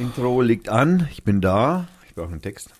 Intro 0.00 0.40
liegt 0.40 0.70
an. 0.70 1.08
Ich 1.12 1.24
bin 1.24 1.42
da. 1.42 1.86
Ich 2.08 2.14
brauche 2.14 2.30
einen 2.30 2.40
Text. 2.40 2.70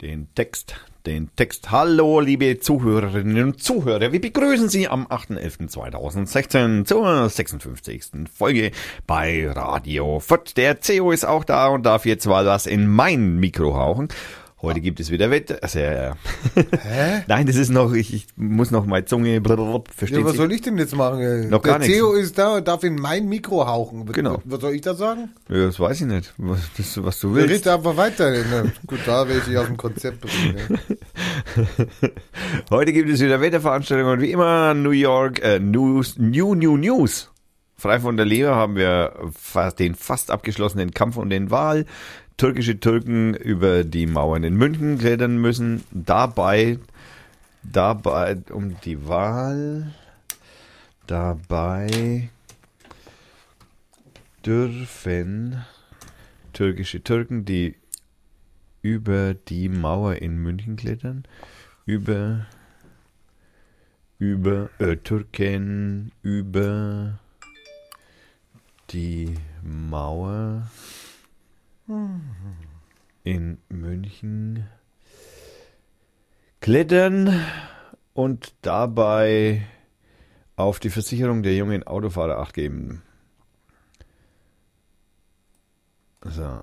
Den 0.00 0.28
Text, 0.34 0.74
den 1.04 1.28
Text. 1.36 1.70
Hallo, 1.70 2.20
liebe 2.20 2.58
Zuhörerinnen 2.58 3.44
und 3.44 3.62
Zuhörer. 3.62 4.10
Wir 4.10 4.20
begrüßen 4.20 4.70
Sie 4.70 4.88
am 4.88 5.06
8.11.2016 5.06 6.86
zur 6.86 7.28
56. 7.28 8.26
Folge 8.34 8.70
bei 9.06 9.50
Radio 9.50 10.18
Fürth. 10.18 10.56
Der 10.56 10.80
CEO 10.80 11.10
ist 11.10 11.26
auch 11.26 11.44
da 11.44 11.68
und 11.68 11.84
darf 11.84 12.06
jetzt 12.06 12.26
mal 12.26 12.46
was 12.46 12.66
in 12.66 12.88
mein 12.88 13.36
Mikro 13.36 13.74
hauchen. 13.74 14.08
Heute 14.62 14.80
gibt 14.80 15.00
es 15.00 15.10
wieder 15.10 15.30
Wetter. 15.30 15.58
Also, 15.60 15.80
äh, 15.80 16.12
Hä? 16.82 17.22
Nein, 17.28 17.46
das 17.46 17.56
ist 17.56 17.68
noch, 17.68 17.92
ich, 17.92 18.14
ich 18.14 18.26
muss 18.36 18.70
noch 18.70 18.86
meine 18.86 19.04
Zunge, 19.04 19.42
versteht 19.42 20.18
Ja, 20.18 20.24
was 20.24 20.36
soll 20.36 20.50
ich 20.50 20.62
denn 20.62 20.78
jetzt 20.78 20.96
machen? 20.96 21.20
ey? 21.20 21.44
Noch 21.46 21.60
gar 21.60 21.78
Der 21.78 21.86
nichts. 21.86 21.94
CEO 22.02 22.12
ist 22.14 22.38
da 22.38 22.56
und 22.56 22.66
darf 22.66 22.82
in 22.82 22.94
mein 22.96 23.28
Mikro 23.28 23.66
hauchen. 23.66 24.06
Genau. 24.06 24.40
Was 24.46 24.60
soll 24.62 24.72
ich 24.72 24.80
da 24.80 24.94
sagen? 24.94 25.28
Ja, 25.50 25.66
das 25.66 25.78
weiß 25.78 26.00
ich 26.00 26.06
nicht, 26.06 26.32
was, 26.38 26.60
das, 26.74 27.04
was 27.04 27.20
du 27.20 27.34
willst. 27.34 27.50
redet 27.50 27.68
einfach 27.68 27.98
weiter. 27.98 28.32
Na, 28.50 28.62
gut, 28.86 29.00
da 29.04 29.28
werde 29.28 29.42
ich 29.50 29.58
aus 29.58 29.66
dem 29.66 29.76
Konzept 29.76 30.22
bringen. 30.22 30.56
ne? 30.70 30.78
Heute 32.70 32.94
gibt 32.94 33.10
es 33.10 33.20
wieder 33.20 33.40
Wetterveranstaltungen 33.42 34.14
und 34.14 34.20
wie 34.22 34.30
immer 34.32 34.72
New 34.72 34.90
York, 34.90 35.42
äh, 35.44 35.58
News, 35.58 36.14
New, 36.18 36.54
New 36.54 36.78
News. 36.78 37.30
Frei 37.78 38.00
von 38.00 38.16
der 38.16 38.24
Leber 38.24 38.54
haben 38.54 38.74
wir 38.76 39.12
fa- 39.38 39.70
den 39.70 39.94
fast 39.94 40.30
abgeschlossenen 40.30 40.92
Kampf 40.92 41.18
um 41.18 41.28
den 41.28 41.50
Wahl. 41.50 41.84
Türkische 42.36 42.78
Türken 42.78 43.34
über 43.34 43.82
die 43.82 44.06
Mauern 44.06 44.44
in 44.44 44.56
München 44.56 44.98
klettern 44.98 45.38
müssen. 45.38 45.84
Dabei, 45.90 46.78
dabei 47.62 48.36
um 48.50 48.78
die 48.80 49.08
Wahl, 49.08 49.94
dabei 51.06 52.28
dürfen 54.44 55.64
türkische 56.52 57.02
Türken, 57.02 57.44
die 57.44 57.74
über 58.82 59.34
die 59.34 59.68
Mauer 59.68 60.16
in 60.16 60.36
München 60.36 60.76
klettern, 60.76 61.24
über 61.86 62.46
über 64.18 64.70
äh, 64.78 64.96
Türken 64.96 66.12
über 66.22 67.18
die 68.90 69.34
Mauer 69.62 70.70
in 73.22 73.58
München 73.68 74.66
klettern 76.60 77.40
und 78.12 78.54
dabei 78.62 79.66
auf 80.56 80.80
die 80.80 80.90
Versicherung 80.90 81.42
der 81.42 81.54
jungen 81.54 81.86
Autofahrer 81.86 82.38
acht 82.38 82.54
geben. 82.54 83.02
So. 86.24 86.62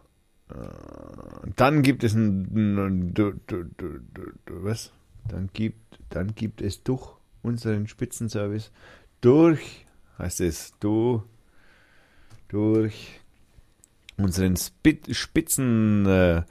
Äh, 0.49 1.51
Dann 1.55 1.83
gibt 1.83 2.03
es 2.03 2.15
ein, 2.15 3.13
was? 4.47 4.91
Dann 5.27 5.49
gibt, 5.53 5.99
dann 6.09 6.35
gibt 6.35 6.61
es 6.61 6.83
durch 6.83 7.15
unseren 7.43 7.87
Spitzenservice 7.87 8.71
durch, 9.21 9.85
heißt 10.17 10.41
es, 10.41 10.73
du, 10.79 11.23
durch 12.49 13.21
unseren 14.23 14.55
Spit, 14.57 15.15
Spitzen 15.15 16.05
äh, 16.05 16.41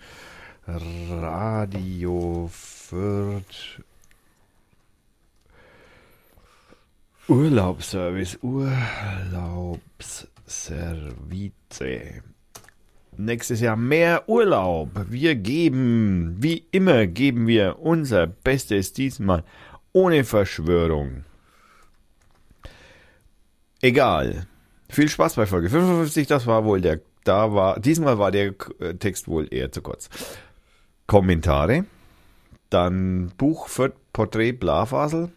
Radio 0.67 2.51
Fürth 2.53 3.83
Urlaubsservice, 7.29 8.39
Urlaubsservice. 8.43 10.29
Nächstes 13.17 13.61
Jahr 13.61 13.77
mehr 13.77 14.29
Urlaub. 14.29 14.91
Wir 15.09 15.35
geben, 15.37 16.37
wie 16.41 16.67
immer, 16.73 17.07
geben 17.07 17.47
wir 17.47 17.79
unser 17.79 18.27
Bestes 18.27 18.93
diesmal 18.93 19.45
ohne 19.93 20.25
Verschwörung. 20.25 21.25
Egal. 23.81 24.47
Viel 24.89 25.09
Spaß 25.09 25.37
bei 25.37 25.47
Folge 25.47 25.71
55. 25.71 26.27
Das 26.27 26.47
war 26.47 26.65
wohl 26.65 26.81
der, 26.81 27.01
da 27.25 27.53
war, 27.55 27.81
diesmal 27.81 28.19
war 28.19 28.31
der 28.31 28.55
äh, 28.81 28.95
Text 28.95 29.29
wohl 29.29 29.53
eher 29.53 29.73
zu 29.73 29.83
kurz. 29.83 30.09
Kommentare. 31.07 31.85
Dann 32.71 33.33
Buch 33.37 33.69
für 33.69 33.93
Porträt 34.13 34.53
Blafasel. 34.53 35.31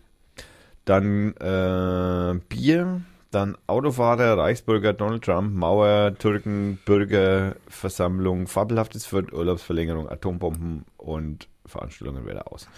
Dann 0.86 1.34
äh, 1.38 2.40
Bier. 2.48 3.02
Dann 3.32 3.58
Autofahrer, 3.68 4.38
Reichsbürger, 4.38 4.94
Donald 4.94 5.26
Trump, 5.26 5.54
Mauer, 5.54 6.16
Türken, 6.18 6.80
Bürgerversammlung, 6.86 8.48
fabelhaftes 8.48 9.06
Fürth, 9.06 9.34
Urlaubsverlängerung, 9.34 10.08
Atombomben 10.08 10.86
und 10.96 11.50
Veranstaltungen 11.66 12.26
wieder 12.26 12.50
aus. 12.50 12.70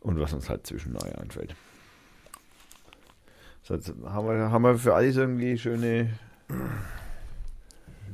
Und 0.00 0.20
was 0.20 0.34
uns 0.34 0.50
halt 0.50 0.66
zwischendurch 0.66 1.16
einfällt. 1.16 1.56
So, 3.62 3.78
haben 4.04 4.28
wir, 4.28 4.50
haben 4.50 4.62
wir 4.62 4.76
für 4.76 4.94
alles 4.94 5.16
irgendwie 5.16 5.56
schöne, 5.56 6.10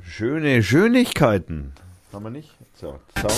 schöne 0.03 0.63
Schönigkeiten. 0.63 1.73
Haben 2.13 2.25
wir 2.25 2.31
nicht? 2.31 2.51
So, 2.75 2.99
Sound. 3.21 3.33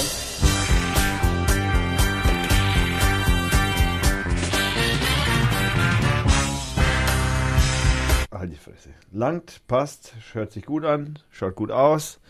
Halt 8.33 8.53
die 8.53 8.57
Fresse. 8.57 8.91
Langt, 9.13 9.61
passt, 9.67 10.15
hört 10.33 10.53
sich 10.53 10.65
gut 10.65 10.85
an, 10.85 11.19
schaut 11.31 11.55
gut 11.55 11.71
aus. 11.71 12.21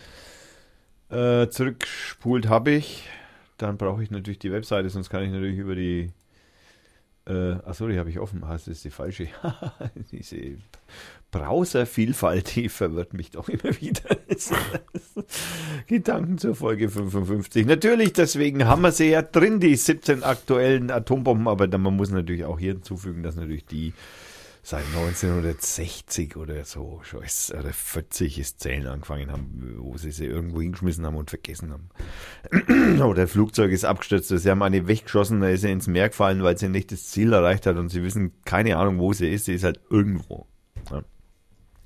Äh, 1.11 1.49
zurückspult 1.49 2.49
habe 2.49 2.73
ich. 2.73 3.09
Dann 3.57 3.79
brauche 3.79 4.03
ich 4.03 4.11
natürlich 4.11 4.39
die 4.39 4.51
Webseite, 4.53 4.91
sonst 4.91 5.11
kann 5.11 5.23
ich 5.23 5.31
natürlich 5.31 5.59
über 5.59 5.75
die. 5.75 6.13
Äh, 7.27 7.53
achso, 7.65 7.87
die 7.87 7.99
habe 7.99 8.11
ich 8.11 8.19
offen. 8.19 8.43
Ah, 8.43 8.53
das 8.53 8.67
ist 8.67 8.85
die 8.85 8.91
falsche. 8.91 9.29
Diese 10.11 10.57
Browservielfalt, 11.33 12.55
die 12.55 12.69
verwirrt 12.69 13.15
mich 13.15 13.33
doch 13.33 13.49
immer 13.49 13.81
wieder. 13.81 14.17
Gedanken 15.89 16.39
zur 16.39 16.55
Folge 16.55 16.89
55. 16.89 17.67
Natürlich, 17.67 18.13
deswegen 18.13 18.67
haben 18.67 18.83
wir 18.83 18.93
sie 18.93 19.11
ja 19.11 19.23
drin, 19.23 19.59
die 19.59 19.75
17 19.75 20.23
aktuellen 20.23 20.91
Atombomben, 20.91 21.49
aber 21.49 21.67
dann, 21.67 21.83
man 21.83 21.97
muss 21.97 22.11
natürlich 22.11 22.45
auch 22.45 22.59
hier 22.59 22.75
hinzufügen, 22.75 23.23
dass 23.23 23.35
natürlich 23.35 23.65
die 23.65 23.95
seit 24.63 24.85
1960 24.95 26.37
oder 26.37 26.65
so, 26.65 27.01
schon 27.03 27.23
oder 27.59 27.73
40 27.73 28.39
ist 28.39 28.61
Zählen 28.61 28.87
angefangen 28.87 29.33
haben, 29.33 29.77
wo 29.79 29.97
sie 29.97 30.13
sie 30.13 30.27
irgendwo 30.27 30.61
hingeschmissen 30.61 31.05
haben 31.05 31.17
und 31.17 31.31
vergessen 31.31 31.73
haben. 31.73 33.01
oder 33.03 33.27
Flugzeug 33.27 33.73
ist 33.73 33.85
abgestürzt, 33.85 34.29
sie 34.29 34.51
haben 34.51 34.63
eine 34.63 34.87
weggeschossen, 34.87 35.41
da 35.41 35.49
ist 35.49 35.63
sie 35.63 35.73
ins 35.73 35.89
Meer 35.89 36.11
gefallen, 36.11 36.43
weil 36.43 36.59
sie 36.59 36.69
nicht 36.69 36.93
das 36.93 37.09
Ziel 37.09 37.33
erreicht 37.33 37.67
hat 37.67 37.77
und 37.77 37.89
sie 37.89 38.05
wissen 38.05 38.33
keine 38.45 38.77
Ahnung, 38.77 38.99
wo 38.99 39.13
sie 39.13 39.33
ist, 39.33 39.47
sie 39.47 39.55
ist 39.55 39.65
halt 39.65 39.81
irgendwo. 39.91 40.47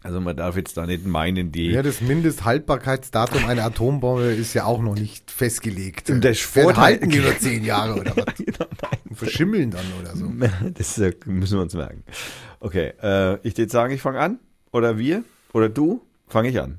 Also 0.06 0.20
man 0.20 0.36
darf 0.36 0.56
jetzt 0.56 0.76
da 0.76 0.86
nicht 0.86 1.04
meinen, 1.04 1.50
die... 1.50 1.66
Ja, 1.72 1.82
das 1.82 2.00
Mindesthaltbarkeitsdatum 2.00 3.44
einer 3.44 3.64
Atombombe 3.64 4.26
ist 4.26 4.54
ja 4.54 4.64
auch 4.64 4.80
noch 4.80 4.94
nicht 4.94 5.32
festgelegt. 5.32 6.10
Und 6.10 6.24
das 6.24 6.38
Vorteil- 6.38 6.76
halten 6.76 7.10
die 7.10 7.18
nur 7.18 7.36
zehn 7.36 7.64
Jahre 7.64 7.98
oder 7.98 8.16
was? 8.16 8.38
Und 9.08 9.16
verschimmeln 9.16 9.72
dann 9.72 9.84
oder 10.00 10.14
so. 10.14 10.30
Das 10.74 10.96
müssen 11.26 11.58
wir 11.58 11.62
uns 11.62 11.74
merken. 11.74 12.04
Okay, 12.60 12.92
äh, 13.02 13.40
ich 13.42 13.58
würde 13.58 13.72
sagen, 13.72 13.92
ich 13.92 14.00
fange 14.00 14.20
an. 14.20 14.38
Oder 14.70 14.96
wir? 14.96 15.24
Oder 15.52 15.68
du? 15.68 16.06
Fange 16.28 16.50
ich 16.50 16.60
an. 16.60 16.78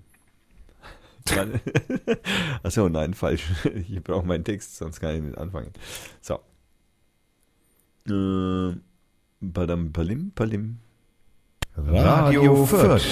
Achso, 2.64 2.88
nein, 2.88 3.14
falsch. 3.14 3.44
Ich 3.90 4.02
brauche 4.02 4.26
meinen 4.26 4.46
Text, 4.46 4.78
sonst 4.78 5.02
kann 5.02 5.16
ich 5.18 5.22
nicht 5.22 5.38
anfangen. 5.38 5.72
So. 6.22 6.40
Äh, 8.10 8.78
Badam, 9.42 9.92
palim, 9.92 10.32
palim. 10.32 10.80
Radio 11.86 12.66
Fürth. 12.66 13.04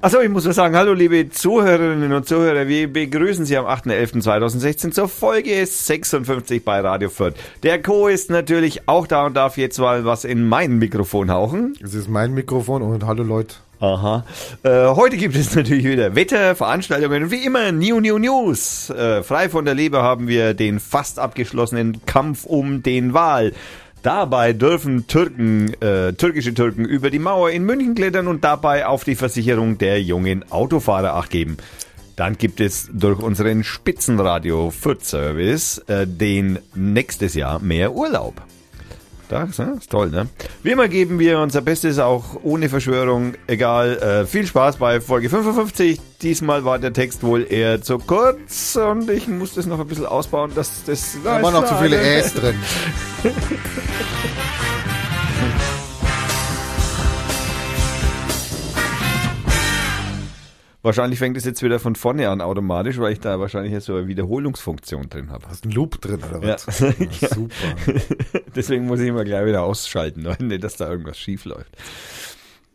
Achso, 0.00 0.20
ich 0.20 0.28
muss 0.28 0.44
nur 0.44 0.52
sagen, 0.52 0.76
hallo 0.76 0.92
liebe 0.94 1.28
Zuhörerinnen 1.28 2.12
und 2.12 2.26
Zuhörer, 2.26 2.68
wir 2.68 2.90
begrüßen 2.90 3.44
Sie 3.44 3.56
am 3.56 3.66
8.11.2016 3.66 4.92
zur 4.92 5.08
Folge 5.08 5.66
56 5.66 6.64
bei 6.64 6.78
Radio 6.80 7.10
Fürth. 7.10 7.34
Der 7.64 7.82
Co. 7.82 8.06
ist 8.06 8.30
natürlich 8.30 8.88
auch 8.88 9.08
da 9.08 9.26
und 9.26 9.34
darf 9.34 9.58
jetzt 9.58 9.78
mal 9.80 10.04
was 10.04 10.24
in 10.24 10.44
mein 10.46 10.78
Mikrofon 10.78 11.32
hauchen. 11.32 11.76
Das 11.80 11.94
ist 11.94 12.08
mein 12.08 12.32
Mikrofon 12.32 12.82
und 12.82 13.04
hallo 13.04 13.24
Leute. 13.24 13.56
Aha. 13.80 14.26
Äh, 14.62 14.88
heute 14.88 15.16
gibt 15.16 15.34
es 15.34 15.54
natürlich 15.56 15.84
wieder 15.84 16.14
Wetter, 16.14 16.54
Veranstaltungen 16.54 17.24
und 17.24 17.30
wie 17.30 17.44
immer 17.44 17.72
New 17.72 18.00
New 18.00 18.18
News. 18.18 18.90
Äh, 18.90 19.22
frei 19.22 19.48
von 19.48 19.64
der 19.64 19.74
Leber 19.74 20.02
haben 20.02 20.28
wir 20.28 20.52
den 20.52 20.80
fast 20.80 21.18
abgeschlossenen 21.18 22.04
Kampf 22.04 22.44
um 22.44 22.82
den 22.82 23.14
Wahl. 23.14 23.52
Dabei 24.02 24.52
dürfen 24.52 25.06
Türken, 25.06 25.74
äh, 25.82 26.12
türkische 26.12 26.52
Türken 26.52 26.84
über 26.84 27.10
die 27.10 27.18
Mauer 27.18 27.50
in 27.50 27.64
München 27.64 27.94
klettern 27.94 28.28
und 28.28 28.44
dabei 28.44 28.86
auf 28.86 29.04
die 29.04 29.14
Versicherung 29.14 29.78
der 29.78 30.02
jungen 30.02 30.50
Autofahrer 30.50 31.14
acht 31.14 31.30
geben. 31.30 31.56
Dann 32.16 32.36
gibt 32.36 32.60
es 32.60 32.90
durch 32.92 33.18
unseren 33.20 33.64
Spitzenradio 33.64 34.70
Food 34.70 35.04
Service 35.04 35.78
äh, 35.86 36.06
den 36.06 36.58
nächstes 36.74 37.34
Jahr 37.34 37.60
mehr 37.60 37.94
Urlaub. 37.94 38.42
Das 39.30 39.58
ne? 39.58 39.76
ist 39.78 39.88
toll, 39.90 40.10
ne? 40.10 40.26
Wie 40.64 40.72
immer 40.72 40.88
geben 40.88 41.20
wir 41.20 41.38
unser 41.38 41.60
Bestes, 41.60 42.00
auch 42.00 42.40
ohne 42.42 42.68
Verschwörung. 42.68 43.34
Egal, 43.46 43.96
äh, 43.98 44.26
viel 44.26 44.44
Spaß 44.44 44.78
bei 44.78 45.00
Folge 45.00 45.30
55. 45.30 46.00
Diesmal 46.20 46.64
war 46.64 46.80
der 46.80 46.92
Text 46.92 47.22
wohl 47.22 47.46
eher 47.48 47.80
zu 47.80 47.98
kurz 47.98 48.74
und 48.74 49.08
ich 49.08 49.28
muss 49.28 49.54
das 49.54 49.66
noch 49.66 49.78
ein 49.78 49.86
bisschen 49.86 50.06
ausbauen, 50.06 50.50
dass 50.56 50.82
das... 50.84 51.16
Da 51.22 51.40
waren 51.42 51.54
noch 51.54 51.64
zu 51.64 51.76
viele 51.76 52.00
Äs 52.18 52.34
drin. 52.34 52.56
Wahrscheinlich 60.82 61.18
fängt 61.18 61.36
es 61.36 61.44
jetzt 61.44 61.62
wieder 61.62 61.78
von 61.78 61.94
vorne 61.94 62.28
an 62.30 62.40
automatisch, 62.40 62.98
weil 62.98 63.12
ich 63.12 63.20
da 63.20 63.38
wahrscheinlich 63.38 63.72
jetzt 63.72 63.84
so 63.84 63.96
eine 63.96 64.06
Wiederholungsfunktion 64.08 65.10
drin 65.10 65.30
habe. 65.30 65.46
Hast 65.48 65.64
du 65.64 65.68
einen 65.68 65.74
Loop 65.76 66.00
drin 66.00 66.20
oder 66.24 66.42
was? 66.42 66.80
Ja. 66.80 66.94
Ja, 67.20 67.28
super. 67.28 67.54
Deswegen 68.56 68.86
muss 68.86 69.00
ich 69.00 69.08
immer 69.08 69.24
gleich 69.24 69.44
wieder 69.46 69.62
ausschalten, 69.62 70.22
nicht, 70.46 70.64
dass 70.64 70.76
da 70.76 70.88
irgendwas 70.90 71.18
schief 71.18 71.44
läuft. 71.44 71.76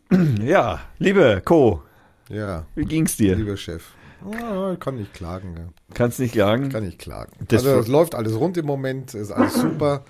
Ja, 0.41 0.81
liebe 0.99 1.41
Co, 1.43 1.81
Ja, 2.29 2.67
wie 2.75 2.85
ging's 2.85 3.17
dir? 3.17 3.35
lieber 3.35 3.57
Chef. 3.57 3.83
Ah, 4.23 4.75
kann 4.79 4.95
nicht 4.97 5.13
klagen. 5.15 5.55
Ja. 5.57 5.63
Kannst 5.95 6.19
nicht 6.19 6.33
klagen? 6.33 6.69
Kann 6.69 6.85
nicht 6.85 6.99
klagen. 6.99 7.31
Das 7.47 7.65
also 7.65 7.79
es 7.79 7.87
läuft 7.87 8.13
alles 8.15 8.35
rund 8.39 8.55
im 8.57 8.65
Moment, 8.67 9.13
ist 9.15 9.31
alles 9.31 9.55
super. 9.55 10.05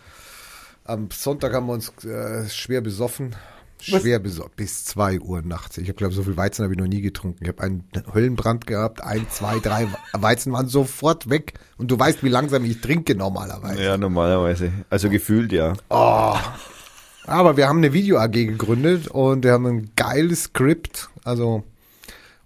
Am 0.83 1.09
Sonntag 1.11 1.53
haben 1.53 1.67
wir 1.67 1.73
uns 1.73 1.91
äh, 2.03 2.47
schwer 2.49 2.81
besoffen. 2.81 3.35
Schwer 3.85 4.19
besoffen. 4.19 4.51
Bis 4.55 4.85
2 4.85 5.19
Uhr 5.19 5.41
nachts. 5.41 5.77
Ich 5.77 5.87
habe, 5.87 5.95
glaube 5.95 6.13
so 6.13 6.23
viel 6.23 6.37
Weizen 6.37 6.63
habe 6.63 6.73
ich 6.73 6.79
noch 6.79 6.87
nie 6.87 7.01
getrunken. 7.01 7.43
Ich 7.43 7.47
habe 7.47 7.61
einen 7.63 7.83
Höllenbrand 8.13 8.67
gehabt. 8.67 9.03
Ein, 9.03 9.27
zwei, 9.29 9.59
drei 9.59 9.87
Weizen 10.13 10.51
waren 10.53 10.67
sofort 10.67 11.29
weg. 11.29 11.53
Und 11.77 11.91
du 11.91 11.99
weißt, 11.99 12.23
wie 12.23 12.29
langsam 12.29 12.65
ich 12.65 12.81
trinke 12.81 13.15
normalerweise. 13.15 13.83
Ja, 13.83 13.97
normalerweise. 13.97 14.71
Also 14.89 15.09
gefühlt 15.09 15.51
ja. 15.51 15.73
Aber 15.89 17.57
wir 17.57 17.67
haben 17.67 17.77
eine 17.77 17.93
Video-AG 17.93 18.31
gegründet 18.31 19.07
und 19.07 19.43
wir 19.43 19.51
haben 19.51 19.65
ein 19.65 19.91
geiles 19.95 20.43
Skript. 20.43 21.09
Also, 21.23 21.63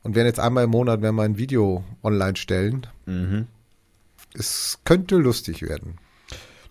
und 0.04 0.16
werden 0.16 0.28
jetzt 0.28 0.40
einmal 0.40 0.66
im 0.66 0.72
Monat 0.72 1.02
werden 1.02 1.16
wir 1.16 1.24
ein 1.24 1.38
Video 1.38 1.84
online 2.04 2.36
stellen. 2.38 2.88
Mhm. 3.06 3.48
Es 4.34 4.80
könnte 4.86 5.16
lustig 5.16 5.62
werden. 5.62 5.98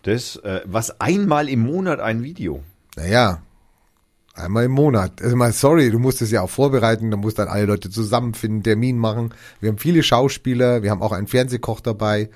Das, 0.03 0.37
äh, 0.37 0.61
was 0.65 1.01
einmal 1.01 1.49
im 1.49 1.61
Monat 1.61 2.01
ein 2.01 2.23
Video. 2.23 2.63
Naja, 2.97 3.43
einmal 4.39 4.65
im 4.65 4.73
Monat. 4.73 5.23
Also 5.23 5.37
mal, 5.37 5.53
sorry, 5.53 5.91
du 5.91 5.99
musst 5.99 6.23
es 6.23 6.31
ja 6.31 6.43
auch 6.43 6.51
vorbereiten, 6.51 7.11
da 7.11 7.17
musst 7.17 7.39
dann 7.39 7.49
alle 7.49 7.67
Leute 7.67 7.91
zusammenfinden, 7.91 8.63
Termin 8.63 8.99
machen. 8.99 9.35
Wir 9.61 9.71
haben 9.71 9.79
viele 9.79 10.03
Schauspieler, 10.03 10.83
wir 10.83 10.91
haben 10.91 11.03
auch 11.03 11.13
einen 11.13 11.27
Fernsehkoch 11.27 11.81
dabei. 11.81 12.31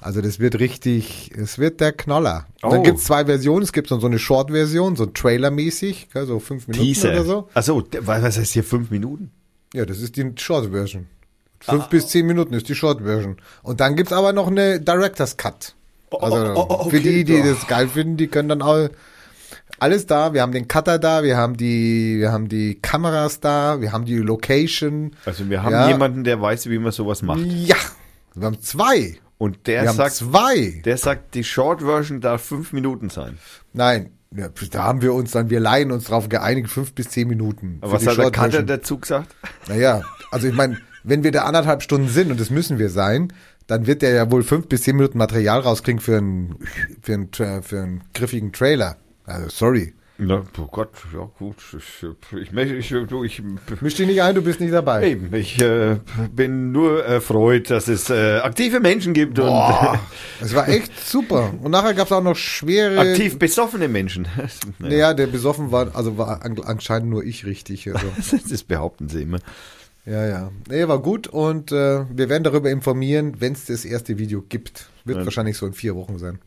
Also 0.00 0.20
das 0.20 0.38
wird 0.38 0.60
richtig, 0.60 1.32
es 1.36 1.58
wird 1.58 1.80
der 1.80 1.92
Knaller. 1.92 2.46
Oh. 2.62 2.70
Dann 2.70 2.84
gibt's 2.84 3.04
zwei 3.04 3.24
Versionen, 3.24 3.62
es 3.62 3.72
gibt 3.72 3.88
so 3.88 4.00
eine 4.00 4.18
Short-Version, 4.18 4.94
so 4.94 5.06
Trailer-mäßig, 5.06 6.08
so 6.14 6.38
fünf 6.38 6.68
Minuten 6.68 6.86
Teaser. 6.86 7.10
oder 7.10 7.24
so. 7.24 7.48
Achso, 7.54 7.82
was 8.00 8.38
heißt 8.38 8.52
hier 8.52 8.64
fünf 8.64 8.90
Minuten? 8.90 9.32
Ja, 9.74 9.84
das 9.84 10.00
ist 10.00 10.16
die 10.16 10.32
Short-Version. 10.36 11.06
Fünf 11.60 11.88
bis 11.88 12.06
zehn 12.06 12.26
Minuten 12.26 12.54
ist 12.54 12.68
die 12.68 12.76
Short-Version. 12.76 13.36
Und 13.62 13.80
dann 13.80 13.96
gibt's 13.96 14.12
aber 14.12 14.32
noch 14.32 14.46
eine 14.46 14.80
Director's 14.80 15.36
Cut. 15.36 15.74
Also 16.10 16.36
oh, 16.54 16.66
oh, 16.68 16.74
okay, 16.74 16.90
für 16.90 17.00
die, 17.00 17.24
die 17.24 17.34
ja. 17.34 17.44
das 17.44 17.66
geil 17.66 17.88
finden, 17.88 18.16
die 18.16 18.28
können 18.28 18.48
dann 18.48 18.62
auch 18.62 18.88
alles 19.78 20.06
da. 20.06 20.34
Wir 20.34 20.42
haben 20.42 20.52
den 20.52 20.66
Cutter 20.68 20.98
da, 20.98 21.22
wir 21.22 21.36
haben 21.36 21.56
die, 21.56 22.16
wir 22.18 22.32
haben 22.32 22.48
die 22.48 22.76
Kameras 22.80 23.40
da, 23.40 23.80
wir 23.80 23.92
haben 23.92 24.04
die 24.04 24.16
Location. 24.18 25.12
Also 25.24 25.48
wir 25.48 25.62
haben 25.62 25.72
Ja. 25.72 25.88
jemanden, 25.88 26.24
der 26.24 26.40
weiß, 26.40 26.68
wie 26.68 26.78
man 26.78 26.92
sowas 26.92 27.22
macht. 27.22 27.40
Ja, 27.44 27.76
wir 28.34 28.46
haben 28.46 28.60
zwei. 28.60 29.18
Und 29.38 29.68
der 29.68 29.82
Wir 29.84 29.92
sagt, 29.92 30.14
zwei. 30.16 30.82
der 30.84 30.96
sagt, 30.96 31.34
die 31.36 31.44
Short 31.44 31.80
Version 31.82 32.20
darf 32.20 32.42
fünf 32.42 32.72
Minuten 32.72 33.08
sein. 33.08 33.38
Nein, 33.72 34.10
ja, 34.36 34.48
da 34.72 34.82
haben 34.82 35.00
wir 35.00 35.14
uns 35.14 35.30
dann, 35.30 35.48
wir 35.48 35.60
leihen 35.60 35.92
uns 35.92 36.04
drauf 36.04 36.28
geeinigt, 36.28 36.68
fünf 36.68 36.92
bis 36.92 37.08
zehn 37.10 37.28
Minuten. 37.28 37.78
Aber 37.80 37.92
was 37.92 38.06
hat 38.06 38.18
der. 38.18 38.30
Cutter 38.32 38.62
dazu 38.64 38.98
gesagt? 38.98 39.34
Naja, 39.68 40.02
also 40.32 40.48
ich 40.48 40.54
meine, 40.54 40.78
wenn 41.04 41.22
wir 41.22 41.30
da 41.30 41.44
anderthalb 41.44 41.82
Stunden 41.82 42.08
sind, 42.08 42.32
und 42.32 42.40
das 42.40 42.50
müssen 42.50 42.78
wir 42.80 42.90
sein, 42.90 43.32
dann 43.68 43.86
wird 43.86 44.02
der 44.02 44.10
ja 44.10 44.30
wohl 44.30 44.42
fünf 44.42 44.66
bis 44.66 44.82
zehn 44.82 44.96
Minuten 44.96 45.18
Material 45.18 45.60
rauskriegen 45.60 46.00
für 46.00 46.16
einen, 46.18 46.56
für 47.00 47.14
einen, 47.14 47.30
für 47.62 47.78
einen 47.80 48.02
griffigen 48.14 48.52
Trailer. 48.52 48.96
Also 49.28 49.48
sorry. 49.48 49.94
Na, 50.20 50.42
oh 50.58 50.66
Gott, 50.66 50.90
ja 51.14 51.30
gut. 51.38 51.54
Ich, 51.78 52.52
ich, 52.52 52.72
ich, 52.92 53.06
du, 53.08 53.22
ich, 53.22 53.40
Misch 53.80 53.94
dich 53.94 54.08
nicht 54.08 54.20
ein, 54.20 54.34
du 54.34 54.42
bist 54.42 54.58
nicht 54.58 54.72
dabei. 54.74 55.10
eben, 55.10 55.32
ich 55.32 55.60
äh, 55.62 55.98
bin 56.34 56.72
nur 56.72 57.04
erfreut, 57.04 57.70
dass 57.70 57.86
es 57.86 58.10
äh, 58.10 58.38
aktive 58.38 58.80
Menschen 58.80 59.14
gibt 59.14 59.34
Boah, 59.34 60.00
das 60.40 60.56
war 60.56 60.68
echt 60.68 60.90
super. 61.08 61.54
Und 61.62 61.70
nachher 61.70 61.94
gab's 61.94 62.10
auch 62.10 62.20
noch 62.20 62.30
und 62.30 62.36
schwere. 62.36 62.98
aktiv 62.98 63.38
besoffene 63.38 63.86
Menschen. 63.86 64.26
Naja, 64.80 65.14
der 65.14 65.28
besoffen 65.28 65.70
war, 65.70 65.94
also 65.94 66.18
war 66.18 66.44
an- 66.44 66.60
anscheinend 66.64 67.10
nur 67.10 67.22
ich 67.24 67.46
richtig. 67.46 67.88
Also. 67.88 68.08
Das 68.50 68.64
behaupten 68.64 69.08
sie 69.08 69.22
immer. 69.22 69.38
Ja, 70.04 70.26
ja. 70.26 70.50
Nee, 70.68 70.88
war 70.88 71.00
gut 71.00 71.28
und 71.28 71.70
äh, 71.70 72.04
wir 72.10 72.28
werden 72.28 72.42
darüber 72.42 72.70
informieren, 72.70 73.36
wenn 73.40 73.52
es 73.52 73.66
das 73.66 73.84
erste 73.84 74.18
Video 74.18 74.42
gibt. 74.42 74.88
Wird 75.04 75.18
Ja. 75.18 75.24
wahrscheinlich 75.24 75.56
so 75.58 75.66
in 75.66 75.74
vier 75.74 75.94
Wochen 75.94 76.18
sein. 76.18 76.40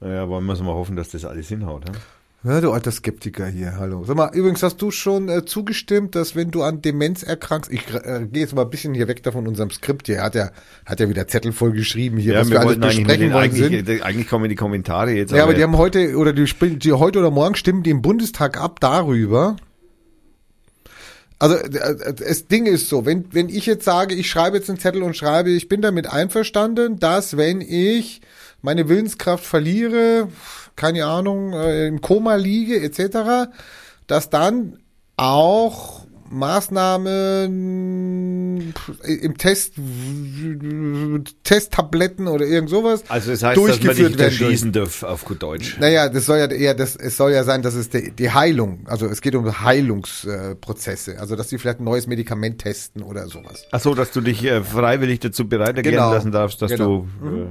Naja, 0.00 0.28
wollen 0.28 0.46
wir 0.46 0.54
mal 0.56 0.74
hoffen, 0.74 0.96
dass 0.96 1.10
das 1.10 1.24
alles 1.24 1.48
hinhaut. 1.48 1.84
Ja? 1.88 1.94
Ja, 2.42 2.60
du 2.62 2.72
alter 2.72 2.90
Skeptiker 2.90 3.46
hier, 3.46 3.76
hallo. 3.76 4.02
Sag 4.04 4.16
mal, 4.16 4.34
übrigens 4.34 4.62
hast 4.62 4.80
du 4.80 4.90
schon 4.90 5.28
äh, 5.28 5.44
zugestimmt, 5.44 6.14
dass 6.14 6.34
wenn 6.34 6.50
du 6.50 6.62
an 6.62 6.80
Demenz 6.80 7.22
erkrankst, 7.22 7.70
ich 7.70 7.82
äh, 7.92 8.26
gehe 8.32 8.40
jetzt 8.42 8.54
mal 8.54 8.62
ein 8.62 8.70
bisschen 8.70 8.94
hier 8.94 9.08
weg 9.08 9.22
da 9.22 9.30
von 9.30 9.46
unserem 9.46 9.70
Skript 9.70 10.06
hier, 10.06 10.16
er 10.16 10.24
hat 10.24 10.34
ja, 10.34 10.50
hat 10.86 11.00
ja 11.00 11.08
wieder 11.10 11.28
Zettel 11.28 11.52
voll 11.52 11.72
geschrieben 11.72 12.16
hier, 12.16 12.34
was 12.36 12.48
wir, 12.48 12.58
alles 12.60 12.76
eigentlich, 12.76 12.96
mit 12.96 13.08
besprechen 13.08 13.34
wollen 13.34 13.44
eigentlich, 13.44 13.86
sind. 13.86 14.02
eigentlich 14.02 14.26
kommen 14.26 14.48
die 14.48 14.54
Kommentare 14.54 15.12
jetzt. 15.12 15.32
Ja, 15.32 15.42
aber 15.42 15.52
die 15.52 15.62
haben 15.62 15.76
heute, 15.76 16.16
oder 16.16 16.32
die, 16.32 16.46
die 16.78 16.92
heute 16.94 17.18
oder 17.18 17.30
morgen 17.30 17.56
stimmen 17.56 17.82
die 17.82 17.90
im 17.90 18.00
Bundestag 18.00 18.58
ab 18.58 18.80
darüber. 18.80 19.56
Also 21.38 21.56
äh, 21.56 22.14
das 22.14 22.46
Ding 22.46 22.64
ist 22.64 22.88
so, 22.88 23.04
wenn, 23.04 23.26
wenn 23.32 23.50
ich 23.50 23.66
jetzt 23.66 23.84
sage, 23.84 24.14
ich 24.14 24.30
schreibe 24.30 24.56
jetzt 24.56 24.70
einen 24.70 24.78
Zettel 24.78 25.02
und 25.02 25.14
schreibe, 25.14 25.50
ich 25.50 25.68
bin 25.68 25.82
damit 25.82 26.10
einverstanden, 26.10 26.98
dass 26.98 27.36
wenn 27.36 27.60
ich 27.60 28.22
meine 28.62 28.88
Willenskraft 28.88 29.44
verliere, 29.44 30.28
keine 30.76 31.06
Ahnung, 31.06 31.52
äh, 31.52 31.86
im 31.88 32.00
Koma 32.00 32.34
liege 32.36 32.80
etc., 32.80 33.50
dass 34.06 34.30
dann 34.30 34.78
auch 35.16 36.00
Maßnahmen 37.50 38.72
im 39.04 39.36
Test, 39.38 39.74
Testtabletten 41.42 42.28
oder 42.28 42.46
irgend 42.46 42.70
sowas 42.70 43.02
also 43.08 43.30
das 43.32 43.42
heißt, 43.42 43.56
dass 43.56 43.62
man 43.62 43.66
durchgeführt 43.80 44.10
nicht 44.10 44.18
werden. 44.18 44.30
durch- 44.38 44.40
erschießen 44.42 44.72
darf, 44.72 45.02
auf 45.02 45.24
gut 45.24 45.42
Deutsch. 45.42 45.76
naja, 45.80 46.08
das 46.08 46.26
soll 46.26 46.38
ja 46.38 46.46
eher, 46.46 46.74
das, 46.74 46.94
es 46.96 47.16
soll 47.16 47.32
ja 47.32 47.44
sein, 47.44 47.62
dass 47.62 47.74
es 47.74 47.88
die, 47.88 48.12
die 48.12 48.30
Heilung, 48.30 48.80
also 48.86 49.06
es 49.06 49.20
geht 49.20 49.34
um 49.34 49.60
Heilungsprozesse, 49.60 51.18
also 51.18 51.36
dass 51.36 51.48
die 51.48 51.58
vielleicht 51.58 51.80
ein 51.80 51.84
neues 51.84 52.06
Medikament 52.06 52.58
testen 52.60 53.02
oder 53.02 53.26
sowas. 53.26 53.64
Ach 53.72 53.80
so, 53.80 53.94
dass 53.94 54.12
du 54.12 54.20
dich 54.20 54.44
äh, 54.44 54.62
freiwillig 54.62 55.20
dazu 55.20 55.48
bereit 55.48 55.76
erklären 55.76 55.96
Genau. 55.96 56.12
lassen 56.12 56.32
darfst, 56.32 56.62
dass 56.62 56.70
Genau. 56.70 57.06
du 57.20 57.26
äh, 57.28 57.46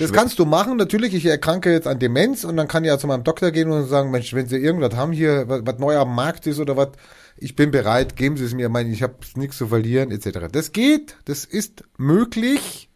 Das 0.00 0.10
verschw- 0.10 0.14
kannst 0.14 0.38
du 0.38 0.44
machen, 0.44 0.76
natürlich, 0.76 1.14
ich 1.14 1.26
erkranke 1.26 1.72
jetzt 1.72 1.86
an 1.86 1.98
Demenz 1.98 2.44
und 2.44 2.56
dann 2.56 2.68
kann 2.68 2.84
ich 2.84 2.88
ja 2.88 2.98
zu 2.98 3.06
meinem 3.06 3.24
Doktor 3.24 3.50
gehen 3.50 3.70
und 3.70 3.86
sagen, 3.88 4.10
Mensch, 4.10 4.32
wenn 4.34 4.46
Sie 4.46 4.56
irgendwas 4.56 4.94
haben 4.96 5.12
hier, 5.12 5.48
was, 5.48 5.62
was 5.64 5.78
neu 5.78 5.96
am 5.96 6.14
Markt 6.14 6.46
ist 6.46 6.58
oder 6.58 6.76
was, 6.76 6.88
ich 7.36 7.56
bin 7.56 7.70
bereit, 7.70 8.16
geben 8.16 8.36
Sie 8.36 8.44
es 8.44 8.54
mir, 8.54 8.66
ich 8.66 8.72
meine, 8.72 8.90
ich 8.90 9.02
habe 9.02 9.14
nichts 9.36 9.56
zu 9.58 9.66
verlieren, 9.68 10.10
etc. 10.10 10.48
Das 10.50 10.72
geht, 10.72 11.16
das 11.24 11.44
ist 11.44 11.84
möglich. 11.98 12.88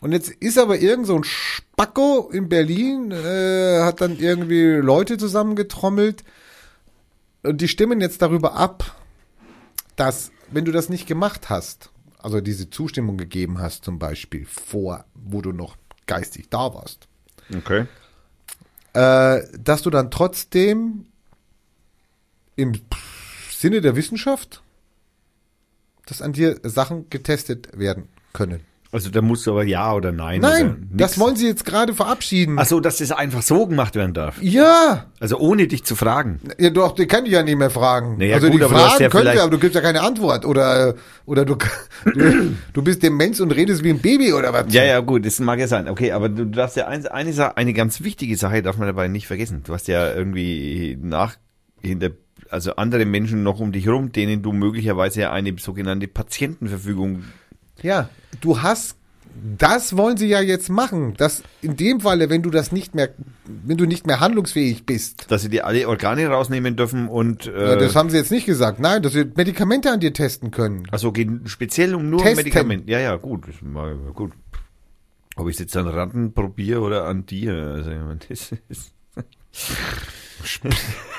Und 0.00 0.10
jetzt 0.12 0.30
ist 0.30 0.58
aber 0.58 0.78
irgend 0.80 1.06
so 1.06 1.14
ein 1.16 1.22
Spacko 1.24 2.28
in 2.32 2.48
Berlin, 2.48 3.12
äh, 3.12 3.80
hat 3.82 4.00
dann 4.00 4.18
irgendwie 4.18 4.64
Leute 4.64 5.16
zusammengetrommelt 5.16 6.24
und 7.44 7.60
die 7.60 7.68
stimmen 7.68 8.00
jetzt 8.00 8.20
darüber 8.20 8.54
ab, 8.54 8.96
dass, 9.96 10.32
wenn 10.50 10.64
du 10.64 10.72
das 10.72 10.88
nicht 10.88 11.06
gemacht 11.06 11.50
hast, 11.50 11.90
also 12.18 12.40
diese 12.40 12.70
Zustimmung 12.70 13.16
gegeben 13.16 13.58
hast 13.60 13.84
zum 13.84 13.98
Beispiel 13.98 14.44
vor, 14.46 15.04
wo 15.14 15.40
du 15.40 15.52
noch 15.52 15.76
geistig 16.06 16.48
da 16.50 16.74
warst, 16.74 17.08
Okay. 17.54 17.86
äh, 18.94 19.42
dass 19.58 19.82
du 19.82 19.90
dann 19.90 20.10
trotzdem 20.10 21.06
im 22.56 22.72
Sinne 23.50 23.80
der 23.80 23.96
Wissenschaft, 23.96 24.62
dass 26.06 26.20
an 26.22 26.32
dir 26.32 26.58
Sachen 26.64 27.08
getestet 27.10 27.78
werden 27.78 28.08
können. 28.32 28.60
Also 28.94 29.08
da 29.08 29.22
musst 29.22 29.46
du 29.46 29.52
aber 29.52 29.64
ja 29.64 29.94
oder 29.94 30.12
nein. 30.12 30.42
Nein, 30.42 30.66
oder 30.66 30.76
das 30.92 31.18
wollen 31.18 31.34
sie 31.34 31.46
jetzt 31.46 31.64
gerade 31.64 31.94
verabschieden. 31.94 32.56
Ach 32.58 32.66
so, 32.66 32.78
dass 32.78 32.98
das 32.98 33.10
einfach 33.10 33.40
so 33.40 33.66
gemacht 33.66 33.94
werden 33.96 34.12
darf. 34.12 34.36
ja, 34.42 35.06
Also 35.18 35.38
ohne 35.38 35.66
dich 35.66 35.82
zu 35.84 35.96
fragen. 35.96 36.40
ja, 36.58 36.68
doch, 36.68 36.94
die 36.94 37.06
kann 37.06 37.24
ich 37.24 37.32
ja 37.32 37.42
nicht 37.42 37.56
mehr 37.56 37.70
fragen. 37.70 38.18
Naja, 38.18 38.34
also 38.34 38.48
gut, 38.50 38.60
die 38.60 38.64
aber 38.64 38.74
du 38.74 38.80
fragen 38.80 39.02
ja 39.02 39.08
könnte, 39.08 39.18
vielleicht- 39.30 39.40
aber 39.40 39.50
du 39.50 39.58
gibst 39.58 39.74
ja 39.76 39.80
keine 39.80 40.02
Antwort. 40.02 40.44
Oder, 40.44 40.94
oder 41.24 41.46
du, 41.46 41.56
du, 42.04 42.54
du 42.74 42.82
bist 42.82 43.02
Demenz 43.02 43.40
und 43.40 43.50
redest 43.52 43.82
wie 43.82 43.90
ein 43.90 43.98
Baby 44.00 44.34
oder 44.34 44.52
was? 44.52 44.66
Ja, 44.74 44.84
ja, 44.84 45.00
gut, 45.00 45.24
das 45.24 45.40
mag 45.40 45.58
ja 45.58 45.68
sein. 45.68 45.88
Okay, 45.88 46.12
aber 46.12 46.28
du 46.28 46.44
darfst 46.44 46.76
ja 46.76 46.86
eins, 46.86 47.06
eine 47.06 47.32
Sache, 47.32 47.56
eine 47.56 47.72
ganz 47.72 48.02
wichtige 48.02 48.36
Sache 48.36 48.62
darf 48.62 48.76
man 48.76 48.88
dabei 48.88 49.08
nicht 49.08 49.26
vergessen. 49.26 49.62
Du 49.64 49.72
hast 49.72 49.88
ja 49.88 50.12
irgendwie 50.12 50.98
nach, 51.00 51.36
hinter, 51.80 52.10
also 52.50 52.76
andere 52.76 53.06
Menschen 53.06 53.42
noch 53.42 53.58
um 53.58 53.72
dich 53.72 53.88
rum, 53.88 54.12
denen 54.12 54.42
du 54.42 54.52
möglicherweise 54.52 55.22
ja 55.22 55.32
eine 55.32 55.54
sogenannte 55.58 56.08
Patientenverfügung 56.08 57.24
Ja, 57.82 58.08
du 58.40 58.62
hast, 58.62 58.96
das 59.58 59.96
wollen 59.96 60.16
sie 60.16 60.26
ja 60.28 60.40
jetzt 60.40 60.68
machen. 60.68 61.14
Das 61.16 61.42
in 61.62 61.76
dem 61.76 62.00
Falle, 62.00 62.28
wenn 62.30 62.42
du 62.42 62.50
das 62.50 62.70
nicht 62.72 62.94
mehr, 62.94 63.10
wenn 63.46 63.76
du 63.76 63.86
nicht 63.86 64.06
mehr 64.06 64.20
handlungsfähig 64.20 64.84
bist. 64.86 65.30
Dass 65.30 65.42
sie 65.42 65.48
dir 65.48 65.66
alle 65.66 65.88
Organe 65.88 66.26
rausnehmen 66.28 66.76
dürfen 66.76 67.08
und 67.08 67.46
äh, 67.46 67.70
Ja, 67.70 67.76
das 67.76 67.96
haben 67.96 68.10
sie 68.10 68.16
jetzt 68.18 68.30
nicht 68.30 68.46
gesagt. 68.46 68.78
Nein, 68.78 69.02
dass 69.02 69.12
sie 69.14 69.24
Medikamente 69.34 69.90
an 69.90 70.00
dir 70.00 70.12
testen 70.12 70.50
können. 70.50 70.84
also 70.90 71.12
geht 71.12 71.28
speziell 71.46 71.94
um 71.94 72.10
nur 72.10 72.20
Testen. 72.20 72.36
Medikamente. 72.44 72.90
Ja, 72.90 72.98
ja, 73.00 73.16
gut. 73.16 73.46
mal 73.62 73.94
gut. 74.14 74.32
Ob 75.36 75.48
ich 75.48 75.54
es 75.54 75.60
jetzt 75.60 75.76
an 75.76 75.86
Ratten 75.88 76.34
probiere 76.34 76.80
oder 76.80 77.06
an 77.06 77.24
dir. 77.24 77.54
Also, 77.54 77.90
ich 77.90 77.98
meine, 77.98 78.18
das 78.28 78.52
ist, 78.68 78.92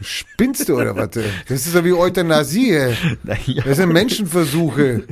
Spinnst 0.00 0.68
du 0.68 0.76
oder 0.76 0.94
was? 0.94 1.10
Das 1.48 1.66
ist 1.66 1.74
ja 1.74 1.84
wie 1.84 1.92
Euthanasie. 1.92 2.72
ey. 2.72 2.96
naja, 3.22 3.62
Das 3.64 3.78
sind 3.78 3.92
Menschenversuche. 3.92 5.04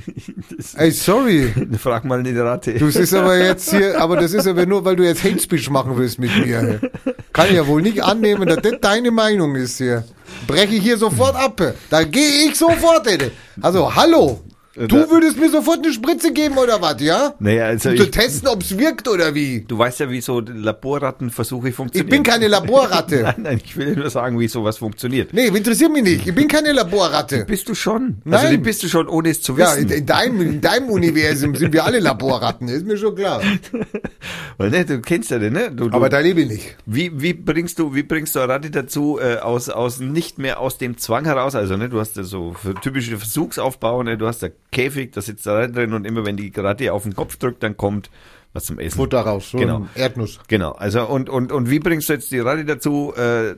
Ey, 0.76 0.90
sorry. 0.90 1.52
frag 1.78 2.04
mal 2.04 2.18
eine 2.20 2.44
Ratte. 2.44 2.74
Du 2.74 2.92
bist 2.92 3.14
aber 3.14 3.38
jetzt 3.38 3.70
hier, 3.70 4.00
aber 4.00 4.16
das 4.16 4.32
ist 4.32 4.46
aber 4.46 4.66
nur, 4.66 4.84
weil 4.84 4.96
du 4.96 5.04
jetzt 5.04 5.24
Hate 5.24 5.38
Speech 5.40 5.70
machen 5.70 5.96
willst 5.96 6.18
mit 6.18 6.30
mir. 6.36 6.80
Kann 7.32 7.48
ich 7.48 7.54
ja 7.54 7.66
wohl 7.66 7.82
nicht 7.82 8.02
annehmen, 8.02 8.46
dass 8.48 8.62
das 8.62 8.74
deine 8.80 9.10
Meinung 9.10 9.54
ist 9.56 9.78
hier. 9.78 10.04
Breche 10.46 10.74
ich 10.74 10.82
hier 10.82 10.98
sofort 10.98 11.36
ab. 11.36 11.60
Da 11.90 12.04
gehe 12.04 12.48
ich 12.48 12.56
sofort, 12.56 13.06
ey. 13.06 13.30
Also, 13.60 13.94
hallo. 13.94 14.42
Du 14.76 14.86
Da- 14.88 15.08
würdest 15.10 15.38
mir 15.38 15.48
sofort 15.50 15.78
eine 15.84 15.92
Spritze 15.92 16.32
geben 16.32 16.58
oder 16.58 16.82
was, 16.82 17.00
ja? 17.00 17.34
Naja, 17.38 17.66
also 17.66 17.90
Um 17.90 17.96
zu 17.96 18.02
ich, 18.04 18.10
testen, 18.10 18.48
ob's 18.48 18.76
wirkt 18.76 19.06
oder 19.06 19.32
wie? 19.34 19.64
du 19.68 19.78
weißt 19.78 20.00
ja, 20.00 20.10
wie 20.10 20.20
so 20.20 20.40
Laborrattenversuche 20.40 21.68
Ich 21.68 21.74
funktionieren. 21.76 22.10
bin 22.10 22.22
keine 22.24 22.48
Laborratte. 22.48 23.22
Nein, 23.22 23.34
nein, 23.38 23.60
ich 23.64 23.76
will 23.76 23.94
nur 23.94 24.10
sagen, 24.10 24.38
wie 24.40 24.48
sowas 24.48 24.78
funktioniert. 24.78 25.32
Nee, 25.32 25.46
interessiert 25.46 25.92
mich 25.92 26.02
nicht. 26.02 26.26
Ich 26.26 26.34
bin 26.34 26.48
keine 26.48 26.72
Laborratte. 26.72 27.44
Bist 27.44 27.68
du 27.68 27.74
schon? 27.74 28.16
Also, 28.24 28.44
Nein. 28.46 28.50
die 28.50 28.56
bist 28.58 28.82
du 28.82 28.88
schon, 28.88 29.06
ohne 29.08 29.30
es 29.30 29.42
zu 29.42 29.56
Ja, 29.56 29.76
wissen. 29.76 29.88
in, 29.90 29.98
in, 29.98 30.06
deinem, 30.06 30.40
in 30.40 30.60
deinem 30.60 30.88
Universum 30.88 31.54
sind 31.54 31.72
wir 31.72 31.84
alle 31.84 32.00
Laborratten, 32.00 32.66
ist 32.68 32.84
mir 32.84 32.96
schon 32.96 33.14
klar. 33.14 33.40
Weil, 34.58 34.70
ne, 34.70 34.84
du 34.84 35.00
kennst 35.00 35.30
ja 35.30 35.38
den, 35.38 35.52
ne? 35.52 35.70
Du, 35.70 35.88
du, 35.88 35.96
Aber 35.96 36.08
da 36.08 36.18
lebe 36.18 36.40
ich 36.42 36.48
nicht. 36.48 36.76
Wie, 36.86 37.10
wie 37.20 37.32
bringst 37.34 37.78
du, 37.78 37.94
wie 37.94 38.02
bringst 38.02 38.34
du 38.34 38.40
eine 38.40 38.52
Ratte 38.52 38.70
dazu, 38.70 39.18
äh, 39.20 39.36
aus, 39.38 39.68
aus, 39.68 40.00
nicht 40.00 40.38
mehr 40.38 40.60
aus 40.60 40.78
dem 40.78 40.96
Zwang 40.98 41.24
heraus, 41.24 41.54
also, 41.54 41.76
ne, 41.76 41.88
du 41.88 42.00
hast 42.00 42.16
ja 42.16 42.22
so 42.24 42.54
typische 42.82 43.16
Versuchsaufbau, 43.18 44.02
ne, 44.02 44.16
du 44.18 44.26
hast 44.26 44.42
da 44.42 44.48
Käfig, 44.74 45.12
da 45.12 45.22
sitzt 45.22 45.46
da 45.46 45.66
drin 45.66 45.94
und 45.94 46.06
immer 46.06 46.26
wenn 46.26 46.36
die 46.36 46.52
Ratte 46.54 46.92
auf 46.92 47.04
den 47.04 47.14
Kopf 47.14 47.36
drückt, 47.36 47.62
dann 47.62 47.76
kommt 47.76 48.10
was 48.52 48.64
zum 48.64 48.78
Essen. 48.78 48.96
Futter 48.96 49.20
raus, 49.20 49.50
so 49.50 49.58
Genau. 49.58 49.86
Erdnuss. 49.94 50.38
Genau, 50.48 50.72
also, 50.72 51.06
und, 51.06 51.28
und, 51.30 51.50
und 51.50 51.70
wie 51.70 51.78
bringst 51.78 52.08
du 52.08 52.12
jetzt 52.12 52.30
die 52.30 52.38
Ratte 52.38 52.64
dazu, 52.64 53.14
äh, 53.16 53.54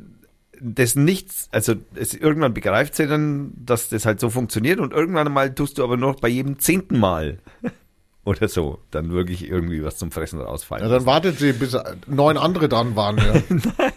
das 0.60 0.94
nichts, 0.94 1.48
also 1.52 1.74
es, 1.94 2.14
irgendwann 2.14 2.54
begreift 2.54 2.94
sie 2.94 3.06
dann, 3.06 3.52
dass 3.56 3.88
das 3.90 4.06
halt 4.06 4.20
so 4.20 4.30
funktioniert 4.30 4.80
und 4.80 4.92
irgendwann 4.92 5.30
mal 5.32 5.54
tust 5.54 5.78
du 5.78 5.84
aber 5.84 5.96
noch 5.96 6.20
bei 6.20 6.28
jedem 6.28 6.58
zehnten 6.58 6.98
Mal 6.98 7.38
oder 8.24 8.48
so 8.48 8.78
dann 8.90 9.10
wirklich 9.10 9.48
irgendwie 9.50 9.84
was 9.84 9.98
zum 9.98 10.10
Fressen 10.10 10.40
rausfallen. 10.40 10.86
Ja, 10.86 10.90
dann 10.90 11.04
wartet 11.04 11.38
sie, 11.38 11.52
bis 11.52 11.76
neun 12.06 12.38
andere 12.38 12.68
dran 12.68 12.96
waren. 12.96 13.18
Ja. 13.18 13.34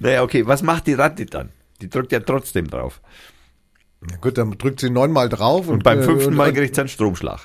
Naja, 0.00 0.22
okay, 0.22 0.46
was 0.46 0.62
macht 0.62 0.86
die 0.86 0.92
Ratte 0.94 1.26
dann? 1.26 1.48
Die 1.80 1.88
drückt 1.88 2.12
ja 2.12 2.20
trotzdem 2.20 2.68
drauf. 2.68 3.00
Ja, 4.10 4.16
gut, 4.20 4.36
dann 4.38 4.50
drückt 4.58 4.80
sie 4.80 4.90
neunmal 4.90 5.28
drauf. 5.28 5.68
Und, 5.68 5.74
Und 5.74 5.84
beim 5.84 6.00
äh, 6.00 6.02
fünften 6.02 6.34
Mal 6.34 6.52
kriegt 6.52 6.74
sie 6.74 6.80
einen 6.82 6.88
Stromschlag. 6.88 7.38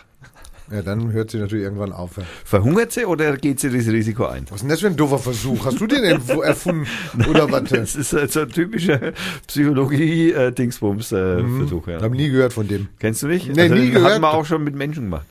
Ja, 0.70 0.82
dann 0.82 1.14
hört 1.14 1.32
sie 1.32 1.38
natürlich 1.38 1.64
irgendwann 1.64 1.94
auf. 1.94 2.18
ja. 2.18 2.24
Verhungert 2.44 2.92
sie 2.92 3.06
oder 3.06 3.38
geht 3.38 3.62
sie 3.62 3.70
das 3.70 3.88
Risiko 3.88 4.26
ein? 4.26 4.44
Was 4.50 4.56
ist 4.58 4.62
denn 4.64 4.70
das 4.70 4.82
für 4.82 4.88
ein 4.88 4.98
doofer 4.98 5.18
Versuch? 5.18 5.64
Hast 5.66 5.80
du 5.80 5.88
den 5.88 6.04
erf- 6.04 6.44
erfunden? 6.44 6.86
Oder 7.30 7.50
was? 7.50 7.70
Das 7.70 7.96
ist 7.96 8.12
halt 8.12 8.34
so 8.34 8.42
ein 8.42 8.50
typischer 8.50 9.14
Psychologie-Dingsbums-Versuch. 9.48 11.88
ja. 11.88 12.02
Hab 12.02 12.12
nie 12.12 12.30
gehört 12.30 12.54
von 12.54 12.68
dem. 12.68 12.88
Kennst 13.00 13.24
du 13.24 13.28
nicht? 13.28 13.48
Nee, 13.56 13.70
nie 13.70 13.76
den 13.86 13.94
gehört. 13.94 14.14
Hat 14.16 14.22
man 14.22 14.32
auch 14.34 14.46
schon 14.46 14.64
mit 14.64 14.76
Menschen 14.76 15.04
gemacht. 15.06 15.26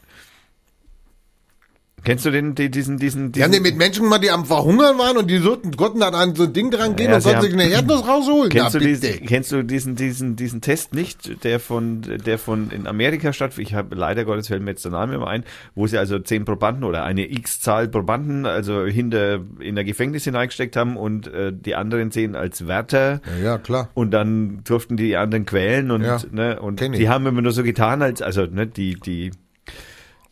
Kennst 2.07 2.25
du 2.25 2.31
den, 2.31 2.55
die, 2.55 2.71
diesen, 2.71 2.99
diesen, 2.99 3.33
diesen 3.33 3.51
den 3.51 3.63
mit 3.63 3.77
Menschen 3.77 4.09
mal, 4.09 4.21
die 4.21 4.31
am 4.31 4.45
Verhungern 4.47 4.97
waren 4.97 5.17
und 5.17 5.29
die 5.29 5.39
sollten, 5.39 5.77
konnten 5.77 5.99
dann 5.99 6.15
an 6.15 6.37
so 6.37 6.45
ein 6.45 6.53
Ding 6.53 6.71
dran 6.71 6.95
gehen 6.95 7.11
Ja, 7.11 7.17
und 7.17 7.21
sie 7.23 7.31
konnten 7.31 7.45
sich 7.47 7.53
eine 7.53 7.69
Erdnuss 7.69 8.07
rausholen. 8.07 8.49
Kennst, 8.49 8.75
Na, 8.75 8.79
du 8.79 8.87
diesen, 8.87 9.27
kennst 9.27 9.51
du 9.51 9.65
diesen, 9.65 9.97
diesen, 9.97 10.37
diesen 10.37 10.61
Test 10.61 10.95
nicht, 10.95 11.43
der 11.43 11.59
von, 11.59 12.03
der 12.25 12.39
von 12.39 12.71
in 12.71 12.87
Amerika 12.87 13.33
stattfindet? 13.33 13.71
Ich 13.71 13.75
habe 13.75 13.97
leider 13.97 14.25
Gottes 14.25 14.47
fällt 14.47 14.63
mir 14.63 14.71
jetzt 14.71 14.85
der 14.85 14.93
Name 14.93 15.17
immer 15.17 15.27
ein, 15.27 15.43
wo 15.75 15.89
sie 15.89 15.99
also 15.99 16.21
zehn 16.21 16.45
Probanden 16.45 16.85
oder 16.85 17.03
eine 17.03 17.29
X-Zahl 17.29 17.89
Probanden 17.89 18.47
also 18.47 18.87
hinter 18.87 19.41
in 19.59 19.75
der 19.75 19.83
Gefängnis 19.83 20.23
hineingesteckt 20.23 20.77
haben 20.77 20.97
und 20.97 21.27
äh, 21.27 21.53
die 21.53 21.75
anderen 21.75 22.13
zehn 22.13 22.37
als 22.37 22.69
Wärter 22.69 23.21
Ja, 23.41 23.45
ja, 23.45 23.59
klar. 23.59 23.89
und 23.95 24.13
dann 24.13 24.61
durften 24.63 24.97
die 24.97 25.17
anderen 25.17 25.45
quälen 25.45 25.91
und 25.91 26.03
Ja, 26.05 26.19
ne, 26.31 26.61
und 26.61 26.81
die 26.81 27.09
haben 27.09 27.27
immer 27.27 27.43
nur 27.43 27.51
so 27.51 27.65
getan 27.65 28.01
als 28.01 28.23
also 28.23 28.43
ne 28.47 28.69
die 28.69 28.95
die 28.95 29.33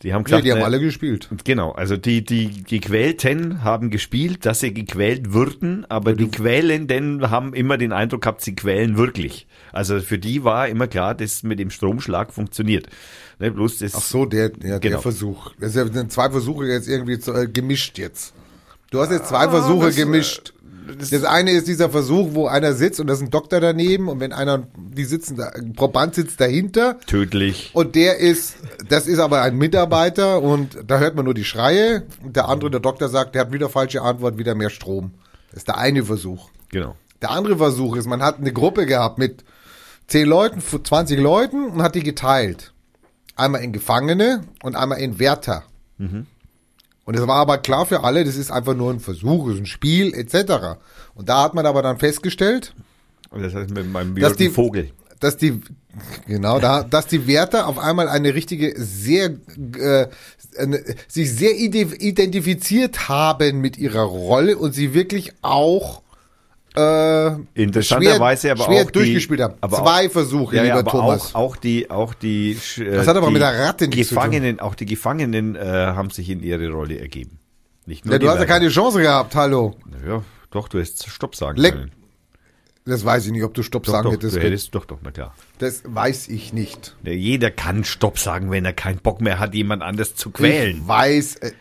die 0.04 0.12
haben 0.12 0.20
Ja, 0.20 0.24
gesagt 0.24 0.44
die 0.44 0.52
haben 0.52 0.62
alle 0.62 0.78
gespielt. 0.78 1.28
Genau, 1.44 1.72
also 1.72 1.96
die, 1.96 2.24
die 2.24 2.62
Gequälten 2.62 3.64
haben 3.64 3.90
gespielt, 3.90 4.46
dass 4.46 4.60
sie 4.60 4.72
gequält 4.72 5.32
würden, 5.32 5.84
aber 5.88 6.12
die 6.12 6.28
Quälenden 6.30 7.30
haben 7.30 7.54
immer 7.54 7.78
den 7.78 7.92
Eindruck 7.92 8.22
gehabt, 8.22 8.42
sie 8.42 8.54
quälen 8.54 8.96
wirklich. 8.96 9.46
Also 9.72 10.00
für 10.00 10.18
die 10.18 10.44
war 10.44 10.68
immer 10.68 10.86
klar, 10.86 11.14
dass 11.14 11.42
mit 11.42 11.58
dem 11.58 11.70
Stromschlag 11.70 12.32
funktioniert. 12.32 12.86
Ne, 13.40 13.50
bloß 13.50 13.78
das, 13.78 13.94
Ach 13.96 14.00
so, 14.02 14.26
der, 14.26 14.50
der 14.50 14.78
Genau. 14.78 15.00
Versuch. 15.00 15.52
Das 15.58 15.72
sind 15.72 16.12
zwei 16.12 16.30
Versuche 16.30 16.66
jetzt 16.66 16.86
irgendwie 16.86 17.18
zu, 17.18 17.32
äh, 17.34 17.48
gemischt 17.48 17.98
jetzt. 17.98 18.32
Du 18.90 19.00
hast 19.00 19.10
jetzt 19.10 19.28
zwei 19.28 19.48
Versuche 19.48 19.86
das, 19.86 19.96
äh, 19.96 20.02
gemischt. 20.02 20.53
Das, 21.10 21.24
eine 21.24 21.50
ist 21.52 21.66
dieser 21.66 21.88
Versuch, 21.90 22.34
wo 22.34 22.46
einer 22.46 22.74
sitzt 22.74 23.00
und 23.00 23.06
da 23.06 23.14
ist 23.14 23.22
ein 23.22 23.30
Doktor 23.30 23.60
daneben 23.60 24.08
und 24.08 24.20
wenn 24.20 24.32
einer, 24.32 24.66
die 24.76 25.04
sitzen 25.04 25.36
da, 25.36 25.48
ein 25.48 25.72
Proband 25.72 26.14
sitzt 26.14 26.40
dahinter 26.40 26.98
tödlich. 27.06 27.70
und 27.74 27.94
der 27.94 28.18
ist, 28.18 28.56
das 28.88 29.06
ist 29.06 29.18
aber 29.18 29.42
ein 29.42 29.56
Mitarbeiter 29.56 30.42
und 30.42 30.78
da 30.86 30.98
hört 30.98 31.14
man 31.16 31.24
nur 31.24 31.34
die 31.34 31.44
Schreie 31.44 32.02
und 32.22 32.36
der 32.36 32.48
andere, 32.48 32.70
der 32.70 32.80
Doktor 32.80 33.08
sagt, 33.08 33.34
der 33.34 33.42
hat 33.42 33.52
wieder 33.52 33.68
falsche 33.68 34.02
Antwort, 34.02 34.36
wieder 34.38 34.54
mehr 34.54 34.70
Strom. 34.70 35.12
Das 35.50 35.58
ist 35.58 35.68
der 35.68 35.78
eine 35.78 36.04
Versuch. 36.04 36.50
Genau. 36.70 36.96
Der 37.22 37.30
andere 37.30 37.56
Versuch 37.56 37.96
ist, 37.96 38.06
man 38.06 38.22
hat 38.22 38.38
eine 38.38 38.52
Gruppe 38.52 38.84
gehabt 38.86 39.18
mit 39.18 39.44
10 40.08 40.26
Leuten, 40.26 40.60
20 40.60 41.18
Leuten 41.18 41.66
und 41.70 41.82
hat 41.82 41.94
die 41.94 42.02
geteilt. 42.02 42.72
Einmal 43.36 43.62
in 43.62 43.72
Gefangene 43.72 44.42
und 44.62 44.76
einmal 44.76 44.98
in 45.00 45.18
Wärter. 45.18 45.62
Und 47.04 47.14
es 47.16 47.26
war 47.26 47.36
aber 47.36 47.58
klar 47.58 47.84
für 47.86 48.02
alle, 48.04 48.24
das 48.24 48.36
ist 48.36 48.50
einfach 48.50 48.74
nur 48.74 48.90
ein 48.92 49.00
Versuch, 49.00 49.48
ist 49.50 49.58
ein 49.58 49.66
Spiel 49.66 50.14
etc. 50.14 50.78
Und 51.14 51.28
da 51.28 51.42
hat 51.42 51.54
man 51.54 51.66
aber 51.66 51.82
dann 51.82 51.98
festgestellt, 51.98 52.74
Und 53.30 53.42
das 53.42 53.54
heißt 53.54 53.70
mit 53.70 53.90
meinem 53.92 54.14
Dass 54.16 54.36
die- 54.36 54.48
Vogel. 54.48 54.90
dass 55.20 55.36
die 55.36 55.60
genau 56.26 56.58
da, 56.60 56.82
dass 56.82 57.06
die 57.06 57.26
Wärter 57.26 57.66
auf 57.66 57.78
einmal 57.78 58.08
eine 58.08 58.34
richtige 58.34 58.74
sehr 58.76 59.30
äh, 59.78 60.06
eine, 60.58 60.82
sich 61.08 61.32
sehr 61.34 61.56
ide- 61.56 61.96
identifiziert 61.98 63.08
haben 63.08 63.60
mit 63.60 63.76
ihrer 63.78 64.02
Rolle 64.02 64.56
und 64.56 64.72
sie 64.72 64.94
wirklich 64.94 65.32
auch 65.42 66.02
äh, 66.76 67.30
Interessanterweise 67.54 68.50
aber 68.52 68.64
schwer 68.64 68.84
auch 68.84 68.90
durchgespielt 68.90 69.38
die, 69.40 69.44
haben. 69.44 69.54
aber 69.60 69.76
Zwei 69.78 70.08
Versuche, 70.08 70.56
ja, 70.56 70.64
ja, 70.64 70.76
lieber 70.76 70.90
aber 70.90 70.90
Thomas. 70.90 71.34
Auch, 71.34 71.40
auch 71.40 71.56
die, 71.56 71.90
auch 71.90 72.14
die, 72.14 72.56
sch- 72.56 72.84
äh, 72.84 72.90
Das 72.96 73.06
hat 73.06 73.16
aber 73.16 73.28
die 73.28 73.34
mit 73.34 73.42
der 73.42 73.58
Ratte 73.60 73.86
nichts 73.88 74.08
zu 74.08 74.14
tun. 74.14 74.24
Gefangenen, 74.24 74.60
auch 74.60 74.74
die 74.74 74.86
Gefangenen 74.86 75.54
äh, 75.56 75.60
haben 75.60 76.10
sich 76.10 76.28
in 76.30 76.42
ihre 76.42 76.68
Rolle 76.70 76.98
ergeben. 76.98 77.38
Nicht 77.86 78.04
nur 78.04 78.14
ja, 78.14 78.18
du 78.18 78.28
hast 78.28 78.38
ja 78.40 78.46
keine 78.46 78.68
Chance 78.70 79.00
gehabt, 79.00 79.34
hallo. 79.36 79.74
Ja, 80.06 80.22
doch, 80.50 80.68
du 80.68 80.78
hättest 80.78 81.08
Stopp 81.08 81.36
sagen 81.36 81.58
Leck- 81.60 81.72
können. 81.74 81.92
Das 82.86 83.02
weiß 83.02 83.24
ich 83.26 83.32
nicht, 83.32 83.42
ob 83.44 83.54
du 83.54 83.62
Stopp 83.62 83.84
Doch, 83.84 83.92
sagen 83.92 84.04
doch, 84.04 84.12
hättest. 84.12 84.36
du 84.36 84.40
hättest, 84.42 84.74
doch, 84.74 84.84
doch, 84.84 84.98
na 85.02 85.10
klar. 85.10 85.34
Das 85.58 85.82
weiß 85.86 86.28
ich 86.28 86.52
nicht. 86.52 86.94
Ja, 87.02 87.12
Jeder 87.12 87.50
kann 87.50 87.82
Stopp 87.84 88.18
sagen, 88.18 88.50
wenn 88.50 88.66
er 88.66 88.74
keinen 88.74 88.98
Bock 88.98 89.22
mehr 89.22 89.38
hat, 89.38 89.54
jemand 89.54 89.82
anders 89.82 90.16
zu 90.16 90.30
quälen. 90.30 90.78
Ich 90.82 90.86
weiß, 90.88 91.36
äh, 91.36 91.52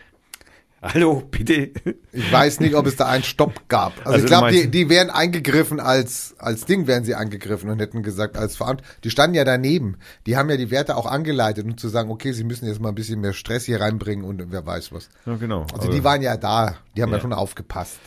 Hallo, 0.84 1.22
bitte. 1.30 1.70
ich 2.12 2.30
weiß 2.32 2.60
nicht, 2.60 2.74
ob 2.74 2.86
es 2.86 2.96
da 2.96 3.06
einen 3.06 3.24
Stopp 3.24 3.68
gab. 3.68 3.92
Also, 4.00 4.10
Also 4.10 4.18
ich 4.18 4.26
glaube, 4.26 4.50
die, 4.52 4.70
die 4.70 4.88
wären 4.90 5.08
eingegriffen 5.08 5.80
als, 5.80 6.34
als 6.38 6.66
Ding 6.66 6.86
wären 6.86 7.04
sie 7.04 7.14
eingegriffen 7.14 7.70
und 7.70 7.80
hätten 7.80 8.02
gesagt, 8.02 8.36
als 8.36 8.54
Verantwortung. 8.56 8.94
Die 9.02 9.10
standen 9.10 9.34
ja 9.34 9.44
daneben. 9.44 9.96
Die 10.26 10.36
haben 10.36 10.50
ja 10.50 10.58
die 10.58 10.70
Werte 10.70 10.96
auch 10.96 11.06
angeleitet, 11.06 11.64
um 11.64 11.78
zu 11.78 11.88
sagen, 11.88 12.10
okay, 12.10 12.32
sie 12.32 12.44
müssen 12.44 12.66
jetzt 12.66 12.80
mal 12.80 12.90
ein 12.90 12.94
bisschen 12.94 13.20
mehr 13.22 13.32
Stress 13.32 13.64
hier 13.64 13.80
reinbringen 13.80 14.24
und 14.26 14.52
wer 14.52 14.66
weiß 14.66 14.92
was. 14.92 15.08
Ja, 15.24 15.36
genau. 15.36 15.66
Also 15.72 15.90
die 15.90 16.04
waren 16.04 16.20
ja 16.20 16.36
da. 16.36 16.76
Die 16.96 17.02
haben 17.02 17.10
ja, 17.10 17.16
Ja. 17.16 17.22
schon 17.22 17.32
aufgepasst. 17.32 17.98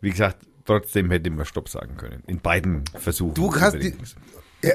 Wie 0.00 0.10
gesagt, 0.10 0.38
trotzdem 0.64 1.10
hätte 1.12 1.30
man 1.30 1.46
Stopp 1.46 1.68
sagen 1.68 1.96
können. 1.96 2.22
In 2.26 2.40
beiden 2.40 2.84
Versuchen. 2.94 3.34
Du 3.34 3.54
hast 3.54 3.74
die, 3.74 3.94
ja, 4.64 4.72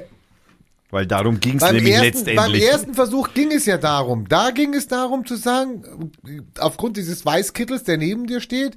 Weil 0.92 1.08
darum 1.08 1.40
ging 1.40 1.56
es 1.56 1.62
Beim 1.62 1.76
nämlich 1.76 1.94
ersten, 1.94 2.26
beim 2.26 2.36
letztendlich. 2.36 2.64
ersten 2.68 2.94
Versuch 2.94 3.34
ging 3.34 3.52
es 3.52 3.66
ja 3.66 3.78
darum. 3.78 4.28
Da 4.28 4.52
ging 4.52 4.74
es 4.74 4.88
darum 4.88 5.26
zu 5.26 5.36
sagen, 5.38 6.12
aufgrund 6.60 6.98
dieses 6.98 7.26
Weißkittels, 7.26 7.84
der 7.84 7.98
neben 7.98 8.28
dir 8.28 8.42
steht, 8.42 8.76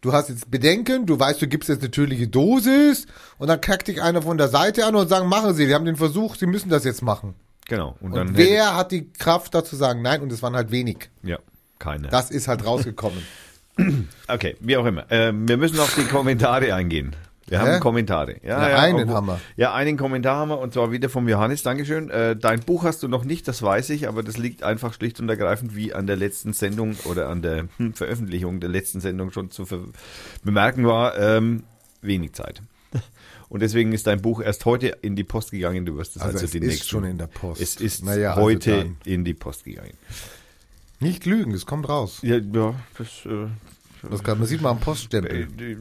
du 0.00 0.12
hast 0.12 0.28
jetzt 0.28 0.50
Bedenken, 0.50 1.06
du 1.06 1.18
weißt, 1.20 1.40
du 1.40 1.46
gibst 1.46 1.68
jetzt 1.68 1.80
eine 1.82 1.90
tödliche 1.92 2.26
Dosis 2.26 3.06
und 3.38 3.46
dann 3.48 3.60
kackt 3.60 3.86
dich 3.88 4.02
einer 4.02 4.22
von 4.22 4.38
der 4.38 4.48
Seite 4.48 4.84
an 4.86 4.96
und 4.96 5.08
sagen, 5.08 5.28
machen 5.28 5.54
Sie, 5.54 5.68
wir 5.68 5.76
haben 5.76 5.84
den 5.84 5.94
Versuch, 5.96 6.34
Sie 6.34 6.46
müssen 6.46 6.68
das 6.68 6.82
jetzt 6.84 7.00
machen. 7.02 7.34
genau. 7.68 7.96
Und, 8.00 8.10
Und 8.12 8.16
dann 8.16 8.36
wer 8.36 8.74
hat 8.76 8.90
die 8.90 9.12
Kraft 9.12 9.54
dazu 9.54 9.76
sagen, 9.76 10.02
nein, 10.02 10.20
und 10.20 10.32
es 10.32 10.42
waren 10.42 10.56
halt 10.56 10.72
wenig. 10.72 11.10
ja, 11.22 11.38
keine. 11.78 12.08
Das 12.08 12.30
ist 12.32 12.48
halt 12.48 12.66
rausgekommen. 12.66 13.22
Okay, 14.28 14.56
wie 14.60 14.76
auch 14.76 14.84
immer. 14.84 15.06
Ähm, 15.10 15.48
wir 15.48 15.56
müssen 15.56 15.78
auf 15.80 15.94
die 15.94 16.04
Kommentare 16.04 16.74
eingehen. 16.74 17.16
Wir 17.52 17.62
Hä? 17.62 17.72
haben 17.74 17.80
Kommentare. 17.80 18.36
Ja, 18.42 18.66
Ja, 18.68 18.78
einen 18.78 19.00
obwohl- 19.02 19.14
haben 19.14 19.26
wir. 19.26 19.40
Ja, 19.56 19.74
einen 19.74 19.98
Kommentar 19.98 20.36
haben 20.36 20.48
wir 20.48 20.58
und 20.58 20.72
zwar 20.72 20.90
wieder 20.90 21.10
vom 21.10 21.28
Johannes. 21.28 21.62
Dankeschön. 21.62 22.08
Äh, 22.08 22.34
dein 22.34 22.60
Buch 22.60 22.84
hast 22.84 23.02
du 23.02 23.08
noch 23.08 23.24
nicht, 23.24 23.46
das 23.46 23.62
weiß 23.62 23.90
ich, 23.90 24.08
aber 24.08 24.22
das 24.22 24.38
liegt 24.38 24.62
einfach 24.62 24.94
schlicht 24.94 25.20
und 25.20 25.28
ergreifend 25.28 25.76
wie 25.76 25.92
an 25.92 26.06
der 26.06 26.16
letzten 26.16 26.54
Sendung 26.54 26.96
oder 27.04 27.28
an 27.28 27.42
der 27.42 27.68
hm, 27.76 27.92
Veröffentlichung 27.92 28.60
der 28.60 28.70
letzten 28.70 29.00
Sendung 29.00 29.32
schon 29.32 29.50
zu 29.50 29.66
bemerken 30.42 30.86
war. 30.86 31.18
Ähm, 31.18 31.64
wenig 32.00 32.32
Zeit. 32.32 32.62
Und 33.50 33.60
deswegen 33.60 33.92
ist 33.92 34.06
dein 34.06 34.22
Buch 34.22 34.40
erst 34.40 34.64
heute 34.64 34.96
in 35.02 35.14
die 35.14 35.24
Post 35.24 35.50
gegangen. 35.50 35.84
Du 35.84 35.98
wirst 35.98 36.16
es 36.16 36.22
also, 36.22 36.36
Also 36.36 36.46
es 36.46 36.52
den 36.52 36.62
ist 36.62 36.68
nächsten. 36.70 36.88
schon 36.88 37.04
in 37.04 37.18
der 37.18 37.26
Post. 37.26 37.60
Es 37.60 37.76
ist 37.76 38.02
Naja, 38.02 38.30
also 38.30 38.42
heute 38.44 38.70
dann. 38.78 38.96
in 39.04 39.26
die 39.26 39.34
Post 39.34 39.64
gegangen. 39.64 39.92
Nicht 41.00 41.26
lügen, 41.26 41.52
es 41.52 41.66
kommt 41.66 41.86
raus. 41.86 42.20
Ja, 42.22 42.36
ja 42.38 42.74
das, 42.96 43.08
äh, 43.26 43.48
Das 44.10 44.22
kann, 44.24 44.38
man 44.38 44.46
sieht 44.48 44.60
mal 44.62 44.70
am 44.70 44.80
Poststempel. 44.80 45.48
Äh, 45.60 45.76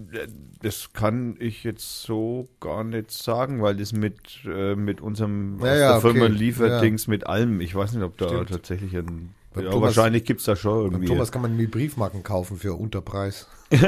Das 0.61 0.93
kann 0.93 1.35
ich 1.39 1.63
jetzt 1.63 2.03
so 2.03 2.47
gar 2.59 2.83
nicht 2.83 3.09
sagen, 3.11 3.61
weil 3.61 3.75
das 3.75 3.93
mit, 3.93 4.15
äh, 4.45 4.75
mit 4.75 5.01
unserem 5.01 5.59
Ja, 5.59 5.75
ja, 5.75 5.91
der 5.93 6.01
Firma 6.01 6.25
okay. 6.25 6.33
Lieferdings 6.33 7.07
mit 7.07 7.25
allem, 7.27 7.61
ich 7.61 7.73
weiß 7.73 7.93
nicht, 7.93 8.03
ob 8.03 8.17
da 8.17 8.27
Stimmt. 8.29 8.49
tatsächlich 8.49 8.95
ein. 8.95 9.33
Ja, 9.55 9.63
Thomas- 9.63 9.95
wahrscheinlich 9.97 10.23
gibt's 10.23 10.45
da 10.45 10.55
schon 10.55 10.85
irgendwie. 10.91 11.07
Thomas 11.07 11.31
kann 11.31 11.41
man 11.41 11.57
mir 11.57 11.69
Briefmarken 11.69 12.23
kaufen 12.23 12.57
für 12.57 12.73
Unterpreis. 12.73 13.47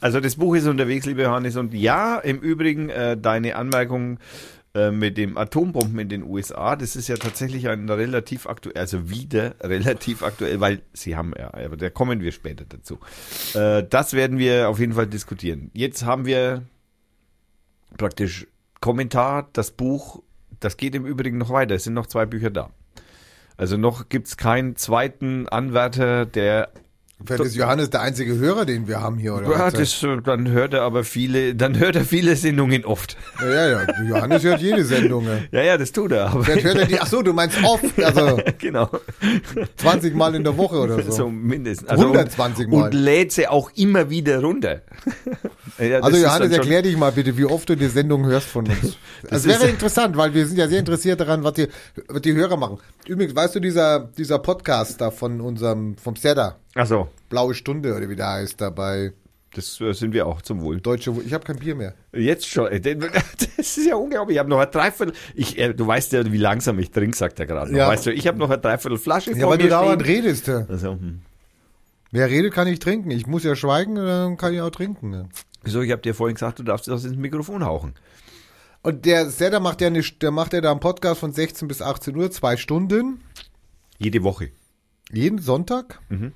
Also 0.00 0.18
das 0.18 0.34
Buch 0.34 0.56
ist 0.56 0.66
unterwegs, 0.66 1.06
lieber 1.06 1.22
Johannes. 1.22 1.56
Und 1.56 1.74
ja, 1.74 2.18
im 2.18 2.40
Übrigen, 2.40 2.88
äh, 2.88 3.16
deine 3.16 3.54
Anmerkung 3.54 4.18
äh, 4.74 4.90
mit 4.90 5.18
dem 5.18 5.36
Atombomben 5.36 5.98
in 5.98 6.08
den 6.08 6.22
USA, 6.22 6.76
das 6.76 6.96
ist 6.96 7.08
ja 7.08 7.16
tatsächlich 7.16 7.68
ein 7.68 7.88
relativ 7.90 8.46
aktuell, 8.46 8.78
also 8.78 9.10
wieder 9.10 9.54
relativ 9.60 10.22
aktuell, 10.22 10.60
weil 10.60 10.82
sie 10.94 11.14
haben 11.16 11.34
ja, 11.38 11.52
aber 11.52 11.76
da 11.76 11.90
kommen 11.90 12.20
wir 12.20 12.32
später 12.32 12.64
dazu. 12.66 12.98
Äh, 13.54 13.84
das 13.88 14.14
werden 14.14 14.38
wir 14.38 14.68
auf 14.70 14.78
jeden 14.78 14.94
Fall 14.94 15.06
diskutieren. 15.06 15.70
Jetzt 15.74 16.04
haben 16.04 16.24
wir 16.24 16.62
praktisch 17.98 18.46
Kommentar, 18.80 19.48
das 19.52 19.72
Buch, 19.72 20.22
das 20.58 20.76
geht 20.76 20.94
im 20.94 21.04
Übrigen 21.04 21.38
noch 21.38 21.50
weiter. 21.50 21.74
Es 21.74 21.84
sind 21.84 21.94
noch 21.94 22.06
zwei 22.06 22.24
Bücher 22.24 22.50
da. 22.50 22.70
Also 23.56 23.76
noch 23.76 24.08
gibt's 24.08 24.36
keinen 24.36 24.76
zweiten 24.76 25.48
Anwärter, 25.48 26.24
der 26.26 26.72
Vielleicht 27.26 27.44
ist 27.44 27.56
Johannes 27.56 27.90
der 27.90 28.00
einzige 28.02 28.36
Hörer, 28.36 28.64
den 28.64 28.88
wir 28.88 29.00
haben 29.00 29.18
hier, 29.18 29.34
oder? 29.34 29.50
ja, 29.50 29.70
das, 29.70 30.04
dann 30.24 30.50
hört 30.50 30.74
er 30.74 30.82
aber 30.82 31.04
viele, 31.04 31.54
dann 31.54 31.78
hört 31.78 31.96
er 31.96 32.04
viele 32.04 32.36
Sendungen 32.36 32.84
oft. 32.84 33.16
ja, 33.40 33.48
ja, 33.50 33.68
ja. 33.82 34.02
Johannes 34.08 34.42
hört 34.44 34.60
jede 34.60 34.84
Sendung. 34.84 35.26
ja. 35.52 35.62
Ja, 35.62 35.76
das 35.78 35.92
tut 35.92 36.12
er, 36.12 36.26
aber 36.30 36.44
Vielleicht 36.44 36.64
hört 36.64 36.76
er 36.78 36.86
die, 36.86 36.98
ach 37.00 37.06
so, 37.06 37.22
du 37.22 37.32
meinst 37.32 37.56
oft, 37.64 37.84
also 38.02 38.40
genau, 38.58 38.90
20 39.76 40.14
Mal 40.14 40.34
in 40.34 40.44
der 40.44 40.56
Woche 40.56 40.76
oder 40.76 41.02
so, 41.02 41.10
so. 41.12 41.28
mindestens. 41.28 41.88
120 41.88 42.66
und, 42.66 42.72
Mal. 42.72 42.84
Und 42.86 42.94
lädt 42.94 43.32
sie 43.32 43.48
auch 43.48 43.70
immer 43.76 44.10
wieder 44.10 44.40
runter. 44.40 44.82
Ja, 45.78 46.00
das 46.00 46.02
Also 46.04 46.18
Johannes, 46.18 46.52
erklär 46.52 46.82
dich 46.82 46.96
mal 46.98 47.12
bitte, 47.12 47.36
wie 47.38 47.46
oft 47.46 47.66
du 47.68 47.74
die 47.76 47.86
Sendung 47.88 48.26
hörst 48.26 48.46
von 48.46 48.66
uns. 48.66 48.98
Das, 49.28 49.46
ist- 49.46 49.48
wäre 49.48 49.68
interessant, 49.70 50.16
weil 50.16 50.34
wir 50.34 50.46
sind 50.46 50.58
ja 50.58 50.68
sehr 50.68 50.78
interessiert 50.80 51.18
daran, 51.20 51.44
was 51.44 51.54
die, 51.54 51.66
was 52.08 52.20
die 52.20 52.34
Hörer 52.34 52.56
machen. 52.58 52.78
Übrigens, 53.06 53.34
weißt 53.34 53.54
du, 53.54 53.60
dieser, 53.60 54.00
dieser 54.18 54.38
Podcast 54.38 55.00
da 55.00 55.10
von 55.10 55.40
unserem, 55.40 55.96
vom 55.96 56.14
Serda, 56.16 56.56
Ach 56.74 56.86
so, 56.86 57.08
Blaue 57.28 57.54
Stunde 57.54 57.94
oder 57.94 58.08
wie 58.08 58.16
der 58.16 58.28
heißt, 58.28 58.60
da 58.60 58.70
bei 58.70 59.12
das 59.54 59.78
äh, 59.82 59.92
sind 59.92 60.14
wir 60.14 60.26
auch 60.26 60.40
zum 60.40 60.62
Wohl. 60.62 60.80
Deutsche, 60.80 61.12
ich 61.26 61.34
habe 61.34 61.44
kein 61.44 61.58
Bier 61.58 61.74
mehr. 61.74 61.94
Jetzt 62.14 62.46
schon. 62.48 62.68
äh, 62.68 62.80
Das 63.56 63.76
ist 63.76 63.86
ja 63.86 63.96
unglaublich. 63.96 64.36
Ich 64.36 64.38
habe 64.38 64.48
noch 64.48 64.58
ein 64.58 64.70
Dreiviertel. 64.70 65.14
Ich, 65.34 65.58
äh, 65.58 65.74
du 65.74 65.86
weißt 65.86 66.12
ja, 66.12 66.32
wie 66.32 66.38
langsam 66.38 66.78
ich 66.78 66.90
trinke, 66.90 67.14
sagt 67.14 67.38
er 67.38 67.44
gerade. 67.44 67.76
Ja. 67.76 67.88
Weißt 67.88 68.06
du, 68.06 68.12
ich 68.14 68.26
habe 68.26 68.38
noch 68.38 68.48
eine 68.48 68.60
Dreiviertel 68.62 68.96
Flasche 68.98 69.36
Ja, 69.36 69.46
weil 69.46 69.58
du 69.58 69.68
dauernd 69.68 70.06
redest. 70.06 70.46
ja. 70.46 70.64
Also, 70.70 70.92
hm. 70.92 71.20
Wer 72.12 72.30
redet, 72.30 72.54
kann 72.54 72.66
ich 72.66 72.78
trinken. 72.78 73.10
Ich 73.10 73.26
muss 73.26 73.44
ja 73.44 73.54
schweigen, 73.54 73.96
dann 73.96 74.38
kann 74.38 74.54
ich 74.54 74.60
auch 74.62 74.70
trinken. 74.70 75.12
ja. 75.12 75.24
Wieso? 75.64 75.82
Ich 75.82 75.92
habe 75.92 76.00
dir 76.00 76.14
vorhin 76.14 76.34
gesagt, 76.34 76.58
du 76.58 76.62
darfst 76.62 76.88
das 76.88 77.04
ins 77.04 77.16
Mikrofon 77.16 77.62
hauchen. 77.64 77.92
Und 78.82 79.04
der 79.04 79.28
Serda 79.30 79.60
macht 79.60 79.80
ja 79.82 79.86
eine, 79.88 80.00
der 80.00 80.30
macht 80.30 80.54
ja 80.54 80.62
da 80.62 80.70
einen 80.70 80.80
Podcast 80.80 81.20
von 81.20 81.32
16 81.32 81.68
bis 81.68 81.82
18 81.82 82.16
Uhr, 82.16 82.30
zwei 82.30 82.56
Stunden, 82.56 83.20
Jede 83.98 84.22
Woche. 84.24 84.50
jeden 85.12 85.38
Sonntag. 85.38 86.00
Mhm. 86.08 86.32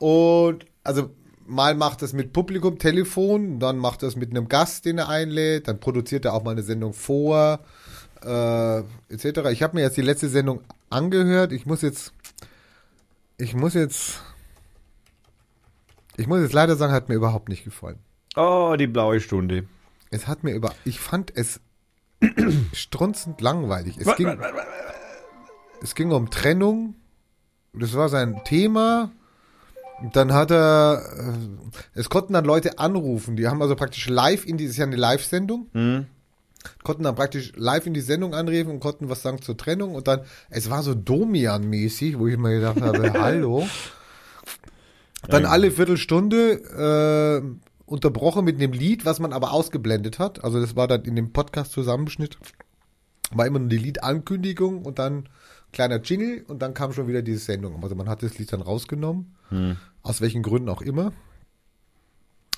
Und 0.00 0.64
also 0.82 1.10
mal 1.46 1.74
macht 1.74 2.00
das 2.00 2.14
mit 2.14 2.32
Publikum, 2.32 2.78
Telefon, 2.78 3.58
dann 3.60 3.76
macht 3.76 4.02
das 4.02 4.16
mit 4.16 4.30
einem 4.30 4.48
Gast, 4.48 4.86
den 4.86 4.96
er 4.96 5.10
einlädt, 5.10 5.68
dann 5.68 5.78
produziert 5.78 6.24
er 6.24 6.32
auch 6.32 6.42
mal 6.42 6.52
eine 6.52 6.62
Sendung 6.62 6.94
vor, 6.94 7.60
äh, 8.24 8.78
etc. 9.10 9.50
Ich 9.50 9.62
habe 9.62 9.76
mir 9.76 9.82
jetzt 9.82 9.98
die 9.98 10.02
letzte 10.02 10.30
Sendung 10.30 10.62
angehört. 10.88 11.52
Ich 11.52 11.66
muss 11.66 11.82
jetzt, 11.82 12.14
ich 13.36 13.54
muss 13.54 13.74
jetzt, 13.74 14.22
ich 16.16 16.26
muss 16.26 16.40
jetzt 16.40 16.54
leider 16.54 16.76
sagen, 16.76 16.94
hat 16.94 17.10
mir 17.10 17.16
überhaupt 17.16 17.50
nicht 17.50 17.64
gefallen. 17.64 17.98
Oh, 18.36 18.74
die 18.78 18.86
blaue 18.86 19.20
Stunde. 19.20 19.66
Es 20.10 20.26
hat 20.26 20.44
mir 20.44 20.54
über, 20.54 20.72
ich 20.86 20.98
fand 20.98 21.30
es 21.36 21.60
strunzend 22.72 23.42
langweilig. 23.42 23.98
Es 23.98 24.16
ging, 24.16 24.38
es 25.82 25.94
ging 25.94 26.10
um 26.10 26.30
Trennung. 26.30 26.94
Das 27.74 27.94
war 27.94 28.08
sein 28.08 28.40
Thema. 28.44 29.12
Dann 30.12 30.32
hat 30.32 30.50
er, 30.50 31.02
äh, 31.18 31.98
es 31.98 32.08
konnten 32.08 32.32
dann 32.32 32.44
Leute 32.44 32.78
anrufen. 32.78 33.36
Die 33.36 33.48
haben 33.48 33.60
also 33.60 33.76
praktisch 33.76 34.08
live 34.08 34.46
in 34.46 34.56
die, 34.56 34.64
das 34.64 34.72
ist 34.72 34.78
ja 34.78 34.86
eine 34.86 34.96
Live-Sendung. 34.96 35.68
Hm? 35.72 36.06
Konnten 36.82 37.04
dann 37.04 37.14
praktisch 37.14 37.52
live 37.56 37.86
in 37.86 37.94
die 37.94 38.00
Sendung 38.00 38.34
anrufen 38.34 38.70
und 38.70 38.80
konnten 38.80 39.08
was 39.08 39.22
sagen 39.22 39.40
zur 39.42 39.56
Trennung. 39.56 39.94
Und 39.94 40.08
dann, 40.08 40.20
es 40.48 40.70
war 40.70 40.82
so 40.82 40.94
Domian-mäßig, 40.94 42.18
wo 42.18 42.26
ich 42.26 42.36
mir 42.36 42.54
gedacht 42.54 42.80
habe, 42.80 43.12
hallo. 43.20 43.66
Dann 45.28 45.44
alle 45.44 45.70
Viertelstunde 45.70 47.42
äh, 47.44 47.90
unterbrochen 47.90 48.44
mit 48.44 48.56
einem 48.56 48.72
Lied, 48.72 49.04
was 49.04 49.20
man 49.20 49.32
aber 49.32 49.52
ausgeblendet 49.52 50.18
hat. 50.18 50.42
Also 50.44 50.60
das 50.60 50.76
war 50.76 50.88
dann 50.88 51.04
in 51.04 51.16
dem 51.16 51.32
Podcast-Zusammenschnitt. 51.32 52.38
War 53.32 53.46
immer 53.46 53.58
nur 53.58 53.68
die 53.68 53.78
Liedankündigung 53.78 54.82
und 54.82 54.98
dann 54.98 55.28
kleiner 55.72 56.00
Jingle 56.00 56.44
und 56.48 56.62
dann 56.62 56.74
kam 56.74 56.92
schon 56.92 57.06
wieder 57.06 57.22
diese 57.22 57.38
Sendung. 57.38 57.82
Also 57.82 57.94
man 57.94 58.08
hat 58.08 58.22
das 58.22 58.38
Lied 58.38 58.52
dann 58.52 58.62
rausgenommen. 58.62 59.36
Aus 60.02 60.20
welchen 60.20 60.42
Gründen 60.42 60.68
auch 60.68 60.82
immer. 60.82 61.12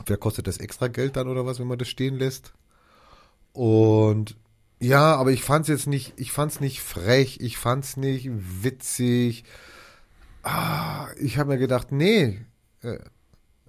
Wer 0.07 0.17
kostet 0.17 0.47
das 0.47 0.59
extra 0.59 0.89
Geld 0.89 1.17
dann 1.17 1.29
oder 1.29 1.47
was, 1.47 1.59
wenn 1.59 1.67
man 1.67 1.79
das 1.79 1.89
stehen 1.89 2.17
lässt? 2.19 2.53
Und 3.53 4.37
ja, 4.81 5.15
aber 5.17 5.31
ich 5.31 5.43
fand's 5.43 5.69
jetzt 5.69 5.87
nicht, 5.87 6.15
ich 6.17 6.33
fand's 6.33 6.61
nicht 6.61 6.81
frech, 6.81 7.39
ich 7.41 7.57
fand's 7.59 7.97
nicht 7.97 8.29
witzig. 8.33 9.45
Ah, 10.43 11.07
ich 11.21 11.39
habe 11.39 11.51
mir 11.53 11.59
gedacht, 11.59 11.93
nee, 11.93 12.41
äh, 12.83 12.99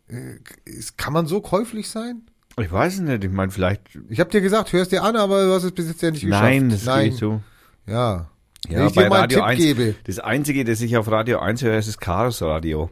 äh, 0.07 0.39
es- 0.65 0.97
kann 0.97 1.13
man 1.13 1.27
so 1.27 1.41
käuflich 1.41 1.89
sein? 1.89 2.23
Ich 2.57 2.71
weiß 2.71 2.95
es 2.95 2.99
nicht. 3.01 3.23
Ich 3.23 3.31
meine, 3.31 3.51
vielleicht. 3.51 3.81
Ich 4.09 4.19
habe 4.19 4.29
dir 4.29 4.41
gesagt, 4.41 4.73
hörst 4.73 4.91
dir 4.91 5.03
an, 5.03 5.15
aber 5.15 5.45
du 5.45 5.53
hast 5.53 5.63
es 5.63 5.71
bis 5.71 5.87
jetzt 5.87 6.01
ja 6.01 6.11
nicht 6.11 6.21
geschafft. 6.25 6.43
Nein, 6.43 6.69
das 6.69 6.85
geht 6.85 7.15
so. 7.15 7.41
Ja. 7.85 8.29
Ja, 8.69 8.79
Wenn 8.79 8.87
ich 8.87 8.93
bei 8.95 9.03
dir 9.03 9.09
mal 9.09 9.15
einen 9.21 9.31
Radio 9.31 9.37
Tipp 9.39 9.45
1, 9.47 9.57
gebe, 9.59 9.95
Das 10.05 10.19
einzige, 10.19 10.63
das 10.63 10.79
ich 10.81 10.95
auf 10.97 11.11
Radio 11.11 11.39
1 11.39 11.61
höre, 11.63 11.77
ist 11.77 11.87
das 11.89 11.97
Chaos 11.97 12.41
Radio. 12.41 12.89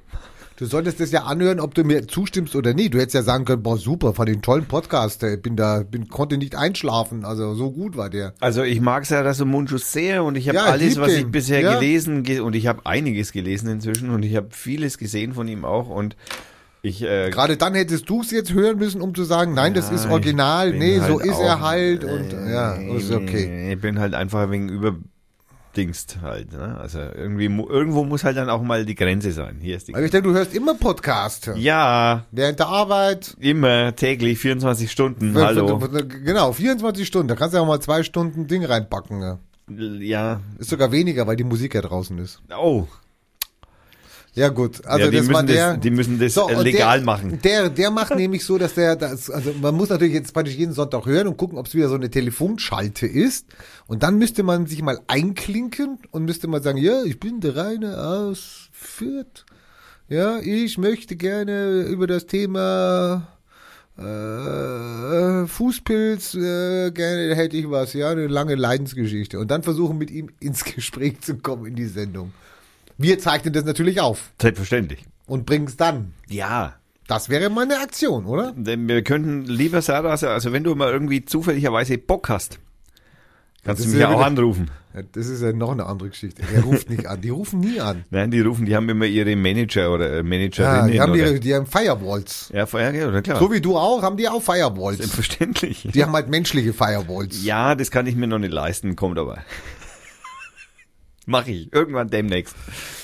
Du 0.61 0.67
solltest 0.67 0.99
das 0.99 1.11
ja 1.11 1.23
anhören, 1.23 1.59
ob 1.59 1.73
du 1.73 1.83
mir 1.83 2.07
zustimmst 2.07 2.55
oder 2.55 2.75
nicht. 2.75 2.93
Du 2.93 2.99
hättest 2.99 3.15
ja 3.15 3.23
sagen 3.23 3.45
können, 3.45 3.63
boah, 3.63 3.77
super, 3.77 4.13
von 4.13 4.27
den 4.27 4.43
tollen 4.43 4.65
Podcast, 4.65 5.23
äh, 5.23 5.35
bin 5.35 5.55
da, 5.55 5.81
bin, 5.81 6.07
konnte 6.07 6.37
nicht 6.37 6.55
einschlafen, 6.55 7.25
also 7.25 7.55
so 7.55 7.71
gut 7.71 7.97
war 7.97 8.11
der. 8.11 8.35
Also 8.39 8.61
ich 8.61 8.79
mag 8.79 9.07
Sarah 9.07 9.33
Munchus 9.43 9.91
sehr 9.91 10.23
und 10.23 10.35
ich 10.37 10.47
habe 10.47 10.57
Ja, 10.57 10.65
ich 10.67 10.71
alles, 10.73 10.99
was 10.99 11.07
den. 11.13 11.19
ich 11.25 11.31
bisher 11.31 11.61
Ja. 11.61 11.73
gelesen 11.73 12.21
ge 12.21 12.41
und 12.41 12.55
ich 12.55 12.67
habe 12.67 12.85
einiges 12.85 13.31
gelesen 13.31 13.69
inzwischen 13.69 14.11
und 14.11 14.23
ich 14.23 14.35
habe 14.35 14.49
vieles 14.51 14.99
gesehen 14.99 15.33
von 15.33 15.47
ihm 15.47 15.65
auch 15.65 15.89
und 15.89 16.15
ich 16.83 17.01
äh, 17.01 17.29
Gerade 17.31 17.57
dann 17.57 17.73
hättest 17.75 18.07
du 18.09 18.21
es 18.21 18.29
jetzt 18.31 18.53
hören 18.53 18.77
müssen, 18.77 19.01
um 19.01 19.15
zu 19.15 19.23
sagen, 19.23 19.53
nein, 19.55 19.73
das 19.73 19.89
Ja, 19.89 19.95
ist 19.95 20.05
original, 20.07 20.73
ich 20.73 20.79
nee, 20.79 20.97
so 20.99 21.19
halt 21.19 21.25
ist 21.25 21.33
auch- 21.33 21.43
er 21.43 21.61
halt 21.61 22.03
und 22.03 22.33
äh, 22.33 22.51
ja, 22.51 22.73
ist 22.73 23.11
okay. 23.11 23.73
Ich 23.73 23.81
bin 23.81 23.99
halt 23.99 24.13
einfach 24.13 24.49
wegen 24.51 24.69
überdingst 25.71 26.17
halt. 26.21 26.51
Ne? 26.51 26.77
Also 26.79 26.99
irgendwie 26.99 27.45
irgendwo 27.45 28.03
muss 28.03 28.23
halt 28.23 28.37
dann 28.37 28.49
auch 28.49 28.61
mal 28.61 28.85
die 28.85 28.95
Grenze 28.95 29.31
sein. 29.31 29.57
Hier 29.61 29.77
ist 29.77 29.87
die. 29.87 29.95
Aber 29.95 30.03
ich 30.03 30.11
denke, 30.11 30.27
du 30.29 30.33
hörst 30.35 30.53
immer 30.53 30.75
Podcast. 30.75 31.51
ja, 31.55 32.25
Während 32.31 32.59
der 32.59 32.67
Arbeit. 32.67 33.35
immer 33.39 33.95
täglich 33.95 34.39
24 34.39 34.91
Stunden. 34.91 35.35
Hallo. 35.37 35.79
Genau, 36.23 36.51
24 36.51 37.07
Stunden. 37.07 37.27
Da 37.29 37.35
kannst 37.35 37.53
du 37.53 37.57
ja 37.57 37.63
auch 37.63 37.67
mal 37.67 37.79
zwei 37.79 38.03
Stunden 38.03 38.47
Ding 38.47 38.65
reinpacken. 38.65 39.21
Ja. 39.21 39.39
Ja. 39.99 40.41
Ist 40.59 40.69
sogar 40.69 40.91
weniger, 40.91 41.27
weil 41.27 41.37
die 41.37 41.43
Musik 41.45 41.75
ja 41.75 41.81
draußen 41.81 42.17
ist. 42.19 42.41
Oh. 42.57 42.87
Ja 44.33 44.47
gut, 44.47 44.85
also 44.85 45.05
ja, 45.05 45.11
die 45.11 45.27
müssen 45.27 45.47
der. 45.47 45.73
das, 45.73 45.79
die 45.81 45.89
müssen 45.89 46.19
das 46.19 46.33
So, 46.33 46.49
legal 46.61 46.99
der, 46.99 47.05
machen. 47.05 47.39
Der, 47.43 47.69
der 47.69 47.91
macht 47.91 48.15
nämlich 48.15 48.45
so, 48.45 48.57
dass 48.57 48.75
der, 48.75 48.95
das, 48.95 49.29
also 49.29 49.53
man 49.61 49.75
muss 49.75 49.89
natürlich 49.89 50.13
jetzt 50.13 50.33
praktisch 50.33 50.55
jeden 50.55 50.73
Sonntag 50.73 51.05
hören 51.05 51.27
und 51.27 51.35
gucken, 51.35 51.57
ob 51.57 51.67
es 51.67 51.75
wieder 51.75 51.89
so 51.89 51.95
eine 51.95 52.09
Telefonschalte 52.09 53.07
ist. 53.07 53.45
Und 53.87 54.03
dann 54.03 54.17
müsste 54.17 54.43
man 54.43 54.67
sich 54.67 54.81
mal 54.81 55.01
einklinken 55.07 55.99
und 56.11 56.23
müsste 56.23 56.47
mal 56.47 56.63
sagen, 56.63 56.77
ja, 56.77 57.03
ich 57.03 57.19
bin 57.19 57.41
der 57.41 57.57
Reine 57.57 58.01
aus 58.01 58.69
Fürth. 58.71 59.45
Ja, 60.07 60.39
ich 60.39 60.77
möchte 60.77 61.17
gerne 61.17 61.81
über 61.81 62.07
das 62.07 62.25
Thema 62.25 63.27
äh, 63.97 65.45
Fußpilz, 65.45 66.35
äh, 66.35 66.91
gerne 66.91 67.35
hätte 67.35 67.57
ich 67.57 67.69
was, 67.69 67.93
ja, 67.93 68.09
eine 68.11 68.27
lange 68.27 68.55
Leidensgeschichte. 68.55 69.39
Und 69.39 69.51
dann 69.51 69.63
versuchen 69.63 69.97
mit 69.97 70.09
ihm 70.09 70.29
ins 70.39 70.63
Gespräch 70.63 71.19
zu 71.19 71.35
kommen 71.35 71.65
in 71.65 71.75
die 71.75 71.85
Sendung. 71.85 72.31
Wir 73.01 73.19
zeichnen 73.19 73.53
das 73.53 73.65
natürlich 73.65 73.99
auf 74.01 74.31
Selbstverständlich. 74.41 75.03
und 75.27 75.45
bringen 75.45 75.67
es 75.67 75.77
dann. 75.77 76.13
Ja. 76.29 76.75
Das 77.07 77.29
wäre 77.29 77.49
mal 77.49 77.63
eine 77.65 77.79
Aktion, 77.79 78.25
oder? 78.25 78.53
Denn 78.55 78.87
wir 78.87 79.01
könnten 79.03 79.45
lieber 79.45 79.81
Sarah, 79.81 80.11
also 80.11 80.53
wenn 80.53 80.63
du 80.63 80.75
mal 80.75 80.91
irgendwie 80.91 81.25
zufälligerweise 81.25 81.97
Bock 81.97 82.29
hast, 82.29 82.59
kannst 83.65 83.81
Das 83.81 83.85
du 83.87 83.91
mich 83.91 83.99
ja 84.01 84.09
ja 84.09 84.15
auch 84.15 84.19
wieder- 84.19 84.27
anrufen. 84.27 84.71
Ja, 84.93 85.01
Das 85.13 85.27
ist 85.27 85.41
ja 85.41 85.53
noch 85.53 85.71
eine 85.71 85.85
andere 85.85 86.09
Geschichte. 86.09 86.41
Er 86.53 86.63
ruft 86.63 86.89
nicht 86.89 87.05
an. 87.07 87.21
Die 87.21 87.29
rufen 87.29 87.59
nie 87.61 87.79
an. 87.79 88.03
Nein, 88.11 88.29
die 88.31 88.41
rufen, 88.41 88.65
die 88.65 88.75
haben 88.75 88.87
immer 88.89 89.05
ihre 89.05 89.35
Manager 89.37 89.93
oder 89.93 90.11
äh, 90.11 90.17
Ja, 90.17 90.23
Managerinnen. 90.23 90.91
die 90.91 90.99
haben 91.01 91.15
ihre, 91.15 91.39
die 91.39 91.55
haben 91.55 91.65
Firewalls. 91.65 92.51
ja, 92.53 92.65
ja, 92.91 93.21
klar. 93.21 93.39
So 93.39 93.51
wie 93.51 93.61
du 93.61 93.77
auch, 93.77 94.03
haben 94.03 94.17
die 94.17 94.27
auch 94.29 94.41
Firewalls. 94.41 94.97
Selbstverständlich. 94.97 95.87
Die 95.93 96.03
haben 96.03 96.11
halt 96.13 96.29
menschliche 96.29 96.73
Firewalls. 96.73 97.43
Ja, 97.43 97.75
das 97.75 97.89
kann 97.91 98.05
ich 98.07 98.15
mir 98.15 98.27
noch 98.27 98.39
nicht 98.39 98.51
leisten, 98.53 98.95
kommt 98.95 99.17
aber. 99.17 99.39
Mach 101.31 101.47
ich, 101.47 101.71
irgendwann 101.73 102.09
demnächst. 102.09 102.55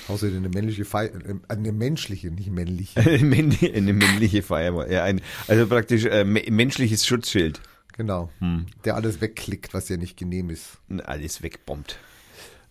Außerdem 0.08 0.38
eine 0.38 0.50
männliche 0.50 0.86
Fire, 0.86 1.06
äh, 1.08 1.36
eine 1.48 1.72
menschliche, 1.72 2.30
nicht 2.30 2.52
männliche. 2.52 3.00
Eine 3.02 3.94
männliche, 3.94 4.44
Firewall. 4.44 4.92
Ja, 4.92 5.04
ein, 5.04 5.22
also 5.48 5.66
praktisch 5.68 6.06
äh, 6.06 6.24
me- 6.24 6.44
menschliches 6.50 7.06
Schutzschild. 7.06 7.62
Genau. 7.98 8.30
Hm. 8.40 8.68
Der 8.86 8.96
alles 8.96 9.22
wegklickt, 9.22 9.74
was 9.74 9.90
ja 9.90 9.98
nicht 9.98 10.18
genehm 10.18 10.50
ist. 10.52 10.78
Alles 11.06 11.42
wegbombt. 11.42 11.98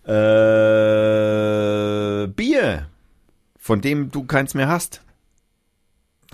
Äh, 0.07 0.13
Bier, 2.29 2.87
von 3.59 3.81
dem 3.81 4.11
du 4.11 4.25
keins 4.25 4.55
mehr 4.55 4.69
hast. 4.69 5.03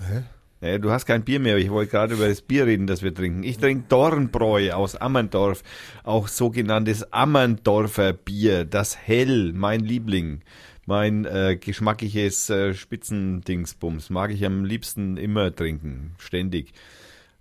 Hä? 0.01 0.25
Naja, 0.62 0.79
du 0.79 0.92
hast 0.92 1.07
kein 1.07 1.25
Bier 1.25 1.40
mehr. 1.40 1.59
Ich 1.59 1.70
wollte 1.72 1.90
gerade 1.90 2.14
über 2.14 2.29
das 2.29 2.40
Bier 2.40 2.66
reden, 2.66 2.87
das 2.87 3.03
wir 3.03 3.12
trinken. 3.12 3.42
Ich 3.42 3.59
trinke 3.59 3.87
Dornbräu 3.88 4.72
aus 4.72 4.94
Ammerndorf, 4.94 5.64
auch 6.05 6.29
sogenanntes 6.29 7.12
Ammerndorfer 7.12 8.12
Bier, 8.12 8.64
das 8.64 8.96
Hell, 8.96 9.53
mein 9.53 9.81
Liebling. 9.81 10.42
Mein 10.87 11.25
äh, 11.25 11.57
geschmackliches 11.61 12.48
äh, 12.48 12.75
Spitzendingsbums 12.75 14.09
mag 14.11 14.31
ich 14.31 14.46
am 14.46 14.64
liebsten 14.64 15.16
immer 15.16 15.53
trinken, 15.53 16.14
ständig. 16.18 16.72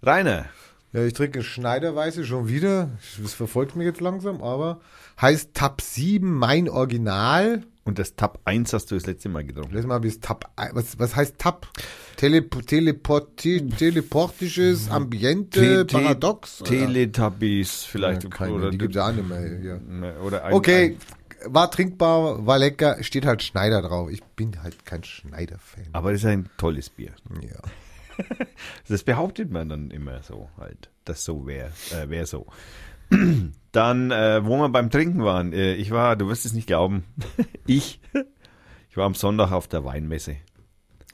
Rainer, 0.02 0.46
Ja, 0.92 1.06
ich 1.06 1.14
trinke 1.14 1.44
Schneiderweiße 1.44 2.26
schon 2.26 2.48
wieder. 2.48 2.90
Das 3.22 3.36
verfolgt 3.36 3.76
mich 3.76 3.86
jetzt 3.86 4.02
langsam, 4.02 4.42
aber 4.42 4.82
heißt 5.22 5.54
Tab 5.54 5.82
7 5.82 6.28
mein 6.28 6.68
Original. 6.68 7.62
Und 7.84 7.98
das 8.00 8.16
Tab 8.16 8.40
1 8.46 8.74
hast 8.74 8.92
du 8.92 8.96
das 8.96 9.06
letzte 9.06 9.30
Mal 9.30 9.44
getrunken. 9.44 9.74
Lass 9.76 9.86
mal 9.86 10.00
bis 10.00 10.20
Tab. 10.20 10.52
ein- 10.56 10.72
Was, 10.74 11.00
was 11.00 11.16
heißt 11.16 11.38
Tab? 11.40 11.68
Tele, 12.16 12.48
teleporti, 12.48 13.68
teleportisches 13.70 14.90
Ambiente, 14.90 15.60
Te- 15.60 15.88
te- 15.88 15.98
Paradox? 15.98 16.60
Teletubbies 16.60 17.84
vielleicht. 17.84 18.24
Ja, 18.24 18.30
keine, 18.30 18.54
oder, 18.54 18.70
die 18.72 18.78
gibt's 18.78 18.96
ja 18.96 19.08
auch 19.08 19.14
nicht 19.14 19.28
mehr 19.28 19.58
hier. 19.60 19.82
oder 20.24 20.44
ein, 20.46 20.54
Okay, 20.54 20.98
war 21.46 21.72
trinkbar, 21.72 22.46
war 22.46 22.60
lecker, 22.60 23.02
steht 23.04 23.26
halt 23.26 23.42
Schneider 23.42 23.82
drauf. 23.82 24.12
Ich 24.12 24.24
bin 24.24 24.62
halt 24.62 24.86
kein 24.86 25.04
Schneider-Fan. 25.04 25.86
Ein, 25.86 25.96
aber 25.96 26.12
das 26.12 26.22
ist 26.22 26.28
ein 26.28 26.50
tolles 26.58 26.90
Bier. 26.90 27.12
Ja. 27.42 27.60
Das 28.88 29.02
behauptet 29.02 29.50
man 29.52 29.70
dann 29.70 29.90
immer 29.90 30.22
so 30.22 30.50
halt, 30.60 30.90
dass 31.06 31.24
so 31.24 31.48
wäre, 31.48 31.72
äh, 31.92 32.08
wäre 32.10 32.28
so. 32.28 32.46
Dann, 33.72 34.12
äh, 34.12 34.46
wo 34.46 34.58
wir 34.58 34.70
beim 34.70 34.90
Trinken 34.90 35.24
waren, 35.24 35.54
äh, 35.54 35.76
ich 35.76 35.92
war, 35.92 36.16
du 36.16 36.28
wirst 36.28 36.46
es 36.46 36.54
nicht 36.54 36.68
glauben, 36.68 37.06
ich, 37.68 38.02
ich 38.90 38.98
war 38.98 39.06
am 39.06 39.16
Sonntag 39.16 39.52
auf 39.52 39.68
der 39.68 39.86
Weinmesse. 39.86 40.38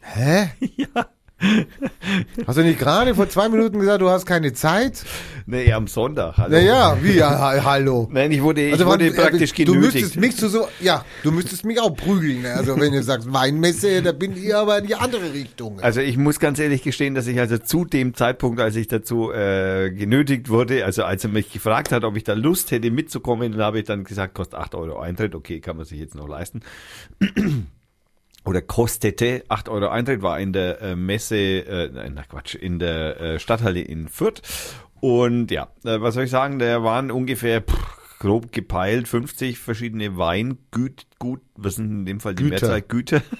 Hä? 0.02 0.50
Ja. 0.78 1.08
Hast 2.48 2.58
du 2.58 2.64
nicht 2.64 2.80
gerade 2.80 3.14
vor 3.14 3.30
zwei 3.30 3.48
Minuten 3.48 3.80
gesagt, 3.80 4.02
du 4.02 4.10
hast 4.10 4.26
keine 4.26 4.54
Zeit? 4.54 5.04
Nee, 5.46 5.72
am 5.72 5.86
Sonntag. 5.88 6.36
Hallo. 6.38 6.50
Naja, 6.56 6.98
wie, 7.02 7.14
ja, 7.14 7.30
ha- 7.30 7.64
hallo. 7.64 8.10
Nein, 8.12 8.32
ich 8.32 8.42
wurde, 8.42 8.66
ich 8.66 8.74
Also, 8.74 8.88
wurde 8.88 9.08
wann- 9.16 9.16
praktisch 9.16 9.54
du 9.54 9.66
genötigt. 9.66 9.94
müsstest 9.94 10.16
mich 10.18 10.36
zu 10.36 10.50
so, 10.50 10.68
ja, 10.80 11.06
du 11.24 11.32
müsstest 11.32 11.64
mich 11.64 11.80
auch 11.80 11.96
prügeln. 11.96 12.42
ne? 12.42 12.54
Also 12.54 12.80
wenn 12.80 12.92
du 12.92 13.04
sagst 13.04 13.32
Weinmesse, 13.32 14.02
da 14.02 14.14
bin 14.14 14.36
ich 14.36 14.54
aber 14.56 14.80
in 14.80 14.88
die 14.88 14.96
andere 14.96 15.32
Richtung. 15.32 15.80
Also 15.80 16.02
ich 16.02 16.18
muss 16.18 16.40
ganz 16.40 16.58
ehrlich 16.60 16.82
gestehen, 16.82 17.14
dass 17.14 17.28
ich 17.28 17.40
also 17.40 17.60
zu 17.60 17.86
dem 17.86 18.16
Zeitpunkt, 18.16 18.60
als 18.60 18.76
ich 18.76 18.88
dazu 18.88 19.32
äh, 19.32 19.92
genötigt 19.92 20.50
wurde, 20.50 20.86
also 20.86 21.04
als 21.04 21.24
er 21.24 21.30
mich 21.30 21.52
gefragt 21.54 21.92
hat, 21.92 22.04
ob 22.04 22.18
ich 22.18 22.24
da 22.24 22.34
Lust 22.34 22.72
hätte 22.72 22.90
mitzukommen, 22.90 23.52
dann 23.52 23.62
habe 23.62 23.80
ich 23.80 23.86
dann 23.86 24.04
gesagt, 24.04 24.34
kostet 24.34 24.60
8 24.60 24.74
Euro 24.76 25.00
Eintritt, 25.00 25.36
okay, 25.36 25.60
kann 25.60 25.78
man 25.78 25.86
sich 25.86 26.00
jetzt 26.00 26.16
noch 26.16 26.28
leisten. 26.28 26.62
Oder 28.48 28.62
kostete 28.62 29.44
8 29.50 29.68
Euro 29.70 29.90
Eintritt, 29.90 30.22
war 30.22 30.40
in 30.40 30.54
der 30.54 30.82
äh, 30.82 30.96
Messe, 30.96 31.36
äh, 31.38 32.10
na 32.10 32.24
Quatsch, 32.24 32.56
in 32.56 32.80
der 32.80 33.20
äh, 33.20 33.40
Stadthalle 33.40 33.82
in 33.82 34.08
Fürth. 34.08 34.42
Und 35.02 35.52
ja, 35.52 35.68
äh, 35.84 36.00
was 36.02 36.14
soll 36.16 36.24
ich 36.24 36.32
sagen, 36.32 36.58
da 36.58 36.82
waren 36.82 37.12
ungefähr 37.12 37.62
pff, 37.62 38.18
grob 38.20 38.52
gepeilt 38.52 39.08
50 39.08 39.60
verschiedene 39.60 40.18
Weingüt, 40.18 41.06
gut, 41.20 41.42
was 41.56 41.76
sind 41.76 41.92
in 41.92 42.06
dem 42.06 42.20
Fall 42.20 42.36
die 42.36 42.44
Güter. 42.44 42.68
Mehrzahl 42.68 42.82
Güter? 42.82 43.22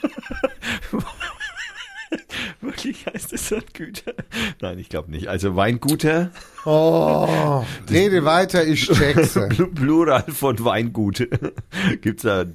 Wirklich 2.62 3.06
heißt 3.06 3.34
es 3.34 3.50
dann 3.50 3.64
Güter? 3.74 4.14
Nein, 4.62 4.80
ich 4.80 4.90
glaube 4.90 5.12
nicht. 5.12 5.28
Also 5.28 5.56
Weinguter, 5.56 6.32
Oh, 6.66 7.64
rede 7.90 8.26
weiter, 8.26 8.66
ich 8.66 8.88
check's. 8.88 9.36
Pl- 9.38 9.68
Plural 9.76 10.24
von 10.28 10.64
Weingut. 10.64 11.28
Gibt's 12.02 12.24
da. 12.24 12.46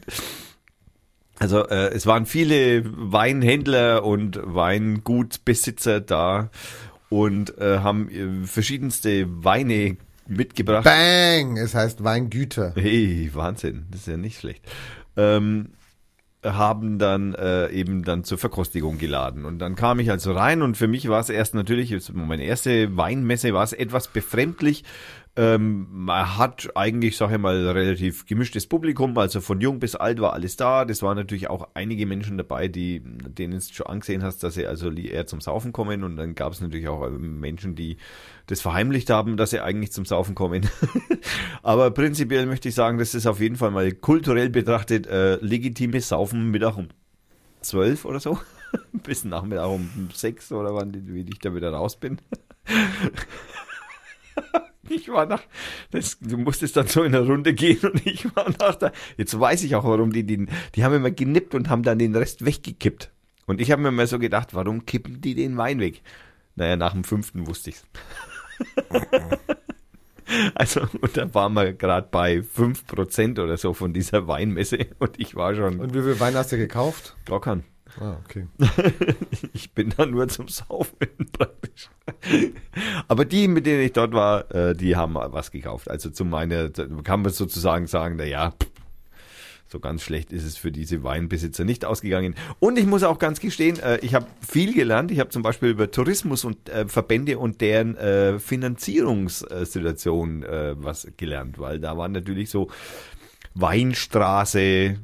Also 1.42 1.66
äh, 1.66 1.88
es 1.88 2.06
waren 2.06 2.24
viele 2.24 2.84
Weinhändler 2.84 4.04
und 4.04 4.38
Weingutbesitzer 4.44 6.00
da 6.00 6.50
und 7.08 7.58
äh, 7.58 7.80
haben 7.80 8.08
äh, 8.10 8.46
verschiedenste 8.46 9.26
Weine 9.42 9.96
mitgebracht. 10.28 10.84
Bang, 10.84 11.56
es 11.56 11.74
heißt 11.74 12.04
Weingüter. 12.04 12.74
Hey, 12.76 13.28
Wahnsinn, 13.34 13.86
das 13.90 14.02
ist 14.02 14.06
ja 14.06 14.16
nicht 14.18 14.38
schlecht. 14.38 14.64
Ähm, 15.16 15.70
haben 16.44 17.00
dann 17.00 17.34
äh, 17.34 17.70
eben 17.70 18.04
dann 18.04 18.22
zur 18.22 18.38
Verkostigung 18.38 18.98
geladen. 18.98 19.44
Und 19.44 19.58
dann 19.58 19.74
kam 19.74 19.98
ich 19.98 20.12
also 20.12 20.30
rein 20.30 20.62
und 20.62 20.76
für 20.76 20.86
mich 20.86 21.08
war 21.08 21.18
es 21.18 21.28
erst 21.28 21.56
natürlich, 21.56 22.12
meine 22.12 22.44
erste 22.44 22.96
Weinmesse 22.96 23.52
war 23.52 23.64
es 23.64 23.72
etwas 23.72 24.06
befremdlich. 24.06 24.84
Ähm, 25.34 25.86
man 25.90 26.36
hat 26.36 26.68
eigentlich, 26.74 27.16
sag 27.16 27.32
ich 27.32 27.38
mal, 27.38 27.66
relativ 27.68 28.26
gemischtes 28.26 28.66
Publikum, 28.66 29.16
also 29.16 29.40
von 29.40 29.62
jung 29.62 29.80
bis 29.80 29.94
alt 29.94 30.20
war 30.20 30.34
alles 30.34 30.56
da. 30.56 30.84
Das 30.84 31.02
waren 31.02 31.16
natürlich 31.16 31.48
auch 31.48 31.68
einige 31.72 32.04
Menschen 32.04 32.36
dabei, 32.36 32.68
die 32.68 33.00
denen 33.02 33.52
du 33.52 33.60
schon 33.60 33.86
angesehen 33.86 34.22
hast, 34.22 34.42
dass 34.42 34.54
sie 34.54 34.66
also 34.66 34.90
eher 34.90 35.26
zum 35.26 35.40
Saufen 35.40 35.72
kommen. 35.72 36.04
Und 36.04 36.16
dann 36.16 36.34
gab 36.34 36.52
es 36.52 36.60
natürlich 36.60 36.88
auch 36.88 37.06
ähm, 37.06 37.40
Menschen, 37.40 37.74
die 37.74 37.96
das 38.46 38.60
verheimlicht 38.60 39.08
haben, 39.08 39.38
dass 39.38 39.50
sie 39.50 39.60
eigentlich 39.60 39.92
zum 39.92 40.04
Saufen 40.04 40.34
kommen. 40.34 40.68
Aber 41.62 41.90
prinzipiell 41.92 42.44
möchte 42.44 42.68
ich 42.68 42.74
sagen, 42.74 42.98
das 42.98 43.14
ist 43.14 43.26
auf 43.26 43.40
jeden 43.40 43.56
Fall 43.56 43.70
mal 43.70 43.90
kulturell 43.90 44.50
betrachtet 44.50 45.06
äh, 45.06 45.36
legitimes 45.36 46.10
Saufen 46.10 46.50
Mittag 46.50 46.76
um 46.76 46.88
zwölf 47.62 48.04
oder 48.04 48.20
so. 48.20 48.38
Bis 48.92 49.24
Nachmittag 49.24 49.68
um 49.68 50.10
sechs 50.12 50.52
oder 50.52 50.74
wann 50.74 50.92
wie 50.92 51.22
ich 51.22 51.38
da 51.38 51.54
wieder 51.54 51.70
raus 51.70 51.96
bin. 51.96 52.18
Ich 54.94 55.08
war 55.08 55.26
nach, 55.26 55.42
das, 55.90 56.18
du 56.20 56.36
musstest 56.36 56.76
dann 56.76 56.86
so 56.86 57.02
in 57.02 57.12
der 57.12 57.22
Runde 57.26 57.54
gehen 57.54 57.78
und 57.82 58.06
ich 58.06 58.24
war 58.36 58.48
nach 58.60 58.74
da. 58.76 58.92
Jetzt 59.16 59.38
weiß 59.38 59.62
ich 59.64 59.74
auch, 59.74 59.84
warum 59.84 60.12
die, 60.12 60.24
die, 60.24 60.46
die 60.74 60.84
haben 60.84 60.94
immer 60.94 61.10
genippt 61.10 61.54
und 61.54 61.68
haben 61.70 61.82
dann 61.82 61.98
den 61.98 62.14
Rest 62.14 62.44
weggekippt. 62.44 63.10
Und 63.46 63.60
ich 63.60 63.70
habe 63.70 63.82
mir 63.82 63.90
mal 63.90 64.06
so 64.06 64.18
gedacht, 64.18 64.54
warum 64.54 64.84
kippen 64.86 65.20
die 65.20 65.34
den 65.34 65.56
Wein 65.56 65.80
weg? 65.80 66.02
Naja, 66.54 66.76
nach 66.76 66.92
dem 66.92 67.04
fünften 67.04 67.46
wusste 67.46 67.70
ich's. 67.70 67.84
Also, 70.54 70.82
und 71.00 71.16
da 71.16 71.34
waren 71.34 71.52
wir 71.52 71.72
gerade 71.72 72.08
bei 72.10 72.38
5% 72.38 73.42
oder 73.42 73.56
so 73.56 73.74
von 73.74 73.92
dieser 73.92 74.28
Weinmesse 74.28 74.86
und 74.98 75.18
ich 75.20 75.34
war 75.34 75.54
schon 75.54 75.80
Und 75.80 75.94
wie 75.94 76.02
viel 76.02 76.18
Wein 76.20 76.34
hast 76.34 76.52
du 76.52 76.56
gekauft? 76.56 77.16
lockern. 77.28 77.64
Ah, 78.00 78.16
okay. 78.24 78.46
Ich 79.52 79.72
bin 79.72 79.92
da 79.96 80.06
nur 80.06 80.28
zum 80.28 80.48
Saufen 80.48 80.96
praktisch. 81.32 81.90
Aber 83.08 83.24
die, 83.24 83.48
mit 83.48 83.66
denen 83.66 83.82
ich 83.82 83.92
dort 83.92 84.12
war, 84.12 84.50
äh, 84.54 84.74
die 84.74 84.96
haben 84.96 85.14
was 85.14 85.50
gekauft. 85.50 85.90
Also 85.90 86.10
zu 86.10 86.24
meiner, 86.24 86.70
kann 86.70 87.22
man 87.22 87.32
sozusagen 87.32 87.86
sagen, 87.86 88.16
na 88.16 88.24
ja, 88.24 88.50
pff, 88.50 88.72
so 89.72 89.80
ganz 89.80 90.02
schlecht 90.02 90.32
ist 90.32 90.44
es 90.44 90.56
für 90.58 90.70
diese 90.70 91.02
Weinbesitzer 91.02 91.64
nicht 91.64 91.86
ausgegangen. 91.86 92.36
Und 92.60 92.78
ich 92.78 92.86
muss 92.86 93.02
auch 93.02 93.18
ganz 93.18 93.40
gestehen, 93.40 93.80
äh, 93.80 93.98
ich 94.02 94.14
habe 94.14 94.26
viel 94.46 94.72
gelernt. 94.74 95.10
Ich 95.10 95.18
habe 95.18 95.30
zum 95.30 95.42
Beispiel 95.42 95.70
über 95.70 95.90
Tourismus 95.90 96.44
und 96.44 96.68
äh, 96.68 96.86
Verbände 96.86 97.38
und 97.38 97.62
deren 97.62 97.96
äh, 97.96 98.38
Finanzierungssituation 98.38 100.44
was 100.76 101.08
gelernt, 101.16 101.58
weil 101.58 101.78
da 101.78 101.96
waren 101.96 102.12
natürlich 102.12 102.50
so 102.50 102.68
Weinstraße, 103.54 104.98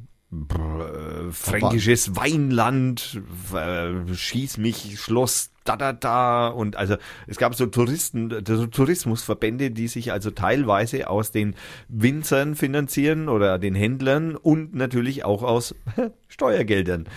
fränkisches 1.33 2.15
Weinland, 2.15 3.21
äh, 3.55 4.15
schieß 4.15 4.59
mich, 4.59 5.01
Schloss, 5.01 5.51
da 5.65 5.77
da 5.77 5.93
da 5.93 6.49
und 6.49 6.77
also 6.77 6.97
es 7.27 7.39
gab 7.39 7.55
so 7.55 7.67
Touristen, 7.67 8.31
so 8.47 8.67
Tourismusverbände, 8.67 9.71
die 9.71 9.89
sich 9.89 10.13
also 10.13 10.31
teilweise 10.31 11.09
aus 11.09 11.31
den 11.31 11.55
Winzern 11.89 12.57
finanzieren 12.57 13.29
oder 13.29 13.59
den 13.59 13.75
Händlern 13.75 14.37
und 14.37 14.75
natürlich 14.75 15.25
auch 15.25 15.43
aus 15.43 15.75
Steuergeldern. 16.29 17.09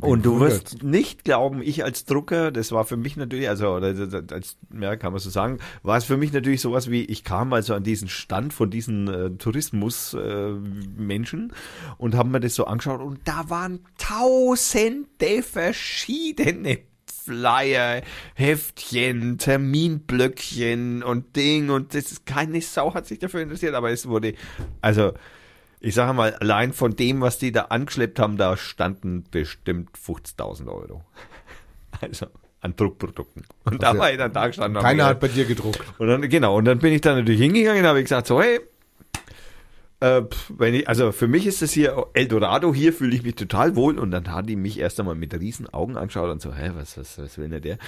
Und 0.00 0.26
du 0.26 0.40
wirst 0.40 0.82
nicht 0.82 1.22
glauben, 1.24 1.62
ich 1.62 1.84
als 1.84 2.04
Drucker, 2.04 2.50
das 2.50 2.72
war 2.72 2.84
für 2.84 2.96
mich 2.96 3.16
natürlich, 3.16 3.48
also 3.48 3.76
oder 3.76 3.94
als, 4.32 4.56
ja, 4.80 4.96
kann 4.96 5.12
man 5.12 5.20
so 5.20 5.30
sagen, 5.30 5.60
war 5.82 5.96
es 5.96 6.02
für 6.04 6.16
mich 6.16 6.32
natürlich 6.32 6.60
sowas 6.60 6.90
wie, 6.90 7.04
ich 7.04 7.22
kam 7.22 7.52
also 7.52 7.74
an 7.74 7.84
diesen 7.84 8.08
Stand 8.08 8.52
von 8.52 8.70
diesen 8.70 9.06
äh, 9.08 9.30
Tourismusmenschen 9.30 11.50
äh, 11.50 11.54
und 11.98 12.16
haben 12.16 12.32
mir 12.32 12.40
das 12.40 12.56
so 12.56 12.64
angeschaut 12.64 13.00
und 13.00 13.20
da 13.24 13.48
waren 13.48 13.84
tausende 13.96 15.42
verschiedene 15.42 16.80
Flyer, 17.24 18.02
Heftchen, 18.34 19.38
Terminblöckchen 19.38 21.02
und 21.02 21.34
Ding 21.36 21.70
und 21.70 21.94
das 21.94 22.12
ist 22.12 22.26
keine 22.26 22.60
Sau 22.60 22.92
hat 22.94 23.06
sich 23.06 23.20
dafür 23.20 23.42
interessiert, 23.42 23.74
aber 23.74 23.90
es 23.90 24.08
wurde, 24.08 24.34
also 24.82 25.12
ich 25.84 25.94
sage 25.94 26.14
mal, 26.14 26.34
allein 26.34 26.72
von 26.72 26.96
dem, 26.96 27.20
was 27.20 27.38
die 27.38 27.52
da 27.52 27.62
angeschleppt 27.66 28.18
haben, 28.18 28.36
da 28.36 28.56
standen 28.56 29.24
bestimmt 29.30 29.90
50.000 29.96 30.68
Euro. 30.68 31.04
Also 32.00 32.26
an 32.60 32.74
Druckprodukten. 32.74 33.44
Und 33.64 33.82
da 33.82 33.88
Also, 33.88 34.00
war 34.00 34.10
ich 34.10 34.18
dann 34.18 34.32
da 34.32 34.48
gestanden. 34.48 34.82
Keiner 34.82 35.04
hat 35.04 35.20
bei 35.20 35.28
dir 35.28 35.44
gedruckt. 35.44 35.80
und 35.98 36.08
dann, 36.08 36.28
genau, 36.28 36.56
und 36.56 36.64
dann 36.64 36.78
bin 36.78 36.92
ich 36.92 37.02
da 37.02 37.14
natürlich 37.14 37.40
hingegangen 37.40 37.82
und 37.82 37.88
habe 37.88 38.02
gesagt, 38.02 38.26
so, 38.26 38.42
hey, 38.42 38.58
äh, 40.00 40.22
wenn 40.48 40.74
ich, 40.74 40.88
also 40.88 41.12
für 41.12 41.28
mich 41.28 41.46
ist 41.46 41.62
das 41.62 41.70
hier 41.72 42.06
Eldorado, 42.14 42.74
hier 42.74 42.92
fühle 42.92 43.14
ich 43.14 43.22
mich 43.22 43.36
total 43.36 43.76
wohl. 43.76 43.98
Und 43.98 44.10
dann 44.10 44.32
hat 44.32 44.48
die 44.48 44.56
mich 44.56 44.78
erst 44.80 44.98
einmal 44.98 45.14
mit 45.14 45.38
riesen 45.38 45.72
Augen 45.72 45.96
angeschaut 45.96 46.30
und 46.30 46.42
so, 46.42 46.52
hä, 46.52 46.72
was, 46.74 46.98
was, 46.98 47.16
was 47.18 47.38
will 47.38 47.48
denn 47.48 47.62
der? 47.62 47.78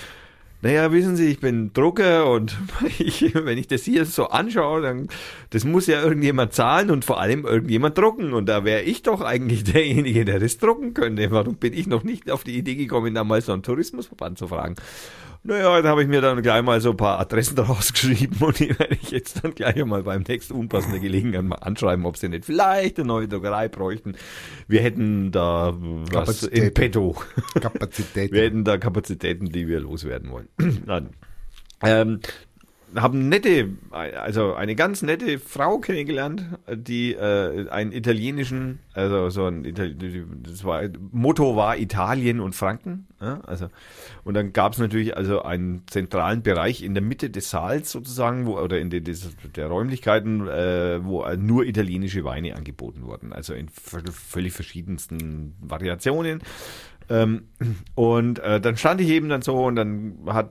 Naja, 0.66 0.90
wissen 0.90 1.14
Sie, 1.14 1.29
ich 1.29 1.38
bin 1.38 1.72
Drucker 1.72 2.29
und 2.29 2.59
ich, 2.98 3.33
wenn 3.37 3.57
ich 3.57 3.68
das 3.68 3.85
hier 3.85 4.05
so 4.05 4.31
anschaue, 4.31 4.83
dann, 4.83 5.07
das 5.50 5.64
muss 5.64 5.87
ja 5.87 6.02
irgendjemand 6.02 6.55
zahlen 6.55 6.90
und 6.90 7.05
vor 7.05 7.20
allem 7.20 7.44
irgendjemand 7.44 7.96
drucken. 7.96 8.33
Und 8.33 8.46
da 8.46 8.64
wäre 8.64 8.83
ich 8.83 9.05
doch 9.05 9.20
eigentlich 9.20 9.62
derjenige, 9.72 10.24
der 10.24 10.40
das 10.40 10.59
drucken 10.59 10.92
könnte. 10.92 11.31
Warum 11.31 11.55
bin 11.55 11.72
ich 11.72 11.87
noch 11.87 12.02
nicht 12.02 12.33
auf 12.33 12.42
die 12.42 12.59
Idee 12.59 12.74
gekommen, 12.74 13.14
da 13.14 13.22
mal 13.22 13.40
so 13.42 13.52
einen 13.52 13.62
Tourismusverband 13.62 14.38
zu 14.38 14.48
fragen? 14.48 14.74
Naja, 15.46 15.80
da 15.80 15.90
habe 15.90 16.02
ich 16.02 16.09
mir 16.09 16.20
dann 16.20 16.42
gleich 16.42 16.62
mal 16.62 16.80
so 16.80 16.90
ein 16.90 16.96
paar 16.96 17.20
Adressen 17.20 17.59
rausgeschrieben 17.59 18.38
und 18.40 18.59
die 18.59 18.76
werde 18.78 18.96
ich 19.00 19.11
jetzt 19.12 19.44
dann 19.44 19.54
gleich 19.54 19.82
mal 19.85 20.02
beim 20.02 20.22
nächsten 20.22 20.54
unpassenden 20.54 21.00
Gelegenheit 21.00 21.44
mal 21.44 21.56
anschreiben, 21.56 22.04
ob 22.04 22.16
sie 22.16 22.28
nicht 22.28 22.44
vielleicht 22.44 22.98
eine 22.98 23.06
neue 23.06 23.28
Druckerei 23.28 23.68
bräuchten. 23.68 24.16
Wir 24.66 24.80
hätten 24.80 25.30
da 25.30 25.74
was 25.76 25.78
in 25.85 26.09
Kapazitäten. 26.11 26.74
petto. 26.74 27.16
Kapazität. 27.61 28.32
Wir 28.32 28.42
hätten 28.42 28.64
da 28.64 28.78
Kapazitäten, 28.78 29.46
die 29.46 29.68
wir 29.68 29.80
loswerden 29.80 30.30
wollen. 30.30 30.48
Nein. 30.85 31.11
Ähm, 31.82 32.20
haben 32.94 33.29
nette, 33.29 33.70
also 33.90 34.55
eine 34.55 34.77
ganz 34.77 35.03
nette 35.03 35.38
Frau 35.38 35.79
kennengelernt, 35.79 36.44
die 36.72 37.12
äh, 37.14 37.68
einen 37.68 37.92
italienischen, 37.92 38.79
also 38.94 39.29
so 39.29 39.46
ein 39.46 39.64
Itali 39.64 40.25
das 40.42 40.64
war 40.64 40.83
Motto 41.11 41.57
war 41.57 41.77
Italien 41.79 42.40
und 42.40 42.55
Franken, 42.55 43.09
ja, 43.20 43.40
also 43.40 43.68
und 44.25 44.35
dann 44.35 44.53
gab 44.53 44.75
es 44.75 44.79
natürlich 44.79 45.16
also 45.16 45.42
einen 45.42 45.83
zentralen 45.88 46.42
Bereich 46.42 46.83
in 46.83 46.94
der 46.94 47.03
Mitte 47.03 47.29
des 47.29 47.51
Saals 47.51 47.90
sozusagen, 47.90 48.46
wo 48.46 48.59
oder 48.59 48.79
in 48.79 48.90
den, 48.90 49.05
des, 49.05 49.37
der 49.57 49.66
Räumlichkeiten, 49.66 50.46
äh, 50.46 51.05
wo 51.05 51.27
nur 51.37 51.64
italienische 51.66 52.25
Weine 52.25 52.55
angeboten 52.55 53.03
wurden, 53.03 53.33
also 53.33 53.53
in 53.53 53.68
völlig 53.68 54.53
verschiedensten 54.53 55.57
Variationen. 55.61 56.40
Ähm, 57.09 57.49
und 57.94 58.38
äh, 58.40 58.61
dann 58.61 58.77
stand 58.77 59.01
ich 59.01 59.09
eben 59.09 59.29
dann 59.29 59.42
so 59.42 59.64
und 59.64 59.77
dann 59.77 60.18
hat 60.27 60.51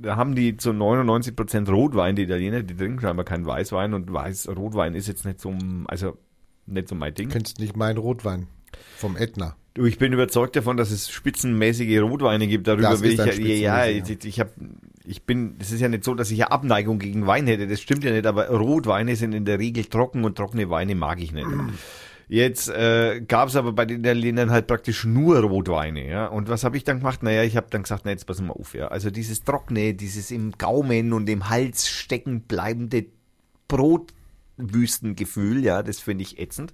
da 0.00 0.16
haben 0.16 0.34
die 0.34 0.56
zu 0.56 0.72
99 0.72 1.36
Prozent 1.36 1.68
Rotwein, 1.68 2.16
die 2.16 2.22
Italiener, 2.22 2.62
die 2.62 2.76
trinken 2.76 3.00
scheinbar 3.00 3.24
keinen 3.24 3.46
Weißwein 3.46 3.94
und 3.94 4.12
Weiß, 4.12 4.48
Rotwein 4.48 4.94
ist 4.94 5.08
jetzt 5.08 5.24
nicht 5.24 5.40
so, 5.40 5.54
also 5.86 6.16
nicht 6.66 6.88
so 6.88 6.94
mein 6.94 7.14
Ding. 7.14 7.28
Kennst 7.28 7.58
nicht 7.60 7.76
meinen 7.76 7.98
Rotwein 7.98 8.46
vom 8.96 9.16
Ätna. 9.16 9.56
Du, 9.74 9.84
ich 9.86 9.98
bin 9.98 10.12
überzeugt 10.12 10.54
davon, 10.54 10.76
dass 10.76 10.92
es 10.92 11.10
spitzenmäßige 11.10 12.00
Rotweine 12.00 12.46
gibt. 12.46 12.68
Darüber 12.68 12.90
Das 12.90 13.02
will 13.02 13.12
ich 13.12 13.18
ja, 13.18 13.24
ja, 13.24 13.32
spitzenmäßiger. 13.32 14.18
ich, 14.20 14.24
ich 14.24 14.40
habe, 14.40 14.50
ich 15.04 15.24
bin, 15.24 15.56
es 15.58 15.72
ist 15.72 15.80
ja 15.80 15.88
nicht 15.88 16.04
so, 16.04 16.14
dass 16.14 16.30
ich 16.30 16.38
ja 16.38 16.46
Abneigung 16.48 17.00
gegen 17.00 17.26
Wein 17.26 17.48
hätte. 17.48 17.66
Das 17.66 17.80
stimmt 17.80 18.04
ja 18.04 18.12
nicht, 18.12 18.26
aber 18.26 18.48
Rotweine 18.48 19.16
sind 19.16 19.34
in 19.34 19.44
der 19.44 19.58
Regel 19.58 19.84
trocken 19.86 20.24
und 20.24 20.36
trockene 20.36 20.70
Weine 20.70 20.94
mag 20.94 21.20
ich 21.20 21.32
nicht. 21.32 21.48
Jetzt 22.34 22.68
äh, 22.68 23.20
gab 23.20 23.48
es 23.48 23.54
aber 23.54 23.72
bei 23.72 23.84
den 23.86 24.00
Italienern 24.00 24.50
halt 24.50 24.66
praktisch 24.66 25.04
nur 25.04 25.38
Rotweine, 25.38 26.08
ja. 26.08 26.26
Und 26.26 26.48
was 26.48 26.64
habe 26.64 26.76
ich 26.76 26.82
dann 26.82 26.98
gemacht? 26.98 27.22
Naja, 27.22 27.44
ich 27.44 27.56
habe 27.56 27.68
dann 27.70 27.84
gesagt, 27.84 28.02
na 28.04 28.10
jetzt 28.10 28.26
pass 28.26 28.40
mal 28.40 28.52
auf, 28.52 28.74
ja. 28.74 28.88
Also 28.88 29.12
dieses 29.12 29.44
Trockene, 29.44 29.94
dieses 29.94 30.32
im 30.32 30.50
Gaumen 30.50 31.12
und 31.12 31.30
im 31.30 31.48
Hals 31.48 31.88
stecken 31.88 32.40
bleibende 32.40 33.06
Brotwüstengefühl, 33.68 35.62
ja, 35.62 35.84
das 35.84 36.00
finde 36.00 36.22
ich 36.22 36.40
ätzend. 36.40 36.72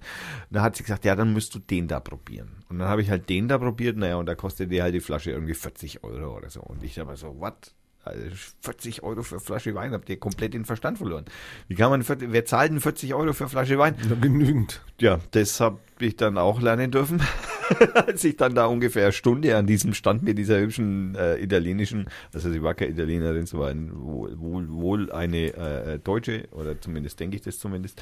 Da 0.49 0.63
hat 0.63 0.77
sie 0.77 0.81
gesagt, 0.81 1.05
ja, 1.05 1.15
dann 1.15 1.31
musst 1.31 1.53
du 1.53 1.59
den 1.59 1.87
da 1.87 1.99
probieren. 1.99 2.63
Und 2.69 2.79
dann 2.79 2.87
habe 2.87 3.03
ich 3.03 3.11
halt 3.11 3.29
den 3.29 3.47
da 3.47 3.59
probiert, 3.59 3.97
naja, 3.97 4.15
und 4.15 4.25
da 4.25 4.33
kostet 4.33 4.71
die 4.71 4.81
halt 4.81 4.95
die 4.95 4.99
Flasche 4.99 5.29
irgendwie 5.29 5.53
40 5.53 6.03
Euro 6.03 6.37
oder 6.37 6.49
so. 6.49 6.61
Und 6.61 6.81
ich 6.81 6.99
aber 6.99 7.17
so, 7.17 7.39
what? 7.39 7.75
Also 8.03 8.21
40 8.61 9.03
Euro 9.03 9.21
für 9.21 9.39
Flasche 9.39 9.75
Wein, 9.75 9.93
habt 9.93 10.09
ihr 10.09 10.19
komplett 10.19 10.55
den 10.55 10.65
Verstand 10.65 10.97
verloren. 10.97 11.25
Wie 11.67 11.75
kann 11.75 11.91
man, 11.91 12.01
40 12.01 12.31
wer 12.31 12.45
zahlt 12.45 12.71
denn 12.71 12.79
40 12.79 13.13
Euro 13.13 13.33
für 13.33 13.47
Flasche 13.47 13.77
Wein? 13.77 13.95
Ja, 14.09 14.15
genügend. 14.15 14.81
Ja, 14.99 15.19
das 15.31 15.59
habe 15.59 15.79
ich 15.99 16.15
dann 16.15 16.39
auch 16.39 16.61
lernen 16.61 16.89
dürfen, 16.89 17.21
als 17.93 18.23
ich 18.23 18.37
dann 18.37 18.55
da 18.55 18.65
ungefähr 18.65 19.03
eine 19.03 19.11
Stunde 19.11 19.55
an 19.55 19.67
diesem 19.67 19.93
Stand 19.93 20.23
mit 20.23 20.39
dieser 20.39 20.59
hübschen 20.59 21.13
äh, 21.13 21.37
italienischen, 21.37 22.09
also 22.33 22.51
sie 22.51 22.63
war 22.63 22.73
keine 22.73 22.91
Italienerin, 22.91 23.45
sie 23.45 23.57
war 23.59 23.69
ein, 23.69 23.91
wohl, 23.93 24.39
wohl, 24.39 24.69
wohl 24.69 25.11
eine 25.11 25.53
äh, 25.53 25.99
Deutsche, 25.99 26.47
oder 26.53 26.81
zumindest 26.81 27.19
denke 27.19 27.35
ich 27.35 27.43
das 27.43 27.59
zumindest, 27.59 28.01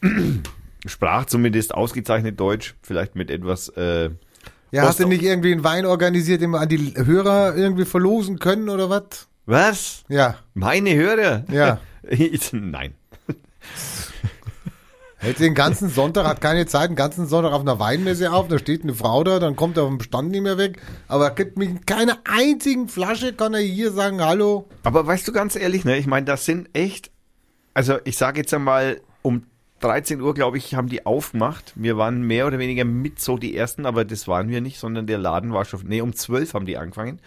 sprach 0.86 1.26
zumindest 1.26 1.74
ausgezeichnet 1.74 2.40
Deutsch, 2.40 2.76
vielleicht 2.80 3.14
mit 3.14 3.30
etwas 3.30 3.68
äh, 3.76 4.08
Ja, 4.70 4.84
hast 4.84 5.00
du 5.00 5.06
nicht 5.06 5.22
irgendwie 5.22 5.52
einen 5.52 5.64
Wein 5.64 5.84
organisiert, 5.84 6.40
den 6.40 6.50
wir 6.50 6.60
an 6.60 6.68
die 6.70 6.94
Hörer 6.96 7.54
irgendwie 7.56 7.84
verlosen 7.84 8.38
können 8.38 8.70
oder 8.70 8.88
was? 8.88 9.28
Was? 9.46 10.04
Ja, 10.08 10.36
Meine 10.54 10.94
Hörer? 10.94 11.44
Ja. 11.50 11.80
Ich- 12.08 12.52
Nein. 12.52 12.94
hält 15.16 15.40
den 15.40 15.54
ganzen 15.54 15.88
Sonntag, 15.88 16.26
hat 16.26 16.42
keine 16.42 16.66
Zeit, 16.66 16.90
den 16.90 16.96
ganzen 16.96 17.26
Sonntag 17.26 17.52
auf 17.52 17.62
einer 17.62 17.78
Weinmesse 17.78 18.30
auf, 18.30 18.48
da 18.48 18.58
steht 18.58 18.82
eine 18.82 18.92
Frau 18.92 19.24
da, 19.24 19.38
dann 19.38 19.56
kommt 19.56 19.78
er 19.78 19.84
vom 19.84 20.00
Stand 20.00 20.30
nicht 20.30 20.42
mehr 20.42 20.58
weg, 20.58 20.78
aber 21.08 21.28
er 21.28 21.34
gibt 21.34 21.56
mit 21.56 21.86
keiner 21.86 22.18
einzigen 22.24 22.88
Flasche, 22.88 23.32
kann 23.32 23.54
er 23.54 23.60
hier 23.60 23.90
sagen, 23.90 24.20
hallo. 24.22 24.68
Aber 24.82 25.06
weißt 25.06 25.26
du 25.26 25.32
ganz 25.32 25.56
ehrlich, 25.56 25.86
ne, 25.86 25.96
ich 25.96 26.06
meine, 26.06 26.26
das 26.26 26.44
sind 26.44 26.68
echt, 26.74 27.10
also 27.72 27.96
ich 28.04 28.18
sage 28.18 28.40
jetzt 28.40 28.52
einmal, 28.52 29.00
um 29.22 29.44
13 29.80 30.20
Uhr, 30.20 30.34
glaube 30.34 30.58
ich, 30.58 30.74
haben 30.74 30.88
die 30.88 31.06
aufgemacht. 31.06 31.72
Wir 31.74 31.96
waren 31.96 32.20
mehr 32.22 32.46
oder 32.46 32.58
weniger 32.58 32.84
mit 32.84 33.18
so 33.18 33.38
die 33.38 33.56
ersten, 33.56 33.86
aber 33.86 34.04
das 34.04 34.28
waren 34.28 34.48
wir 34.50 34.60
nicht, 34.60 34.78
sondern 34.78 35.06
der 35.06 35.18
Laden 35.18 35.54
war 35.54 35.64
schon, 35.64 35.80
nee, 35.86 36.02
um 36.02 36.14
12 36.14 36.52
haben 36.52 36.66
die 36.66 36.76
angefangen. 36.76 37.18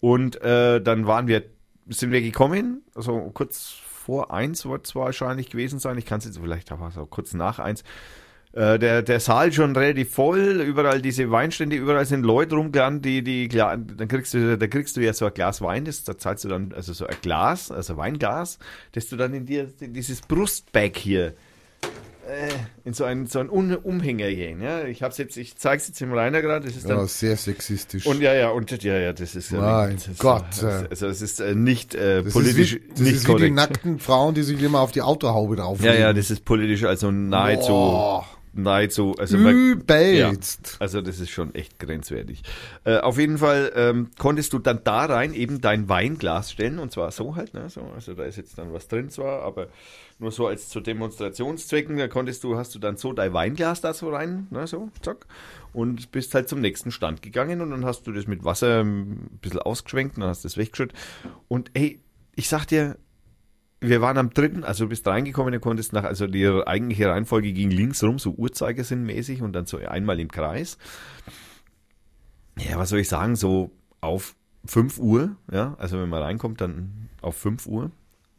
Und 0.00 0.40
äh, 0.42 0.80
dann 0.80 1.06
waren 1.06 1.26
wir, 1.28 1.44
sind 1.88 2.12
wir 2.12 2.20
gekommen, 2.20 2.82
also 2.94 3.30
kurz 3.32 3.74
vor 4.06 4.32
eins 4.32 4.64
wird 4.66 4.86
es 4.86 4.94
wahrscheinlich 4.94 5.50
gewesen 5.50 5.78
sein. 5.78 5.98
Ich 5.98 6.06
kann 6.06 6.18
es 6.18 6.26
jetzt 6.26 6.38
vielleicht 6.38 6.70
auch 6.70 6.90
so 6.92 7.06
kurz 7.06 7.34
nach 7.34 7.58
eins. 7.58 7.82
Äh, 8.52 8.78
der, 8.78 9.02
der 9.02 9.20
Saal 9.20 9.52
schon 9.52 9.76
relativ 9.76 10.14
voll, 10.14 10.62
überall 10.62 11.02
diese 11.02 11.30
Weinstände, 11.30 11.76
überall 11.76 12.06
sind 12.06 12.24
Leute 12.24 12.54
rumgerannt, 12.54 13.04
die, 13.04 13.22
die, 13.22 13.48
dann 13.48 14.08
kriegst 14.08 14.32
du, 14.32 14.56
da 14.56 14.66
kriegst 14.66 14.96
du 14.96 15.02
ja 15.02 15.12
so 15.12 15.26
ein 15.26 15.34
Glas 15.34 15.60
Wein, 15.60 15.84
das, 15.84 16.04
da 16.04 16.16
zahlst 16.16 16.44
du 16.44 16.48
dann, 16.48 16.72
also 16.72 16.94
so 16.94 17.06
ein 17.06 17.16
Glas, 17.20 17.70
also 17.70 17.98
Weinglas, 17.98 18.58
das 18.92 19.08
du 19.08 19.16
dann 19.16 19.34
in 19.34 19.44
dir, 19.44 19.68
in 19.80 19.92
dieses 19.92 20.22
Brustbag 20.22 20.96
hier, 20.96 21.34
äh, 22.28 22.48
in 22.84 22.92
so 22.94 23.04
einen, 23.04 23.26
so 23.26 23.38
einen 23.40 23.50
Umhänger 23.50 24.28
gehen, 24.30 24.60
ja. 24.60 24.84
Ich 24.84 25.02
hab's 25.02 25.18
jetzt, 25.18 25.36
ich 25.36 25.56
zeig's 25.56 25.88
jetzt 25.88 26.00
im 26.02 26.12
Rainer 26.12 26.42
gerade, 26.42 26.66
das 26.66 26.76
ist 26.76 26.88
dann, 26.88 26.98
Ja, 26.98 27.06
sehr 27.06 27.36
sexistisch. 27.36 28.06
und 28.06 28.20
ja, 28.20 28.34
ja, 28.34 28.50
und 28.50 28.70
ja, 28.82 28.98
ja, 28.98 29.12
das 29.12 29.34
ist 29.34 29.50
ja, 29.52 29.60
Mein 29.60 29.94
das 29.96 30.08
ist, 30.08 30.18
Gott, 30.18 30.44
also, 30.62 30.66
also 30.90 31.06
es 31.08 31.22
ist 31.22 31.40
äh, 31.40 31.54
nicht 31.54 31.94
äh, 31.94 32.22
das 32.22 32.32
politisch, 32.32 32.74
ist 32.74 32.82
wie, 32.84 32.88
das 32.90 33.00
nicht 33.00 33.12
ist 33.14 33.22
wie 33.22 33.26
die 33.26 33.32
korrekt. 33.32 33.54
nackten 33.54 33.98
Frauen, 33.98 34.34
die 34.34 34.42
sich 34.42 34.60
immer 34.62 34.80
auf 34.80 34.92
die 34.92 35.02
Autohaube 35.02 35.56
drauf 35.56 35.80
Ja, 35.82 35.94
ja, 35.94 36.12
das 36.12 36.30
ist 36.30 36.44
politisch, 36.44 36.84
also 36.84 37.10
nahezu, 37.10 37.68
Boah. 37.68 38.26
Nahezu, 38.56 39.14
also 39.18 39.36
Übelst. 39.36 40.76
Also 40.80 41.00
das 41.00 41.20
ist 41.20 41.30
schon 41.30 41.54
echt 41.54 41.78
grenzwertig. 41.78 42.42
Äh, 42.84 42.98
auf 42.98 43.18
jeden 43.18 43.38
Fall 43.38 43.72
ähm, 43.74 44.10
konntest 44.18 44.52
du 44.52 44.58
dann 44.58 44.80
da 44.84 45.04
rein 45.04 45.34
eben 45.34 45.60
dein 45.60 45.88
Weinglas 45.88 46.52
stellen 46.52 46.78
und 46.78 46.92
zwar 46.92 47.10
so 47.10 47.36
halt, 47.36 47.54
ne, 47.54 47.68
so, 47.68 47.82
also 47.94 48.14
da 48.14 48.24
ist 48.24 48.36
jetzt 48.36 48.58
dann 48.58 48.72
was 48.72 48.88
drin 48.88 49.10
zwar, 49.10 49.42
aber 49.42 49.68
nur 50.18 50.32
so 50.32 50.46
als 50.46 50.68
zu 50.68 50.80
Demonstrationszwecken, 50.80 51.96
da 51.98 52.08
konntest 52.08 52.42
du, 52.44 52.56
hast 52.56 52.74
du 52.74 52.78
dann 52.78 52.96
so 52.96 53.12
dein 53.12 53.32
Weinglas 53.32 53.80
da 53.80 53.92
so 53.92 54.10
rein, 54.10 54.46
ne, 54.50 54.66
so, 54.66 54.88
zack, 55.02 55.26
und 55.72 56.10
bist 56.10 56.34
halt 56.34 56.48
zum 56.48 56.60
nächsten 56.60 56.90
Stand 56.90 57.22
gegangen 57.22 57.60
und 57.60 57.70
dann 57.70 57.84
hast 57.84 58.06
du 58.06 58.12
das 58.12 58.26
mit 58.26 58.44
Wasser 58.44 58.82
ein 58.82 59.38
bisschen 59.42 59.60
ausgeschwenkt 59.60 60.16
und 60.16 60.22
dann 60.22 60.30
hast 60.30 60.44
du 60.44 60.48
das 60.48 60.56
weggeschüttet 60.56 60.96
und 61.48 61.70
ey, 61.74 62.00
ich 62.34 62.48
sag 62.48 62.66
dir, 62.66 62.96
wir 63.80 64.00
waren 64.00 64.18
am 64.18 64.30
dritten, 64.30 64.64
also 64.64 64.84
du 64.84 64.88
bist 64.88 65.06
reingekommen, 65.06 65.52
du 65.52 65.60
konntest 65.60 65.92
nach, 65.92 66.04
also 66.04 66.26
die 66.26 66.46
eigentliche 66.66 67.08
Reihenfolge 67.08 67.52
ging 67.52 67.70
links 67.70 68.02
rum, 68.02 68.18
so 68.18 68.30
Uhrzeigersinnmäßig 68.32 69.42
und 69.42 69.52
dann 69.52 69.66
so 69.66 69.78
einmal 69.78 70.18
im 70.18 70.30
Kreis. 70.30 70.78
Ja, 72.58 72.78
was 72.78 72.88
soll 72.88 73.00
ich 73.00 73.08
sagen, 73.08 73.36
so 73.36 73.70
auf 74.00 74.34
5 74.64 74.98
Uhr, 74.98 75.36
ja, 75.52 75.74
also 75.78 76.00
wenn 76.00 76.08
man 76.08 76.22
reinkommt, 76.22 76.60
dann 76.60 77.10
auf 77.20 77.36
5 77.36 77.66
Uhr, 77.66 77.90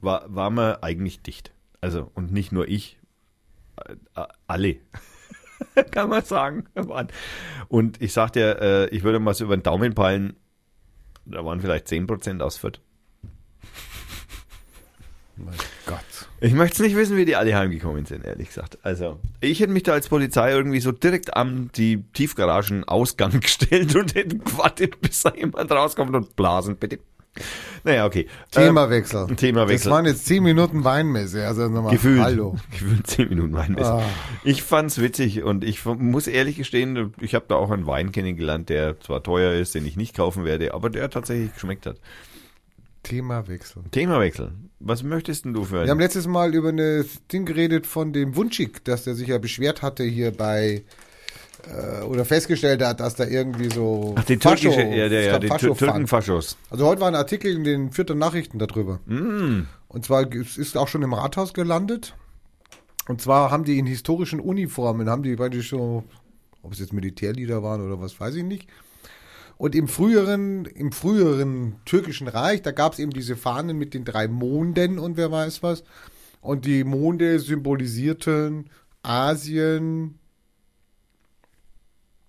war, 0.01 0.23
war 0.33 0.49
man 0.49 0.77
eigentlich 0.81 1.21
dicht. 1.21 1.51
Also, 1.81 2.11
und 2.15 2.31
nicht 2.31 2.51
nur 2.51 2.67
ich, 2.67 2.99
äh, 3.85 4.25
alle. 4.47 4.77
Kann 5.91 6.09
man 6.09 6.23
sagen. 6.23 6.65
Und 7.67 8.01
ich 8.01 8.13
sagte 8.13 8.39
ja, 8.39 8.51
äh, 8.53 8.89
ich 8.89 9.03
würde 9.03 9.19
mal 9.19 9.33
so 9.33 9.45
über 9.45 9.57
den 9.57 9.63
Daumen 9.63 9.93
peilen, 9.93 10.35
da 11.25 11.43
waren 11.45 11.61
vielleicht 11.61 11.87
10% 11.87 12.41
aus 12.41 12.57
Fürth. 12.57 12.79
Mein 15.37 15.55
Gott. 15.85 15.99
Ich 16.41 16.53
möchte 16.53 16.75
es 16.75 16.79
nicht 16.79 16.95
wissen, 16.95 17.15
wie 17.15 17.25
die 17.25 17.35
alle 17.35 17.55
heimgekommen 17.55 18.05
sind, 18.05 18.25
ehrlich 18.25 18.47
gesagt. 18.47 18.79
Also, 18.81 19.19
ich 19.39 19.59
hätte 19.59 19.71
mich 19.71 19.83
da 19.83 19.93
als 19.93 20.07
Polizei 20.07 20.51
irgendwie 20.51 20.79
so 20.79 20.91
direkt 20.91 21.35
am 21.35 21.71
die 21.73 22.03
Tiefgaragen-Ausgang 22.13 23.39
gestellt 23.39 23.95
und 23.95 24.15
hätte 24.15 24.37
gewartet, 24.37 24.99
bis 25.01 25.21
da 25.21 25.33
jemand 25.35 25.71
rauskommt 25.71 26.15
und 26.15 26.35
blasen, 26.35 26.77
bitte. 26.77 26.99
Naja, 27.83 28.05
okay. 28.05 28.27
Themawechsel. 28.51 29.27
Ähm, 29.29 29.37
Themawechsel. 29.37 29.89
Das 29.89 29.95
waren 29.95 30.05
jetzt 30.05 30.25
zehn 30.25 30.43
Minuten 30.43 30.83
Weinmesse. 30.83 31.45
Also 31.45 31.69
nochmal, 31.69 31.93
Gefühlt. 31.93 32.19
hallo. 32.19 32.57
Gefühlt 32.71 33.07
zehn 33.07 33.29
Minuten 33.29 33.53
Wein. 33.53 33.77
Ah. 33.79 34.03
Ich 34.43 34.63
fand's 34.63 34.99
witzig 34.99 35.43
und 35.43 35.63
ich 35.63 35.85
muss 35.85 36.27
ehrlich 36.27 36.57
gestehen, 36.57 37.13
ich 37.21 37.35
habe 37.35 37.45
da 37.47 37.55
auch 37.55 37.71
einen 37.71 37.85
Wein 37.85 38.11
kennengelernt, 38.11 38.69
der 38.69 38.99
zwar 38.99 39.23
teuer 39.23 39.53
ist, 39.53 39.75
den 39.75 39.85
ich 39.85 39.97
nicht 39.97 40.15
kaufen 40.15 40.45
werde, 40.45 40.73
aber 40.73 40.89
der 40.89 41.09
tatsächlich 41.09 41.53
geschmeckt 41.53 41.85
hat. 41.85 41.97
Themawechsel. 43.09 43.83
Themawechsel. 43.91 44.51
Was 44.79 45.03
möchtest 45.03 45.45
denn 45.45 45.53
du 45.53 45.63
für 45.63 45.73
Wir 45.73 45.79
haben 45.81 45.91
einen? 45.91 45.99
letztes 46.01 46.27
Mal 46.27 46.53
über 46.53 46.69
ein 46.69 47.05
Ding 47.31 47.45
geredet 47.45 47.87
von 47.87 48.13
dem 48.13 48.35
Wunschig, 48.35 48.83
dass 48.85 49.03
der 49.05 49.15
sich 49.15 49.27
ja 49.29 49.37
beschwert 49.37 49.81
hatte 49.81 50.03
hier 50.03 50.31
bei 50.31 50.83
äh, 51.67 52.01
oder 52.03 52.25
festgestellt 52.25 52.83
hat, 52.83 52.99
dass 52.99 53.15
da 53.15 53.25
irgendwie 53.25 53.69
so 53.69 54.13
Ach, 54.17 54.23
die 54.25 54.37
Fascho- 54.37 54.69
türkische, 54.69 54.81
ja, 54.95 55.09
der, 55.09 55.21
ja, 55.23 55.39
die 55.39 55.47
Fascho. 55.47 55.73
Türkenfaschos. 55.73 56.57
Also 56.69 56.85
heute 56.85 57.01
war 57.01 57.07
ein 57.07 57.15
Artikel 57.15 57.55
in 57.55 57.63
den 57.63 57.91
vierten 57.91 58.17
Nachrichten 58.19 58.59
darüber. 58.59 58.99
Mm. 59.05 59.67
Und 59.87 60.05
zwar 60.05 60.31
es 60.31 60.57
ist 60.57 60.77
auch 60.77 60.87
schon 60.87 61.01
im 61.01 61.13
Rathaus 61.13 61.53
gelandet. 61.53 62.13
Und 63.07 63.21
zwar 63.21 63.51
haben 63.51 63.63
die 63.63 63.79
in 63.79 63.85
historischen 63.85 64.39
Uniformen, 64.39 65.09
haben 65.09 65.23
die 65.23 65.35
praktisch 65.35 65.69
so, 65.69 66.03
ob 66.61 66.73
es 66.73 66.79
jetzt 66.79 66.93
Militärlieder 66.93 67.63
waren 67.63 67.81
oder 67.81 67.99
was, 68.01 68.19
weiß 68.19 68.35
ich 68.35 68.43
nicht. 68.43 68.67
Und 69.57 69.73
im 69.75 69.87
früheren, 69.87 70.65
im 70.65 70.91
früheren 70.91 71.77
türkischen 71.85 72.27
Reich, 72.27 72.61
da 72.61 72.71
gab 72.71 72.93
es 72.93 72.99
eben 72.99 73.11
diese 73.11 73.35
Fahnen 73.35 73.77
mit 73.77 73.93
den 73.93 74.05
drei 74.05 74.27
Monden 74.27 74.99
und 74.99 75.17
wer 75.17 75.31
weiß 75.31 75.63
was. 75.63 75.83
Und 76.41 76.65
die 76.65 76.83
Monde 76.83 77.39
symbolisierten 77.39 78.69
Asien, 79.03 80.19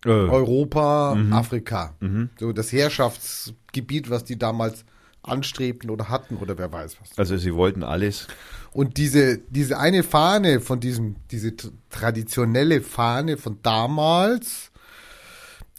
Äh, 0.04 0.10
Europa, 0.10 1.16
Mhm. 1.16 1.32
Afrika. 1.32 1.94
So 2.38 2.52
das 2.52 2.70
Herrschaftsgebiet, 2.72 4.08
was 4.08 4.22
die 4.24 4.38
damals 4.38 4.84
anstrebten 5.22 5.90
oder 5.90 6.08
hatten 6.08 6.36
oder 6.36 6.56
wer 6.56 6.72
weiß 6.72 6.96
was. 7.00 7.18
also 7.18 7.36
sie 7.36 7.52
wollten 7.52 7.82
alles. 7.82 8.28
Und 8.72 8.96
diese, 8.96 9.38
diese 9.50 9.76
eine 9.78 10.04
Fahne 10.04 10.60
von 10.60 10.78
diesem, 10.78 11.16
diese 11.32 11.52
traditionelle 11.90 12.80
Fahne 12.80 13.36
von 13.36 13.58
damals, 13.62 14.67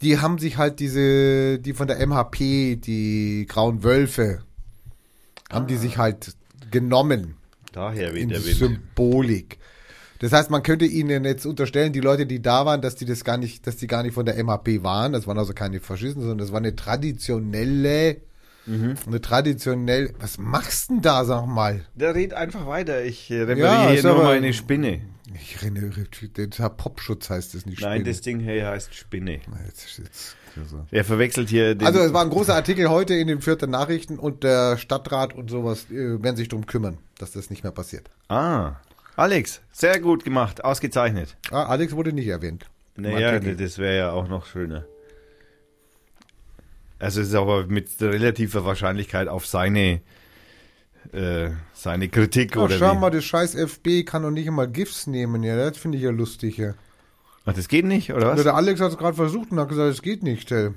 die 0.02 0.18
haben 0.18 0.38
sich 0.38 0.56
halt 0.56 0.80
diese, 0.80 1.58
die 1.58 1.72
von 1.74 1.86
der 1.86 2.04
MHP, 2.06 2.76
die 2.76 3.46
Grauen 3.48 3.82
Wölfe, 3.84 4.42
haben 5.50 5.66
die 5.66 5.76
sich 5.76 5.98
halt 5.98 6.34
genommen 6.70 7.36
Daher 7.72 8.14
weht 8.14 8.22
in 8.22 8.28
der 8.30 8.38
die 8.40 8.46
Wind. 8.46 8.56
Symbolik. 8.56 9.58
Das 10.20 10.32
heißt, 10.32 10.50
man 10.50 10.62
könnte 10.62 10.84
ihnen 10.84 11.24
jetzt 11.24 11.46
unterstellen, 11.46 11.92
die 11.92 12.00
Leute, 12.00 12.26
die 12.26 12.42
da 12.42 12.66
waren, 12.66 12.82
dass 12.82 12.94
die 12.94 13.06
das 13.06 13.24
gar 13.24 13.38
nicht, 13.38 13.66
dass 13.66 13.76
die 13.76 13.86
gar 13.86 14.02
nicht 14.02 14.12
von 14.12 14.26
der 14.26 14.36
MHP 14.42 14.82
waren. 14.82 15.12
Das 15.12 15.26
waren 15.26 15.38
also 15.38 15.54
keine 15.54 15.80
Faschisten, 15.80 16.20
sondern 16.20 16.38
das 16.38 16.52
war 16.52 16.58
eine 16.58 16.76
traditionelle, 16.76 18.18
Mhm. 18.66 18.94
eine 19.06 19.20
traditionell. 19.22 20.12
Was 20.20 20.36
machst 20.36 20.90
denn 20.90 21.00
da, 21.00 21.24
sag 21.24 21.46
mal? 21.46 21.84
Der 21.94 22.14
redet 22.14 22.34
einfach 22.34 22.66
weiter. 22.66 23.02
Ich 23.02 23.30
äh, 23.30 23.38
Ja, 23.38 23.44
repariere 23.44 23.94
ist 23.94 24.00
hier 24.02 24.12
nur 24.12 24.22
meine 24.24 24.52
Spinne. 24.52 25.00
Ich 25.34 25.56
erinnere, 25.56 25.90
der 26.36 26.68
Popschutz 26.70 27.30
heißt 27.30 27.54
das 27.54 27.64
nicht. 27.64 27.80
Nein, 27.80 28.00
Spinne. 28.00 28.10
das 28.10 28.20
Ding 28.20 28.40
hier 28.40 28.66
heißt 28.66 28.94
Spinne. 28.94 29.40
Jetzt, 29.66 29.98
jetzt, 29.98 30.36
also. 30.56 30.84
Er 30.90 31.04
verwechselt 31.04 31.48
hier 31.48 31.74
den. 31.74 31.86
also 31.86 32.00
es 32.00 32.12
war 32.12 32.22
ein 32.24 32.30
großer 32.30 32.54
Artikel 32.54 32.88
heute 32.90 33.14
in 33.14 33.28
den 33.28 33.40
vierten 33.40 33.70
Nachrichten 33.70 34.18
und 34.18 34.42
der 34.42 34.76
Stadtrat 34.76 35.34
und 35.34 35.48
sowas 35.48 35.86
äh, 35.90 36.22
werden 36.22 36.36
sich 36.36 36.48
drum 36.48 36.66
kümmern, 36.66 36.98
dass 37.18 37.30
das 37.30 37.50
nicht 37.50 37.62
mehr 37.62 37.72
passiert. 37.72 38.10
ah, 38.28 38.76
Alex, 39.16 39.60
sehr 39.70 40.00
gut 40.00 40.24
gemacht, 40.24 40.64
ausgezeichnet. 40.64 41.36
Ah, 41.50 41.64
Alex 41.64 41.94
wurde 41.94 42.12
nicht 42.12 42.28
erwähnt. 42.28 42.70
Naja, 42.96 43.38
das 43.38 43.78
wäre 43.78 43.96
ja 43.96 44.12
auch 44.12 44.28
noch 44.28 44.46
schöner. 44.46 44.86
Also 46.98 47.20
es 47.20 47.28
ist 47.28 47.34
aber 47.34 47.66
mit 47.66 47.88
relativer 48.00 48.64
Wahrscheinlichkeit 48.64 49.28
auf 49.28 49.46
seine 49.46 50.00
äh, 51.12 51.50
seine 51.72 52.08
Kritik 52.08 52.56
Oh, 52.56 52.62
oder 52.62 52.78
schau 52.78 52.94
wie? 52.94 52.98
mal, 52.98 53.10
das 53.10 53.24
scheiß 53.24 53.54
FB 53.54 54.04
kann 54.04 54.22
doch 54.22 54.30
nicht 54.30 54.48
einmal 54.48 54.68
GIFs 54.68 55.06
nehmen, 55.06 55.42
ja, 55.42 55.56
das 55.56 55.78
finde 55.78 55.98
ich 55.98 56.04
ja 56.04 56.10
lustig, 56.10 56.56
ja. 56.58 56.74
Ach, 57.46 57.52
das 57.54 57.68
geht 57.68 57.84
nicht, 57.84 58.12
oder 58.12 58.28
was? 58.28 58.42
der 58.42 58.54
Alex 58.54 58.80
hat 58.80 58.92
es 58.92 58.98
gerade 58.98 59.16
versucht 59.16 59.50
und 59.50 59.58
hat 59.58 59.68
gesagt, 59.68 59.90
es 59.90 60.02
geht 60.02 60.22
nicht, 60.22 60.50
hey. 60.50 60.70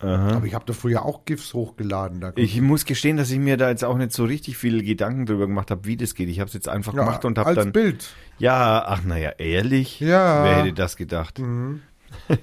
Aha. 0.00 0.36
Aber 0.36 0.46
ich 0.46 0.54
habe 0.54 0.64
da 0.66 0.72
früher 0.74 1.04
auch 1.04 1.24
GIFs 1.24 1.54
hochgeladen. 1.54 2.22
Ich 2.36 2.60
muss 2.60 2.84
gestehen, 2.84 3.16
dass 3.16 3.30
ich 3.30 3.38
mir 3.38 3.56
da 3.56 3.70
jetzt 3.70 3.84
auch 3.84 3.96
nicht 3.96 4.12
so 4.12 4.24
richtig 4.24 4.58
viele 4.58 4.82
Gedanken 4.82 5.24
drüber 5.24 5.46
gemacht 5.46 5.70
habe, 5.70 5.86
wie 5.86 5.96
das 5.96 6.14
geht. 6.14 6.28
Ich 6.28 6.40
habe 6.40 6.48
es 6.48 6.54
jetzt 6.54 6.68
einfach 6.68 6.92
ja, 6.92 7.04
gemacht 7.04 7.24
und 7.24 7.38
habe 7.38 7.48
als 7.50 7.58
dann 7.58 7.72
Bild. 7.72 8.08
ja, 8.38 8.84
ach 8.86 9.02
naja, 9.04 9.30
ehrlich? 9.38 10.00
Ja. 10.00 10.44
Wer 10.44 10.56
hätte 10.64 10.72
das 10.74 10.96
gedacht? 10.96 11.38
Mhm. 11.38 11.80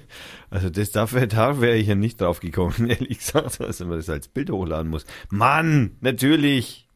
Also 0.50 0.68
das 0.68 0.90
dafür, 0.90 1.26
da 1.26 1.62
wäre 1.62 1.76
ich 1.76 1.86
ja 1.86 1.94
nicht 1.94 2.20
drauf 2.20 2.40
gekommen, 2.40 2.74
ehrlich 2.90 3.20
gesagt, 3.20 3.58
dass 3.58 3.80
man 3.80 3.92
das 3.96 4.10
als 4.10 4.28
Bild 4.28 4.50
hochladen 4.50 4.90
muss. 4.90 5.06
Mann, 5.30 5.92
natürlich. 6.02 6.86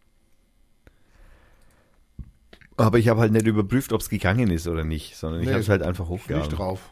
Aber 2.76 2.98
ich 2.98 3.08
habe 3.08 3.20
halt 3.20 3.32
nicht 3.32 3.46
überprüft, 3.46 3.92
ob 3.92 4.00
es 4.02 4.08
gegangen 4.10 4.50
ist 4.50 4.68
oder 4.68 4.84
nicht, 4.84 5.16
sondern 5.16 5.40
ich 5.40 5.46
Nee, 5.46 5.52
habe 5.52 5.62
es 5.62 5.68
halt 5.68 5.82
einfach 5.82 6.08
hochgeladen. 6.08 6.46
Nicht 6.48 6.58
drauf. 6.58 6.90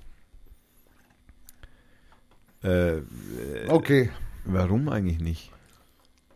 Äh, 2.63 3.03
Okay, 3.69 4.11
warum 4.45 4.89
eigentlich 4.89 5.21
nicht? 5.21 5.51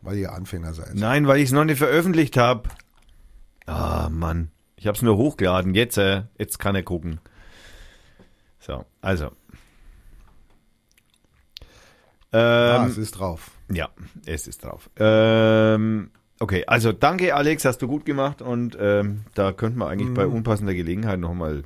weil 0.01 0.17
ihr 0.17 0.31
Anfänger 0.31 0.73
seid. 0.73 0.95
Nein, 0.95 1.27
weil 1.27 1.39
ich 1.39 1.45
es 1.45 1.51
noch 1.51 1.65
nicht 1.65 1.77
veröffentlicht 1.77 2.37
habe. 2.37 2.69
Ah, 3.65 4.07
Mann. 4.09 4.49
Ich 4.77 4.87
habe 4.87 4.95
es 4.95 5.01
nur 5.01 5.17
hochgeladen. 5.17 5.75
Jetzt, 5.75 5.97
äh, 5.97 6.23
jetzt 6.37 6.57
kann 6.57 6.73
er 6.73 6.83
gucken. 6.83 7.19
So, 8.59 8.85
also. 9.01 9.31
ah, 12.31 12.83
Ähm, 12.83 12.89
es 12.91 12.97
ist 12.97 13.11
drauf. 13.11 13.51
ja, 13.69 13.89
es 14.25 14.47
ist 14.47 14.63
drauf. 14.63 14.89
Ähm, 14.95 16.11
okay, 16.39 16.63
also 16.67 16.91
danke 16.91 17.35
Alex, 17.35 17.65
hast 17.65 17.81
du 17.81 17.87
gut 17.87 18.05
gemacht 18.05 18.41
und 18.41 18.77
ähm, 18.79 19.21
da 19.33 19.51
könnten 19.51 19.79
wir 19.79 19.87
eigentlich 19.87 20.13
bei 20.13 20.25
unpassender 20.25 20.73
Gelegenheit 20.73 21.19
nochmal 21.19 21.63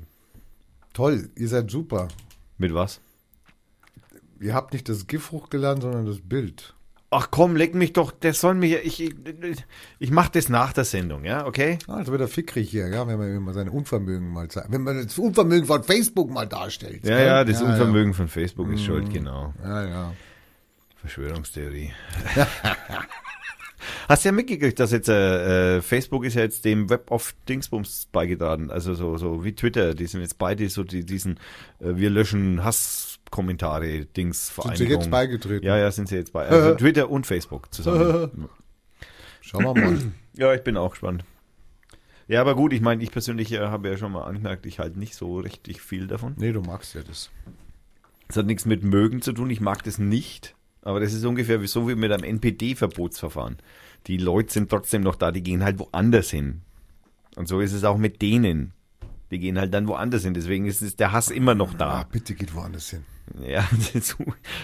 Toll, 0.94 1.30
ihr 1.36 1.48
seid 1.48 1.72
super. 1.72 2.08
mit 2.58 2.74
was? 2.74 3.02
Ihr 4.40 4.54
habt 4.54 4.74
nicht 4.74 4.90
das 4.90 5.08
GIF 5.08 5.32
hochgeladen, 5.32 5.82
sondern 5.82 6.06
das 6.06 6.20
Bild. 6.20 6.76
Ach 7.16 7.30
komm, 7.30 7.56
leck 7.56 7.76
mich 7.76 7.94
doch, 7.94 8.12
der 8.12 8.34
soll 8.34 8.56
mich, 8.56 8.74
ich, 8.74 9.00
ich, 9.00 9.14
ich 10.00 10.12
mach 10.12 10.30
das 10.30 10.50
nach 10.50 10.74
der 10.74 10.84
Sendung, 10.84 11.26
ja, 11.26 11.46
okay? 11.46 11.78
Ah, 11.88 12.00
jetzt 12.00 12.10
wird 12.10 12.22
er 12.22 12.28
fickrig 12.28 12.70
hier, 12.72 12.88
ja, 12.88 13.08
wenn 13.08 13.20
man 13.20 13.36
immer 13.36 13.54
sein 13.54 13.70
Unvermögen 13.70 14.34
mal 14.34 14.48
zeigt. 14.50 14.72
Wenn 14.72 14.82
man 14.82 15.04
das 15.04 15.18
Unvermögen 15.20 15.68
von 15.68 15.84
Facebook 15.84 16.32
mal 16.32 16.48
darstellt. 16.48 17.06
Ja, 17.06 17.18
gell? 17.18 17.26
ja, 17.28 17.44
das 17.44 17.62
Unvermögen 17.62 18.16
von 18.16 18.28
Facebook 18.28 18.72
ist 18.72 18.84
schuld, 18.84 19.14
genau. 19.14 19.54
Ja, 19.64 19.88
ja. 19.88 20.14
Verschwörungstheorie. 20.98 21.92
Hast 24.08 24.24
du 24.24 24.30
ja 24.30 24.34
mitgekriegt, 24.34 24.80
dass 24.80 24.92
jetzt 24.92 25.10
äh, 25.10 25.78
äh, 25.78 25.82
Facebook 25.82 26.26
ist 26.26 26.36
ja 26.36 26.42
jetzt 26.42 26.66
dem 26.66 26.90
Web 26.90 27.12
of 27.12 27.34
Dingsbums 27.48 28.08
beigetragen, 28.12 28.70
also 28.72 28.94
so 28.94 29.18
so 29.18 29.44
wie 29.44 29.54
Twitter, 29.54 29.94
die 29.94 30.06
sind 30.08 30.22
jetzt 30.22 30.38
beide 30.38 30.70
so 30.70 30.84
die, 30.84 31.06
diesen 31.06 31.40
äh, 31.80 31.96
wir 31.96 32.10
löschen 32.10 32.64
Hasskommentare 32.64 34.06
Dings 34.06 34.48
Sind 34.48 34.56
sie 34.56 34.62
Vereinigung. 34.62 35.02
jetzt 35.02 35.12
beigetreten? 35.12 35.66
Ja, 35.66 35.78
ja, 35.78 35.92
sind 35.92 36.08
sie 36.10 36.16
jetzt 36.16 36.34
bei 36.34 36.46
also 36.48 36.76
Twitter 36.78 37.10
und 37.10 37.26
Facebook 37.28 37.74
zusammen. 37.74 38.50
Schauen 39.42 39.64
wir 39.64 39.74
mal. 39.74 39.98
ja, 40.38 40.54
ich 40.54 40.64
bin 40.64 40.78
auch 40.78 40.92
gespannt. 40.92 41.26
Ja, 42.28 42.40
aber 42.40 42.56
gut, 42.56 42.72
ich 42.72 42.82
meine, 42.82 43.04
ich 43.04 43.12
persönlich 43.12 43.52
äh, 43.52 43.60
habe 43.60 43.90
ja 43.90 43.98
schon 43.98 44.12
mal 44.14 44.24
angemerkt, 44.24 44.66
ich 44.66 44.80
halte 44.80 44.98
nicht 44.98 45.16
so 45.16 45.40
richtig 45.40 45.82
viel 45.82 46.08
davon. 46.08 46.34
nee, 46.38 46.54
du 46.54 46.62
magst 46.62 46.96
ja 46.96 47.02
das. 47.06 47.30
Das 48.28 48.38
hat 48.38 48.46
nichts 48.46 48.66
mit 48.66 48.84
mögen 48.84 49.22
zu 49.22 49.34
tun, 49.34 49.50
ich 49.50 49.60
mag 49.60 49.84
das 49.84 50.00
nicht. 50.00 50.56
Aber 50.84 51.00
das 51.00 51.14
ist 51.14 51.26
ungefähr 51.26 51.66
so 51.68 51.88
wie 51.88 51.96
mit 51.96 52.12
einem 52.12 52.24
NPD-Verbotsverfahren. 52.24 53.58
Die 54.08 54.18
Leute 54.18 54.52
sind 54.54 54.70
trotzdem 54.70 55.02
noch 55.02 55.16
da, 55.16 55.32
die 55.32 55.42
gehen 55.44 55.64
halt 55.64 55.80
woanders 55.80 56.30
hin. 56.30 56.62
Und 57.36 57.48
so 57.48 57.60
ist 57.62 57.74
es 57.74 57.84
auch 57.84 57.98
mit 57.98 58.22
denen. 58.22 58.74
Die 59.32 59.40
gehen 59.40 59.58
halt 59.58 59.74
dann 59.74 59.88
woanders 59.88 60.24
hin. 60.24 60.34
Deswegen 60.34 60.66
ist 60.66 60.82
es 60.82 60.96
der 60.96 61.12
Hass 61.12 61.30
immer 61.32 61.56
noch 61.56 61.74
Ah, 61.76 61.78
da. 61.78 62.08
bitte 62.12 62.36
geht 62.36 62.54
woanders 62.54 62.90
hin. 62.90 63.04
Ja, 63.48 63.66
das, 63.94 64.18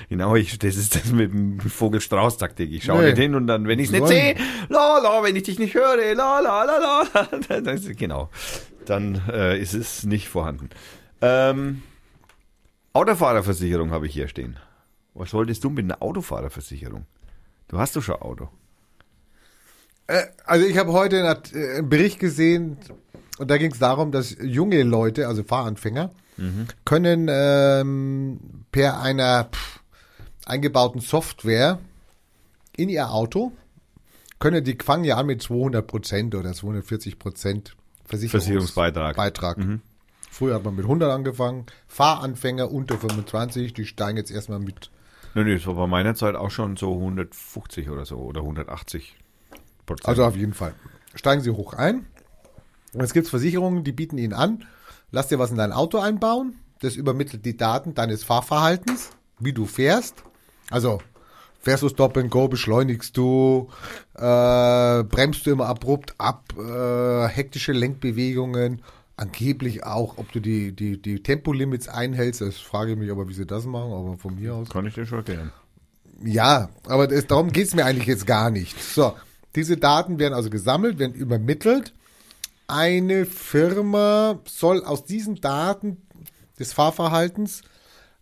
genau, 0.10 0.36
ich, 0.36 0.60
das 0.60 0.76
ist 0.76 0.94
das 0.96 1.12
mit 1.14 1.32
dem 1.32 1.60
Vogel-Strauß-Taktik. 1.62 2.70
Ich 2.72 2.84
schaue 2.84 3.00
Nee. 3.02 3.10
nicht 3.12 3.18
hin 3.18 3.34
und 3.34 3.48
dann, 3.48 3.66
wenn 3.68 3.80
ich 3.80 3.86
es 3.88 3.92
nicht 3.94 4.08
sehe, 4.08 4.36
la 4.68 5.00
la, 5.00 5.24
wenn 5.24 5.36
ich 5.38 5.44
dich 5.44 5.58
nicht 5.58 5.74
höre, 5.74 6.14
la 6.14 6.40
la 6.42 6.64
la 6.66 7.04
la, 7.14 7.60
das 7.62 7.88
genau, 7.96 8.30
dann 8.86 9.22
äh, 9.32 9.58
ist 9.60 9.74
es 9.74 10.04
nicht 10.04 10.28
vorhanden. 10.28 10.70
Ähm, 11.22 11.82
Autofahrerversicherung 12.94 13.92
habe 13.92 14.08
ich 14.08 14.14
hier 14.14 14.28
stehen. 14.28 14.58
Was 15.20 15.34
wolltest 15.34 15.66
du 15.66 15.70
mit 15.70 15.84
einer 15.84 16.02
Autofahrerversicherung? 16.02 17.06
Du 17.68 17.78
hast 17.78 17.94
doch 17.96 18.02
schon 18.02 18.16
ein 18.16 18.22
Auto. 18.22 18.48
Äh, 20.08 20.24
also 20.46 20.66
ich 20.66 20.78
habe 20.78 20.94
heute 20.94 21.20
einen, 21.20 21.42
äh, 21.54 21.82
Bericht 21.84 22.20
gesehen 22.20 22.78
und 23.38 23.52
da 23.52 23.58
ging 23.58 23.72
es 23.72 23.80
darum, 23.80 24.14
dass 24.14 24.38
junge 24.42 24.82
Leute, 24.84 25.28
also 25.28 25.44
Fahranfänger, 25.44 26.12
können 26.86 27.28
ähm, 27.30 28.40
per 28.72 29.02
einer 29.02 29.50
pff, 29.52 29.82
eingebauten 30.46 31.02
Software 31.02 31.80
in 32.78 32.88
ihr 32.88 33.12
Auto, 33.12 33.52
können 34.40 34.64
die 34.64 34.78
fangen 34.82 35.04
ja 35.04 35.18
an 35.18 35.26
mit 35.26 35.42
200 35.42 35.86
Prozent 35.86 36.34
oder 36.34 36.54
240 36.54 37.20
Prozent 37.20 37.76
Versicherungsbeitrag. 38.06 39.18
Beitrag. 39.18 39.58
Früher 40.32 40.56
hat 40.56 40.64
man 40.64 40.78
mit 40.78 40.86
100 40.86 41.12
angefangen. 41.12 41.66
Fahranfänger 41.90 42.72
unter 42.72 42.98
25, 42.98 43.74
die 43.74 43.86
steigen 43.86 44.18
jetzt 44.18 44.32
erstmal 44.32 44.60
mit. 44.60 44.90
Nö, 45.36 45.44
nö, 45.44 45.56
das 45.56 45.68
war 45.68 45.76
bei 45.76 45.88
meiner 45.88 46.16
Zeit 46.16 46.36
auch 46.36 46.52
schon 46.52 46.76
so 46.76 46.94
150 46.94 47.90
oder 47.90 48.06
so 48.06 48.18
oder 48.18 48.42
180 48.42 49.16
Prozent. 49.86 50.08
Also 50.08 50.26
auf 50.26 50.36
jeden 50.36 50.54
Fall. 50.54 50.74
Steigen 51.16 51.42
Sie 51.42 51.52
hoch 51.52 51.74
ein. 51.74 52.06
Es 52.94 53.14
gibt 53.14 53.28
Versicherungen, 53.28 53.84
die 53.84 53.92
bieten 53.92 54.18
Ihnen 54.18 54.34
an, 54.34 54.66
lass 55.12 55.28
dir 55.28 55.38
was 55.38 55.52
in 55.52 55.58
dein 55.58 55.72
Auto 55.72 56.00
einbauen. 56.00 56.56
Das 56.82 56.96
übermittelt 56.96 57.46
die 57.46 57.58
Daten 57.58 57.94
deines 57.94 58.24
Fahrverhaltens, 58.24 59.12
wie 59.38 59.54
du 59.54 59.66
fährst. 59.66 60.24
Also 60.72 61.00
fährst 61.60 61.84
du 61.84 61.90
Stop 61.90 62.18
and 62.18 62.32
Go, 62.32 62.48
beschleunigst 62.48 63.16
du, 63.18 63.70
äh, 64.16 65.04
bremst 65.04 65.46
du 65.46 65.52
immer 65.52 65.68
abrupt 65.68 66.16
ab, 66.18 66.54
äh, 66.58 67.28
hektische 67.28 67.74
Lenkbewegungen, 67.74 68.82
angeblich 69.20 69.84
auch, 69.84 70.18
ob 70.18 70.32
du 70.32 70.40
die, 70.40 70.76
die, 70.76 71.02
die 71.02 71.22
Tempolimits 71.22 71.88
einhältst. 71.88 72.42
Das 72.42 72.58
frage 72.58 72.94
ich 72.94 72.98
mich 72.98 73.12
aber, 73.12 73.28
wie 73.28 73.34
sie 73.34 73.46
das 73.46 73.66
machen, 73.66 73.92
aber 73.92 74.18
von 74.18 74.36
mir 74.36 74.56
aus. 74.56 74.70
Kann 74.70 74.86
ich 74.86 74.94
dir 74.94 75.06
schon 75.06 75.20
erklären. 75.20 75.52
Ja, 76.24 76.70
aber 76.86 77.08
das, 77.08 77.28
darum 77.28 77.52
geht's 77.52 77.76
mir 77.76 77.86
eigentlich 77.86 78.08
jetzt 78.08 78.26
gar 78.26 78.50
nicht. 78.50 78.82
So, 78.82 79.16
diese 79.56 79.78
Daten 79.78 80.20
werden 80.20 80.34
also 80.34 80.50
gesammelt, 80.50 81.00
werden 81.00 81.14
übermittelt. 81.14 81.94
Eine 82.68 83.26
Firma 83.26 84.40
soll 84.46 84.84
aus 84.84 85.06
diesen 85.06 85.36
Daten 85.36 85.98
des 86.60 86.74
Fahrverhaltens 86.74 87.62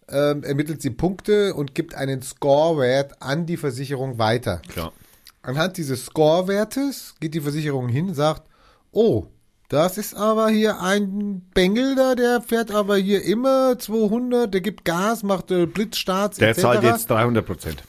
ähm, 0.10 0.44
ermittelt 0.44 0.82
sie 0.82 0.92
Punkte 0.92 1.54
und 1.54 1.76
gibt 1.76 1.96
einen 1.96 2.22
Scorewert 2.22 3.22
an 3.22 3.46
die 3.46 3.58
Versicherung 3.58 4.18
weiter. 4.18 4.62
Klar. 4.70 4.94
Anhand 5.42 5.78
dieses 5.78 6.06
Scorewertes 6.06 7.16
geht 7.20 7.34
die 7.34 7.42
Versicherung 7.42 7.90
hin 7.90 8.10
und 8.10 8.16
sagt, 8.16 8.48
oh, 8.92 9.28
das 9.70 9.98
ist 9.98 10.16
aber 10.16 10.50
hier 10.50 10.82
ein 10.82 11.42
Bengel 11.54 11.96
da, 11.96 12.16
der 12.16 12.42
fährt 12.42 12.72
aber 12.72 12.98
hier 12.98 13.24
immer 13.24 13.78
200, 13.78 14.54
der 14.54 14.62
gibt 14.62 14.86
Gas, 14.86 15.24
macht 15.24 15.52
äh, 15.52 15.66
Blitzstarts 15.66 16.38
Der 16.38 16.50
etc. 16.50 16.62
zahlt 16.62 16.84
jetzt 16.84 17.10
300 17.10 17.46
Prozent. 17.46 17.84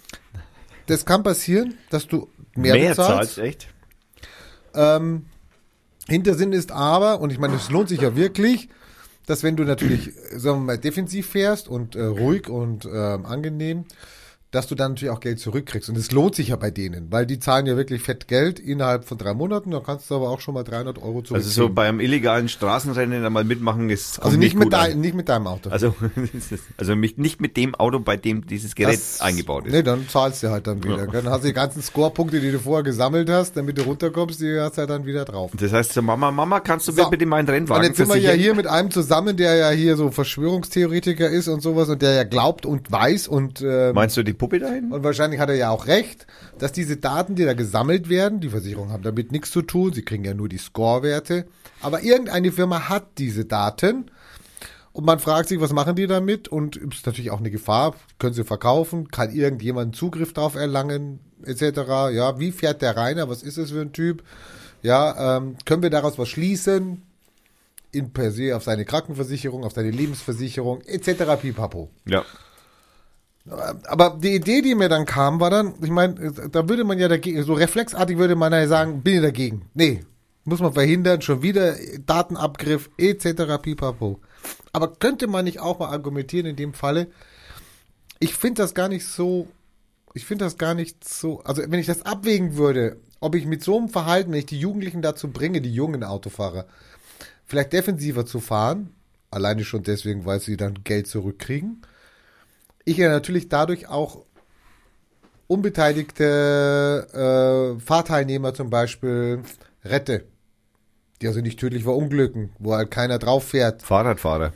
Das 0.87 1.05
kann 1.05 1.23
passieren, 1.23 1.75
dass 1.91 2.07
du 2.07 2.29
mehr, 2.55 2.75
Mehr 2.75 2.91
bezahlst. 2.91 3.35
zahlst, 3.35 3.39
echt? 3.39 3.69
Ähm, 4.75 5.27
Hintersinn 6.09 6.53
ist 6.53 6.73
aber, 6.73 7.21
und 7.21 7.31
ich 7.31 7.39
meine, 7.39 7.55
es 7.57 7.71
lohnt 7.71 7.89
sich 7.91 8.01
ja 8.01 8.17
wirklich, 8.17 8.69
dass 9.27 9.43
wenn 9.43 9.57
du 9.57 9.65
natürlich, 9.65 10.13
sagen 10.35 10.61
wir 10.61 10.65
mal, 10.65 10.79
defensiv 10.79 11.29
fährst 11.29 11.69
und 11.69 11.95
äh, 11.95 12.03
ruhig 12.03 12.49
und 12.49 12.87
ähm, 12.87 13.27
angenehm, 13.27 13.85
dass 14.51 14.67
du 14.67 14.75
dann 14.75 14.93
natürlich 14.93 15.13
auch 15.15 15.21
Geld 15.21 15.39
zurückkriegst. 15.41 15.91
Und 15.91 15.99
es 15.99 16.11
lohnt 16.11 16.35
sich 16.35 16.49
ja 16.49 16.57
bei 16.57 16.71
denen, 16.71 17.13
weil 17.13 17.27
die 17.27 17.39
zahlen 17.39 17.67
ja 17.67 17.77
wirklich 17.77 18.03
fett 18.03 18.29
Geld 18.29 18.59
innerhalb 18.59 19.05
von 19.05 19.19
drei 19.19 19.35
Monaten. 19.35 19.71
Da 19.73 19.81
kannst 19.81 20.11
du 20.11 20.15
aber 20.15 20.31
auch 20.31 20.41
schon 20.41 20.55
mal 20.55 20.65
300 20.65 20.97
Euro 20.99 21.21
zurückkriegen. 21.23 21.37
Also 21.37 21.51
so 21.51 21.69
beim 21.69 22.01
illegalen 22.01 22.49
Straßenrennen 22.49 23.23
da 23.23 23.29
mal 23.31 23.45
mitmachen 23.45 23.91
ist 23.91 24.21
also 24.23 24.39
nicht, 24.39 24.55
mit 24.55 24.65
gut 24.65 24.75
an. 24.75 24.91
dein, 24.91 25.01
nicht 25.01 25.15
mit 25.15 25.29
deinem 25.29 25.47
Auto. 25.49 25.69
Also, 25.69 25.95
also 26.79 26.95
nicht 26.95 27.41
mit 27.41 27.57
dem 27.57 27.75
Auto, 27.75 28.01
bei 28.01 28.17
dem 28.17 28.47
dieses 28.47 28.75
Gerät 28.75 28.95
Das- 28.95 29.21
eingebaut 29.21 29.67
ist. 29.67 29.73
Nee, 29.73 29.83
dann 29.83 30.09
zahlst 30.09 30.43
du 30.43 30.51
halt 30.51 30.67
dann 30.67 30.83
wieder. 30.83 31.07
Dann 31.07 31.29
hast 31.29 31.43
du 31.45 31.49
die 31.49 31.55
ganzen 31.55 31.83
Scorepunkte, 31.83 32.41
die 32.41 32.51
du 32.51 32.59
vorher 32.59 32.83
gesammelt 32.85 33.29
hast, 33.31 33.57
damit 33.57 33.77
du 33.77 33.83
runterkommst, 33.83 34.41
die 34.41 34.59
hast 34.59 34.77
du 34.79 34.81
ja 34.83 34.87
dann 34.87 35.05
wieder 35.05 35.25
drauf. 35.27 35.51
Das 35.59 35.73
heißt 35.73 35.93
zur 35.93 36.03
Mama, 36.03 36.31
Mama, 36.31 36.61
kannst 36.61 36.89
du 36.89 36.93
So. 36.93 37.11
bitte 37.11 37.27
meinen 37.27 37.47
Und 37.49 37.55
Rennwagen 37.55 37.85
jetzt 37.85 37.97
sind 37.99 38.09
wir 38.09 38.17
ja 38.17 38.33
hier 38.33 38.55
mit 38.55 38.67
einem 38.67 38.91
zusammen, 38.91 39.37
der 39.37 39.57
ja 39.57 39.71
hier 39.71 39.97
so 39.97 40.11
Verschwörungstheoretiker 40.11 41.29
ist 41.29 41.49
und 41.49 41.61
sowas 41.61 41.89
und 41.89 42.03
der 42.03 42.15
ja 42.15 42.25
glaubt 42.25 42.67
und 42.67 42.91
weiß 42.91 43.29
und, 43.29 43.61
äh, 43.61 43.93
Meinst 43.93 44.17
du 44.17 44.23
die 44.23 44.38
Puppe 44.39 44.59
dahin? 44.61 44.93
und 44.93 45.05
wahrscheinlich 45.05 45.41
hat 45.41 45.49
er 45.49 45.57
ja 45.57 45.71
auch 45.71 45.87
recht, 45.87 46.27
dass 46.59 46.73
diese 46.73 46.97
Daten, 46.97 47.35
die 47.35 47.45
da 47.45 47.55
gesammelt 47.55 48.09
werden, 48.09 48.41
die 48.41 48.49
Versicherungen 48.49 48.93
haben 48.93 49.03
damit 49.03 49.33
nichts 49.33 49.51
zu 49.51 49.63
tun, 49.63 49.93
sie 49.93 50.03
kriegen 50.03 50.25
ja 50.25 50.35
nur 50.35 50.49
die 50.49 50.59
Scorewerte, 50.59 51.47
aber 51.83 52.03
irgendeine 52.03 52.53
Firma 52.53 52.89
hat 52.89 53.19
diese 53.19 53.45
Daten 53.45 54.11
und 54.99 55.05
man 55.05 55.21
fragt 55.21 55.49
sich, 55.49 55.61
was 55.61 55.73
machen 55.73 55.95
die 55.95 56.09
damit 56.09 56.49
und 56.49 56.77
ist 56.77 57.07
natürlich 57.07 57.31
auch 57.31 57.39
eine 57.39 57.53
Gefahr, 57.53 57.95
können 58.19 58.35
sie 58.35 58.43
verkaufen, 58.43 59.09
kann 59.13 59.33
irgendjemand 59.33 59.95
Zugriff 59.95 60.33
drauf 60.33 60.57
erlangen, 60.57 61.21
etc. 61.45 61.63
Ja, 62.13 62.41
wie 62.41 62.51
fährt 62.51 62.83
der 62.83 62.97
Rainer, 62.97 63.29
was 63.29 63.45
ist 63.45 63.59
es 63.59 63.71
für 63.71 63.81
ein 63.81 63.93
Typ? 63.93 64.25
Ja, 64.83 65.37
ähm, 65.37 65.57
können 65.65 65.83
wir 65.83 65.91
daraus 65.91 66.19
was 66.19 66.29
schließen? 66.29 67.03
In 67.93 68.13
per 68.13 68.33
se 68.33 68.57
auf 68.57 68.65
seine 68.65 68.85
Krankenversicherung, 68.85 69.65
auf 69.65 69.73
seine 69.73 69.93
Lebensversicherung, 69.93 70.81
etc. 70.83 71.41
pipapo. 71.41 71.91
Ja. 72.05 72.25
Aber 73.87 74.19
die 74.21 74.35
Idee, 74.35 74.63
die 74.63 74.75
mir 74.75 74.89
dann 74.89 75.07
kam, 75.07 75.41
war 75.41 75.51
dann, 75.51 75.75
ich 75.83 75.91
meine, 75.91 76.33
da 76.51 76.69
würde 76.69 76.85
man 76.85 76.99
ja 76.99 77.09
dagegen, 77.09 77.43
so 77.43 77.55
reflexartig 77.55 78.19
würde 78.19 78.37
man 78.37 78.53
ja 78.53 78.67
sagen, 78.67 79.03
bin 79.03 79.17
ich 79.17 79.23
dagegen. 79.23 79.63
Nee, 79.75 80.01
muss 80.45 80.61
man 80.61 80.73
verhindern, 80.73 81.23
schon 81.23 81.43
wieder 81.43 81.77
Datenabgriff 82.07 82.91
etc. 82.97 83.61
pipapo. 83.61 84.21
Aber 84.73 84.95
könnte 84.95 85.27
man 85.27 85.45
nicht 85.45 85.61
auch 85.61 85.79
mal 85.79 85.89
argumentieren 85.89 86.47
in 86.47 86.57
dem 86.57 86.75
Falle, 86.75 87.09
ich 88.21 88.35
finde 88.35 88.63
das 88.63 88.75
gar 88.75 88.89
nicht 88.89 89.07
so, 89.07 89.49
ich 90.15 90.25
finde 90.25 90.45
das 90.45 90.59
gar 90.59 90.75
nicht 90.75 91.07
so, 91.07 91.41
also 91.41 91.63
wenn 91.67 91.81
ich 91.81 91.87
das 91.87 92.03
abwägen 92.03 92.57
würde, 92.57 92.97
ob 93.21 93.35
ich 93.35 93.47
mit 93.47 93.63
so 93.63 93.79
einem 93.79 93.89
Verhalten, 93.89 94.33
wenn 94.33 94.41
ich 94.41 94.47
die 94.47 94.61
Jugendlichen 94.61 95.03
dazu 95.03 95.29
bringe, 95.29 95.61
die 95.61 95.73
jungen 95.73 96.05
Autofahrer, 96.05 96.67
vielleicht 97.45 97.73
defensiver 97.73 98.27
zu 98.27 98.41
fahren, 98.41 98.91
alleine 99.31 99.65
schon 99.65 99.83
deswegen, 99.83 100.25
weil 100.25 100.41
sie 100.41 100.57
dann 100.57 100.83
Geld 100.85 101.07
zurückkriegen, 101.07 101.83
ich 102.89 102.97
ja 102.97 103.09
natürlich 103.09 103.49
dadurch 103.49 103.89
auch 103.89 104.25
unbeteiligte 105.47 107.77
äh, 107.79 107.81
Fahrteilnehmer 107.81 108.55
zum 108.55 108.71
Beispiel 108.71 109.43
rette, 109.85 110.25
die 111.21 111.27
also 111.27 111.41
nicht 111.41 111.59
tödlich 111.59 111.85
verunglücken, 111.85 112.51
wo 112.59 112.75
halt 112.75 112.91
keiner 112.91 113.19
drauf 113.19 113.45
fährt, 113.45 113.83
Fahrradfahrer. 113.83 114.53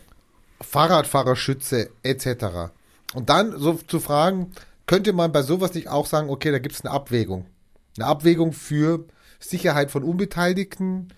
Fahrradfahrerschütze 0.60 1.90
etc. 2.02 2.70
Und 3.14 3.28
dann 3.28 3.58
so 3.58 3.74
zu 3.74 4.00
fragen, 4.00 4.52
könnte 4.86 5.12
man 5.12 5.32
bei 5.32 5.42
sowas 5.42 5.74
nicht 5.74 5.88
auch 5.88 6.06
sagen, 6.06 6.30
okay, 6.30 6.50
da 6.50 6.58
gibt 6.58 6.74
es 6.74 6.84
eine 6.84 6.92
Abwägung. 6.92 7.46
Eine 7.96 8.06
Abwägung 8.06 8.52
für 8.52 9.04
Sicherheit 9.40 9.90
von 9.90 10.02
Unbeteiligten 10.02 11.12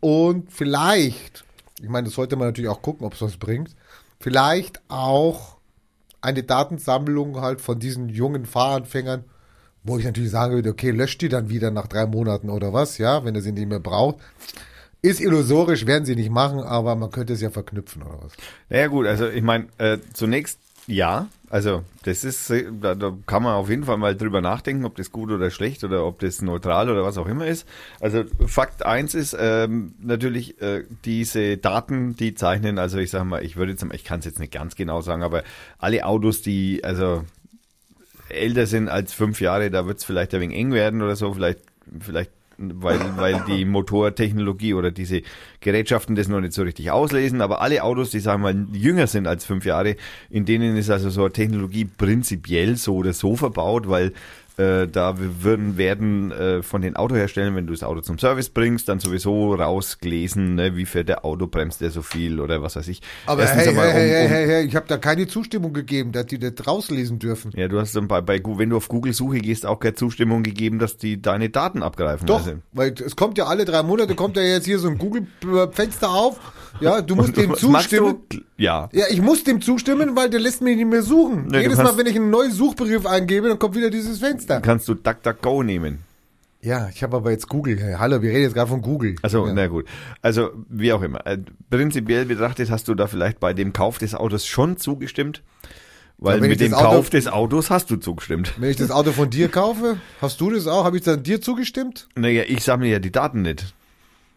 und 0.00 0.52
vielleicht, 0.52 1.44
ich 1.82 1.88
meine, 1.88 2.06
das 2.06 2.14
sollte 2.14 2.36
man 2.36 2.48
natürlich 2.48 2.70
auch 2.70 2.82
gucken, 2.82 3.06
ob 3.06 3.14
es 3.14 3.22
was 3.22 3.38
bringt, 3.38 3.74
vielleicht 4.20 4.80
auch 4.88 5.55
eine 6.20 6.42
Datensammlung 6.42 7.40
halt 7.40 7.60
von 7.60 7.78
diesen 7.78 8.08
jungen 8.08 8.46
Fahranfängern, 8.46 9.24
wo 9.84 9.98
ich 9.98 10.04
natürlich 10.04 10.30
sagen 10.30 10.54
würde, 10.54 10.70
okay, 10.70 10.90
löscht 10.90 11.20
die 11.22 11.28
dann 11.28 11.48
wieder 11.48 11.70
nach 11.70 11.86
drei 11.86 12.06
Monaten 12.06 12.50
oder 12.50 12.72
was, 12.72 12.98
ja, 12.98 13.24
wenn 13.24 13.34
er 13.34 13.42
sie 13.42 13.52
nicht 13.52 13.68
mehr 13.68 13.80
braucht. 13.80 14.16
Ist 15.02 15.20
illusorisch, 15.20 15.86
werden 15.86 16.04
sie 16.04 16.16
nicht 16.16 16.30
machen, 16.30 16.60
aber 16.60 16.96
man 16.96 17.10
könnte 17.10 17.34
es 17.34 17.40
ja 17.40 17.50
verknüpfen 17.50 18.02
oder 18.02 18.18
was. 18.22 18.32
Naja 18.68 18.88
gut, 18.88 19.06
also 19.06 19.28
ich 19.28 19.42
meine, 19.42 19.66
äh, 19.78 19.98
zunächst 20.12 20.58
ja, 20.86 21.28
also 21.48 21.84
das 22.02 22.24
ist, 22.24 22.50
äh, 22.50 22.66
da, 22.80 22.94
da 22.94 23.16
kann 23.26 23.42
man 23.42 23.54
auf 23.54 23.68
jeden 23.68 23.84
Fall 23.84 23.98
mal 23.98 24.16
drüber 24.16 24.40
nachdenken, 24.40 24.84
ob 24.84 24.96
das 24.96 25.12
gut 25.12 25.30
oder 25.30 25.50
schlecht 25.50 25.84
oder 25.84 26.04
ob 26.04 26.18
das 26.18 26.42
neutral 26.42 26.90
oder 26.90 27.04
was 27.04 27.18
auch 27.18 27.26
immer 27.26 27.46
ist. 27.46 27.66
Also 28.00 28.24
Fakt 28.46 28.84
eins 28.84 29.14
ist 29.14 29.36
ähm, 29.38 29.94
natürlich 30.00 30.60
äh, 30.60 30.84
diese 31.04 31.56
Daten, 31.56 32.16
die 32.16 32.34
zeichnen, 32.34 32.78
also 32.78 32.98
ich 32.98 33.10
sage 33.10 33.24
mal, 33.24 33.44
ich 33.44 33.56
würde 33.56 33.72
jetzt, 33.72 33.84
ich 33.92 34.04
kann 34.04 34.20
es 34.20 34.24
jetzt 34.24 34.40
nicht 34.40 34.52
ganz 34.52 34.74
genau 34.74 35.00
sagen, 35.00 35.22
aber 35.22 35.44
alle 35.78 36.04
Autos, 36.04 36.42
die 36.42 36.82
also 36.82 37.24
älter 38.28 38.66
sind 38.66 38.88
als 38.88 39.12
fünf 39.12 39.40
Jahre, 39.40 39.70
da 39.70 39.86
wird 39.86 39.98
es 39.98 40.04
vielleicht 40.04 40.34
ein 40.34 40.40
wenig 40.40 40.56
eng 40.56 40.72
werden 40.72 41.00
oder 41.00 41.14
so, 41.14 41.32
vielleicht, 41.32 41.60
vielleicht 42.00 42.32
weil, 42.58 43.00
weil 43.16 43.44
die 43.46 43.64
Motortechnologie 43.64 44.74
oder 44.74 44.90
diese 44.90 45.22
Gerätschaften 45.60 46.14
das 46.14 46.28
noch 46.28 46.40
nicht 46.40 46.52
so 46.52 46.62
richtig 46.62 46.90
auslesen, 46.90 47.40
aber 47.40 47.60
alle 47.60 47.82
Autos, 47.82 48.10
die 48.10 48.20
sagen 48.20 48.42
wir 48.42 48.52
mal 48.52 48.66
jünger 48.72 49.06
sind 49.06 49.26
als 49.26 49.44
fünf 49.44 49.64
Jahre, 49.64 49.96
in 50.30 50.44
denen 50.44 50.76
ist 50.76 50.90
also 50.90 51.10
so 51.10 51.22
eine 51.22 51.32
Technologie 51.32 51.84
prinzipiell 51.84 52.76
so 52.76 52.96
oder 52.96 53.12
so 53.12 53.36
verbaut, 53.36 53.88
weil 53.88 54.12
äh, 54.58 54.86
da 54.88 55.14
würden 55.18 55.76
werden 55.76 56.30
äh, 56.32 56.62
von 56.62 56.80
den 56.82 56.96
Autoherstellern, 56.96 57.54
wenn 57.56 57.66
du 57.66 57.72
das 57.72 57.82
Auto 57.82 58.00
zum 58.00 58.18
Service 58.18 58.48
bringst, 58.48 58.88
dann 58.88 59.00
sowieso 59.00 59.54
rausgelesen, 59.54 60.54
ne, 60.54 60.76
wie 60.76 60.86
fährt 60.86 61.08
der 61.08 61.24
Auto, 61.24 61.46
bremst 61.46 61.80
der 61.80 61.90
so 61.90 62.02
viel 62.02 62.40
oder 62.40 62.62
was 62.62 62.76
weiß 62.76 62.88
ich. 62.88 63.02
Aber 63.26 63.42
Erstens 63.42 63.62
hey, 63.62 63.68
einmal, 63.68 63.90
hey, 63.92 63.92
um- 63.92 64.10
hey, 64.10 64.24
um- 64.26 64.30
hey, 64.32 64.46
hey, 64.46 64.64
ich 64.66 64.76
habe 64.76 64.86
da 64.88 64.96
keine 64.98 65.26
Zustimmung 65.26 65.72
gegeben, 65.72 66.12
dass 66.12 66.26
die 66.26 66.38
das 66.38 66.54
rauslesen 66.66 67.18
dürfen. 67.18 67.52
Ja, 67.54 67.68
du 67.68 67.78
hast 67.78 67.94
dann 67.96 68.08
bei, 68.08 68.20
bei 68.20 68.40
wenn 68.44 68.70
du 68.70 68.76
auf 68.76 68.88
Google 68.88 69.12
Suche 69.12 69.38
gehst, 69.38 69.66
auch 69.66 69.80
keine 69.80 69.94
Zustimmung 69.94 70.42
gegeben, 70.42 70.78
dass 70.78 70.96
die 70.96 71.20
deine 71.20 71.50
Daten 71.50 71.82
abgreifen. 71.82 72.26
Doch, 72.26 72.38
Also, 72.46 72.58
weil 72.72 72.92
es 73.04 73.16
kommt 73.16 73.38
ja 73.38 73.46
alle 73.46 73.64
drei 73.64 73.82
Monate, 73.82 74.14
kommt 74.14 74.36
ja 74.36 74.42
jetzt 74.42 74.64
hier 74.66 74.78
so 74.78 74.88
ein 74.88 74.98
Google-Fenster 74.98 76.10
auf. 76.10 76.38
Ja, 76.80 77.00
du 77.00 77.14
musst 77.16 77.28
Und 77.30 77.36
dem 77.38 77.54
zustimmen. 77.54 78.16
du? 78.28 78.38
Ja. 78.58 78.88
Ja, 78.92 79.06
ich 79.08 79.22
muss 79.22 79.44
dem 79.44 79.62
zustimmen, 79.62 80.14
weil 80.14 80.28
der 80.28 80.40
lässt 80.40 80.60
mich 80.60 80.76
nicht 80.76 80.86
mehr 80.88 81.02
suchen. 81.02 81.46
Nee, 81.50 81.62
Jedes 81.62 81.78
Mal, 81.78 81.96
wenn 81.96 82.06
ich 82.06 82.16
einen 82.16 82.28
neuen 82.30 82.52
Suchbegriff 82.52 83.06
eingebe, 83.06 83.48
dann 83.48 83.58
kommt 83.58 83.74
wieder 83.76 83.88
dieses 83.88 84.18
Fenster. 84.18 84.45
Kannst 84.46 84.88
du 84.88 84.94
DuckDuckGo 84.94 85.62
nehmen. 85.62 86.00
Ja, 86.62 86.88
ich 86.92 87.02
habe 87.02 87.16
aber 87.18 87.30
jetzt 87.30 87.48
Google. 87.48 87.98
Hallo, 87.98 88.22
wir 88.22 88.30
reden 88.30 88.42
jetzt 88.42 88.54
gerade 88.54 88.68
von 88.68 88.82
Google. 88.82 89.14
Also, 89.22 89.46
ja. 89.46 89.52
na 89.52 89.66
gut. 89.68 89.86
Also, 90.22 90.50
wie 90.68 90.92
auch 90.92 91.02
immer. 91.02 91.24
Äh, 91.26 91.38
prinzipiell 91.70 92.24
betrachtet 92.24 92.70
hast 92.70 92.88
du 92.88 92.94
da 92.94 93.06
vielleicht 93.06 93.38
bei 93.38 93.52
dem 93.52 93.72
Kauf 93.72 93.98
des 93.98 94.14
Autos 94.14 94.46
schon 94.46 94.76
zugestimmt. 94.76 95.42
Weil 96.18 96.40
Ja, 96.42 96.48
mit 96.48 96.60
dem 96.60 96.72
Auto- 96.74 96.84
Kauf 96.96 97.10
des 97.10 97.28
Autos 97.28 97.70
hast 97.70 97.90
du 97.90 97.96
zugestimmt. 97.96 98.54
Wenn 98.56 98.70
ich 98.70 98.76
das 98.76 98.90
Auto 98.90 99.12
von 99.12 99.28
dir 99.30 99.48
kaufe, 99.48 99.98
hast 100.20 100.40
du 100.40 100.50
das 100.50 100.66
auch? 100.66 100.84
Habe 100.84 100.96
ich 100.96 101.02
dann 101.04 101.22
dir 101.22 101.40
zugestimmt? 101.42 102.08
Naja, 102.16 102.42
ich 102.48 102.64
sammle 102.64 102.88
ja 102.88 102.98
die 102.98 103.12
Daten 103.12 103.42
nicht. 103.42 103.74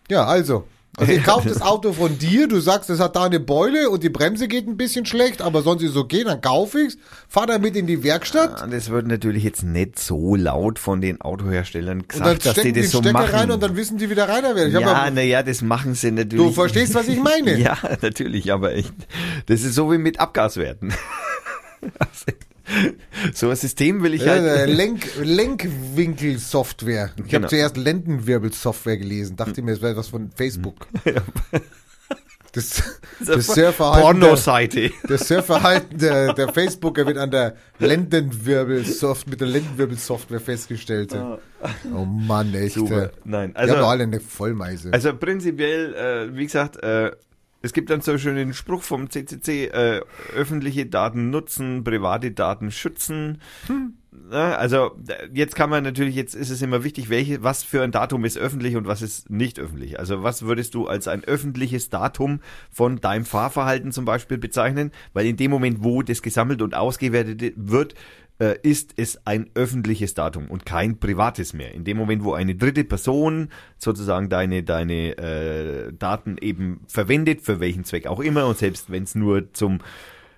Ja, 0.10 0.26
also. 0.26 0.68
Also 1.00 1.12
ich 1.14 1.24
kaufe 1.24 1.48
das 1.50 1.62
Auto 1.62 1.94
von 1.94 2.18
dir, 2.20 2.48
du 2.48 2.60
sagst, 2.60 2.90
es 2.90 3.00
hat 3.00 3.16
da 3.16 3.24
eine 3.24 3.40
Beule 3.40 3.90
und 3.90 4.04
die 4.04 4.10
Bremse 4.10 4.48
geht 4.48 4.68
ein 4.68 4.78
bisschen 4.78 5.06
schlecht, 5.06 5.42
aber 5.42 5.62
sonst 5.62 5.82
ist 5.84 5.92
es 5.92 5.96
okay, 5.96 6.24
dann 6.24 6.42
kaufe 6.42 6.82
ich's, 6.82 6.98
fahr 7.28 7.48
damit 7.48 7.76
in 7.76 7.88
die 7.88 8.04
Werkstatt 8.04 8.62
Ah, 8.62 8.68
Das 8.68 8.90
wird 8.90 9.08
natürlich 9.08 9.44
jetzt 9.44 9.64
nicht 9.64 9.98
so 10.00 10.36
laut 10.36 10.78
von 10.80 11.02
den 11.02 11.22
Autoherstellern 11.22 12.02
und 12.02 12.12
dann 12.14 12.20
gesagt, 12.38 12.46
dass 12.46 12.54
die 12.56 12.60
stecken 12.62 12.74
die 12.76 12.82
das 12.82 12.92
so 12.92 12.98
Stecker 13.00 13.14
machen. 13.14 13.36
rein 13.36 13.52
und 13.52 13.64
dann 13.64 13.76
wissen 13.76 13.98
die, 13.98 14.10
wie 14.10 14.16
der 14.16 14.28
Reiner 14.30 14.56
wird. 14.56 14.68
Ich 14.68 14.74
ja, 14.74 14.82
ja, 14.82 15.10
naja, 15.12 15.44
das 15.44 15.62
machen 15.62 15.94
sie 15.96 16.12
natürlich. 16.12 16.46
du 16.48 16.52
verstehst, 16.52 16.94
was 16.96 17.08
ich 17.08 17.20
meine? 17.22 17.58
Ja, 17.60 17.78
natürlich, 18.02 18.52
aber 18.52 18.74
echt. 18.74 18.94
Das 19.48 19.62
ist 19.62 19.76
so 19.76 19.92
wie 19.92 19.98
mit 19.98 20.20
Abgaswerten. 20.20 20.94
so 23.34 23.50
ein 23.50 23.56
System 23.56 24.04
will 24.04 24.14
ich 24.14 24.22
Ja, 24.24 24.34
halt. 24.34 24.44
äh, 24.46 24.66
Lenk, 24.66 25.08
Lenkwinkel-Software. 25.22 27.12
Ich 27.18 27.24
Genau. 27.24 27.44
habe 27.44 27.48
zuerst 27.48 27.78
Lendenwirbel-Software 27.78 28.98
gelesen, 28.98 29.36
dachte 29.36 29.62
mir, 29.62 29.72
es 29.74 29.82
wäre 29.82 29.96
was 29.98 30.08
von 30.10 30.32
Facebook. 30.36 30.88
Das, 32.52 32.82
das 33.24 33.46
Surfverhalten, 33.46 34.22
der, 34.22 34.90
das 35.08 35.28
Surfverhalten 35.28 36.00
der, 36.00 36.34
der 36.34 36.52
Facebooker 36.52 37.06
wird 37.06 37.20
an 37.20 37.30
der 37.30 37.56
Lendenwirbel-Software, 37.78 39.30
mit 39.30 39.42
der 39.42 39.48
Lendenwirbel-Software 39.50 40.40
festgestellt. 40.40 41.16
Oh 41.94 42.06
Mann, 42.06 42.52
echt. 42.56 42.74
Super. 42.74 43.04
äh. 43.04 43.10
Nein, 43.24 43.54
Die 43.54 43.60
haben 43.60 43.68
doch 43.68 43.76
also, 43.76 43.86
alle 43.86 44.04
eine 44.04 44.20
Vollmeise. 44.20 44.92
also 44.92 45.16
prinzipiell, 45.16 45.94
äh, 45.94 46.36
wie 46.36 46.46
gesagt, 46.46 46.78
äh, 46.82 47.12
es 47.62 47.74
gibt 47.74 47.90
dann 47.90 48.02
so 48.02 48.18
schön 48.18 48.36
den 48.36 48.54
Spruch 48.54 48.84
vom 48.84 49.10
CCC, 49.10 49.66
äh, 49.68 50.02
öffentliche 50.34 50.86
Daten 50.86 51.30
nutzen, 51.30 51.84
private 51.84 52.32
Daten 52.32 52.72
schützen. 52.72 53.42
Na, 54.12 54.56
Also 54.56 54.98
äh, 55.08 55.28
jetzt 55.34 55.56
kann 55.56 55.70
man 55.70 55.84
natürlich, 55.84 56.16
jetzt 56.16 56.36
ist 56.36 56.50
es 56.50 56.62
immer 56.62 56.84
wichtig, 56.84 57.10
welche, 57.10 57.44
was 57.44 57.64
für 57.64 57.84
ein 57.84 57.92
Datum 57.92 58.24
ist 58.24 58.38
öffentlich 58.38 58.76
und 58.76 58.88
was 58.88 59.02
ist 59.02 59.30
nicht 59.30 59.60
öffentlich. 59.60 60.00
Also 60.00 60.24
was 60.24 60.44
würdest 60.44 60.74
du 60.74 60.88
als 60.88 61.08
ein 61.08 61.24
öffentliches 61.24 61.90
Datum 61.90 62.40
von 62.72 63.02
deinem 63.02 63.26
Fahrverhalten 63.26 63.92
zum 63.92 64.06
Beispiel 64.06 64.38
bezeichnen? 64.38 64.92
Weil 65.14 65.26
in 65.26 65.38
dem 65.38 65.52
Moment, 65.52 65.84
wo 65.84 66.02
das 66.02 66.22
gesammelt 66.22 66.62
und 66.62 66.76
ausgewertet 66.76 67.54
wird, 67.58 67.94
äh, 68.40 68.56
ist 68.64 68.94
es 68.98 69.26
ein 69.26 69.50
öffentliches 69.54 70.14
Datum 70.14 70.50
und 70.50 70.66
kein 70.66 71.00
privates 71.00 71.54
mehr. 71.54 71.74
In 71.74 71.84
dem 71.84 71.98
Moment, 71.98 72.24
wo 72.24 72.34
eine 72.34 72.56
dritte 72.56 72.84
Person 72.84 73.50
sozusagen 73.78 74.30
deine, 74.30 74.64
deine 74.64 75.18
äh, 75.18 75.94
Daten 75.94 76.38
eben 76.40 76.82
verwendet, 76.88 77.42
für 77.42 77.60
welchen 77.60 77.84
Zweck 77.84 78.08
auch 78.08 78.20
immer, 78.20 78.48
und 78.48 78.58
selbst 78.58 78.90
wenn 78.90 79.04
es 79.04 79.16
nur 79.16 79.54
zum 79.54 79.80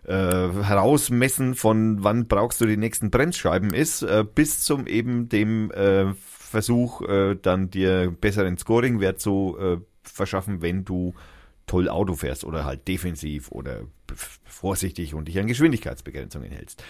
äh, 0.05 0.13
Herausmessen 0.13 1.55
von 1.55 2.03
wann 2.03 2.27
brauchst 2.27 2.59
du 2.59 2.65
die 2.65 2.77
nächsten 2.77 3.11
Bremsscheiben 3.11 3.73
ist, 3.73 4.01
äh, 4.01 4.23
bis 4.23 4.61
zum 4.61 4.87
eben 4.87 5.29
dem 5.29 5.71
äh, 5.71 6.13
Versuch, 6.15 7.01
äh, 7.07 7.35
dann 7.39 7.69
dir 7.69 8.11
besseren 8.19 8.57
Scoring-Wert 8.57 9.19
zu 9.19 9.57
äh, 9.59 9.77
verschaffen, 10.03 10.61
wenn 10.61 10.83
du 10.83 11.13
toll 11.67 11.87
Auto 11.87 12.15
fährst 12.15 12.43
oder 12.43 12.65
halt 12.65 12.87
defensiv 12.87 13.51
oder 13.51 13.81
vorsichtig 14.43 15.13
und 15.13 15.27
dich 15.27 15.39
an 15.39 15.47
Geschwindigkeitsbegrenzungen 15.47 16.51
hältst. 16.51 16.83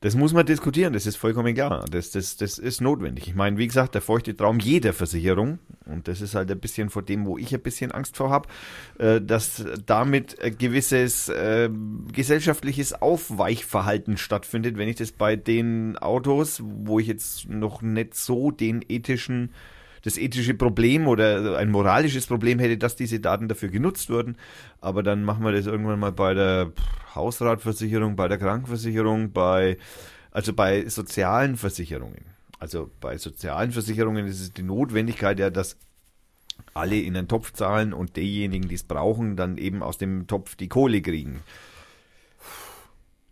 Das 0.00 0.14
muss 0.14 0.32
man 0.32 0.46
diskutieren, 0.46 0.92
das 0.92 1.06
ist 1.06 1.16
vollkommen 1.16 1.54
klar. 1.54 1.84
Das, 1.90 2.12
das, 2.12 2.36
das 2.36 2.58
ist 2.58 2.80
notwendig. 2.80 3.26
Ich 3.26 3.34
meine, 3.34 3.58
wie 3.58 3.66
gesagt, 3.66 3.94
der 3.94 4.00
feuchte 4.00 4.36
Traum 4.36 4.60
jeder 4.60 4.92
Versicherung, 4.92 5.58
und 5.86 6.06
das 6.06 6.20
ist 6.20 6.36
halt 6.36 6.48
ein 6.52 6.60
bisschen 6.60 6.88
vor 6.88 7.02
dem, 7.02 7.26
wo 7.26 7.36
ich 7.36 7.52
ein 7.52 7.60
bisschen 7.60 7.90
Angst 7.90 8.16
vor 8.16 8.30
habe, 8.30 8.48
äh, 8.98 9.20
dass 9.20 9.64
damit 9.86 10.40
ein 10.40 10.56
gewisses 10.56 11.28
äh, 11.28 11.68
gesellschaftliches 12.12 12.92
Aufweichverhalten 12.92 14.18
stattfindet, 14.18 14.78
wenn 14.78 14.88
ich 14.88 14.96
das 14.96 15.10
bei 15.10 15.34
den 15.34 15.98
Autos, 15.98 16.62
wo 16.62 17.00
ich 17.00 17.08
jetzt 17.08 17.48
noch 17.48 17.82
nicht 17.82 18.14
so 18.14 18.52
den 18.52 18.84
ethischen 18.88 19.50
das 20.02 20.18
ethische 20.18 20.54
Problem 20.54 21.06
oder 21.08 21.58
ein 21.58 21.70
moralisches 21.70 22.26
Problem 22.26 22.58
hätte, 22.58 22.78
dass 22.78 22.96
diese 22.96 23.20
Daten 23.20 23.48
dafür 23.48 23.68
genutzt 23.68 24.08
würden. 24.08 24.36
Aber 24.80 25.02
dann 25.02 25.24
machen 25.24 25.44
wir 25.44 25.52
das 25.52 25.66
irgendwann 25.66 26.00
mal 26.00 26.12
bei 26.12 26.34
der 26.34 26.72
Hausratversicherung, 27.14 28.16
bei 28.16 28.28
der 28.28 28.38
Krankenversicherung, 28.38 29.32
bei, 29.32 29.78
also 30.30 30.52
bei 30.52 30.88
sozialen 30.88 31.56
Versicherungen. 31.56 32.24
Also 32.58 32.90
bei 33.00 33.18
sozialen 33.18 33.72
Versicherungen 33.72 34.26
ist 34.26 34.40
es 34.40 34.52
die 34.52 34.62
Notwendigkeit 34.62 35.38
ja, 35.38 35.50
dass 35.50 35.76
alle 36.74 36.96
in 36.96 37.16
einen 37.16 37.28
Topf 37.28 37.52
zahlen 37.52 37.92
und 37.92 38.16
diejenigen, 38.16 38.68
die 38.68 38.74
es 38.74 38.82
brauchen, 38.82 39.36
dann 39.36 39.58
eben 39.58 39.82
aus 39.82 39.98
dem 39.98 40.26
Topf 40.26 40.56
die 40.56 40.68
Kohle 40.68 41.00
kriegen. 41.02 41.40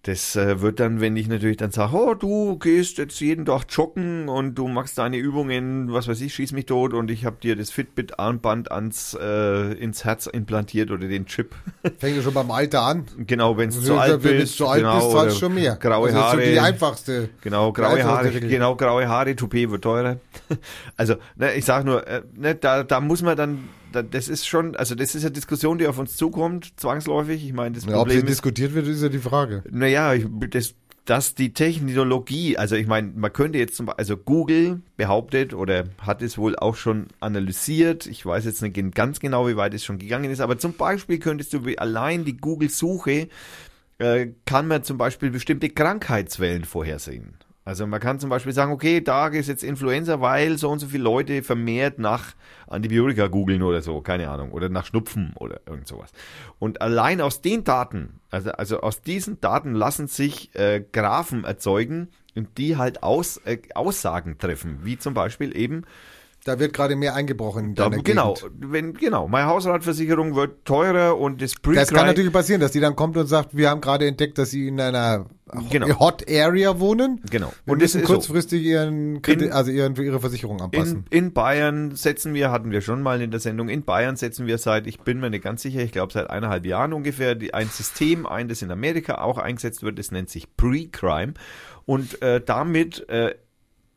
Das 0.07 0.37
äh, 0.37 0.61
wird 0.61 0.79
dann, 0.79 1.01
wenn 1.01 1.17
ich 1.17 1.27
natürlich 1.27 1.57
dann 1.57 1.73
sage, 1.73 1.97
oh, 1.97 2.15
du 2.15 2.57
gehst 2.61 2.97
jetzt 2.99 3.19
jeden 3.19 3.45
Tag 3.45 3.65
joggen 3.71 4.29
und 4.29 4.55
du 4.55 4.69
machst 4.69 4.99
deine 4.99 5.17
Übungen, 5.17 5.93
was 5.93 6.07
weiß 6.07 6.21
ich, 6.21 6.33
schieß 6.33 6.53
mich 6.53 6.67
tot 6.67 6.95
und 6.95 7.11
ich 7.11 7.25
habe 7.25 7.39
dir 7.43 7.57
das 7.57 7.73
Fitbit-Armband 7.73 8.71
ans 8.71 9.19
äh, 9.21 9.73
ins 9.73 10.05
Herz 10.05 10.27
implantiert 10.27 10.93
oder 10.93 11.09
den 11.09 11.27
Chip. 11.27 11.57
Fängt 11.99 12.17
ja 12.17 12.23
schon 12.23 12.35
beim 12.35 12.53
Alter 12.53 12.83
an. 12.83 13.07
genau, 13.27 13.57
wenn 13.57 13.71
Also, 13.71 13.81
zu 13.81 13.97
alt 13.99 14.23
wenn 14.23 14.39
bist. 14.39 14.53
du 14.55 14.59
zu 14.59 14.69
alt 14.69 14.83
genau, 14.83 14.95
bist, 15.01 15.11
zahlst 15.11 15.39
schon 15.41 15.55
mehr. 15.55 15.75
Graue 15.75 16.07
also, 16.07 16.19
das 16.19 16.25
Haare. 16.25 16.41
ist 16.41 16.47
so 16.47 16.53
die 16.53 16.61
einfachste. 16.61 17.29
Genau, 17.41 17.73
graue 17.73 18.05
Haare, 18.05 18.33
Regel. 18.33 18.49
genau, 18.49 18.77
graue 18.77 19.09
Haare, 19.09 19.35
Toupet 19.35 19.71
wird 19.73 19.83
teurer. 19.83 20.19
Also, 20.97 21.17
ne, 21.35 21.53
ich 21.55 21.65
sag 21.65 21.85
nur, 21.85 22.07
äh, 22.07 22.23
ne, 22.37 22.55
da, 22.55 22.85
da 22.85 23.01
muss 23.01 23.23
man 23.23 23.37
dann, 23.37 23.69
da, 23.86 23.86
das 24.03 24.29
ist 24.29 24.47
schon, 24.47 24.77
also 24.77 24.95
das 24.95 25.15
ist 25.15 25.25
eine 25.25 25.33
Diskussion, 25.33 25.79
die 25.79 25.87
auf 25.87 25.99
uns 25.99 26.17
zukommt, 26.17 26.73
zwangsläufig. 26.77 27.45
Ich 27.45 27.53
meine, 27.53 27.75
das 27.75 27.85
Ja, 27.85 28.01
ob 28.01 28.09
sie 28.09 28.17
Problem 28.17 28.25
ist, 28.25 28.31
diskutiert 28.31 28.75
wird, 28.75 28.87
ist 28.87 29.03
ja 29.03 29.09
die 29.09 29.19
Frage. 29.19 29.63
naja, 29.71 30.15
das, 30.51 30.75
dass 31.07 31.35
die 31.35 31.55
Technologie, 31.55 32.59
also 32.59 32.75
ich 32.75 32.87
meine, 32.87 33.13
man 33.15 33.33
könnte 33.33 33.59
jetzt 33.59 33.77
zum 33.77 33.87
Beispiel, 33.87 34.01
also 34.01 34.17
Google 34.17 34.81
behauptet 34.97 35.55
oder 35.55 35.85
hat 35.99 36.21
es 36.21 36.37
wohl 36.37 36.57
auch 36.57 36.75
schon 36.75 37.07
analysiert, 37.21 38.07
ich 38.07 38.27
weiß 38.27 38.45
jetzt 38.45 38.61
nicht 38.61 38.95
ganz 38.95 39.21
genau, 39.21 39.49
wie 39.49 39.57
weit 39.57 39.73
es 39.73 39.85
schon 39.85 39.99
gegangen 39.99 40.31
ist, 40.31 40.41
aber 40.41 40.59
zum 40.59 40.75
Beispiel 40.75 41.19
könntest 41.19 41.53
du 41.53 41.61
allein 41.77 42.25
die 42.25 42.37
Google-Suche, 42.37 43.29
äh, 43.99 44.27
kann 44.45 44.67
man 44.67 44.83
zum 44.83 44.99
Beispiel 44.99 45.31
bestimmte 45.31 45.71
Krankheitswellen 45.71 46.65
vorhersehen. 46.65 47.35
Also 47.67 47.85
man 47.85 47.99
kann 47.99 48.21
zum 48.21 48.31
Beispiel 48.31 48.53
sagen, 48.53 48.71
okay, 48.71 49.01
da 49.01 49.27
ist 49.27 49.49
jetzt 49.49 49.65
Influenza, 49.65 50.21
weil 50.21 50.57
so 50.57 50.71
und 50.71 50.79
so 50.79 50.87
viele 50.87 51.03
Leute 51.03 51.43
vermehrt 51.43 51.99
nach 51.99 52.37
Antibiotika 52.69 53.27
googeln 53.27 53.61
oder 53.65 53.83
so, 53.83 54.01
keine 54.01 54.31
Ahnung, 54.31 54.53
oder 54.53 54.69
nach 54.69 54.87
Schnupfen 54.87 55.33
oder 55.35 55.61
irgend 55.67 55.89
sowas. 55.89 56.13
Und 56.61 56.81
allein 56.81 57.21
aus 57.21 57.41
den 57.41 57.65
Daten, 57.65 58.21
also, 58.31 58.53
also 58.53 58.81
aus 58.83 59.03
diesen 59.03 59.41
Daten 59.41 59.75
lassen 59.75 60.07
sich 60.07 60.55
äh, 60.55 60.85
Graphen 60.93 61.43
erzeugen 61.43 62.11
und 62.37 62.57
die 62.57 62.77
halt 62.77 63.03
aus, 63.03 63.39
äh, 63.39 63.59
Aussagen 63.75 64.39
treffen, 64.39 64.79
wie 64.85 64.97
zum 64.97 65.15
Beispiel 65.15 65.57
eben, 65.57 65.83
Da 66.47 66.61
wird 66.61 66.73
gerade 66.73 66.95
mehr 66.95 67.17
eingebrochen 67.17 67.65
in 67.65 67.75
da, 67.75 67.89
genau, 67.89 68.35
Gegend. 68.35 68.53
wenn, 68.73 68.95
genau, 68.95 69.27
meine 69.27 69.49
Hausratversicherung 69.49 70.37
wird 70.37 70.65
teurer 70.65 71.19
und 71.19 71.43
das 71.43 71.55
pre 71.57 71.75
Das 71.75 71.93
kann 71.93 72.07
natürlich 72.07 72.33
passieren, 72.33 72.61
dass 72.61 72.71
die 72.71 72.79
dann 72.79 72.95
kommt 72.95 73.17
und 73.17 73.27
sagt, 73.27 73.57
wir 73.57 73.69
haben 73.69 73.81
gerade 73.81 74.07
entdeckt, 74.07 74.39
dass 74.39 74.51
sie 74.51 74.69
in 74.69 74.81
einer 74.81 75.27
Genau. 75.71 75.99
Hot 76.01 76.25
Area 76.29 76.79
wohnen. 76.81 77.21
Genau. 77.31 77.53
Wir 77.65 77.73
Und 77.73 77.79
müssen 77.81 78.01
ist 78.01 78.07
so. 78.09 78.15
kurzfristig 78.15 78.63
ihren, 78.65 79.23
Kredi- 79.23 79.47
In- 79.47 79.53
also 79.53 79.71
ihren, 79.73 79.97
ihre 79.97 80.21
Versicherung 80.21 80.59
In, 80.59 80.63
anpassen. 80.65 81.05
in 81.11 81.33
Bayern 81.33 81.95
setzen 81.97 82.35
wir, 82.35 82.51
hatten 82.53 82.71
wir 82.71 82.81
schon 82.81 83.03
mal 83.03 83.21
in 83.23 83.31
der 83.33 83.41
Sendung, 83.41 83.69
in 83.69 83.83
Bayern 83.85 84.15
setzen 84.17 84.47
wir 84.47 84.59
seit, 84.59 84.87
ich 84.87 85.01
bin 85.01 85.19
mir 85.21 85.31
nicht 85.31 85.43
ganz 85.45 85.63
sicher, 85.63 85.81
ich 85.81 85.91
glaube 85.93 86.13
seit 86.13 86.31
eineinhalb 86.31 86.65
Jahren 86.67 86.93
ungefähr, 86.93 87.35
die, 87.35 87.55
ein 87.55 87.69
System 87.69 88.27
ein, 88.27 88.49
das 88.49 88.63
in 88.63 88.71
Amerika 88.71 89.17
auch 89.19 89.39
eingesetzt 89.39 89.83
wird, 89.83 89.99
das 89.99 90.11
nennt 90.13 90.31
sich 90.31 90.47
Pre-Crime. 90.57 91.35
Und 91.87 92.23
äh, 92.23 92.41
damit, 92.41 93.09
äh, 93.09 93.35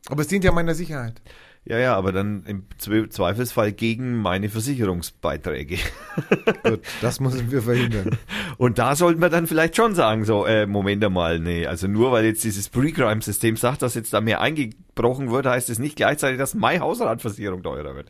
Aber 0.08 0.22
es 0.22 0.28
dient 0.28 0.44
ja 0.44 0.52
meiner 0.52 0.74
Sicherheit. 0.74 1.20
Ja, 1.64 1.78
ja, 1.78 1.94
aber 1.94 2.10
dann 2.12 2.44
im 2.46 2.64
Zwe- 2.78 3.10
Zweifelsfall 3.10 3.72
gegen 3.72 4.16
meine 4.22 4.48
Versicherungsbeiträge. 4.48 5.76
Gut, 6.64 6.80
das 7.02 7.20
müssen 7.20 7.50
wir 7.50 7.62
verhindern. 7.62 8.16
Und 8.56 8.78
da 8.78 8.96
sollten 8.96 9.20
wir 9.20 9.28
dann 9.28 9.46
vielleicht 9.46 9.76
schon 9.76 9.94
sagen, 9.94 10.24
so, 10.24 10.46
äh, 10.46 10.66
Moment 10.66 11.04
einmal, 11.04 11.38
nee, 11.38 11.66
also 11.66 11.86
nur 11.86 12.12
weil 12.12 12.24
jetzt 12.24 12.44
dieses 12.44 12.70
Pre-Crime-System 12.70 13.56
sagt, 13.56 13.82
dass 13.82 13.94
jetzt 13.94 14.12
da 14.12 14.20
mehr 14.20 14.40
eingebrochen 14.40 15.30
wird, 15.30 15.46
heißt 15.46 15.68
es 15.68 15.78
nicht 15.78 15.96
gleichzeitig, 15.96 16.38
dass 16.38 16.54
meine 16.54 16.80
Hausratversicherung 16.80 17.62
teurer 17.62 17.94
wird. 17.94 18.08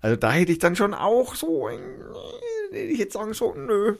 Also 0.00 0.16
da 0.16 0.32
hätte 0.32 0.52
ich 0.52 0.58
dann 0.58 0.76
schon 0.76 0.94
auch 0.94 1.34
so, 1.34 1.68
hätte 1.68 2.78
ich 2.78 2.98
jetzt 2.98 3.12
sagen, 3.12 3.34
so, 3.34 3.54
nö. 3.54 3.96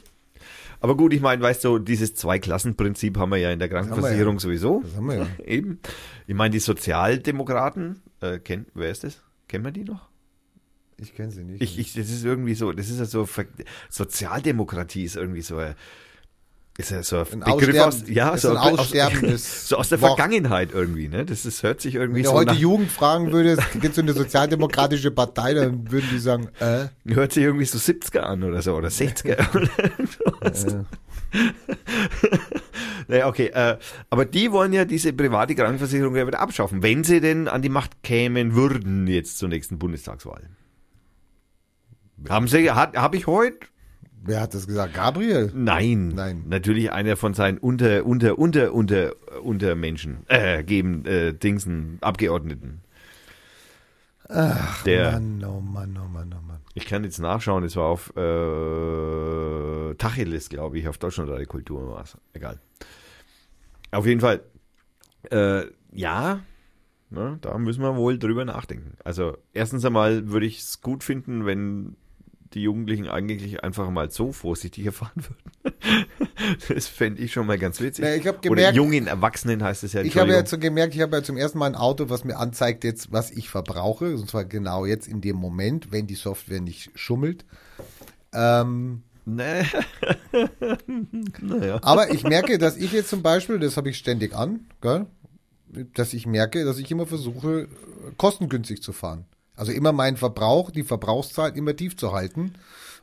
Aber 0.80 0.96
gut, 0.96 1.12
ich 1.12 1.20
meine, 1.20 1.42
weißt 1.42 1.64
du, 1.64 1.78
dieses 1.78 2.14
Zwei-Klassen-Prinzip 2.14 3.18
haben 3.18 3.30
wir 3.30 3.38
ja 3.38 3.50
in 3.50 3.58
der 3.58 3.68
Krankenversicherung 3.68 4.34
ja. 4.34 4.40
sowieso. 4.40 4.80
Das 4.84 4.96
haben 4.96 5.08
wir 5.08 5.16
ja. 5.16 5.26
Eben. 5.44 5.80
Ich 6.26 6.34
meine, 6.34 6.50
die 6.50 6.60
Sozialdemokraten, 6.60 8.00
äh, 8.20 8.38
kennt, 8.38 8.68
wer 8.74 8.90
ist 8.90 9.04
das? 9.04 9.20
Kennen 9.48 9.64
wir 9.64 9.72
die 9.72 9.84
noch? 9.84 10.08
Ich 11.00 11.14
kenne 11.14 11.30
sie 11.30 11.44
nicht. 11.44 11.62
Ich, 11.62 11.78
ich, 11.78 11.92
das 11.94 12.10
ist 12.10 12.24
irgendwie 12.24 12.54
so, 12.54 12.72
das 12.72 12.88
ist 12.88 12.98
ja 12.98 13.04
so, 13.04 13.28
Sozialdemokratie 13.88 15.04
ist 15.04 15.16
irgendwie 15.16 15.42
so, 15.42 15.56
ein- 15.58 15.74
ist 16.76 16.90
ja 16.92 17.02
so 17.02 17.18
ein 17.18 17.42
Ein 17.42 17.56
Begriff 17.58 17.76
Aussterben- 17.76 17.86
aus, 17.86 18.08
ja, 18.08 18.36
so, 18.36 18.50
ein 18.50 18.78
aus, 18.78 19.68
so 19.68 19.76
aus 19.76 19.88
der 19.88 20.00
Wort. 20.00 20.16
Vergangenheit 20.16 20.70
irgendwie, 20.72 21.08
ne? 21.08 21.24
Das 21.24 21.44
ist, 21.44 21.62
hört 21.64 21.80
sich 21.80 21.96
irgendwie 21.96 22.18
Wenn 22.18 22.24
du 22.24 22.30
so 22.30 22.36
heute 22.36 22.52
nach, 22.52 22.58
Jugend 22.58 22.90
fragen 22.92 23.32
würdest, 23.32 23.62
gibt 23.80 23.86
es 23.94 23.98
eine 23.98 24.12
sozialdemokratische 24.12 25.10
Partei, 25.10 25.54
dann 25.54 25.90
würden 25.90 26.08
die 26.12 26.18
sagen, 26.20 26.48
äh, 26.60 26.86
hört 27.06 27.32
sich 27.32 27.42
irgendwie 27.42 27.64
so 27.64 27.78
70er 27.78 28.20
an 28.20 28.44
oder 28.44 28.62
so, 28.62 28.74
oder 28.76 28.88
60er. 28.88 29.48
oder 30.40 30.54
äh. 30.54 30.84
naja, 33.08 33.28
okay, 33.28 33.46
äh, 33.48 33.76
aber 34.10 34.24
die 34.24 34.52
wollen 34.52 34.72
ja 34.72 34.84
diese 34.84 35.12
private 35.12 35.54
Krankenversicherung 35.54 36.16
ja 36.16 36.26
wieder 36.26 36.40
abschaffen, 36.40 36.82
wenn 36.82 37.04
sie 37.04 37.20
denn 37.20 37.48
an 37.48 37.62
die 37.62 37.68
Macht 37.68 38.02
kämen 38.02 38.54
würden 38.54 39.06
jetzt 39.06 39.38
zur 39.38 39.48
nächsten 39.48 39.78
Bundestagswahl. 39.78 40.48
Haben 42.28 42.48
Sie, 42.48 42.70
hat, 42.70 42.96
habe 42.96 43.16
ich 43.16 43.26
heute? 43.26 43.58
Wer 44.24 44.40
hat 44.40 44.52
das 44.52 44.66
gesagt? 44.66 44.94
Gabriel? 44.94 45.52
Nein. 45.54 46.08
Nein. 46.08 46.44
Natürlich 46.48 46.90
einer 46.90 47.16
von 47.16 47.34
seinen 47.34 47.58
unter, 47.58 48.04
unter, 48.04 48.38
unter, 48.38 48.74
unter, 48.74 49.12
unter 49.42 49.74
Menschen, 49.76 50.18
äh, 50.26 50.64
geben, 50.64 51.04
äh, 51.06 51.32
Dingsen, 51.32 51.98
Abgeordneten. 52.00 52.80
Ach, 54.28 54.82
Der- 54.82 55.12
Mann, 55.12 55.44
oh 55.44 55.60
Mann, 55.60 55.98
oh 56.04 56.08
Mann, 56.08 56.34
oh 56.36 56.42
Mann. 56.46 56.58
Ich 56.78 56.86
kann 56.86 57.02
jetzt 57.02 57.18
nachschauen, 57.18 57.64
es 57.64 57.74
war 57.74 57.86
auf 57.86 58.16
äh, 58.16 59.94
Tacheles, 59.96 60.48
glaube 60.48 60.78
ich, 60.78 60.86
auf 60.86 60.96
Deutschlandradio 60.96 61.48
Kultur 61.48 61.90
war 61.90 62.04
es. 62.04 62.16
Egal. 62.34 62.60
Auf 63.90 64.06
jeden 64.06 64.20
Fall, 64.20 64.44
äh, 65.32 65.64
ja, 65.90 66.38
ne, 67.10 67.38
da 67.40 67.58
müssen 67.58 67.82
wir 67.82 67.96
wohl 67.96 68.16
drüber 68.16 68.44
nachdenken. 68.44 68.96
Also 69.02 69.36
erstens 69.52 69.84
einmal 69.84 70.28
würde 70.28 70.46
ich 70.46 70.60
es 70.60 70.80
gut 70.80 71.02
finden, 71.02 71.46
wenn 71.46 71.96
die 72.54 72.62
Jugendlichen 72.62 73.08
eigentlich 73.08 73.62
einfach 73.62 73.90
mal 73.90 74.10
so 74.10 74.32
vorsichtiger 74.32 74.92
fahren 74.92 75.12
würden. 75.16 76.06
das 76.68 76.86
fände 76.86 77.22
ich 77.22 77.32
schon 77.32 77.46
mal 77.46 77.58
ganz 77.58 77.80
witzig. 77.80 78.04
Na, 78.04 78.14
ich 78.14 78.26
hab 78.26 78.38
Oder 78.38 78.48
gemerkt- 78.48 78.76
jungen 78.76 79.06
Erwachsenen 79.06 79.62
heißt 79.62 79.84
es 79.84 79.92
ja. 79.92 80.02
Ich 80.02 80.16
habe 80.16 80.32
ja 80.32 80.44
so 80.46 80.58
gemerkt, 80.58 80.94
ich 80.94 81.00
habe 81.00 81.16
ja 81.16 81.22
zum 81.22 81.36
ersten 81.36 81.58
Mal 81.58 81.66
ein 81.66 81.74
Auto, 81.74 82.08
was 82.08 82.24
mir 82.24 82.36
anzeigt 82.38 82.84
jetzt, 82.84 83.12
was 83.12 83.30
ich 83.30 83.50
verbrauche. 83.50 84.14
Und 84.14 84.28
zwar 84.30 84.44
genau 84.44 84.86
jetzt 84.86 85.06
in 85.08 85.20
dem 85.20 85.36
Moment, 85.36 85.92
wenn 85.92 86.06
die 86.06 86.14
Software 86.14 86.60
nicht 86.60 86.90
schummelt. 86.94 87.44
Ähm, 88.32 89.02
Nee. 89.30 89.62
naja. 91.42 91.78
aber 91.82 92.10
ich 92.14 92.22
merke, 92.22 92.56
dass 92.56 92.78
ich 92.78 92.92
jetzt 92.92 93.10
zum 93.10 93.20
Beispiel, 93.22 93.58
das 93.58 93.76
habe 93.76 93.90
ich 93.90 93.98
ständig 93.98 94.34
an, 94.34 94.60
gell? 94.80 95.04
dass 95.92 96.14
ich 96.14 96.26
merke, 96.26 96.64
dass 96.64 96.78
ich 96.78 96.90
immer 96.90 97.06
versuche, 97.06 97.68
kostengünstig 98.16 98.82
zu 98.82 98.94
fahren. 98.94 99.26
Also 99.58 99.72
immer 99.72 99.92
meinen 99.92 100.16
Verbrauch, 100.16 100.70
die 100.70 100.84
Verbrauchszeit 100.84 101.56
immer 101.56 101.74
tief 101.74 101.96
zu 101.96 102.12
halten 102.12 102.54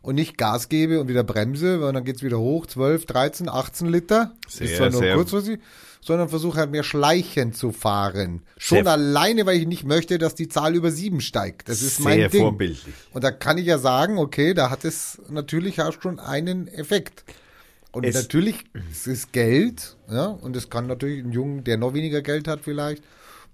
und 0.01 0.15
nicht 0.15 0.37
Gas 0.37 0.69
gebe 0.69 0.99
und 1.01 1.07
wieder 1.09 1.23
bremse, 1.23 1.81
weil 1.81 1.91
dann 1.93 2.03
geht's 2.05 2.23
wieder 2.23 2.39
hoch, 2.39 2.65
12, 2.65 3.05
13, 3.05 3.49
18 3.49 3.87
Liter. 3.87 4.31
Sehr, 4.47 4.67
ist 4.67 4.77
zwar 4.77 4.89
nur 4.89 4.99
sehr- 5.01 5.15
kurzfristig, 5.15 5.59
sondern 6.01 6.29
versuche 6.29 6.59
halt 6.59 6.71
mehr 6.71 6.83
schleichend 6.83 7.57
zu 7.57 7.71
fahren. 7.71 8.41
Schon 8.57 8.83
Sehr- 8.83 8.91
alleine, 8.93 9.45
weil 9.47 9.57
ich 9.57 9.67
nicht 9.67 9.83
möchte, 9.85 10.17
dass 10.17 10.35
die 10.35 10.47
Zahl 10.47 10.75
über 10.75 10.91
sieben 10.91 11.19
steigt. 11.21 11.67
Das 11.67 11.81
ist 11.81 11.99
mein 11.99 12.29
Ding. 12.29 12.41
vorbildlich. 12.41 12.93
Und 13.11 13.23
da 13.23 13.31
kann 13.31 13.57
ich 13.57 13.65
ja 13.65 13.77
sagen, 13.79 14.17
okay, 14.19 14.53
da 14.53 14.69
hat 14.69 14.85
es 14.85 15.19
natürlich 15.29 15.81
auch 15.81 15.99
schon 16.01 16.19
einen 16.19 16.67
Effekt. 16.67 17.23
Und 17.91 18.05
Es- 18.05 18.13
natürlich, 18.15 18.63
es 18.91 19.07
ist 19.07 19.31
Geld, 19.33 19.95
ja, 20.11 20.25
und 20.27 20.55
es 20.55 20.69
kann 20.69 20.85
natürlich 20.85 21.23
ein 21.23 21.31
Jungen, 21.31 21.63
der 21.63 21.77
noch 21.77 21.93
weniger 21.93 22.21
Geld 22.21 22.47
hat 22.47 22.59
vielleicht, 22.63 23.03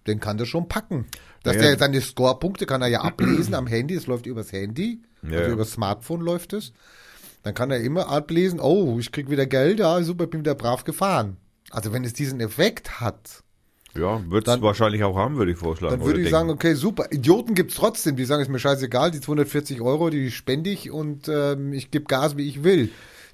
den 0.08 0.20
kann 0.20 0.38
das 0.38 0.48
schon 0.48 0.68
packen. 0.68 1.06
Dass 1.44 1.56
Ja. 1.56 1.62
der 1.64 1.78
seine 1.78 2.02
Scorepunkte 2.02 2.66
kann 2.66 2.82
er 2.82 2.88
ja 2.88 3.02
ablesen 3.02 3.54
am 3.56 3.68
Handy, 3.68 3.96
es 3.96 4.08
läuft 4.08 4.26
übers 4.26 4.52
Handy, 4.52 5.02
Ja. 5.24 5.40
also 5.40 5.52
übers 5.52 5.72
Smartphone 5.72 6.22
läuft 6.22 6.54
es. 6.54 6.74
Dann 7.44 7.54
kann 7.56 7.72
er 7.72 7.80
immer 7.82 8.08
ablesen, 8.10 8.60
oh, 8.60 8.98
ich 9.00 9.12
krieg 9.12 9.30
wieder 9.30 9.48
Geld, 9.48 9.80
ja, 9.80 10.02
super, 10.04 10.28
bin 10.28 10.42
wieder 10.42 10.54
brav 10.56 10.84
gefahren. 10.84 11.38
Also 11.72 11.92
wenn 11.94 12.04
es 12.04 12.14
diesen 12.14 12.40
Effekt 12.40 13.00
hat, 13.02 13.44
Ja, 13.94 14.22
wird 14.30 14.48
es 14.48 14.54
Dann- 14.54 14.62
wahrscheinlich 14.62 15.04
auch 15.04 15.18
haben, 15.18 15.36
würde 15.36 15.52
ich 15.52 15.58
vorschlagen. 15.58 15.98
dann 15.98 16.06
würde 16.06 16.20
ich 16.22 16.28
denken. 16.28 16.32
sagen, 16.32 16.50
okay, 16.50 16.76
super. 16.76 17.12
Idioten 17.12 17.56
gibt's 17.56 17.76
trotzdem, 17.76 18.16
die 18.16 18.24
sagen, 18.24 18.42
ist 18.42 18.48
mir 18.48 18.58
scheißegal, 18.58 19.12
die 19.12 19.20
240 19.20 19.82
Euro, 19.82 20.10
die 20.10 20.32
spende 20.32 20.70
ich 20.70 20.92
und 20.92 21.28
ähm, 21.28 21.74
ich 21.74 21.92
gebe 21.92 22.06
Gas, 22.06 22.38
wie 22.38 22.48
ich 22.48 22.64
will. 22.64 22.90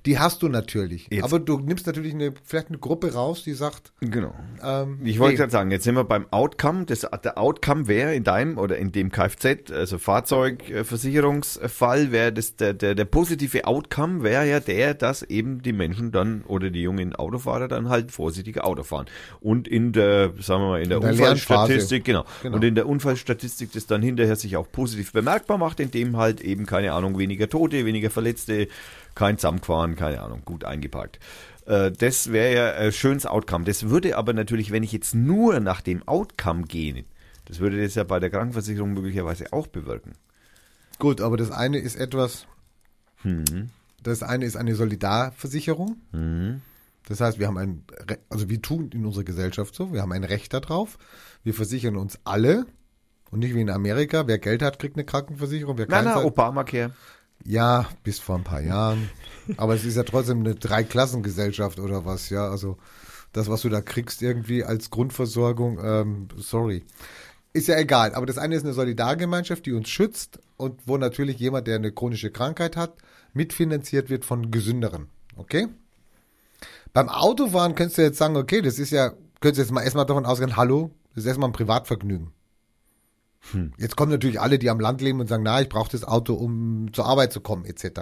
Die 0.08 0.18
hast 0.18 0.41
du 0.41 0.47
natürlich. 0.47 1.08
Jetzt- 1.12 1.24
Aber 1.26 1.39
du 1.39 1.60
nimmst 1.60 1.86
natürlich 1.86 2.14
eine, 2.14 2.34
vielleicht 2.45 2.70
eine 2.70 2.78
Gruppe 2.78 3.14
raus, 3.14 3.43
die 3.43 3.51
sagt, 3.53 3.91
Genau. 3.99 4.34
ähm, 4.64 4.99
Ich 5.03 5.20
wollte 5.20 5.34
nee. 5.34 5.38
gerade 5.38 5.51
sagen, 5.51 5.70
jetzt 5.70 5.84
sind 5.84 5.95
wir 5.95 6.05
beim 6.05 6.26
Outcome. 6.32 6.86
Das, 6.86 7.01
der 7.24 7.38
Outcome 7.38 7.88
wäre 7.89 8.16
in 8.16 8.24
deinem 8.24 8.58
oder 8.58 8.78
in 8.78 8.93
dem 8.93 9.12
Kfz, 9.12 9.70
also 9.72 9.97
Fahrzeugversicherungsfall, 9.97 12.12
wäre 12.12 12.32
das 12.32 12.55
der, 12.55 12.74
der, 12.74 12.95
der 12.95 13.03
positive 13.05 13.66
Outcome 13.66 14.24
wäre 14.24 14.47
ja 14.49 14.60
der, 14.62 14.93
dass 14.93 15.24
eben 15.24 15.62
die 15.62 15.74
Menschen 15.74 16.12
dann 16.14 16.43
oder 16.47 16.70
die 16.70 16.82
jungen 16.82 17.14
Autofahrer 17.16 17.68
dann 17.68 17.89
halt 17.89 18.12
vorsichtiger 18.12 18.66
Auto 18.66 18.84
fahren. 18.84 19.08
Und 19.41 19.68
in 19.68 19.91
der, 19.91 20.32
sagen 20.39 20.62
wir 20.64 20.70
mal, 20.70 20.82
in 20.82 20.89
der, 20.89 20.99
der 21.01 21.10
Unfallstatistik, 21.12 22.05
genau. 22.05 22.24
Genau. 22.43 22.55
Und 22.55 22.64
in 22.64 22.76
der 22.76 22.88
Unfallstatistik 22.88 23.74
das 23.74 23.88
dann 23.88 24.01
hinterher 24.01 24.38
sich 24.38 24.55
auch 24.55 24.72
positiv 24.72 25.12
bemerkbar 25.12 25.58
macht, 25.58 25.80
indem 25.82 26.16
halt 26.18 26.39
eben, 26.41 26.66
keine 26.66 26.93
Ahnung, 26.93 27.18
weniger 27.18 27.49
Tote, 27.49 27.86
weniger 27.86 28.10
Verletzte, 28.10 28.68
kein 29.18 29.38
Zusammengefahren, 29.38 29.95
keine 29.95 30.22
Ahnung, 30.22 30.43
gut 30.45 30.63
eingeparkt. 30.63 31.20
Äh, 31.65 31.91
Das 31.91 32.32
wäre 32.32 32.53
ja 32.55 32.72
ein 32.86 32.91
schönes 32.91 33.26
Outcome. 33.26 33.65
Das 33.65 33.89
würde 33.89 34.15
aber 34.15 34.32
natürlich, 34.34 34.72
wenn 34.72 34.84
ich 34.84 34.91
jetzt 34.91 35.15
nur 35.15 35.59
nach 35.59 35.82
dem 35.82 36.07
Outcome 36.07 36.63
gehe, 36.63 37.03
das 37.45 37.59
würde 37.59 37.82
das 37.82 37.95
ja 37.95 38.03
bei 38.03 38.20
der 38.20 38.30
Krankenversicherung 38.30 38.93
möglicherweise 38.93 39.51
auch 39.53 39.68
bewirken. 39.68 40.13
Gut, 40.99 41.20
aber 41.22 41.36
das 41.38 41.51
eine 41.51 41.78
ist 41.80 41.95
etwas, 41.95 42.47
Hm. 43.24 43.70
das 44.03 44.24
eine 44.24 44.45
ist 44.45 44.55
eine 44.55 44.76
Solidarversicherung. 44.76 45.97
Mhm. 46.11 46.61
Das 47.07 47.22
heißt, 47.22 47.39
wir 47.39 47.47
haben 47.47 47.57
ein, 47.57 47.84
Re- 48.09 48.20
also 48.30 48.49
wir 48.49 48.61
tun 48.61 48.89
in 48.93 49.05
unserer 49.05 49.24
Gesellschaft 49.24 49.74
so, 49.76 49.93
wir 49.93 50.01
haben 50.01 50.11
ein 50.11 50.24
Recht 50.26 50.53
darauf. 50.53 50.97
Wir 51.43 51.53
versichern 51.53 51.95
uns 51.95 52.20
alle 52.26 52.65
und 53.32 53.39
nicht 53.39 53.55
wie 53.55 53.61
in 53.61 53.70
Amerika, 53.70 54.28
wer 54.28 54.39
Geld 54.39 54.61
hat, 54.61 54.78
kriegt 54.80 54.95
eine 54.97 55.05
Krankenversicherung, 55.05 55.78
wer 55.78 55.88
Nein, 55.88 56.03
keins 56.03 56.05
nein, 56.07 56.15
hat, 56.18 56.26
Obamacare. 56.26 56.91
Ja, 57.47 57.87
bis 58.03 58.19
vor 58.19 58.35
ein 58.35 58.43
paar 58.43 58.61
Jahren. 58.61 59.09
Aber 59.55 59.73
es 59.73 59.85
ist 59.85 59.95
ja 59.95 60.03
trotzdem 60.03 60.41
eine 60.41 60.55
Dreiklassengesellschaft 60.55 61.79
oder 61.79 62.03
was, 62.03 62.29
ja. 62.29 62.49
Also 62.49 62.77
das, 63.31 63.49
was 63.49 63.61
du 63.61 63.69
da 63.69 63.79
kriegst 63.79 64.21
irgendwie 64.21 64.65
als 64.65 64.89
Grundversorgung, 64.89 65.79
ähm, 65.81 66.27
sorry. 66.35 66.83
Ist 67.53 67.69
ja 67.69 67.77
egal. 67.77 68.15
Aber 68.15 68.25
das 68.25 68.37
eine 68.37 68.55
ist 68.55 68.65
eine 68.65 68.73
Solidargemeinschaft, 68.73 69.65
die 69.65 69.71
uns 69.71 69.87
schützt 69.87 70.39
und 70.57 70.81
wo 70.85 70.97
natürlich 70.97 71.39
jemand, 71.39 71.67
der 71.67 71.77
eine 71.77 71.93
chronische 71.93 72.31
Krankheit 72.31 72.75
hat, 72.75 72.95
mitfinanziert 73.33 74.09
wird 74.09 74.25
von 74.25 74.51
Gesünderen. 74.51 75.07
Okay? 75.37 75.69
Beim 76.91 77.07
Autofahren 77.07 77.75
könntest 77.75 77.97
du 77.97 78.01
jetzt 78.01 78.17
sagen, 78.17 78.35
okay, 78.35 78.61
das 78.61 78.77
ist 78.77 78.91
ja, 78.91 79.11
könntest 79.39 79.59
du 79.59 79.61
jetzt 79.61 79.71
mal 79.71 79.83
erstmal 79.83 80.05
davon 80.05 80.25
ausgehen, 80.25 80.57
hallo, 80.57 80.91
das 81.15 81.23
ist 81.23 81.27
erstmal 81.27 81.49
ein 81.49 81.53
Privatvergnügen. 81.53 82.33
Jetzt 83.77 83.95
kommen 83.95 84.11
natürlich 84.11 84.39
alle, 84.41 84.59
die 84.59 84.69
am 84.69 84.79
Land 84.79 85.01
leben 85.01 85.19
und 85.19 85.27
sagen, 85.27 85.43
na, 85.43 85.61
ich 85.61 85.69
brauche 85.69 85.91
das 85.91 86.03
Auto, 86.03 86.33
um 86.33 86.91
zur 86.93 87.05
Arbeit 87.05 87.31
zu 87.33 87.41
kommen, 87.41 87.65
etc. 87.65 88.01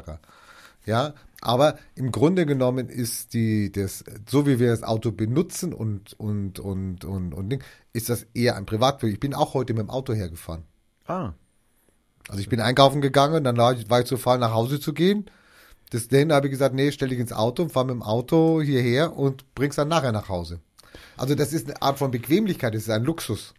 Ja, 0.85 1.13
aber 1.41 1.77
im 1.95 2.11
Grunde 2.11 2.45
genommen 2.45 2.89
ist 2.89 3.33
die, 3.33 3.71
das, 3.71 4.03
so 4.27 4.47
wie 4.47 4.59
wir 4.59 4.69
das 4.69 4.83
Auto 4.83 5.11
benutzen 5.11 5.73
und, 5.73 6.13
und, 6.19 6.59
und, 6.59 7.05
und, 7.05 7.33
und, 7.33 7.49
Ding, 7.49 7.63
ist 7.93 8.09
das 8.09 8.25
eher 8.33 8.55
ein 8.55 8.65
Privatvergnügen. 8.65 9.15
Ich 9.15 9.19
bin 9.19 9.33
auch 9.33 9.53
heute 9.53 9.73
mit 9.73 9.81
dem 9.83 9.89
Auto 9.89 10.13
hergefahren. 10.13 10.63
Ah, 11.07 11.33
Also 12.29 12.39
ich 12.39 12.49
bin 12.49 12.61
einkaufen 12.61 13.01
gegangen, 13.01 13.43
dann 13.43 13.57
war 13.57 13.73
ich, 13.73 13.89
war 13.89 13.99
ich 13.99 14.07
zu 14.07 14.17
fahren, 14.17 14.39
nach 14.39 14.53
Hause 14.53 14.79
zu 14.79 14.93
gehen. 14.93 15.25
Das 15.91 16.07
dann 16.07 16.31
habe 16.33 16.47
ich 16.47 16.51
gesagt, 16.51 16.73
nee, 16.73 16.91
stell 16.91 17.09
dich 17.09 17.19
ins 17.19 17.31
Auto 17.33 17.61
und 17.63 17.71
fahr 17.71 17.83
mit 17.83 17.93
dem 17.93 18.01
Auto 18.01 18.61
hierher 18.61 19.15
und 19.15 19.53
bring's 19.53 19.75
dann 19.75 19.87
nachher 19.87 20.11
nach 20.11 20.29
Hause. 20.29 20.59
Also 21.17 21.35
das 21.35 21.53
ist 21.53 21.67
eine 21.67 21.81
Art 21.81 21.99
von 21.99 22.09
Bequemlichkeit, 22.09 22.73
das 22.73 22.83
ist 22.83 22.89
ein 22.89 23.03
Luxus, 23.03 23.53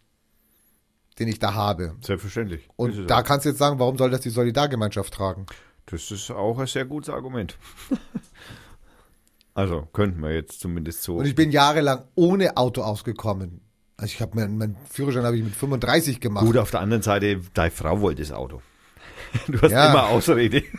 den 1.19 1.27
ich 1.27 1.39
da 1.39 1.53
habe. 1.53 1.95
selbstverständlich. 2.01 2.67
Und 2.75 3.09
da 3.09 3.21
kannst 3.23 3.45
du 3.45 3.49
jetzt 3.49 3.59
sagen, 3.59 3.79
warum 3.79 3.97
soll 3.97 4.09
das 4.11 4.21
die 4.21 4.29
Solidargemeinschaft 4.29 5.13
tragen? 5.13 5.45
Das 5.87 6.11
ist 6.11 6.29
auch 6.31 6.59
ein 6.59 6.67
sehr 6.67 6.85
gutes 6.85 7.09
Argument. 7.09 7.57
also 9.53 9.87
könnten 9.93 10.21
wir 10.21 10.33
jetzt 10.33 10.59
zumindest 10.59 11.03
so. 11.03 11.15
Und 11.17 11.25
ich 11.25 11.35
bin 11.35 11.51
jahrelang 11.51 12.03
ohne 12.15 12.57
Auto 12.57 12.81
ausgekommen. 12.81 13.61
Also 13.95 14.13
ich 14.13 14.21
habe 14.21 14.35
meinen 14.35 14.57
mein 14.57 14.75
Führerschein 14.89 15.23
habe 15.23 15.37
ich 15.37 15.43
mit 15.43 15.55
35 15.55 16.19
gemacht. 16.19 16.45
Gut, 16.45 16.57
auf 16.57 16.69
der 16.71 16.81
anderen 16.81 17.01
Seite, 17.01 17.41
deine 17.53 17.71
Frau 17.71 18.01
wollte 18.01 18.21
das 18.21 18.31
Auto. 18.31 18.61
Du 19.47 19.59
hast 19.61 19.71
Ja. 19.71 19.89
immer 19.91 20.07
Ausrede. 20.07 20.63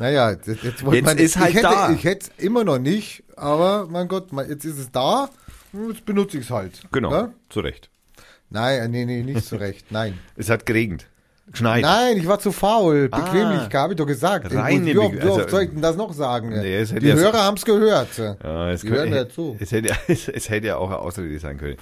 Naja, 0.00 0.30
jetzt, 0.30 0.46
jetzt, 0.46 0.62
Jetzt 0.62 0.82
man, 1.04 1.18
ist 1.18 1.36
halt 1.36 1.48
ich 1.50 1.56
hätte, 1.56 1.62
da. 1.66 1.90
Ich 1.90 2.04
hätte 2.04 2.30
es 2.30 2.44
immer 2.44 2.62
noch 2.62 2.78
nicht, 2.78 3.24
aber 3.34 3.88
mein 3.90 4.06
Gott, 4.06 4.28
jetzt 4.48 4.64
ist 4.64 4.78
es 4.78 4.92
da, 4.92 5.28
jetzt 5.88 6.04
benutze 6.06 6.38
ich 6.38 6.44
es 6.44 6.50
halt. 6.50 6.82
Genau, 6.92 7.10
Ja? 7.10 7.32
zu 7.48 7.58
Recht. 7.58 7.90
Nein, 8.50 8.90
nee, 8.90 9.04
nee, 9.04 9.22
nicht 9.22 9.44
so 9.44 9.56
recht. 9.56 9.90
Nein. 9.90 10.18
Es 10.36 10.48
hat 10.50 10.66
geregnet. 10.66 11.06
Geschneit. 11.50 11.82
Nein, 11.82 12.18
ich 12.18 12.26
war 12.26 12.38
zu 12.38 12.52
faul. 12.52 13.08
Ah. 13.10 13.20
Bequemlichkeit, 13.20 13.80
habe 13.80 13.92
ich 13.94 13.96
doch 13.96 14.06
gesagt. 14.06 14.54
Reine 14.54 14.86
wie, 14.86 14.98
oft, 14.98 15.20
also- 15.20 15.48
soll 15.48 15.62
ich 15.62 15.70
denn 15.70 15.80
das 15.80 15.96
noch 15.96 16.12
sagen? 16.12 16.50
Nee, 16.50 16.76
es 16.76 16.90
Die 16.94 17.06
ja 17.06 17.14
Hörer 17.14 17.42
haben 17.42 17.56
es 17.56 17.64
gehört. 17.64 18.08
Ja, 18.18 18.70
es, 18.70 18.82
Die 18.82 18.90
hören 18.90 19.10
könnte, 19.10 19.16
ja 19.16 19.28
zu. 19.28 19.56
es, 19.60 19.72
hätte, 19.72 19.94
es, 20.08 20.28
es 20.28 20.50
hätte 20.50 20.66
ja 20.66 20.76
auch 20.76 20.88
eine 20.88 20.98
Ausrede 20.98 21.38
sein 21.38 21.56
können. 21.56 21.76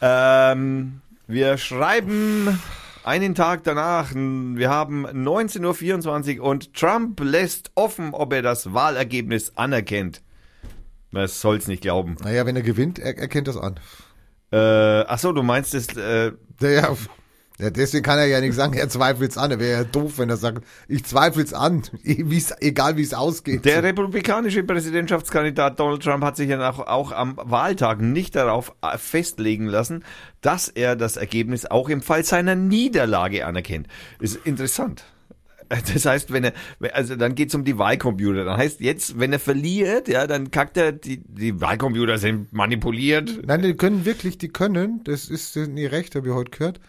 Ähm, 0.00 1.00
wir 1.26 1.56
schreiben 1.56 2.60
einen 3.02 3.34
Tag 3.34 3.64
danach. 3.64 4.14
Wir 4.14 4.68
haben 4.68 5.06
19.24 5.06 6.40
Uhr 6.40 6.44
und 6.44 6.74
Trump 6.74 7.18
lässt 7.20 7.70
offen, 7.74 8.12
ob 8.12 8.32
er 8.34 8.42
das 8.42 8.74
Wahlergebnis 8.74 9.52
anerkennt. 9.56 10.20
Man 11.10 11.26
soll's 11.26 11.66
nicht 11.66 11.80
glauben. 11.80 12.16
Naja, 12.22 12.44
wenn 12.44 12.56
er 12.56 12.62
gewinnt, 12.62 12.98
er, 12.98 13.16
erkennt 13.16 13.48
das 13.48 13.56
an. 13.56 13.80
Äh, 14.50 14.56
ach 14.56 15.18
so, 15.18 15.32
du 15.32 15.42
meinst 15.42 15.74
es, 15.74 15.88
äh, 15.96 16.32
ja, 16.60 16.96
ja, 17.60 17.70
deswegen 17.70 18.04
kann 18.04 18.20
er 18.20 18.26
ja 18.26 18.40
nicht 18.40 18.54
sagen, 18.54 18.74
er 18.74 18.88
zweifelt 18.88 19.32
es 19.32 19.36
an. 19.36 19.50
Er 19.50 19.58
wäre 19.58 19.82
ja 19.82 19.84
doof, 19.84 20.18
wenn 20.18 20.30
er 20.30 20.36
sagt, 20.36 20.64
ich 20.86 21.04
zweifle 21.04 21.42
es 21.44 21.52
an, 21.52 21.82
wie's, 22.04 22.54
egal 22.60 22.96
wie 22.96 23.02
es 23.02 23.14
ausgeht. 23.14 23.64
Der 23.64 23.82
republikanische 23.82 24.62
Präsidentschaftskandidat 24.62 25.78
Donald 25.80 26.02
Trump 26.02 26.22
hat 26.22 26.36
sich 26.36 26.48
ja 26.48 26.70
auch, 26.70 26.78
auch 26.78 27.10
am 27.10 27.36
Wahltag 27.36 28.00
nicht 28.00 28.36
darauf 28.36 28.72
äh, 28.80 28.96
festlegen 28.96 29.66
lassen, 29.66 30.04
dass 30.40 30.68
er 30.68 30.94
das 30.94 31.16
Ergebnis 31.16 31.66
auch 31.66 31.88
im 31.88 32.00
Fall 32.00 32.22
seiner 32.22 32.54
Niederlage 32.54 33.44
anerkennt. 33.44 33.88
Ist 34.20 34.36
interessant. 34.46 35.04
Das 35.94 36.04
heißt, 36.04 36.32
wenn 36.32 36.44
er, 36.44 36.52
also 36.92 37.16
dann 37.16 37.34
geht's 37.34 37.54
um 37.54 37.64
die 37.64 37.78
Wahlcomputer. 37.78 38.44
Dann 38.44 38.56
heißt 38.56 38.80
jetzt, 38.80 39.18
wenn 39.18 39.32
er 39.32 39.38
verliert, 39.38 40.08
ja, 40.08 40.26
dann 40.26 40.50
kackt 40.50 40.76
er, 40.76 40.92
die, 40.92 41.22
die 41.24 41.60
Wahlcomputer 41.60 42.18
sind 42.18 42.52
manipuliert. 42.52 43.46
Nein, 43.46 43.62
die 43.62 43.74
können 43.74 44.04
wirklich, 44.04 44.38
die 44.38 44.48
können, 44.48 45.02
das 45.04 45.28
ist 45.28 45.56
nie 45.56 45.86
recht, 45.86 46.14
habe 46.14 46.28
ich 46.28 46.34
heute 46.34 46.50
gehört, 46.50 46.80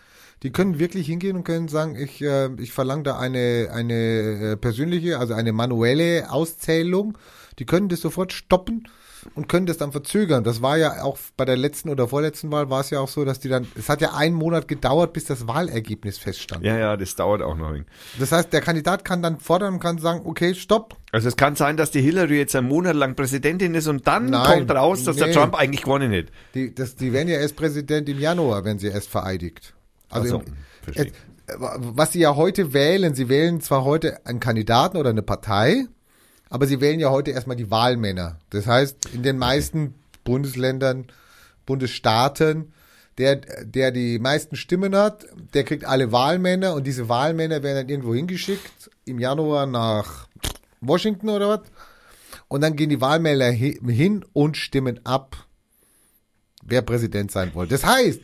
die 0.44 0.52
können 0.52 0.80
wirklich 0.80 1.08
hingehen 1.08 1.36
und 1.36 1.44
können 1.44 1.68
sagen, 1.68 1.96
ich, 1.96 2.22
äh, 2.22 2.50
ich 2.60 2.72
verlange 2.72 3.04
da 3.04 3.20
eine, 3.20 3.70
eine 3.74 3.94
äh, 3.94 4.58
persönliche, 4.58 5.20
also 5.20 5.34
eine 5.34 5.52
manuelle 5.52 6.32
Auszählung. 6.32 7.18
Die 7.60 7.66
können 7.66 7.90
das 7.90 8.00
sofort 8.00 8.32
stoppen 8.32 8.88
und 9.36 9.48
können 9.50 9.66
das 9.66 9.78
dann 9.78 9.92
verzögern. 9.92 10.44
Das 10.44 10.62
war 10.62 10.78
ja 10.78 11.04
auch 11.04 11.18
bei 11.38 11.46
der 11.46 11.58
letzten 11.58 11.90
oder 11.90 12.08
vorletzten 12.08 12.52
Wahl 12.52 12.70
war 12.70 12.82
es 12.82 12.90
ja 12.90 13.00
auch 13.00 13.08
so, 13.08 13.26
dass 13.26 13.40
die 13.40 13.50
dann, 13.50 13.68
es 13.76 13.90
hat 13.90 14.02
ja 14.02 14.14
einen 14.14 14.36
Monat 14.36 14.68
gedauert, 14.68 15.14
bis 15.14 15.26
das 15.26 15.48
Wahlergebnis 15.48 16.18
feststand. 16.18 16.64
Ja, 16.64 16.78
ja, 16.78 16.98
das 16.98 17.16
dauert 17.16 17.42
auch 17.42 17.56
noch. 17.56 17.74
Das 18.20 18.32
heißt, 18.32 18.52
der 18.52 18.62
Kandidat 18.62 19.06
kann 19.06 19.22
dann 19.22 19.40
fordern 19.40 19.76
und 19.76 19.80
kann 19.80 19.98
sagen, 19.98 20.22
okay, 20.26 20.56
stopp. 20.56 20.96
Also 21.12 21.28
es 21.28 21.36
kann 21.36 21.56
sein, 21.56 21.78
dass 21.78 21.92
die 21.92 22.02
Hillary 22.02 22.38
jetzt 22.38 22.56
einen 22.56 22.68
Monat 22.68 22.96
lang 22.96 23.16
Präsidentin 23.16 23.74
ist 23.76 23.88
und 23.88 24.08
dann 24.08 24.30
Nein, 24.30 24.46
kommt 24.46 24.72
raus, 24.72 25.04
dass 25.04 25.18
der 25.18 25.28
nee. 25.28 25.34
Trump 25.34 25.56
eigentlich 25.56 25.84
gewonnen 25.84 26.14
hat. 26.14 26.26
Die, 26.54 26.74
das, 26.74 26.96
die 26.96 27.14
werden 27.14 27.30
ja 27.30 27.40
erst 27.40 27.56
Präsident 27.56 28.10
im 28.10 28.20
Januar, 28.20 28.64
wenn 28.64 28.80
sie 28.80 28.88
erst 28.88 29.10
vereidigt. 29.10 29.74
Also 30.10 30.30
so, 30.30 30.36
im, 30.38 30.46
verstehe. 30.84 31.06
es, 31.08 31.14
was 31.58 32.12
sie 32.12 32.20
ja 32.20 32.36
heute 32.36 32.74
wählen, 32.74 33.16
sie 33.16 33.30
wählen 33.30 33.62
zwar 33.62 33.84
heute 33.84 34.26
einen 34.26 34.40
Kandidaten 34.40 34.98
oder 34.98 35.10
eine 35.10 35.24
Partei, 35.24 35.86
aber 36.50 36.66
sie 36.68 36.82
wählen 36.82 37.00
ja 37.00 37.10
heute 37.10 37.32
erstmal 37.32 37.56
die 37.58 37.70
Wahlmänner. 37.72 38.40
Das 38.50 38.68
heißt, 38.68 39.14
in 39.14 39.24
den 39.24 39.38
meisten 39.38 39.96
Bundesländern, 40.24 41.08
Bundesstaaten, 41.66 42.74
der, 43.18 43.36
der 43.36 43.92
die 43.92 44.18
meisten 44.20 44.56
Stimmen 44.56 44.96
hat, 44.96 45.26
der 45.54 45.64
kriegt 45.64 45.86
alle 45.86 46.12
Wahlmänner 46.12 46.74
und 46.74 46.88
diese 46.88 47.10
Wahlmänner 47.10 47.62
werden 47.64 47.76
dann 47.78 47.90
irgendwo 47.90 48.16
hingeschickt, 48.16 48.90
im 49.06 49.20
Januar 49.20 49.66
nach 49.66 50.28
Washington 50.82 51.30
oder 51.30 51.50
was. 51.50 51.62
Und 52.48 52.62
dann 52.62 52.76
gehen 52.76 52.90
die 52.90 53.02
Wahlmänner 53.02 53.46
hi- 53.52 53.80
hin 53.88 54.26
und 54.34 54.58
stimmen 54.58 55.00
ab, 55.06 55.36
wer 56.64 56.82
Präsident 56.82 57.32
sein 57.32 57.54
will. 57.54 57.68
Das 57.68 57.86
heißt, 57.86 58.22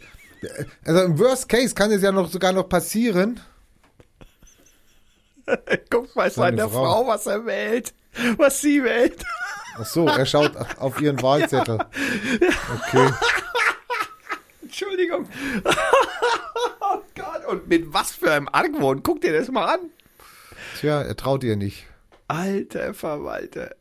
also 0.86 1.01
im 1.03 1.19
Worst 1.19 1.49
Case 1.49 1.76
kann 1.76 1.91
es 1.91 2.01
ja 2.01 2.11
noch 2.11 2.30
sogar 2.32 2.53
noch 2.53 2.69
passieren. 2.69 3.39
Guck 5.89 6.15
mal 6.15 6.32
Seine 6.32 6.69
Frau. 6.69 7.03
Frau, 7.03 7.07
was 7.07 7.26
er 7.28 7.45
wählt, 7.45 7.93
was 8.38 8.61
sie 8.61 8.84
wählt. 8.84 9.24
Ach 9.78 9.86
so, 9.86 10.07
er 10.07 10.26
schaut 10.26 10.55
auf 10.78 11.01
ihren 11.01 11.22
Wahlzettel. 11.22 11.80
Okay. 11.80 13.09
Entschuldigung. 14.61 15.28
oh 16.82 17.01
Gott, 17.16 17.45
und 17.47 17.68
mit 17.68 17.93
was 17.93 18.11
für 18.11 18.32
einem 18.32 18.49
Argwohn. 18.51 19.03
Guck 19.03 19.22
dir 19.22 19.34
das 19.38 19.49
mal 19.49 19.76
an. 19.76 19.80
Tja, 20.80 21.01
er 21.01 21.16
traut 21.16 21.43
ihr 21.43 21.55
nicht. 21.55 21.86
Alter 22.28 22.93
Verwalter. 22.93 23.76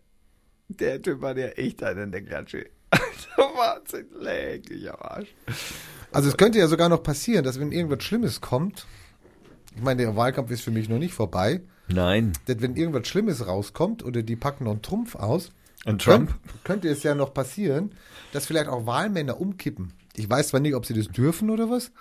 Der 0.68 1.00
Typ 1.00 1.22
hat 1.22 1.36
ja 1.36 1.48
echt 1.48 1.82
einen 1.82 2.12
der 2.12 2.22
Klatsche. 2.22 2.66
Alter 2.90 3.04
Wahnsinn, 3.36 4.06
leck 4.12 4.66
dich 4.66 4.90
am 4.90 4.98
Arsch. 5.00 5.34
Also 6.12 6.28
es 6.28 6.36
könnte 6.36 6.58
ja 6.58 6.68
sogar 6.68 6.88
noch 6.88 7.02
passieren, 7.02 7.44
dass 7.44 7.58
wenn 7.58 7.72
irgendwas 7.72 8.04
Schlimmes 8.04 8.40
kommt, 8.40 8.86
ich 9.74 9.82
meine, 9.82 10.02
der 10.02 10.16
Wahlkampf 10.16 10.50
ist 10.50 10.62
für 10.62 10.70
mich 10.70 10.88
noch 10.88 10.98
nicht 10.98 11.14
vorbei, 11.14 11.60
Nein. 11.88 12.32
dass 12.46 12.60
wenn 12.60 12.76
irgendwas 12.76 13.08
Schlimmes 13.08 13.46
rauskommt 13.46 14.04
oder 14.04 14.22
die 14.22 14.36
packen 14.36 14.64
noch 14.64 14.72
einen 14.72 14.82
Trumpf 14.82 15.14
aus, 15.16 15.52
Und 15.84 16.02
Trump? 16.02 16.30
Könnte, 16.30 16.58
könnte 16.64 16.88
es 16.88 17.02
ja 17.02 17.14
noch 17.14 17.34
passieren, 17.34 17.92
dass 18.32 18.46
vielleicht 18.46 18.68
auch 18.68 18.86
Wahlmänner 18.86 19.40
umkippen. 19.40 19.92
Ich 20.16 20.28
weiß 20.28 20.48
zwar 20.48 20.60
nicht, 20.60 20.74
ob 20.74 20.86
sie 20.86 20.94
das 20.94 21.08
dürfen 21.08 21.50
oder 21.50 21.68
was, 21.70 21.92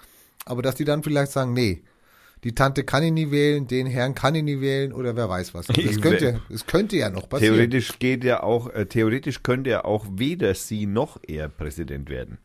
aber 0.46 0.62
dass 0.62 0.76
die 0.76 0.86
dann 0.86 1.04
vielleicht 1.04 1.32
sagen, 1.32 1.54
nee, 1.54 1.84
die 2.44 2.54
Tante 2.54 2.84
kann 2.84 3.04
ich 3.04 3.12
nie 3.12 3.32
wählen, 3.32 3.68
den 3.68 3.88
Herrn 3.88 4.16
kann 4.16 4.36
ich 4.36 4.44
nie 4.44 4.60
wählen 4.60 4.92
oder 4.92 5.16
wer 5.16 5.30
weiß 5.30 5.54
was. 5.54 5.70
Ich 5.70 5.86
Es 5.86 6.02
könnte, 6.02 6.42
es 6.50 6.66
könnte 6.66 6.98
ja 6.98 7.10
noch 7.10 7.30
passieren. 7.30 7.56
Theoretisch 7.56 8.00
geht 8.00 8.24
ja 8.24 8.44
auch, 8.44 8.70
äh, 8.70 8.86
theoretisch 8.86 9.44
könnte 9.44 9.70
ja 9.70 9.86
auch 9.86 10.06
weder 10.12 10.54
sie 10.54 10.86
noch 10.86 11.20
er 11.26 11.48
Präsident 11.48 12.10
werden. 12.10 12.38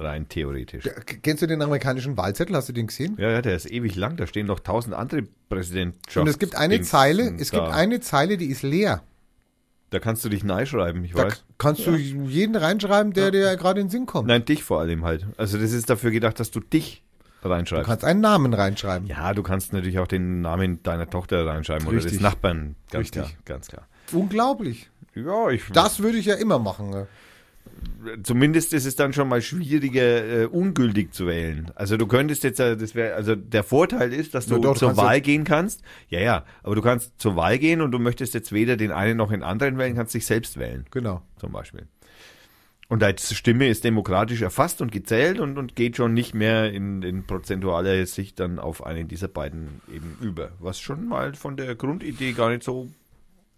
Rein 0.00 0.28
theoretisch. 0.28 0.84
K- 0.84 1.16
Kennst 1.22 1.42
du 1.42 1.46
den 1.46 1.60
amerikanischen 1.62 2.16
Wahlzettel? 2.16 2.56
Hast 2.56 2.68
du 2.68 2.72
den 2.72 2.86
gesehen? 2.86 3.16
Ja, 3.18 3.30
ja, 3.30 3.42
der 3.42 3.54
ist 3.54 3.70
ewig 3.70 3.96
lang. 3.96 4.16
Da 4.16 4.26
stehen 4.26 4.46
noch 4.46 4.60
tausend 4.60 4.94
andere 4.94 5.24
Präsidentschaften. 5.48 6.22
Und 6.22 6.28
es 6.28 6.38
gibt 6.38 6.56
eine 6.56 6.80
Zeile, 6.80 7.34
es 7.38 7.50
gibt 7.50 7.64
eine 7.68 8.00
Zeile, 8.00 8.36
die 8.36 8.46
ist 8.46 8.62
leer. 8.62 9.02
Da 9.90 9.98
kannst 9.98 10.24
du 10.24 10.28
dich 10.28 10.42
schreiben, 10.66 11.04
ich 11.04 11.12
Da 11.12 11.24
weiß. 11.24 11.44
kannst 11.58 11.84
du 11.86 11.94
jeden 11.96 12.54
reinschreiben, 12.56 13.12
der 13.12 13.30
dir 13.32 13.56
gerade 13.56 13.80
in 13.80 13.86
den 13.86 13.90
Sinn 13.90 14.06
kommt. 14.06 14.28
Nein, 14.28 14.44
dich 14.44 14.62
vor 14.62 14.80
allem 14.80 15.04
halt. 15.04 15.26
Also 15.36 15.58
das 15.58 15.72
ist 15.72 15.90
dafür 15.90 16.10
gedacht, 16.12 16.38
dass 16.40 16.50
du 16.52 16.60
dich 16.60 17.02
Du 17.42 17.48
reinschreibst. 17.48 17.86
kannst 17.86 18.04
einen 18.04 18.20
Namen 18.20 18.54
reinschreiben. 18.54 19.08
ja, 19.08 19.32
du 19.34 19.42
kannst 19.42 19.72
natürlich 19.72 19.98
auch 19.98 20.06
den 20.06 20.42
Namen 20.42 20.82
deiner 20.82 21.08
Tochter 21.10 21.44
reinschreiben 21.46 21.86
oder 21.88 21.96
Richtig. 21.96 22.12
des 22.14 22.20
Nachbarn. 22.20 22.76
Ganz 22.90 23.02
Richtig. 23.06 23.22
klar, 23.22 23.32
ganz 23.44 23.66
klar. 23.68 23.88
Unglaublich. 24.12 24.90
Ja, 25.14 25.48
ich, 25.50 25.64
Das 25.72 26.00
würde 26.00 26.18
ich 26.18 26.26
ja 26.26 26.34
immer 26.36 26.58
machen. 26.58 27.06
Zumindest 28.22 28.72
ist 28.72 28.86
es 28.86 28.96
dann 28.96 29.12
schon 29.12 29.28
mal 29.28 29.42
schwieriger, 29.42 30.42
äh, 30.42 30.46
ungültig 30.46 31.12
zu 31.14 31.26
wählen. 31.26 31.70
Also 31.74 31.96
du 31.96 32.06
könntest 32.06 32.44
jetzt, 32.44 32.58
äh, 32.60 32.76
das 32.76 32.94
wäre, 32.94 33.14
also 33.14 33.34
der 33.34 33.62
Vorteil 33.64 34.12
ist, 34.12 34.34
dass 34.34 34.46
du 34.46 34.58
doch, 34.58 34.74
du 34.74 34.78
zur 34.80 34.96
Wahl 34.96 35.16
ja- 35.16 35.20
gehen 35.20 35.44
kannst. 35.44 35.82
Ja, 36.08 36.20
ja, 36.20 36.44
aber 36.62 36.74
du 36.74 36.82
kannst 36.82 37.12
zur 37.20 37.36
Wahl 37.36 37.58
gehen 37.58 37.80
und 37.80 37.90
du 37.92 37.98
möchtest 37.98 38.34
jetzt 38.34 38.52
weder 38.52 38.76
den 38.76 38.90
einen 38.90 39.16
noch 39.18 39.30
den 39.30 39.42
anderen 39.42 39.78
wählen, 39.78 39.94
kannst 39.94 40.14
dich 40.14 40.26
selbst 40.26 40.58
wählen, 40.58 40.86
Genau. 40.90 41.22
zum 41.38 41.52
Beispiel. 41.52 41.86
Und 42.88 43.02
deine 43.02 43.18
Stimme 43.18 43.68
ist 43.68 43.84
demokratisch 43.84 44.42
erfasst 44.42 44.80
und 44.82 44.90
gezählt 44.90 45.38
und, 45.38 45.58
und 45.58 45.76
geht 45.76 45.96
schon 45.96 46.12
nicht 46.12 46.34
mehr 46.34 46.72
in, 46.72 47.02
in 47.02 47.24
prozentualer 47.24 48.04
Sicht 48.06 48.40
dann 48.40 48.58
auf 48.58 48.84
einen 48.84 49.06
dieser 49.06 49.28
beiden 49.28 49.80
eben 49.94 50.16
über. 50.20 50.50
Was 50.58 50.80
schon 50.80 51.06
mal 51.06 51.34
von 51.34 51.56
der 51.56 51.76
Grundidee 51.76 52.32
gar 52.32 52.50
nicht 52.50 52.64
so 52.64 52.88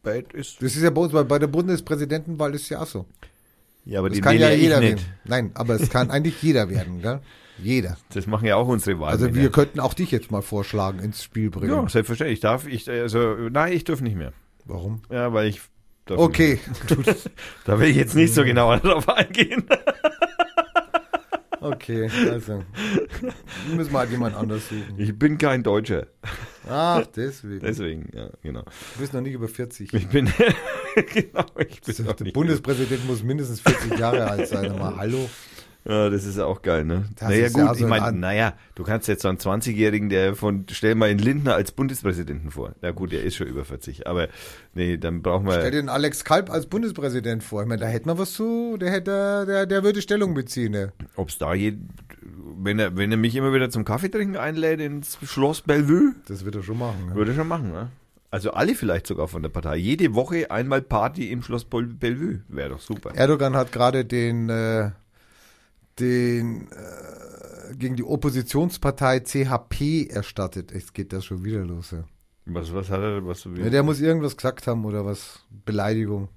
bad 0.03 0.35
ist. 0.35 0.61
Das 0.61 0.77
ist 0.77 0.83
ja 0.83 0.91
bei 0.91 1.01
uns, 1.01 1.13
bei 1.13 1.23
bei 1.23 1.39
der 1.39 1.47
Bundespräsidentenwahl 1.47 2.55
ist 2.55 2.69
ja 2.69 2.83
auch 2.83 2.87
so. 2.87 3.07
Ja, 3.85 3.99
aber 3.99 4.09
Das 4.09 4.16
die 4.16 4.22
kann 4.22 4.39
ja 4.39 4.49
ja 4.49 4.55
ich 4.55 4.62
jeder 4.62 4.80
werden. 4.80 5.01
Nein, 5.24 5.51
aber 5.55 5.74
es 5.74 5.91
kann 5.91 6.11
eigentlich 6.11 6.41
jeder 6.43 6.68
werden, 6.70 7.03
gell? 7.03 7.20
Jeder. 7.59 7.97
Das 8.12 8.26
machen 8.26 8.47
ja 8.47 8.57
auch 8.57 8.66
unsere 8.68 8.99
Wahlmänner. 8.99 9.26
Also 9.28 9.35
wir 9.35 9.51
könnten 9.51 9.80
auch 9.80 9.95
dich 9.95 10.11
jetzt 10.11 10.30
mal 10.30 10.43
vorschlagen, 10.43 10.99
ins 11.01 11.22
Spiel 11.22 11.51
bringen. 11.51 11.72
Ja, 11.72 11.89
selbstverständlich. 11.89 12.41
Darf 12.41 12.66
ich, 12.66 12.89
also, 12.89 13.35
nein, 13.51 13.72
ich 13.72 13.85
dürfe 13.85 14.03
nicht 14.03 14.16
mehr. 14.16 14.33
Warum? 14.64 15.03
Ja, 15.11 15.33
weil 15.33 15.49
ich. 15.49 15.61
Okay. 16.09 16.59
Da 17.64 17.78
will 17.78 17.89
ich 17.89 17.97
jetzt 17.97 18.14
nicht 18.14 18.35
so 18.35 18.43
genau 18.45 18.76
darauf 18.76 19.09
eingehen. 19.09 19.64
Okay, 21.61 22.11
also. 22.28 22.64
Müssen 23.72 23.93
wir 23.93 23.99
halt 24.01 24.11
jemand 24.11 24.35
anders 24.35 24.68
suchen. 24.68 24.95
Ich 24.99 25.16
bin 25.16 25.39
kein 25.39 25.62
Deutscher. 25.62 26.09
Ach, 26.68 27.07
deswegen. 27.07 27.61
Deswegen, 27.61 28.11
ja, 28.12 28.30
genau. 28.43 28.62
Du 28.62 29.01
bist 29.01 29.14
noch 29.14 29.20
nicht 29.20 29.35
über 29.35 29.47
40. 29.47 29.95
Ich 29.95 30.09
bin, 30.09 30.28
genau, 31.14 31.45
ich 31.59 31.80
bin 31.80 32.09
auch 32.09 32.12
Der. 32.14 32.32
Bundespräsident 32.32 33.07
muss 33.07 33.22
mindestens 33.22 33.61
40 33.61 33.99
Jahre 33.99 34.28
alt 34.30 34.49
sein. 34.49 34.76
Mal 34.78 34.97
hallo. 34.99 35.28
Ja, 35.84 36.09
das 36.11 36.24
ist 36.24 36.38
auch 36.38 36.62
geil, 36.62 36.84
ne? 36.84 37.07
Das 37.18 37.28
naja, 37.28 37.49
gut, 37.49 37.57
ja 37.59 37.74
so 37.74 37.80
ich 37.84 37.90
meine, 37.90 38.05
ein- 38.07 38.20
naja, 38.20 38.53
du 38.76 38.84
kannst 38.84 39.09
jetzt 39.09 39.22
so 39.22 39.28
einen 39.28 39.38
20-Jährigen, 39.38 40.11
der 40.11 40.36
von, 40.36 40.64
stell 40.70 40.95
mal 40.95 41.09
einen 41.09 41.18
Lindner 41.18 41.57
als 41.57 41.72
Bundespräsidenten 41.72 42.53
vor. 42.53 42.76
Ja 42.82 42.93
gut, 42.93 43.11
der 43.11 43.24
ist 43.24 43.34
schon 43.34 43.49
über 43.49 43.64
40, 43.64 44.07
aber 44.07 44.28
nee, 44.74 44.97
dann 44.97 45.22
brauchen 45.22 45.45
wir. 45.47 45.55
Stell 45.55 45.72
dir 45.72 45.78
den 45.82 45.88
Alex 45.88 46.22
Kalb 46.22 46.51
als 46.51 46.66
Bundespräsident 46.66 47.43
vor. 47.43 47.62
Ich 47.62 47.68
meine, 47.68 47.80
da 47.80 47.88
hätte 47.88 48.07
man 48.07 48.16
was 48.16 48.32
zu, 48.34 48.76
der 48.80 48.93
hätte, 48.93 49.45
der, 49.45 49.66
der 49.66 49.82
würde 49.82 50.01
Stellung 50.03 50.34
beziehen. 50.34 50.70
Ne? 50.70 50.93
Ob 51.16 51.30
es 51.30 51.38
da 51.38 51.53
je, 51.53 51.74
wenn 52.61 52.78
er, 52.78 52.97
wenn 52.97 53.11
er 53.11 53.16
mich 53.16 53.34
immer 53.34 53.53
wieder 53.53 53.68
zum 53.68 53.84
Kaffee 53.84 54.09
trinken 54.09 54.36
einlädt 54.36 54.78
ins 54.80 55.18
Schloss 55.24 55.62
Bellevue, 55.62 56.14
Das 56.28 56.45
wird 56.45 56.55
er 56.55 56.62
schon 56.62 56.78
machen. 56.78 57.09
Ne? 57.09 57.16
würde 57.16 57.32
er 57.32 57.36
schon 57.38 57.49
machen, 57.49 57.72
ne? 57.72 57.88
Also 58.33 58.51
alle 58.53 58.74
vielleicht 58.74 59.07
sogar 59.07 59.28
von 59.28 59.43
der 59.43 59.51
Partei. 59.51 59.76
Jede 59.76 60.14
Woche 60.14 60.51
einmal 60.51 60.80
Party 60.83 61.30
im 61.30 61.43
Schloss 61.43 61.64
Bel- 61.66 61.87
Bellevue. 61.87 62.41
Wäre 62.49 62.70
doch 62.70 62.80
super. 62.80 63.14
Erdogan 63.14 63.55
hat 63.55 63.70
gerade 63.72 64.05
den, 64.07 64.49
äh, 64.49 64.91
den 66.01 66.68
äh, 66.72 67.74
gegen 67.76 67.97
die 67.97 68.05
Oppositionspartei 68.05 69.20
CHP 69.20 70.09
erstattet. 70.11 70.72
Jetzt 70.72 70.95
geht 70.95 71.12
das 71.12 71.24
schon 71.26 71.45
wieder 71.45 71.64
los. 71.64 71.91
Ja. 71.91 72.05
Was, 72.47 72.72
was 72.72 72.89
hat 72.91 73.01
er, 73.01 73.24
was 73.26 73.45
Ja, 73.45 73.68
der 73.70 73.83
muss 73.83 74.01
irgendwas 74.01 74.37
gesagt 74.37 74.66
haben 74.66 74.85
oder 74.87 75.05
was. 75.05 75.41
Beleidigung. 75.66 76.28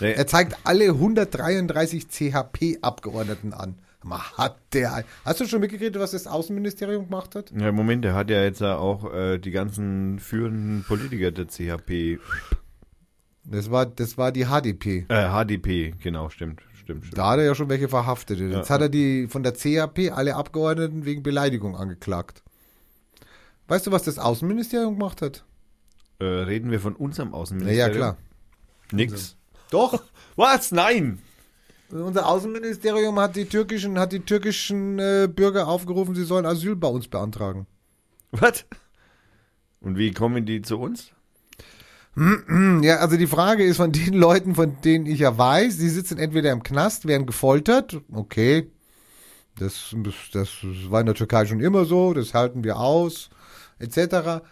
nee, 0.00 0.12
Er 0.12 0.26
zeigt 0.26 0.56
alle 0.64 0.86
133 0.86 2.08
CHP-Abgeordneten 2.08 3.52
an. 3.52 3.78
Man 4.04 4.20
hat 4.20 4.58
der. 4.72 5.04
Hast 5.24 5.40
du 5.40 5.46
schon 5.46 5.60
mitgekriegt, 5.60 5.98
was 5.98 6.12
das 6.12 6.26
Außenministerium 6.26 7.06
gemacht 7.06 7.34
hat? 7.34 7.50
ja, 7.50 7.72
Moment, 7.72 8.04
der 8.04 8.14
hat 8.14 8.30
ja 8.30 8.42
jetzt 8.42 8.62
auch 8.62 9.12
äh, 9.12 9.38
die 9.38 9.50
ganzen 9.50 10.18
führenden 10.20 10.84
Politiker 10.86 11.30
der 11.32 11.46
CHP, 11.48 12.18
Das 13.44 13.70
war, 13.70 13.86
das 13.86 14.16
war 14.18 14.30
die 14.32 14.44
HDP. 14.46 15.06
äh, 15.08 15.28
HDP, 15.30 15.94
genau, 16.00 16.28
stimmt, 16.30 16.60
stimmt, 16.80 17.04
stimmt. 17.06 17.18
Da 17.18 17.30
hat 17.30 17.38
er 17.38 17.44
ja 17.46 17.54
schon 17.54 17.68
welche 17.68 17.88
verhaftet. 17.88 18.38
Jetzt 18.38 18.68
Ja. 18.68 18.74
hat 18.74 18.80
er 18.82 18.88
die 18.88 19.26
von 19.28 19.42
der 19.42 19.54
CHP 19.54 20.10
alle 20.10 20.36
Abgeordneten 20.36 21.04
wegen 21.04 21.22
Beleidigung 21.22 21.76
angeklagt. 21.76 22.42
Weißt 23.68 23.86
du, 23.88 23.92
was 23.92 24.04
das 24.04 24.18
Außenministerium 24.20 24.96
gemacht 24.98 25.20
hat? 25.22 25.44
Äh, 26.20 26.24
reden 26.24 26.70
wir 26.70 26.78
von 26.80 26.94
unserem 26.94 27.34
Außenministerium? 27.34 27.88
ja, 27.92 27.96
klar. 27.96 28.16
Nix. 28.92 29.36
Doch. 29.70 30.00
Was? 30.36 30.70
Nein! 30.70 31.18
Unser 31.90 32.26
Außenministerium 32.26 33.18
hat 33.20 33.36
die 33.36 33.44
türkischen, 33.44 33.98
hat 33.98 34.12
die 34.12 34.20
türkischen 34.20 34.98
äh, 34.98 35.28
Bürger 35.32 35.68
aufgerufen, 35.68 36.14
sie 36.14 36.24
sollen 36.24 36.46
Asyl 36.46 36.74
bei 36.76 36.88
uns 36.88 37.08
beantragen. 37.08 37.66
Was? 38.32 38.64
Und 39.80 39.96
wie 39.96 40.10
kommen 40.12 40.46
die 40.46 40.62
zu 40.62 40.78
uns? 40.78 41.12
Hm, 42.14 42.82
Ja, 42.82 42.96
also 42.96 43.16
die 43.16 43.26
Frage 43.26 43.64
ist 43.64 43.76
von 43.76 43.92
den 43.92 44.14
Leuten, 44.14 44.54
von 44.54 44.80
denen 44.84 45.06
ich 45.06 45.20
ja 45.20 45.36
weiß, 45.36 45.76
die 45.78 45.88
sitzen 45.88 46.18
entweder 46.18 46.50
im 46.50 46.62
Knast, 46.62 47.06
werden 47.06 47.26
gefoltert. 47.26 48.00
Okay, 48.12 48.68
das, 49.58 49.94
das 50.32 50.48
war 50.90 51.00
in 51.00 51.06
der 51.06 51.14
Türkei 51.14 51.46
schon 51.46 51.60
immer 51.60 51.84
so, 51.84 52.14
das 52.14 52.34
halten 52.34 52.64
wir 52.64 52.78
aus, 52.78 53.30
etc. 53.78 54.42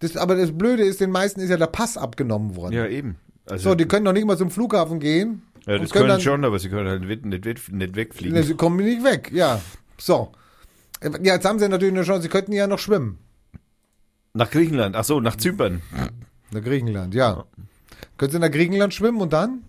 Das, 0.00 0.16
aber 0.16 0.36
das 0.36 0.56
Blöde 0.56 0.82
ist, 0.84 1.00
den 1.00 1.10
meisten 1.10 1.40
ist 1.40 1.48
ja 1.50 1.56
der 1.56 1.66
Pass 1.68 1.96
abgenommen 1.96 2.54
worden. 2.56 2.74
Ja, 2.74 2.86
eben. 2.86 3.16
Also, 3.46 3.70
So, 3.70 3.74
die 3.76 3.86
können 3.86 4.04
noch 4.04 4.12
nicht 4.12 4.26
mal 4.26 4.36
zum 4.36 4.50
Flughafen 4.50 5.00
gehen. 5.00 5.42
Ja, 5.66 5.78
das 5.78 5.90
können, 5.90 6.08
dann- 6.08 6.20
schon, 6.20 6.44
aber 6.44 6.58
sie 6.58 6.68
können 6.68 6.88
halt 6.88 7.02
nicht, 7.24 7.24
nicht, 7.72 7.96
wegfliegen. 7.96 8.34
Ne, 8.34 8.42
Sie 8.44 8.54
kommen 8.54 8.76
nicht 8.76 9.04
weg, 9.04 9.30
ja. 9.32 9.60
So. 9.98 10.32
Ja, 11.02 11.34
jetzt 11.34 11.44
haben 11.44 11.58
sie 11.58 11.68
natürlich 11.68 11.94
eine 11.94 12.04
Chance, 12.04 12.22
sie 12.22 12.28
könnten 12.28 12.52
ja 12.52 12.66
noch 12.66 12.78
schwimmen. 12.78 13.18
Nach 14.32 14.50
Griechenland, 14.50 14.96
ach 14.96 15.04
so, 15.04 15.20
nach 15.20 15.36
Zypern. 15.36 15.82
Nach 16.50 16.62
Griechenland, 16.62 17.14
ja. 17.14 17.44
Können 18.18 18.32
sie 18.32 18.38
nach 18.38 18.50
Griechenland 18.50 18.94
schwimmen 18.94 19.20
und 19.20 19.32
dann? 19.32 19.62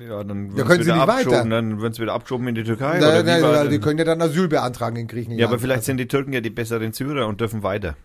Ja, 0.00 0.24
dann 0.24 0.56
Ja, 0.56 0.64
können 0.64 0.82
sie 0.82 0.92
nicht 0.92 1.06
weiter. 1.06 1.44
dann 1.44 1.80
werden 1.82 1.92
sie 1.92 2.02
wieder 2.02 2.14
abgeschoben 2.14 2.46
in 2.48 2.54
die 2.54 2.64
Türkei. 2.64 2.98
Na, 3.00 3.08
oder 3.08 3.22
na, 3.22 3.38
na, 3.40 3.64
die 3.66 3.78
können 3.78 3.98
ja 3.98 4.04
dann 4.04 4.22
Asyl 4.22 4.48
beantragen 4.48 4.96
in 4.96 5.06
Griechenland. 5.06 5.40
ja, 5.40 5.46
aber 5.46 5.58
vielleicht 5.58 5.84
sind 5.84 5.98
die 5.98 6.08
Türken 6.08 6.32
ja 6.32 6.40
die 6.40 6.50
besseren 6.50 6.92
Syrer 6.92 7.26
und 7.26 7.40
dürfen 7.40 7.62
weiter. 7.62 7.96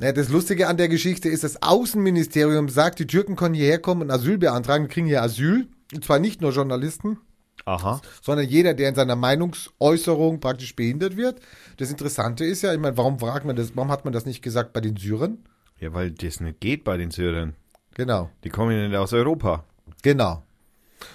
Ja, 0.00 0.12
das 0.12 0.30
Lustige 0.30 0.66
an 0.66 0.78
der 0.78 0.88
Geschichte 0.88 1.28
ist, 1.28 1.44
das 1.44 1.62
Außenministerium 1.62 2.70
sagt, 2.70 3.00
die 3.00 3.06
Türken 3.06 3.36
können 3.36 3.54
hierher 3.54 3.78
kommen 3.78 4.00
und 4.00 4.10
Asyl 4.10 4.38
beantragen, 4.38 4.88
kriegen 4.88 5.06
hier 5.06 5.22
Asyl. 5.22 5.68
Und 5.92 6.04
zwar 6.04 6.18
nicht 6.18 6.40
nur 6.40 6.52
Journalisten, 6.52 7.18
Aha. 7.66 8.00
sondern 8.22 8.46
jeder, 8.46 8.72
der 8.72 8.88
in 8.88 8.94
seiner 8.94 9.16
Meinungsäußerung 9.16 10.40
praktisch 10.40 10.74
behindert 10.74 11.18
wird. 11.18 11.40
Das 11.76 11.90
Interessante 11.90 12.46
ist 12.46 12.62
ja, 12.62 12.72
ich 12.72 12.80
meine, 12.80 12.96
warum 12.96 13.18
fragt 13.18 13.44
man 13.44 13.56
das, 13.56 13.76
warum 13.76 13.90
hat 13.90 14.04
man 14.04 14.14
das 14.14 14.24
nicht 14.24 14.40
gesagt 14.40 14.72
bei 14.72 14.80
den 14.80 14.96
Syrern? 14.96 15.38
Ja, 15.78 15.92
weil 15.92 16.12
das 16.12 16.40
nicht 16.40 16.60
geht 16.60 16.84
bei 16.84 16.96
den 16.96 17.10
Syrern. 17.10 17.54
Genau. 17.94 18.30
Die 18.44 18.48
kommen 18.48 18.70
ja 18.72 18.88
nicht 18.88 18.96
aus 18.96 19.12
Europa. 19.12 19.64
Genau. 20.02 20.42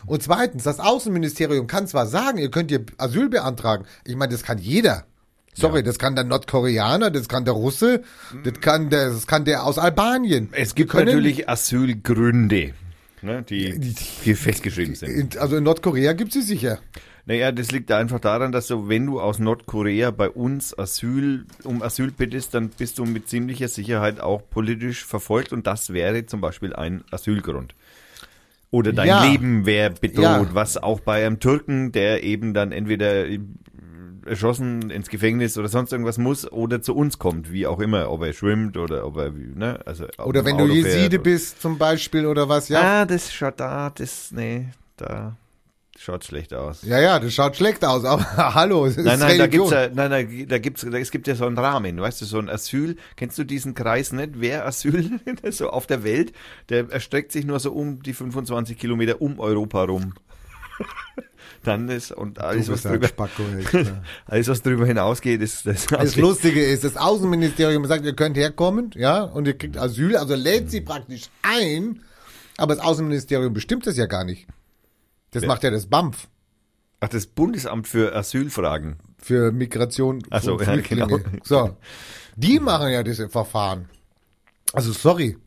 Und 0.05 0.21
zweitens, 0.21 0.63
das 0.63 0.79
Außenministerium 0.79 1.65
kann 1.65 1.87
zwar 1.87 2.05
sagen, 2.05 2.37
ihr 2.37 2.51
könnt 2.51 2.69
hier 2.69 2.85
Asyl 2.97 3.29
beantragen. 3.29 3.85
Ich 4.03 4.15
meine, 4.15 4.31
das 4.31 4.43
kann 4.43 4.59
jeder. 4.59 5.05
Sorry, 5.57 5.77
Ja. 5.77 5.81
das 5.83 5.97
kann 5.99 6.15
der 6.15 6.25
Nordkoreaner, 6.25 7.09
das 7.11 7.27
kann 7.29 7.45
der 7.45 7.53
Russe, 7.53 8.03
das 8.43 8.59
kann 8.61 8.89
der, 8.89 9.09
das 9.09 9.25
kann 9.25 9.45
der 9.45 9.63
aus 9.63 9.77
Albanien. 9.77 10.49
Es 10.51 10.75
gibt 10.75 10.89
Die 10.91 10.97
können- 10.97 11.05
natürlich 11.07 11.47
Asylgründe, 11.49 12.73
ne, 13.21 13.41
die 13.43 13.93
hier 14.23 14.35
festgeschrieben 14.37 14.95
sind. 14.95 15.09
In, 15.09 15.39
also 15.39 15.55
in 15.57 15.63
Nordkorea 15.63 16.13
gibt 16.13 16.33
sie 16.33 16.41
sicher. 16.41 16.79
Naja, 17.27 17.51
das 17.51 17.71
liegt 17.71 17.91
einfach 17.91 18.19
daran, 18.19 18.51
dass 18.51 18.67
du, 18.67 18.87
wenn 18.87 19.07
du 19.07 19.19
aus 19.19 19.39
Nordkorea 19.39 20.11
bei 20.11 20.29
uns 20.29 20.77
Asyl, 20.77 21.45
um 21.63 21.81
Asyl 21.81 22.11
bittest, 22.11 22.53
dann 22.53 22.69
bist 22.69 22.99
du 22.99 23.05
mit 23.05 23.27
ziemlicher 23.27 23.67
Sicherheit 23.67 24.19
auch 24.19 24.43
politisch 24.47 25.03
verfolgt 25.05 25.51
und 25.51 25.65
das 25.65 25.91
wäre 25.91 26.27
zum 26.27 26.39
Beispiel 26.41 26.75
ein 26.75 27.03
Asylgrund. 27.09 27.73
Oder 28.69 28.93
dein 28.93 29.07
Ja. 29.07 29.23
Leben 29.25 29.65
wäre 29.65 29.91
bedroht, 29.91 30.23
Ja. 30.23 30.47
was 30.51 30.77
auch 30.77 30.99
bei 30.99 31.25
einem 31.25 31.39
Türken, 31.39 31.91
der 31.93 32.23
eben 32.23 32.53
dann 32.53 32.71
entweder 32.71 33.25
erschossen 34.25 34.89
ins 34.89 35.09
Gefängnis 35.09 35.57
oder 35.57 35.67
sonst 35.67 35.91
irgendwas 35.91 36.17
muss 36.17 36.51
oder 36.51 36.81
zu 36.81 36.95
uns 36.95 37.19
kommt, 37.19 37.51
wie 37.51 37.67
auch 37.67 37.79
immer, 37.79 38.09
ob 38.11 38.23
er 38.23 38.33
schwimmt 38.33 38.77
oder 38.77 39.05
ob 39.05 39.17
er, 39.17 39.31
ne, 39.31 39.79
also 39.85 40.05
Oder 40.23 40.45
wenn 40.45 40.57
du 40.57 40.65
Auto 40.65 40.73
fährt 40.73 40.85
Jeside 40.95 41.19
bist 41.19 41.61
zum 41.61 41.77
Beispiel 41.77 42.25
oder 42.25 42.49
was, 42.49 42.69
ja. 42.69 42.81
Ah, 43.01 43.05
das 43.05 43.33
schaut 43.33 43.59
da, 43.59 43.89
das, 43.89 44.31
nee, 44.31 44.67
da 44.97 45.35
schaut 45.97 46.25
schlecht 46.25 46.53
aus. 46.53 46.81
Ja, 46.83 46.99
ja, 46.99 47.19
das 47.19 47.33
schaut 47.33 47.55
schlecht 47.55 47.83
aus, 47.85 48.05
aber 48.05 48.25
hallo, 48.55 48.85
es 48.85 48.97
ist 48.97 49.05
Nein, 49.05 49.19
nein, 49.19 49.37
da 49.37 49.43
Religion. 49.45 49.69
gibt's 49.69 49.71
ja, 49.71 49.89
nein, 49.93 50.09
nein, 50.11 50.45
da 50.47 50.57
gibt's, 50.59 50.85
da, 50.89 50.97
es 50.97 51.11
gibt 51.11 51.27
ja 51.27 51.35
so 51.35 51.45
einen 51.45 51.57
Rahmen, 51.57 51.99
weißt 51.99 52.21
du, 52.21 52.25
so 52.25 52.37
ein 52.37 52.49
Asyl. 52.49 52.97
Kennst 53.15 53.37
du 53.37 53.43
diesen 53.43 53.73
Kreis 53.73 54.11
nicht? 54.11 54.31
Wer 54.35 54.65
Asyl 54.65 55.19
so 55.51 55.69
auf 55.69 55.87
der 55.87 56.03
Welt, 56.03 56.33
der 56.69 56.89
erstreckt 56.89 57.31
sich 57.31 57.45
nur 57.45 57.59
so 57.59 57.71
um 57.71 58.01
die 58.03 58.13
25 58.13 58.77
Kilometer 58.77 59.21
um 59.21 59.39
Europa 59.39 59.83
rum. 59.83 60.13
Dann 61.63 61.89
ist 61.89 62.11
und 62.11 62.39
alles 62.39 62.69
was 62.69 62.83
drüber, 62.83 63.07
Spacko, 63.07 63.43
alles 64.27 64.47
was 64.47 64.61
drüber 64.61 64.85
hinausgeht, 64.85 65.41
ist 65.41 65.65
das. 65.65 65.87
Das 65.87 66.15
Lustige 66.15 66.63
ist, 66.63 66.83
das 66.83 66.95
Außenministerium 66.95 67.85
sagt, 67.85 68.05
ihr 68.05 68.15
könnt 68.15 68.37
herkommen, 68.37 68.91
ja, 68.95 69.23
und 69.23 69.47
ihr 69.47 69.57
kriegt 69.57 69.77
Asyl, 69.77 70.15
also 70.15 70.35
lädt 70.35 70.69
sie 70.69 70.81
praktisch 70.81 71.23
ein, 71.41 72.01
aber 72.57 72.75
das 72.75 72.85
Außenministerium 72.85 73.53
bestimmt 73.53 73.87
das 73.87 73.97
ja 73.97 74.05
gar 74.05 74.23
nicht. 74.23 74.47
Das 75.31 75.41
Wer? 75.41 75.49
macht 75.49 75.63
ja 75.63 75.71
das 75.71 75.87
BAMF 75.87 76.27
Ach, 76.99 77.09
das 77.09 77.27
Bundesamt 77.27 77.87
für 77.87 78.15
Asylfragen. 78.15 78.97
für 79.17 79.51
Migration 79.51 80.23
Ach 80.29 80.41
so, 80.41 80.53
und 80.53 80.65
ja, 80.65 80.77
genau. 80.77 81.19
So. 81.43 81.77
Die 82.35 82.59
machen 82.59 82.91
ja 82.91 83.03
das 83.03 83.21
Verfahren. 83.31 83.89
Also 84.73 84.91
sorry. 84.91 85.37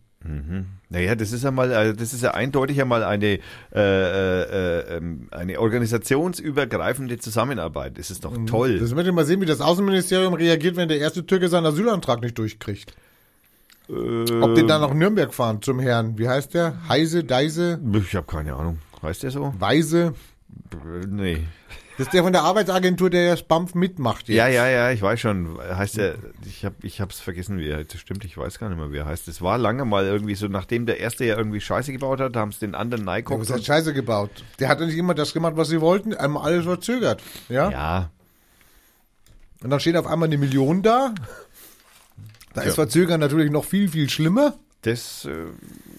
Naja, 0.90 1.14
das 1.14 1.32
ist 1.32 1.44
ja 1.44 1.50
mal, 1.50 1.72
also 1.72 1.92
das 1.92 2.12
ist 2.12 2.22
ja 2.22 2.32
eindeutig 2.32 2.80
einmal 2.80 3.04
eine, 3.04 3.26
äh, 3.26 3.40
äh, 3.74 4.42
äh, 4.42 4.96
ähm, 4.96 5.28
eine 5.30 5.60
organisationsübergreifende 5.60 7.18
Zusammenarbeit. 7.18 7.98
Das 7.98 8.10
ist 8.10 8.24
doch 8.24 8.36
toll. 8.46 8.76
Mhm. 8.76 8.80
Das 8.80 8.94
möchte 8.94 9.10
ich 9.10 9.14
mal 9.14 9.24
sehen, 9.24 9.40
wie 9.40 9.46
das 9.46 9.60
Außenministerium 9.60 10.34
reagiert, 10.34 10.76
wenn 10.76 10.88
der 10.88 10.98
erste 10.98 11.24
Türke 11.24 11.48
seinen 11.48 11.66
Asylantrag 11.66 12.20
nicht 12.20 12.36
durchkriegt. 12.36 12.94
Ob 13.88 14.54
die 14.54 14.66
dann 14.66 14.82
nach 14.82 14.92
Nürnberg 14.92 15.32
fahren 15.32 15.62
zum 15.62 15.78
Herrn. 15.78 16.18
Wie 16.18 16.28
heißt 16.28 16.52
der? 16.52 16.76
Heise, 16.88 17.24
Deise, 17.24 17.80
Ich 17.94 18.14
habe 18.14 18.26
keine 18.26 18.54
Ahnung. 18.54 18.78
Heißt 19.02 19.22
der 19.22 19.30
so? 19.30 19.54
Weise. 19.58 20.14
Äh, 20.72 21.06
Nee. 21.06 21.44
Das 21.98 22.06
ist 22.06 22.12
der 22.14 22.22
von 22.22 22.32
der 22.32 22.42
Arbeitsagentur, 22.44 23.10
der 23.10 23.32
das 23.32 23.42
BAMF 23.42 23.74
mitmacht. 23.74 24.28
Jetzt. 24.28 24.36
Ja, 24.36 24.46
ja, 24.46 24.68
ja, 24.68 24.90
ich 24.92 25.02
weiß 25.02 25.18
schon. 25.18 25.58
Heißt 25.58 25.96
der, 25.96 26.14
ich 26.46 26.64
habe 26.64 26.76
ich 26.82 27.00
hab's 27.00 27.18
vergessen, 27.20 27.58
wie 27.58 27.68
er, 27.68 27.82
das 27.84 27.98
stimmt, 28.00 28.24
ich 28.24 28.38
weiß 28.38 28.58
gar 28.60 28.68
nicht 28.68 28.78
mehr, 28.78 28.92
wie 28.92 28.98
er 28.98 29.04
heißt. 29.06 29.26
Es 29.26 29.42
war 29.42 29.58
lange 29.58 29.84
mal 29.84 30.04
irgendwie 30.06 30.36
so, 30.36 30.46
nachdem 30.46 30.86
der 30.86 31.00
erste 31.00 31.24
ja 31.24 31.36
irgendwie 31.36 31.60
Scheiße 31.60 31.90
gebaut 31.92 32.20
hat, 32.20 32.36
haben 32.36 32.50
es 32.50 32.60
den 32.60 32.74
anderen 32.76 33.04
Der 33.04 33.14
Neikopf. 33.14 33.50
hat 33.50 33.64
Scheiße 33.64 33.92
gebaut. 33.92 34.30
Der 34.60 34.68
hat 34.68 34.78
nicht 34.80 34.96
immer 34.96 35.14
das 35.14 35.34
gemacht, 35.34 35.54
was 35.56 35.68
sie 35.68 35.80
wollten, 35.80 36.14
einmal 36.14 36.44
alles 36.44 36.64
verzögert. 36.64 37.20
Ja? 37.48 37.70
Ja, 37.70 38.10
Und 39.62 39.70
dann 39.70 39.80
steht 39.80 39.96
auf 39.96 40.06
einmal 40.06 40.28
eine 40.28 40.38
Million 40.38 40.82
da. 40.82 41.12
Da 42.54 42.62
Ja. 42.62 42.68
ist 42.68 42.74
Verzögern 42.76 43.18
natürlich 43.20 43.50
noch 43.50 43.64
viel, 43.64 43.88
viel 43.88 44.08
schlimmer. 44.08 44.54
das 44.82 45.24
äh, 45.24 45.46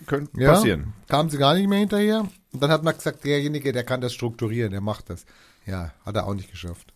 könnte 0.07 0.31
Ja? 0.41 0.53
passieren. 0.53 0.93
Kamen 1.09 1.29
sie 1.29 1.37
gar 1.37 1.55
nicht 1.55 1.67
mehr 1.67 1.79
hinterher. 1.79 2.21
Und 2.53 2.63
dann 2.63 2.71
hat 2.71 2.83
man 2.83 2.95
gesagt, 2.95 3.25
derjenige, 3.25 3.73
der 3.73 3.83
kann 3.83 3.99
das 3.99 4.13
strukturieren, 4.13 4.71
der 4.71 4.79
macht 4.81 5.09
das. 5.09 5.25
Ja, 5.69 5.91
hat 6.05 6.15
er 6.15 6.25
auch 6.25 6.33
nicht 6.33 6.49
geschafft. 6.49 6.93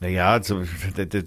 Naja, 0.00 0.30
also, 0.30 0.62
der, 0.96 1.06
der, 1.06 1.24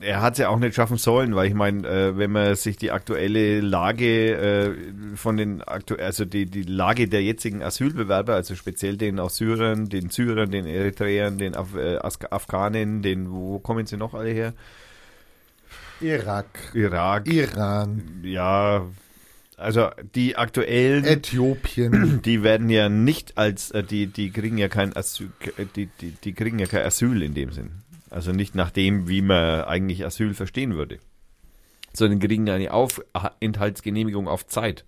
er 0.00 0.20
hat 0.20 0.34
es 0.34 0.40
ja 0.40 0.50
auch 0.50 0.58
nicht 0.58 0.74
schaffen 0.74 0.98
sollen, 0.98 1.34
weil 1.34 1.48
ich 1.48 1.54
meine, 1.54 1.88
äh, 1.88 2.18
wenn 2.18 2.30
man 2.30 2.54
sich 2.54 2.76
die 2.76 2.90
aktuelle 2.90 3.60
Lage 3.60 4.36
äh, 4.36 5.16
von 5.16 5.38
den 5.38 5.62
aktu 5.62 5.94
also 5.94 6.26
die, 6.26 6.44
die 6.44 6.64
Lage 6.64 7.08
der 7.08 7.22
jetzigen 7.22 7.62
Asylbewerber, 7.62 8.34
also 8.34 8.54
speziell 8.54 8.98
den 8.98 9.18
aus 9.18 9.36
Syrien, 9.36 9.88
den 9.88 10.10
Syrern, 10.10 10.50
den 10.50 10.66
Eritreern, 10.66 11.38
den 11.38 11.56
Af 11.56 11.74
äh, 11.74 11.96
Afghanen, 11.96 13.00
den, 13.00 13.30
wo 13.30 13.58
kommen 13.58 13.86
sie 13.86 13.96
noch 13.96 14.12
alle 14.12 14.30
her? 14.30 14.52
Irak, 16.02 16.46
Irak, 16.74 17.26
Iran, 17.26 18.20
ja, 18.22 18.86
also 19.60 19.90
die 20.14 20.36
aktuellen, 20.36 21.04
Äthiopien. 21.04 22.22
die 22.24 22.42
werden 22.42 22.70
ja 22.70 22.88
nicht 22.88 23.38
als, 23.38 23.70
äh, 23.70 23.82
die, 23.82 24.06
die 24.06 24.30
kriegen 24.30 24.58
ja 24.58 24.68
kein 24.68 24.96
Asyl, 24.96 25.30
die, 25.76 25.86
die, 26.00 26.12
die 26.12 26.32
kriegen 26.32 26.58
ja 26.58 26.66
kein 26.66 26.84
Asyl 26.84 27.22
in 27.22 27.34
dem 27.34 27.52
Sinn. 27.52 27.70
Also 28.10 28.32
nicht 28.32 28.54
nach 28.54 28.70
dem, 28.70 29.08
wie 29.08 29.22
man 29.22 29.62
eigentlich 29.62 30.04
Asyl 30.04 30.34
verstehen 30.34 30.74
würde. 30.74 30.98
Sondern 31.92 32.18
kriegen 32.18 32.48
eine 32.48 32.72
Aufenthaltsgenehmigung 32.72 34.28
auf 34.28 34.46
Zeit. 34.46 34.84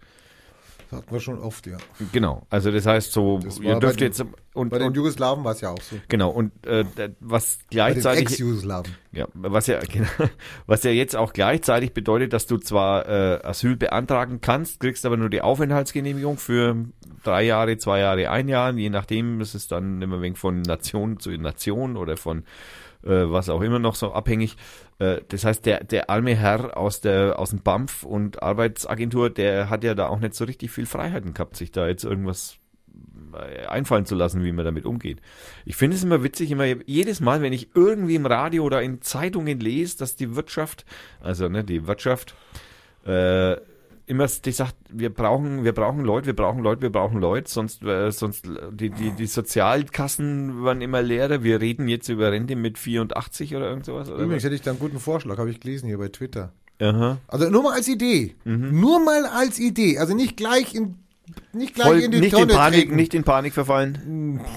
Hatten 0.93 1.11
wir 1.11 1.21
schon 1.21 1.39
oft, 1.41 1.67
ja. 1.67 1.79
Genau. 2.13 2.47
Also 2.51 2.71
das 2.71 2.85
heißt 2.87 3.13
so, 3.13 3.39
Das 3.43 3.59
ihr 3.59 3.73
bei 3.75 3.81
dürft 3.81 4.01
den- 4.01 4.09
jetzt 4.09 4.25
und, 4.55 4.69
Bei 4.69 4.79
den 4.79 4.93
Jugoslawen 4.93 5.43
war 5.45 5.53
es 5.53 5.63
ja 5.63 5.71
auch 5.71 5.81
so. 5.81 5.97
genau 6.09 6.29
und 6.29 6.53
äh, 6.67 6.85
was 7.21 7.59
gleichzeitig 7.71 8.25
Ex-Jugoslawen. 8.25 8.95
Ja, 9.13 9.27
was 9.33 9.67
ja, 9.67 9.79
genau, 9.91 10.07
was 10.67 10.83
ja 10.85 10.91
jetzt 10.91 11.17
auch 11.17 11.33
gleichzeitig 11.33 11.95
bedeutet, 11.95 12.35
dass 12.35 12.47
du 12.47 12.59
zwar 12.59 13.09
äh, 13.09 13.41
Asyl 13.43 13.77
beantragen 13.77 14.41
kannst, 14.43 14.81
kriegst 14.81 15.07
aber 15.07 15.17
nur 15.17 15.31
die 15.31 15.41
Aufenthaltsgenehmigung 15.41 16.37
für 16.37 16.77
drei 17.25 17.45
Jahre, 17.45 17.79
zwei 17.79 18.01
Jahre, 18.01 18.29
ein 18.31 18.49
Jahr, 18.49 18.73
je 18.75 18.91
nachdem, 18.91 19.41
ist 19.41 19.73
dann 19.73 20.03
immer 20.03 20.21
wegen 20.21 20.37
von 20.37 20.61
Nation 20.61 21.19
zu 21.19 21.31
Nation 21.31 21.97
oder 21.97 22.19
von 22.19 22.45
äh, 23.05 23.31
was 23.31 23.49
auch 23.49 23.63
immer 23.63 23.79
noch 23.79 23.95
so 23.95 24.13
abhängig. 24.13 24.57
Äh, 24.99 25.21
das 25.29 25.45
heißt, 25.45 25.67
der, 25.67 25.85
der 25.85 26.11
arme 26.11 26.35
Herr 26.37 26.77
aus 26.77 27.01
der 27.01 27.39
aus 27.39 27.51
dem 27.51 27.63
BAMF 27.63 28.03
und 28.05 28.43
Arbeitsagentur, 28.43 29.31
der 29.31 29.71
hat 29.71 29.85
ja 29.85 29.95
da 29.95 30.09
auch 30.09 30.21
nicht 30.21 30.35
so 30.35 30.45
richtig 30.45 30.71
viel 30.71 30.87
Freiheiten 30.87 31.35
gehabt, 31.35 31.57
sich 31.57 31.73
da 31.73 31.87
jetzt 31.87 32.05
irgendwas 32.05 32.59
äh, 33.35 33.67
einfallen 33.67 34.07
zu 34.07 34.15
lassen, 34.15 34.45
wie 34.45 34.53
man 34.53 34.65
damit 34.65 34.85
umgeht. 34.85 35.21
Ich 35.65 35.77
finde 35.77 35.97
es 35.97 36.05
immer 36.05 36.23
witzig, 36.23 36.51
immer 36.51 36.67
jedes 36.87 37.21
Mal, 37.21 37.43
wenn 37.43 37.53
ich 37.53 37.75
irgendwie 37.75 38.15
im 38.15 38.27
Radio 38.27 38.65
oder 38.65 38.83
in 38.83 39.01
Zeitungen 39.01 39.61
lese, 39.61 39.99
dass 39.99 40.17
die 40.17 40.37
Wirtschaft, 40.37 40.85
also 41.21 41.49
ne, 41.49 41.65
die 41.65 41.87
Wirtschaft, 41.87 42.35
äh, 43.07 43.57
immer 44.13 44.27
die 44.27 44.53
sagt, 44.53 44.77
wir 44.91 45.11
brauchen, 45.11 45.65
wir 45.65 45.73
brauchen 45.73 46.05
Leute, 46.05 46.27
wir 46.27 46.37
brauchen 46.37 46.63
Leute, 46.63 46.83
wir 46.83 46.91
brauchen 46.91 47.21
Leute, 47.21 47.51
sonst, 47.51 47.83
äh, 47.83 48.11
sonst 48.13 48.47
die, 48.71 48.91
die, 48.91 49.11
die 49.11 49.27
Sozialkassen 49.27 50.65
werden 50.65 50.83
immer 50.83 51.03
leerer. 51.03 51.43
Wir 51.43 51.61
reden 51.61 51.89
jetzt 51.89 52.09
über 52.09 52.31
Rente 52.31 52.55
mit 52.55 52.79
84 52.79 53.57
oder 53.57 53.69
irgend 53.69 53.87
sowas. 53.87 54.09
Oder 54.09 54.19
Übrigens 54.23 54.37
was? 54.37 54.45
hätte 54.45 54.55
ich 54.55 54.63
da 54.63 54.71
einen 54.71 54.81
guten 54.81 55.01
Vorschlag, 55.01 55.39
habe 55.39 55.51
ich 55.51 55.61
gelesen 55.61 55.89
hier 55.89 55.99
bei 55.99 56.09
Twitter. 56.09 56.53
Aha. 56.81 57.19
Also 57.27 57.51
nur 57.51 57.63
mal 57.63 57.75
als 57.75 57.89
Idee. 57.89 58.35
Nur 58.45 59.05
mal 59.05 59.27
als 59.27 59.59
Idee. 59.59 59.99
Also 59.99 60.15
nicht 60.15 60.37
gleich 60.37 60.75
in, 60.75 60.97
nicht 61.53 61.75
gleich 61.75 61.89
Voll, 61.89 62.01
in 62.01 62.11
die 62.11 62.21
nicht, 62.21 62.33
in 62.33 62.39
Tonne 62.39 62.53
Panik, 62.55 62.81
treten. 62.81 62.97
nicht 62.97 63.15
in 63.15 63.25
Panik 63.25 63.55
verfallen. 63.55 64.41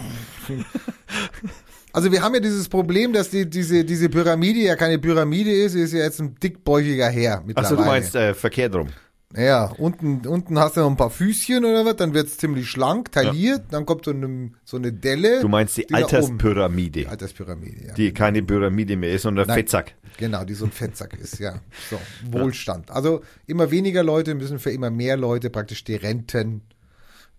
Also 1.95 2.11
wir 2.11 2.21
haben 2.21 2.33
ja 2.33 2.41
dieses 2.41 2.67
Problem, 2.67 3.13
dass 3.13 3.29
die, 3.29 3.49
diese, 3.49 3.85
diese 3.85 4.09
Pyramide 4.09 4.59
ja 4.59 4.75
keine 4.75 4.99
Pyramide 4.99 5.49
ist, 5.49 5.71
sie 5.71 5.79
ist 5.79 5.93
ja 5.93 5.99
jetzt 5.99 6.19
ein 6.19 6.35
dickbäuchiger 6.35 7.07
Herr 7.07 7.41
mittlerweile. 7.45 7.73
Achso, 7.73 7.81
du 7.81 7.87
meinst 7.87 8.15
äh, 8.15 8.33
verkehrt 8.33 8.75
rum. 8.75 8.89
Ja, 9.35 9.65
unten, 9.77 10.25
unten 10.27 10.59
hast 10.59 10.77
du 10.77 10.81
noch 10.81 10.89
ein 10.89 10.95
paar 10.97 11.09
Füßchen 11.09 11.65
oder 11.65 11.83
was, 11.83 11.95
dann 11.97 12.13
wird's 12.13 12.37
ziemlich 12.37 12.69
schlank, 12.69 13.11
tailliert, 13.11 13.63
dann 13.71 13.85
kommt 13.85 14.05
so 14.05 14.11
eine, 14.11 14.51
so 14.63 14.77
eine 14.77 14.93
Delle. 14.93 15.41
Du 15.41 15.47
meinst 15.49 15.75
die, 15.77 15.85
da 15.87 15.97
oben- 15.97 16.07
Die 16.07 16.15
Alterspyramide, 16.15 17.09
Alterspyramide, 17.09 17.87
ja. 17.87 17.93
die 17.95 18.13
keine 18.13 18.43
Pyramide 18.43 18.95
mehr 18.95 19.11
ist, 19.11 19.23
sondern 19.23 19.47
Nein. 19.47 19.57
Fettsack. 19.57 19.95
Genau, 20.17 20.45
die 20.45 20.53
so 20.53 20.65
ein 20.65 20.71
Fettsack 20.71 21.15
ist, 21.19 21.39
ja. 21.39 21.59
So, 21.89 21.99
Wohlstand. 22.31 22.91
Also 22.91 23.21
immer 23.47 23.71
weniger 23.71 24.03
Leute 24.03 24.35
müssen 24.35 24.59
für 24.59 24.71
immer 24.71 24.89
mehr 24.91 25.17
Leute 25.17 25.49
praktisch 25.49 25.83
die 25.83 25.95
Renten 25.95 26.61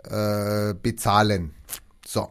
äh, 0.04 0.74
bezahlen. 0.74 1.52
So. 2.06 2.28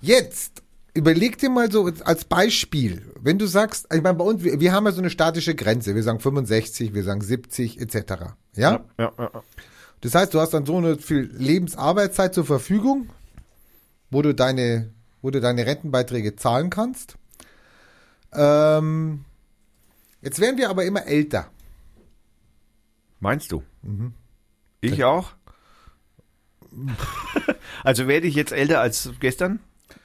Jetzt 0.00 0.62
überleg 0.94 1.38
dir 1.38 1.50
mal 1.50 1.70
so 1.70 1.90
als 2.04 2.24
Beispiel, 2.24 3.12
wenn 3.20 3.38
du 3.38 3.46
sagst, 3.46 3.86
ich 3.92 4.02
meine, 4.02 4.18
bei 4.18 4.24
uns, 4.24 4.42
wir, 4.42 4.60
wir 4.60 4.72
haben 4.72 4.86
ja 4.86 4.92
so 4.92 5.00
eine 5.00 5.10
statische 5.10 5.54
Grenze, 5.54 5.94
wir 5.94 6.02
sagen 6.02 6.20
65, 6.20 6.94
wir 6.94 7.04
sagen 7.04 7.20
70 7.20 7.80
etc. 7.80 7.96
Ja? 8.54 8.72
Ja, 8.72 8.82
ja, 8.98 9.12
ja. 9.18 9.30
Das 10.00 10.14
heißt, 10.14 10.32
du 10.32 10.40
hast 10.40 10.54
dann 10.54 10.66
so 10.66 10.78
eine 10.78 10.96
viel 10.96 11.30
Lebensarbeitszeit 11.32 12.34
zur 12.34 12.44
Verfügung, 12.44 13.10
wo 14.10 14.22
du 14.22 14.34
deine, 14.34 14.90
wo 15.22 15.30
du 15.30 15.40
deine 15.40 15.66
Rentenbeiträge 15.66 16.36
zahlen 16.36 16.70
kannst. 16.70 17.16
Ähm, 18.32 19.24
jetzt 20.22 20.40
werden 20.40 20.56
wir 20.56 20.70
aber 20.70 20.84
immer 20.84 21.06
älter. 21.06 21.50
Meinst 23.18 23.52
du? 23.52 23.62
Mhm. 23.82 24.14
Ich 24.80 25.04
auch? 25.04 25.32
also 27.84 28.08
werde 28.08 28.26
ich 28.26 28.34
jetzt 28.34 28.52
älter 28.52 28.80
als 28.80 29.10
gestern? 29.20 29.60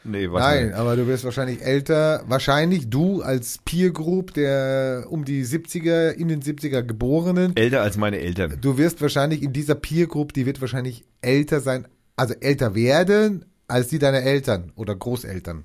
Nee, 0.06 0.28
Nein, 0.28 0.74
aber 0.74 0.95
du 0.95 1.08
wirst 1.08 1.24
wahrscheinlich 1.26 1.62
älter. 1.62 2.24
Wahrscheinlich 2.28 2.89
du 2.89 3.22
als 3.22 3.58
Peer 3.66 3.91
Group 3.91 4.34
der 4.34 5.08
um 5.10 5.26
die 5.26 5.43
70er, 5.43 6.12
in 6.12 6.28
den 6.28 6.41
70er 6.41 6.84
Geborenen. 6.84 7.56
Älter 7.56 7.82
als 7.82 7.97
meine 7.97 8.20
Eltern. 8.20 8.58
Du 8.62 8.78
wirst 8.78 9.01
wahrscheinlich 9.01 9.41
in 9.41 9.51
dieser 9.51 9.76
Peer 9.76 10.08
Group, 10.08 10.34
die 10.34 10.45
wird 10.45 10.62
wahrscheinlich 10.62 11.03
älter 11.22 11.60
sein, 11.60 11.88
also 12.16 12.36
älter 12.39 12.76
werden 12.76 13.45
als 13.68 13.88
die 13.88 13.99
deiner 13.99 14.22
Eltern 14.22 14.72
oder 14.76 14.95
Großeltern. 14.95 15.64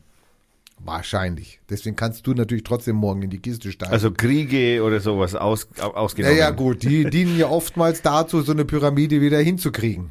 Wahrscheinlich. 0.83 1.61
Deswegen 1.69 1.95
kannst 1.95 2.27
du 2.27 2.33
natürlich 2.33 2.65
trotzdem 2.65 2.97
morgen 2.97 3.23
in 3.23 3.31
die 3.31 3.39
Kiste 3.41 3.71
steigen. 3.71 3.93
Also 3.93 4.11
Kriege 4.11 4.83
oder 4.83 5.01
sowas 5.01 5.35
aus, 5.35 5.69
ausgenommen. 5.79 6.39
ja, 6.39 6.51
gut, 6.51 6.83
die 6.83 7.05
dienen 7.05 7.39
ja 7.39 7.49
oftmals 7.51 8.01
dazu, 8.01 8.41
so 8.41 8.53
eine 8.53 8.65
Pyramide 8.65 9.21
wieder 9.21 9.39
hinzukriegen. 9.39 10.11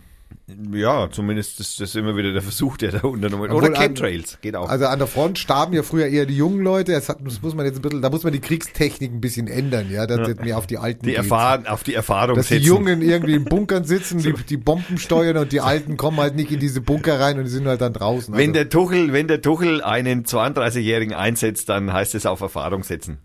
Ja, 0.74 1.10
zumindest 1.12 1.60
ist 1.60 1.80
das 1.80 1.96
immer 1.96 2.16
wieder 2.16 2.34
der 2.34 2.42
Versuch, 2.42 2.78
der 2.78 2.92
da 2.92 3.00
unternommen 3.08 3.44
wird. 3.50 3.54
Oder 3.54 3.72
Chemtrails, 3.72 4.40
geht 4.42 4.56
auch. 4.56 4.70
Also 4.70 4.86
an 4.88 5.00
der 5.00 5.08
Front 5.08 5.38
starben 5.38 5.74
ja 5.74 5.84
früher 5.84 6.08
eher 6.08 6.26
die 6.26 6.36
jungen 6.36 6.64
Leute. 6.64 6.92
Das, 6.94 7.10
hat, 7.10 7.20
das 7.24 7.42
muss 7.42 7.56
man 7.56 7.66
jetzt 7.66 7.78
ein 7.78 7.82
bisschen, 7.82 8.02
da 8.02 8.10
muss 8.10 8.24
man 8.24 8.34
die 8.34 8.40
Kriegstechnik 8.40 9.12
ein 9.12 9.22
bisschen 9.22 9.48
ändern, 9.48 9.90
ja, 9.92 10.08
dass 10.08 10.28
das 10.28 10.44
mehr 10.44 10.58
auf 10.58 10.68
die 10.68 10.78
Alten 10.78 11.06
die 11.06 11.16
erfahren, 11.16 11.68
auf 11.68 11.84
die 11.84 11.94
Erfahrung 11.94 12.36
Dass 12.36 12.48
die 12.48 12.56
setzen. 12.56 12.66
Jungen 12.68 13.02
irgendwie 13.02 13.34
in 13.36 13.46
Bunkern 13.46 13.84
sitzen, 13.84 14.20
die, 14.20 14.34
die 14.50 14.58
Bomben 14.58 14.98
steuern 14.98 15.38
und 15.38 15.52
die 15.52 15.62
Alten 15.62 15.98
kommen 15.98 16.18
halt 16.18 16.36
nicht 16.36 16.52
in 16.52 16.60
diese 16.60 16.82
Bunker 16.82 17.20
rein 17.20 17.38
und 17.38 17.44
die 17.46 17.52
sind 17.52 17.68
halt 17.68 17.82
dann 17.82 17.94
draußen. 17.94 18.34
Wenn 18.34 18.50
Also, 18.50 18.54
der 18.54 18.70
Tuchel, 18.70 19.14
wenn 19.14 19.28
der 19.28 19.42
Tuchel 19.42 19.82
einen 19.84 20.24
32-Jährigen 20.24 21.14
einsetzt, 21.14 21.70
dann 21.70 21.94
heißt 21.94 22.16
es 22.16 22.26
auf 22.26 22.42
Erfahrung 22.42 22.84
setzen. 22.84 23.20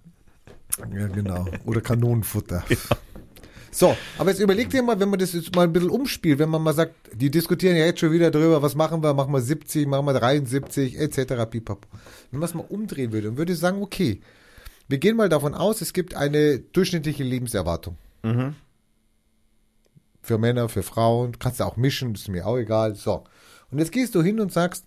ja, 0.94 1.06
genau. 1.08 1.46
Oder 1.64 1.80
Kanonenfutter. 1.80 2.64
So, 3.74 3.96
aber 4.18 4.30
jetzt 4.30 4.38
überleg 4.38 4.70
dir 4.70 4.84
mal, 4.84 5.00
wenn 5.00 5.08
man 5.08 5.18
das 5.18 5.32
jetzt 5.32 5.52
mal 5.56 5.64
ein 5.64 5.72
bisschen 5.72 5.90
umspielt, 5.90 6.38
wenn 6.38 6.48
man 6.48 6.62
mal 6.62 6.74
sagt, 6.74 6.94
die 7.12 7.28
diskutieren 7.28 7.76
ja 7.76 7.86
jetzt 7.86 7.98
schon 7.98 8.12
wieder 8.12 8.30
drüber, 8.30 8.62
was 8.62 8.76
machen 8.76 9.02
wir, 9.02 9.12
machen 9.14 9.32
wir 9.32 9.40
70, 9.40 9.88
machen 9.88 10.06
wir 10.06 10.14
73, 10.14 10.96
etc. 10.96 11.44
Pipapo. 11.50 11.88
Wenn 12.30 12.38
man 12.38 12.48
es 12.48 12.54
mal 12.54 12.64
umdrehen 12.68 13.10
würde 13.10 13.30
und 13.30 13.36
würde 13.36 13.56
sagen, 13.56 13.82
okay, 13.82 14.20
wir 14.86 14.98
gehen 14.98 15.16
mal 15.16 15.28
davon 15.28 15.54
aus, 15.54 15.80
es 15.80 15.92
gibt 15.92 16.14
eine 16.14 16.60
durchschnittliche 16.60 17.24
Lebenserwartung. 17.24 17.96
Für 20.22 20.38
Männer, 20.38 20.68
für 20.68 20.84
Frauen, 20.84 21.40
kannst 21.40 21.58
du 21.58 21.64
auch 21.64 21.76
mischen, 21.76 22.14
ist 22.14 22.28
mir 22.28 22.46
auch 22.46 22.56
egal. 22.56 22.94
So. 22.94 23.24
Und 23.72 23.80
jetzt 23.80 23.90
gehst 23.90 24.14
du 24.14 24.22
hin 24.22 24.38
und 24.38 24.52
sagst, 24.52 24.84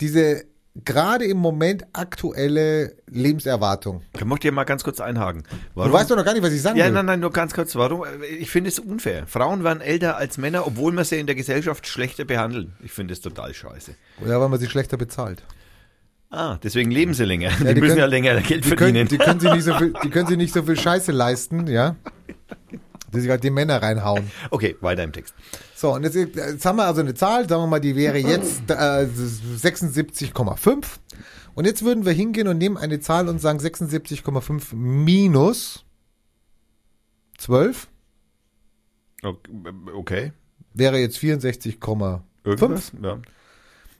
diese 0.00 0.44
gerade 0.84 1.24
im 1.24 1.36
Moment 1.38 1.84
aktuelle 1.92 2.94
Lebenserwartung. 3.08 4.02
Da 4.12 4.24
möchte 4.24 4.48
ich 4.48 4.54
mal 4.54 4.64
ganz 4.64 4.84
kurz 4.84 5.00
einhaken. 5.00 5.42
Du 5.42 5.56
Warum? 5.74 5.92
weißt 5.92 6.10
doch 6.10 6.16
noch 6.16 6.24
gar 6.24 6.32
nicht, 6.34 6.42
was 6.42 6.52
ich 6.52 6.62
sagen 6.62 6.76
ja, 6.78 6.86
will. 6.86 6.92
nein, 6.92 7.06
nein, 7.06 7.20
nur 7.20 7.30
ganz 7.32 7.54
kurz. 7.54 7.74
Warum? 7.76 8.04
Ich 8.38 8.50
finde 8.50 8.68
es 8.68 8.78
unfair. 8.78 9.26
Frauen 9.26 9.64
werden 9.64 9.80
älter 9.80 10.16
als 10.16 10.38
Männer, 10.38 10.66
obwohl 10.66 10.92
wir 10.92 11.04
sie 11.04 11.18
in 11.18 11.26
der 11.26 11.34
Gesellschaft 11.34 11.86
schlechter 11.86 12.24
behandeln. 12.24 12.74
Ich 12.82 12.92
finde 12.92 13.12
es 13.14 13.20
total 13.20 13.54
scheiße. 13.54 13.94
Ja, 14.26 14.40
weil 14.40 14.48
man 14.48 14.58
sie 14.58 14.68
schlechter 14.68 14.96
bezahlt. 14.96 15.42
Ah, 16.30 16.58
deswegen 16.62 16.90
leben 16.90 17.14
sie 17.14 17.24
länger. 17.24 17.50
die, 17.58 17.64
die 17.64 17.80
müssen 17.80 17.80
können- 17.80 17.98
ja 17.98 18.06
länger 18.06 18.34
Geld 18.42 18.64
Die 18.64 18.68
verdienen. 18.68 18.94
können, 18.94 19.08
die, 19.08 19.18
können 19.18 19.40
sie 19.40 19.50
nicht 19.50 19.64
so 19.64 19.74
viel, 19.78 19.94
die 20.04 20.10
können 20.10 20.26
sie 20.28 20.36
nicht 20.36 20.52
so 20.52 20.62
viel 20.62 20.78
Scheiße 20.78 21.10
leisten, 21.12 21.66
ja. 21.66 21.96
Die 23.12 23.20
sich 23.20 23.30
halt 23.30 23.42
die 23.42 23.50
Männer 23.50 23.80
reinhauen. 23.82 24.30
okay, 24.50 24.76
weiter 24.80 25.02
im 25.02 25.12
Text. 25.12 25.34
So, 25.74 25.94
und 25.94 26.02
jetzt, 26.04 26.14
jetzt 26.14 26.64
haben 26.64 26.76
wir 26.76 26.84
also 26.84 27.00
eine 27.00 27.14
Zahl, 27.14 27.48
sagen 27.48 27.62
wir 27.62 27.66
mal, 27.66 27.80
die 27.80 27.96
wäre 27.96 28.18
jetzt 28.18 28.70
äh, 28.70 29.06
76,5. 29.06 30.84
Und 31.54 31.64
jetzt 31.64 31.84
würden 31.84 32.04
wir 32.04 32.12
hingehen 32.12 32.46
und 32.48 32.58
nehmen 32.58 32.76
eine 32.76 33.00
Zahl 33.00 33.28
und 33.28 33.40
sagen 33.40 33.58
76,5 33.58 34.74
minus 34.76 35.84
12 37.38 37.88
Okay. 39.94 40.32
wäre 40.74 40.98
jetzt 40.98 41.18
64,5 41.18 42.20
Irgendwas? 42.44 42.92
Ja. 43.02 43.18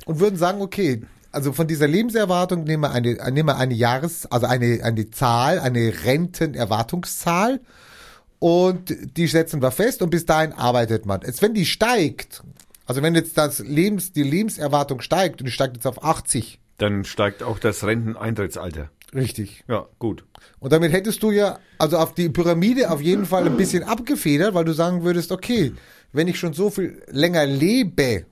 und 0.07 0.21
würden 0.21 0.37
sagen, 0.37 0.61
okay, 0.63 1.03
also 1.33 1.53
von 1.53 1.67
dieser 1.67 1.89
Lebenserwartung 1.89 2.65
nehmen 2.65 2.85
wir 2.85 2.93
eine, 2.93 3.15
nehmen 3.33 3.49
wir 3.49 3.57
eine 3.57 3.75
Jahres, 3.75 4.27
also 4.27 4.47
eine, 4.47 4.81
eine 4.85 5.11
Zahl, 5.11 5.59
eine 5.59 5.93
Rentenerwartungszahl 6.05 7.61
und 8.39 8.95
die 9.17 9.27
setzen 9.27 9.61
wir 9.63 9.71
fest 9.71 10.03
und 10.03 10.11
bis 10.11 10.25
dahin 10.27 10.53
arbeitet 10.53 11.07
man. 11.07 11.21
Jetzt, 11.23 11.43
wenn 11.43 11.55
die 11.55 11.67
steigt, 11.67 12.43
also 12.87 13.03
wenn 13.03 13.15
jetzt 13.15 13.37
das 13.37 13.59
Lebens, 13.61 14.13
die 14.13 14.23
Lebenserwartung 14.23 15.01
steigt 15.01 15.41
und 15.41 15.47
die 15.47 15.53
steigt 15.53 15.77
jetzt 15.77 15.87
auf 15.87 16.03
80, 16.05 16.61
Dann 16.79 17.05
steigt 17.05 17.43
auch 17.43 17.59
das 17.59 17.85
Renteneintrittsalter. 17.85 18.91
richtig. 19.15 19.65
Ja, 19.69 19.87
gut. 19.99 20.25
Und 20.61 20.73
damit 20.73 20.93
hättest 20.93 21.23
du 21.23 21.31
ja, 21.31 21.59
also 21.79 21.97
auf 21.99 22.15
die 22.15 22.29
Pyramide 22.29 22.91
auf 22.91 23.01
jeden 23.01 23.27
Fall 23.27 23.47
ein 23.47 23.57
bisschen 23.57 23.83
abgefedert, 23.83 24.55
weil 24.55 24.65
du 24.65 24.73
sagen 24.73 25.03
würdest, 25.03 25.33
okay, 25.33 25.73
wenn 26.13 26.29
ich 26.29 26.39
schon 26.39 26.53
so 26.53 26.71
viel 26.71 27.03
länger 27.09 27.45
lebe, 27.47 28.25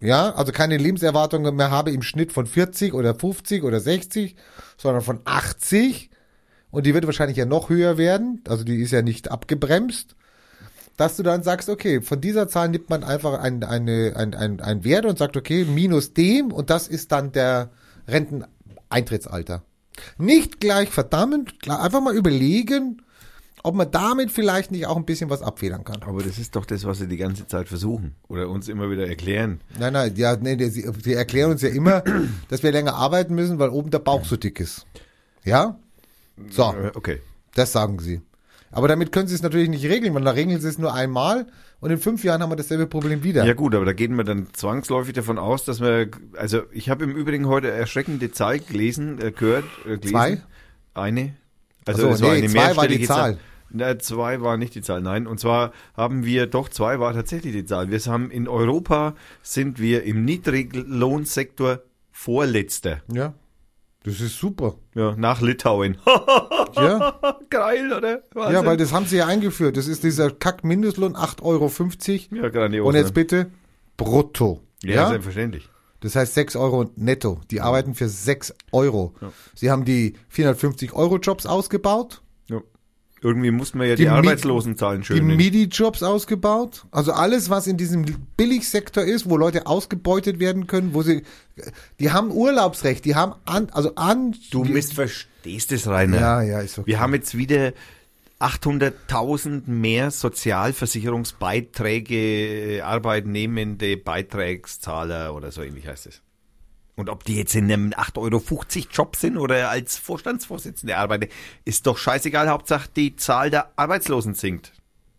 ja, 0.00 0.30
also 0.34 0.52
keine 0.52 0.76
Lebenserwartung 0.76 1.54
mehr 1.56 1.70
habe 1.70 1.90
im 1.90 2.02
Schnitt 2.02 2.32
von 2.32 2.46
40 2.46 2.92
oder 2.92 3.14
50 3.14 3.62
oder 3.62 3.80
60, 3.80 4.36
sondern 4.76 5.02
von 5.02 5.20
80, 5.24 6.10
und 6.76 6.84
die 6.84 6.92
wird 6.92 7.06
wahrscheinlich 7.06 7.38
ja 7.38 7.46
noch 7.46 7.70
höher 7.70 7.96
werden, 7.96 8.42
also 8.46 8.62
die 8.62 8.76
ist 8.82 8.90
ja 8.90 9.00
nicht 9.00 9.30
abgebremst, 9.30 10.14
dass 10.98 11.16
du 11.16 11.22
dann 11.22 11.42
sagst, 11.42 11.70
okay, 11.70 12.02
von 12.02 12.20
dieser 12.20 12.48
Zahl 12.48 12.68
nimmt 12.68 12.90
man 12.90 13.02
einfach 13.02 13.38
ein, 13.40 13.64
eine, 13.64 14.12
ein, 14.14 14.34
ein, 14.34 14.60
ein 14.60 14.84
Wert 14.84 15.06
und 15.06 15.16
sagt, 15.16 15.36
okay, 15.38 15.64
minus 15.64 16.12
dem, 16.12 16.52
und 16.52 16.68
das 16.68 16.86
ist 16.86 17.12
dann 17.12 17.32
der 17.32 17.70
Renteneintrittsalter. 18.08 19.62
Nicht 20.18 20.60
gleich 20.60 20.90
verdammt, 20.90 21.54
einfach 21.68 22.02
mal 22.02 22.14
überlegen, 22.14 23.02
ob 23.62 23.74
man 23.74 23.90
damit 23.90 24.30
vielleicht 24.30 24.70
nicht 24.70 24.86
auch 24.86 24.96
ein 24.96 25.06
bisschen 25.06 25.30
was 25.30 25.42
abfedern 25.42 25.82
kann. 25.84 26.02
Aber 26.02 26.22
das 26.22 26.38
ist 26.38 26.54
doch 26.56 26.66
das, 26.66 26.84
was 26.84 26.98
sie 26.98 27.08
die 27.08 27.16
ganze 27.16 27.46
Zeit 27.46 27.68
versuchen. 27.68 28.14
Oder 28.28 28.48
uns 28.48 28.68
immer 28.68 28.90
wieder 28.90 29.08
erklären. 29.08 29.60
Nein, 29.78 29.94
nein, 29.94 30.12
ja, 30.16 30.36
nee, 30.36 30.56
die, 30.56 30.68
sie- 30.68 30.90
die 31.04 31.14
erklären 31.14 31.50
uns 31.52 31.62
ja 31.62 31.70
immer, 31.70 32.02
dass 32.48 32.62
wir 32.62 32.70
länger 32.70 32.94
arbeiten 32.94 33.34
müssen, 33.34 33.58
weil 33.58 33.70
oben 33.70 33.90
der 33.90 33.98
Bauch 33.98 34.24
so 34.24 34.36
dick 34.36 34.60
ist. 34.60 34.86
Ja? 35.44 35.78
So, 36.50 36.74
Okay. 36.94 37.20
das 37.54 37.72
sagen 37.72 37.98
sie. 37.98 38.20
Aber 38.70 38.88
damit 38.88 39.12
können 39.12 39.28
sie 39.28 39.34
es 39.34 39.42
natürlich 39.42 39.68
nicht 39.68 39.84
regeln, 39.86 40.14
weil 40.14 40.24
da 40.24 40.32
regeln 40.32 40.60
sie 40.60 40.68
es 40.68 40.76
nur 40.78 40.92
einmal 40.92 41.46
und 41.80 41.90
in 41.90 41.98
fünf 41.98 42.24
Jahren 42.24 42.42
haben 42.42 42.50
wir 42.50 42.56
dasselbe 42.56 42.86
Problem 42.86 43.22
wieder. 43.22 43.44
Ja 43.44 43.54
gut, 43.54 43.74
aber 43.74 43.84
da 43.84 43.92
gehen 43.92 44.16
wir 44.16 44.24
dann 44.24 44.48
zwangsläufig 44.52 45.14
davon 45.14 45.38
aus, 45.38 45.64
dass 45.64 45.80
wir, 45.80 46.10
also 46.36 46.62
ich 46.72 46.90
habe 46.90 47.04
im 47.04 47.12
Übrigen 47.16 47.46
heute 47.46 47.70
erschreckende 47.70 48.30
Zahl 48.32 48.58
gelesen, 48.58 49.20
äh, 49.20 49.30
gehört, 49.32 49.64
äh, 49.84 49.96
gelesen. 49.96 50.10
Zwei? 50.10 50.42
Eine. 50.94 51.36
Also 51.86 52.02
Ach 52.02 52.08
so, 52.08 52.14
es 52.14 52.22
war 52.22 52.34
nee, 52.34 52.48
zwei 52.48 52.76
war 52.76 52.88
die 52.88 52.98
mehrstellige 52.98 53.06
Zahl. 53.06 53.38
Na, 53.70 53.98
zwei 53.98 54.40
war 54.40 54.56
nicht 54.56 54.74
die 54.74 54.82
Zahl, 54.82 55.00
nein. 55.00 55.26
Und 55.26 55.40
zwar 55.40 55.72
haben 55.96 56.24
wir, 56.24 56.46
doch, 56.46 56.68
zwei 56.68 57.00
war 57.00 57.12
tatsächlich 57.14 57.52
die 57.52 57.64
Zahl. 57.64 57.90
Wir 57.90 57.98
haben 58.00 58.30
in 58.30 58.48
Europa 58.48 59.14
sind 59.42 59.78
wir 59.78 60.04
im 60.04 60.24
Niedriglohnsektor 60.24 61.80
Vorletzter. 62.10 63.00
Ja. 63.12 63.34
Das 64.06 64.20
ist 64.20 64.38
super. 64.38 64.76
Ja, 64.94 65.14
nach 65.16 65.40
Litauen. 65.42 65.98
Ja, 66.76 67.18
Geil, 67.48 67.90
oder? 67.92 68.22
Wahnsinn. 68.34 68.54
ja 68.54 68.66
weil 68.66 68.76
das 68.76 68.92
haben 68.92 69.06
sie 69.06 69.16
ja 69.16 69.26
eingeführt. 69.26 69.76
Das 69.78 69.88
ist 69.88 70.04
dieser 70.04 70.30
Kack-Mindestlohn 70.30 71.16
8,50 71.16 71.42
Euro. 72.32 72.42
ja, 72.42 72.48
grandios. 72.50 72.86
Und 72.86 72.94
jetzt 72.94 73.06
ne? 73.06 73.12
bitte 73.12 73.50
brutto. 73.96 74.60
ja, 74.82 74.94
Ja, 74.94 75.08
selbstverständlich. 75.08 75.68
das 76.00 76.16
heißt 76.16 76.34
6 76.34 76.56
Euro 76.56 76.90
netto. 76.96 77.40
Die 77.50 77.62
arbeiten 77.62 77.94
für 77.94 78.08
6 78.08 78.54
Euro. 78.72 79.14
Sie 79.54 79.70
haben 79.70 79.84
die 79.86 80.14
450 80.28 80.92
Euro 80.92 81.16
Jobs 81.16 81.46
ausgebaut. 81.46 82.20
Irgendwie 83.22 83.50
muss 83.50 83.74
man 83.74 83.88
ja 83.88 83.96
die, 83.96 84.02
Die 84.02 84.08
Arbeitslosenzahlen 84.08 85.00
Die 85.00 85.06
schön. 85.06 85.26
MIDI-Jobs 85.26 86.02
ausgebaut. 86.02 86.84
Also 86.90 87.12
alles, 87.12 87.48
was 87.48 87.66
in 87.66 87.78
diesem 87.78 88.04
Billigsektor 88.36 89.04
ist, 89.04 89.28
wo 89.28 89.38
Leute 89.38 89.66
ausgebeutet 89.66 90.38
werden 90.38 90.66
können, 90.66 90.92
wo 90.92 91.02
sie, 91.02 91.22
die 91.98 92.12
haben 92.12 92.30
Urlaubsrecht, 92.30 93.06
die 93.06 93.14
haben 93.14 93.34
an, 93.46 93.68
also 93.72 93.94
an. 93.94 94.34
Du 94.50 94.64
die, 94.64 94.72
missverstehst 94.72 95.72
es, 95.72 95.86
Rainer. 95.86 96.20
Ja, 96.20 96.42
ja, 96.42 96.60
ist 96.60 96.78
okay. 96.78 96.86
Wir 96.86 97.00
haben 97.00 97.14
jetzt 97.14 97.36
wieder 97.36 97.72
800.000 98.38 99.62
mehr 99.66 100.10
Sozialversicherungsbeiträge, 100.10 102.82
arbeitnehmende 102.84 103.96
Beitragszahler 103.96 105.34
oder 105.34 105.50
so 105.52 105.62
ähnlich 105.62 105.86
heißt 105.86 106.06
es. 106.06 106.20
Und 106.96 107.10
ob 107.10 107.24
die 107.24 107.36
jetzt 107.36 107.54
in 107.54 107.70
einem 107.70 107.90
8,50 107.90 108.16
Euro 108.18 108.42
Job 108.90 109.16
sind 109.16 109.36
oder 109.36 109.68
als 109.68 109.98
Vorstandsvorsitzende 109.98 110.96
arbeiten, 110.96 111.28
ist 111.66 111.86
doch 111.86 111.98
scheißegal. 111.98 112.48
Hauptsache 112.48 112.88
die 112.96 113.16
Zahl 113.16 113.50
der 113.50 113.70
Arbeitslosen 113.76 114.34
sinkt 114.34 114.72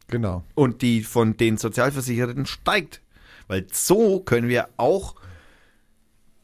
Genau. 0.08 0.44
und 0.56 0.82
die 0.82 1.04
von 1.04 1.38
den 1.38 1.58
Sozialversicherten 1.58 2.48
steigt. 2.48 3.02
Weil 3.48 3.68
so 3.72 4.20
können 4.20 4.50
wir 4.50 4.70
auch 4.78 5.16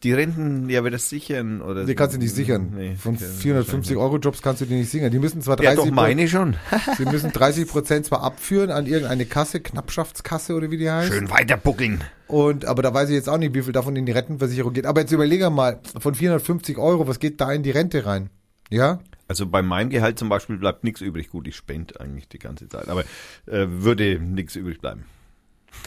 die 0.04 0.12
Renten 0.12 0.70
ja 0.70 0.84
wieder 0.84 0.98
sichern. 0.98 1.62
Oder 1.62 1.86
Die 1.86 1.96
kannst 1.96 2.16
du 2.16 2.20
nicht 2.20 2.36
sichern. 2.36 2.74
Nee, 2.76 2.96
Von 2.96 3.16
okay, 3.16 3.26
450 3.26 3.96
Euro 3.96 4.18
Jobs 4.18 4.42
kannst 4.42 4.62
du 4.62 4.66
die 4.66 4.76
nicht 4.76 4.90
sichern. 4.90 5.12
Die 5.12 5.20
müssen 5.20 5.42
zwar 5.42 5.58
Ja, 5.62 5.74
30 5.74 5.90
doch 5.90 5.96
meine 5.96 6.28
schon. 6.28 6.56
Sie 6.98 7.06
müssen 7.06 7.32
30 7.32 7.68
Prozent 7.68 8.06
zwar 8.06 8.22
abführen 8.22 8.70
an 8.70 8.86
irgendeine 8.86 9.26
Kasse, 9.26 9.62
Knappschaftskasse 9.62 10.56
oder 10.56 10.72
wie 10.72 10.78
die 10.78 10.92
heißt. 10.92 11.14
Schön 11.14 11.30
weiterbuckeln. 11.30 12.04
Und, 12.28 12.66
aber 12.66 12.82
da 12.82 12.94
weiß 12.94 13.10
ich 13.10 13.16
jetzt 13.16 13.30
auch 13.30 13.38
nicht, 13.38 13.54
wie 13.54 13.62
viel 13.62 13.74
davon 13.74 13.96
in 13.96 14.06
die 14.06 14.12
Rentenversicherung 14.12 14.74
geht. 14.74 14.86
Aber 14.86 15.02
jetzt 15.02 15.12
überlege 15.12 15.50
mal, 15.50 15.80
von 15.98 16.16
450 16.16 16.78
Euro, 16.78 17.08
was 17.08 17.20
geht 17.20 17.40
da 17.40 17.52
in 17.52 17.64
die 17.64 17.72
Rente 17.72 18.06
rein? 18.06 18.30
Ja? 18.70 19.00
Also 19.28 19.48
bei 19.48 19.62
meinem 19.62 19.90
Gehalt 19.90 20.20
zum 20.20 20.30
Beispiel 20.30 20.58
bleibt 20.58 20.84
nichts 20.84 21.00
übrig. 21.00 21.30
Gut, 21.30 21.48
ich 21.48 21.56
spende 21.56 22.00
eigentlich 22.00 22.28
die 22.28 22.40
ganze 22.40 22.68
Zeit, 22.68 22.90
aber 22.90 23.02
äh, 23.46 23.68
würde 23.68 24.20
nichts 24.20 24.56
übrig 24.56 24.82
bleiben. 24.82 25.06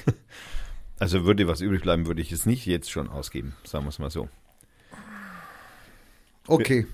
also 0.99 1.25
würde 1.25 1.49
was 1.49 1.61
übrig 1.61 1.83
bleiben, 1.83 2.07
würde 2.07 2.23
ich 2.23 2.33
es 2.33 2.47
nicht 2.47 2.67
jetzt 2.67 2.91
schon 2.91 3.09
ausgeben, 3.09 3.55
sagen 3.65 3.85
wir 3.85 3.91
es 3.91 3.99
mal 3.99 4.11
so. 4.11 4.29
Okay. 6.47 6.87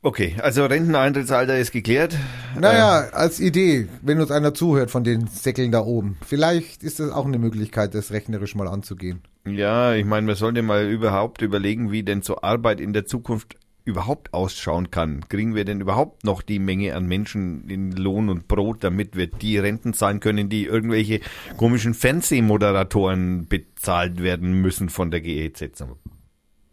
Okay, 0.00 0.36
also 0.40 0.64
Renteneintrittsalter 0.64 1.58
ist 1.58 1.72
geklärt. 1.72 2.16
Naja, 2.56 3.08
als 3.12 3.40
Idee, 3.40 3.88
wenn 4.00 4.20
uns 4.20 4.30
einer 4.30 4.54
zuhört 4.54 4.92
von 4.92 5.02
den 5.02 5.26
Säckeln 5.26 5.72
da 5.72 5.80
oben. 5.80 6.16
Vielleicht 6.24 6.84
ist 6.84 7.00
das 7.00 7.10
auch 7.10 7.26
eine 7.26 7.38
Möglichkeit, 7.38 7.94
das 7.94 8.12
rechnerisch 8.12 8.54
mal 8.54 8.68
anzugehen. 8.68 9.22
Ja, 9.44 9.94
ich 9.94 10.04
meine, 10.04 10.26
man 10.26 10.36
sollte 10.36 10.62
mal 10.62 10.88
überhaupt 10.88 11.42
überlegen, 11.42 11.90
wie 11.90 12.04
denn 12.04 12.22
so 12.22 12.40
Arbeit 12.42 12.80
in 12.80 12.92
der 12.92 13.06
Zukunft 13.06 13.56
überhaupt 13.88 14.34
ausschauen 14.34 14.90
kann. 14.90 15.26
Kriegen 15.28 15.54
wir 15.54 15.64
denn 15.64 15.80
überhaupt 15.80 16.22
noch 16.24 16.42
die 16.42 16.58
Menge 16.58 16.94
an 16.94 17.06
Menschen 17.06 17.68
in 17.68 17.92
Lohn 17.92 18.28
und 18.28 18.46
Brot, 18.46 18.84
damit 18.84 19.16
wir 19.16 19.26
die 19.26 19.58
Renten 19.58 19.94
zahlen 19.94 20.20
können, 20.20 20.48
die 20.50 20.66
irgendwelche 20.66 21.20
komischen 21.56 21.94
Fernsehmoderatoren 21.94 23.48
bezahlt 23.48 24.22
werden 24.22 24.60
müssen 24.60 24.90
von 24.90 25.10
der 25.10 25.22
GEZ 25.22 25.76
zum 25.76 25.96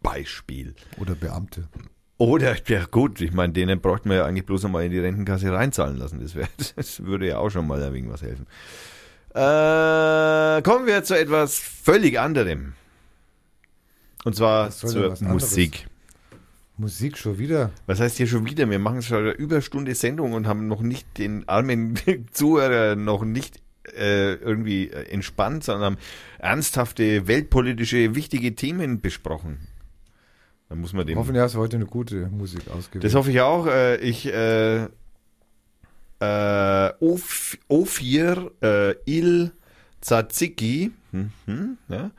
Beispiel. 0.02 0.74
Oder 0.98 1.14
Beamte. 1.14 1.68
Oder, 2.18 2.56
ja 2.68 2.84
gut, 2.84 3.20
ich 3.20 3.32
meine, 3.32 3.52
denen 3.54 3.80
bräuchte 3.80 4.08
man 4.08 4.18
ja 4.18 4.24
eigentlich 4.26 4.46
bloß 4.46 4.66
einmal 4.66 4.84
in 4.84 4.90
die 4.92 4.98
Rentenkasse 4.98 5.52
reinzahlen 5.52 5.96
lassen. 5.96 6.20
Das, 6.20 6.34
wär, 6.34 6.48
das 6.76 7.02
würde 7.02 7.28
ja 7.28 7.38
auch 7.38 7.50
schon 7.50 7.66
mal 7.66 7.82
ein 7.82 7.92
wenig 7.94 8.10
was 8.10 8.22
helfen. 8.22 8.46
Äh, 9.30 10.62
kommen 10.62 10.86
wir 10.86 11.02
zu 11.02 11.18
etwas 11.18 11.58
völlig 11.58 12.18
anderem. 12.18 12.74
Und 14.24 14.36
zwar 14.36 14.70
zur 14.70 15.12
was 15.12 15.22
anderes? 15.22 15.54
Musik. 16.78 17.16
Schon 17.16 17.38
wieder. 17.38 17.70
Was 17.86 18.00
heißt 18.00 18.16
hier 18.18 18.26
schon 18.26 18.46
wieder? 18.46 18.68
Wir 18.68 18.78
machen 18.78 19.02
schon 19.02 19.18
eine 19.18 19.32
Überstunde 19.32 19.94
Sendung 19.94 20.32
und 20.32 20.46
haben 20.46 20.66
noch 20.68 20.82
nicht 20.82 21.18
den 21.18 21.48
armen 21.48 21.98
Zuhörer 22.32 22.96
noch 22.96 23.24
nicht 23.24 23.62
äh, 23.96 24.34
irgendwie 24.34 24.88
äh, 24.88 25.08
entspannt, 25.10 25.64
sondern 25.64 25.84
haben 25.84 25.98
ernsthafte 26.38 27.26
weltpolitische 27.26 28.14
wichtige 28.14 28.54
Themen 28.54 29.00
besprochen. 29.00 29.68
Da 30.68 30.74
muss 30.74 30.92
man 30.92 31.06
dem 31.06 31.16
Hoffentlich 31.18 31.42
hast 31.42 31.54
du 31.54 31.58
heute 31.58 31.76
eine 31.76 31.86
gute 31.86 32.26
Musik 32.28 32.68
ausgewählt. 32.68 33.04
Das 33.04 33.14
hoffe 33.14 33.30
ich 33.30 33.40
auch. 33.40 33.66
Äh, 33.66 33.96
ich 33.98 34.26
äh, 34.26 34.84
äh, 34.84 34.88
O4 36.20 37.58
O4 37.70 38.50
äh, 38.62 38.96
Il 39.04 39.52
Tzatziki 40.00 40.92
hm, 41.12 41.30
hm, 41.46 41.78
ja, 41.88 42.10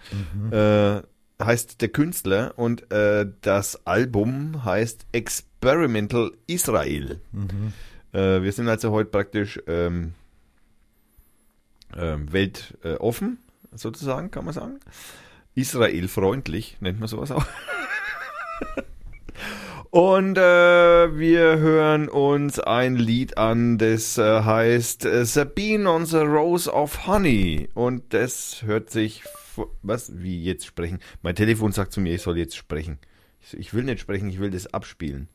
äh, 0.97 1.01
heißt 1.41 1.81
der 1.81 1.89
Künstler 1.89 2.53
und 2.57 2.91
äh, 2.91 3.27
das 3.41 3.85
Album 3.85 4.63
heißt 4.65 5.05
Experimental 5.11 6.31
Israel. 6.47 7.21
Äh, 8.13 8.41
wir 8.41 8.51
sind 8.51 8.67
also 8.69 8.91
heute 8.91 9.09
praktisch 9.09 9.59
ähm, 9.67 10.13
ähm, 11.95 12.31
weltoffen, 12.31 13.39
sozusagen, 13.73 14.31
kann 14.31 14.45
man 14.45 14.53
sagen. 14.53 14.79
Israel-freundlich 15.55 16.77
nennt 16.79 16.99
man 16.99 17.07
sowas 17.07 17.31
auch. 17.31 17.45
Und 19.89 20.37
äh, 20.37 20.41
wir 21.17 21.57
hören 21.57 22.09
uns 22.09 22.59
ein 22.59 22.95
Lied 22.95 23.37
an, 23.37 23.77
das 23.77 24.17
äh, 24.17 24.41
heißt 24.41 25.05
äh, 25.05 25.25
Sabine 25.25 25.89
on 25.89 26.05
the 26.05 26.17
Rose 26.17 26.71
of 26.71 27.07
Honey. 27.07 27.69
Und 27.73 28.13
das 28.13 28.63
hört 28.63 28.89
sich, 28.89 29.23
was, 29.81 30.21
wie 30.21 30.43
jetzt 30.43 30.65
sprechen? 30.65 30.99
Mein 31.21 31.35
Telefon 31.35 31.71
sagt 31.71 31.93
zu 31.93 32.01
mir, 32.01 32.15
ich 32.15 32.21
soll 32.21 32.37
jetzt 32.37 32.55
sprechen. 32.55 32.99
Ich, 33.41 33.53
ich 33.57 33.73
will 33.73 33.83
nicht 33.83 33.99
sprechen, 33.99 34.29
ich 34.29 34.39
will 34.39 34.51
das 34.51 34.73
abspielen. 34.73 35.29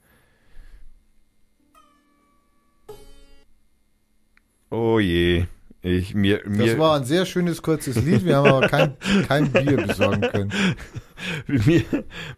Oh 4.71 4.99
je. 4.99 5.47
Ich, 5.85 6.15
mir, 6.15 6.43
mir, 6.47 6.67
das 6.67 6.79
war 6.79 6.97
ein 6.97 7.05
sehr 7.05 7.27
schönes, 7.27 7.61
kurzes 7.61 7.97
Lied. 7.97 8.25
Wir 8.25 8.37
haben 8.37 8.47
aber 8.47 8.69
kein, 8.69 8.97
kein 9.29 9.51
Bier 9.51 9.79
besorgen 9.85 10.21
können. 10.21 10.53
mir, 11.49 11.83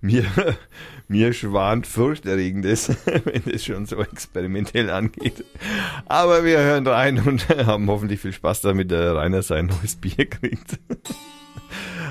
mir, 0.01 0.25
mir 1.09 1.33
schwant 1.35 1.87
furchterregendes, 1.87 2.89
wenn 3.05 3.43
es 3.53 3.67
schon 3.67 3.85
so 3.85 3.99
experimentell 3.99 4.89
angeht. 4.89 5.45
Aber 6.07 6.43
wir 6.45 6.59
hören 6.59 6.87
rein 6.87 7.19
und 7.19 7.47
haben 7.51 7.89
hoffentlich 7.89 8.21
viel 8.21 8.33
Spaß 8.33 8.63
damit, 8.63 8.91
der 8.91 9.15
Rainer 9.15 9.43
sein 9.43 9.67
neues 9.67 9.97
Bier 9.97 10.25
kriegt. 10.25 10.79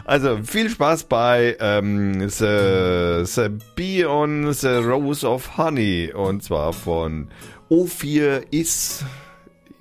Also 0.05 0.39
viel 0.43 0.69
Spaß 0.69 1.05
bei 1.05 1.57
ähm, 1.59 2.29
the, 2.29 3.23
the 3.23 3.49
Bee 3.75 4.05
on 4.05 4.53
the 4.53 4.67
Rose 4.67 5.27
of 5.27 5.57
Honey 5.57 6.11
und 6.13 6.43
zwar 6.43 6.73
von 6.73 7.29
O4 7.71 8.43
Is 8.51 9.03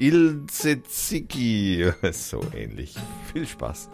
Ilzeziki. 0.03 1.93
So 2.13 2.41
ähnlich. 2.57 2.95
Viel 3.33 3.47
Spaß. 3.47 3.89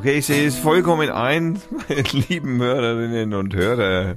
Okay, 0.00 0.20
ich 0.20 0.24
sehe 0.24 0.48
es 0.48 0.56
vollkommen 0.56 1.10
ein, 1.10 1.60
meine 1.88 2.02
lieben 2.28 2.58
Hörerinnen 2.58 3.34
und 3.34 3.54
Hörer. 3.54 4.16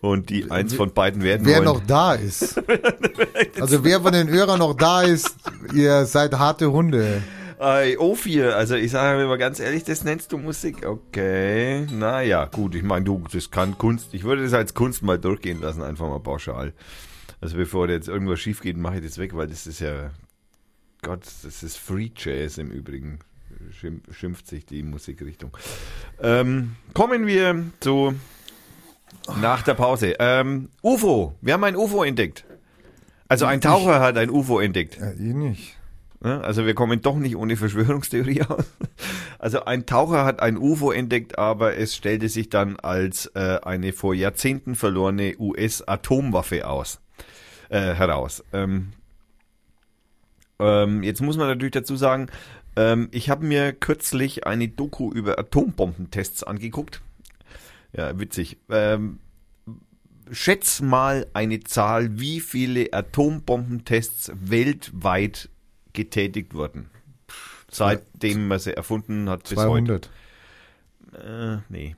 Und 0.00 0.30
die 0.30 0.48
eins 0.48 0.74
von 0.74 0.92
beiden 0.92 1.24
werden 1.24 1.44
Wer 1.44 1.56
wollen. 1.56 1.64
noch 1.64 1.84
da 1.84 2.14
ist. 2.14 2.62
Also 3.60 3.82
wer 3.82 4.00
von 4.00 4.12
den 4.12 4.28
Hörern 4.28 4.60
noch 4.60 4.74
da 4.74 5.02
ist, 5.02 5.34
ihr 5.74 6.06
seid 6.06 6.38
harte 6.38 6.70
Hunde. 6.70 7.20
Äh, 7.58 7.96
O4, 7.96 8.50
also 8.50 8.76
ich 8.76 8.92
sage 8.92 9.18
mir 9.18 9.26
mal 9.26 9.38
ganz 9.38 9.58
ehrlich, 9.58 9.82
das 9.82 10.04
nennst 10.04 10.30
du 10.30 10.38
Musik? 10.38 10.86
Okay, 10.86 11.84
naja, 11.90 12.44
gut, 12.44 12.76
ich 12.76 12.84
meine, 12.84 13.04
du, 13.04 13.24
das 13.32 13.50
kann 13.50 13.76
Kunst, 13.78 14.14
ich 14.14 14.22
würde 14.22 14.44
das 14.44 14.52
als 14.52 14.72
Kunst 14.72 15.02
mal 15.02 15.18
durchgehen 15.18 15.60
lassen, 15.60 15.82
einfach 15.82 16.06
mal 16.06 16.20
pauschal. 16.20 16.74
Also 17.40 17.56
bevor 17.56 17.88
jetzt 17.88 18.06
irgendwas 18.06 18.38
schief 18.38 18.60
geht, 18.60 18.76
mache 18.76 18.98
ich 18.98 19.04
das 19.04 19.18
weg, 19.18 19.34
weil 19.34 19.48
das 19.48 19.66
ist 19.66 19.80
ja, 19.80 20.10
Gott, 21.02 21.22
das 21.42 21.64
ist 21.64 21.76
Free 21.76 22.10
Jazz 22.16 22.56
im 22.56 22.70
Übrigen, 22.70 23.18
schimpft 24.10 24.46
sich 24.46 24.66
die 24.66 24.82
Musikrichtung. 24.82 25.56
Ähm, 26.20 26.76
kommen 26.94 27.26
wir 27.26 27.64
zu, 27.80 28.14
nach 29.40 29.62
der 29.62 29.74
Pause. 29.74 30.16
Ähm, 30.18 30.68
UFO, 30.82 31.34
wir 31.40 31.54
haben 31.54 31.64
ein 31.64 31.76
UFO 31.76 32.02
entdeckt. 32.04 32.44
Also 33.28 33.46
ein 33.46 33.60
Taucher 33.60 34.00
hat 34.00 34.18
ein 34.18 34.30
UFO 34.30 34.60
entdeckt. 34.60 34.98
Ja, 34.98 35.12
ich 35.12 35.34
nicht. 35.34 35.76
Also 36.20 36.66
wir 36.66 36.74
kommen 36.74 37.02
doch 37.02 37.16
nicht 37.16 37.34
ohne 37.34 37.56
Verschwörungstheorie 37.56 38.42
aus. 38.42 38.64
Also 39.40 39.64
ein 39.64 39.86
Taucher 39.86 40.24
hat 40.24 40.40
ein 40.40 40.56
UFO 40.56 40.92
entdeckt, 40.92 41.36
aber 41.36 41.76
es 41.76 41.96
stellte 41.96 42.28
sich 42.28 42.48
dann 42.48 42.76
als 42.76 43.26
äh, 43.34 43.58
eine 43.62 43.92
vor 43.92 44.14
Jahrzehnten 44.14 44.76
verlorene 44.76 45.34
US-Atomwaffe 45.36 46.68
aus 46.68 47.00
äh, 47.70 47.94
heraus. 47.94 48.44
Ähm, 48.52 48.92
ähm, 50.60 51.02
jetzt 51.02 51.22
muss 51.22 51.36
man 51.36 51.48
natürlich 51.48 51.72
dazu 51.72 51.96
sagen, 51.96 52.28
ähm, 52.76 53.08
ich 53.12 53.30
habe 53.30 53.44
mir 53.44 53.72
kürzlich 53.72 54.46
eine 54.46 54.68
Doku 54.68 55.12
über 55.12 55.38
Atombombentests 55.38 56.42
angeguckt. 56.42 57.02
Ja, 57.92 58.18
witzig. 58.18 58.58
Ähm, 58.70 59.18
schätz 60.30 60.80
mal 60.80 61.26
eine 61.34 61.60
Zahl, 61.60 62.18
wie 62.18 62.40
viele 62.40 62.92
Atombombentests 62.92 64.32
weltweit 64.34 65.50
getätigt 65.92 66.54
wurden. 66.54 66.90
Seitdem 67.70 68.48
man 68.48 68.58
sie 68.58 68.76
erfunden 68.76 69.28
hat 69.28 69.48
bis 69.48 69.58
200. 69.58 70.10
heute. 71.12 71.58
Äh, 71.58 71.62
nee. 71.68 71.96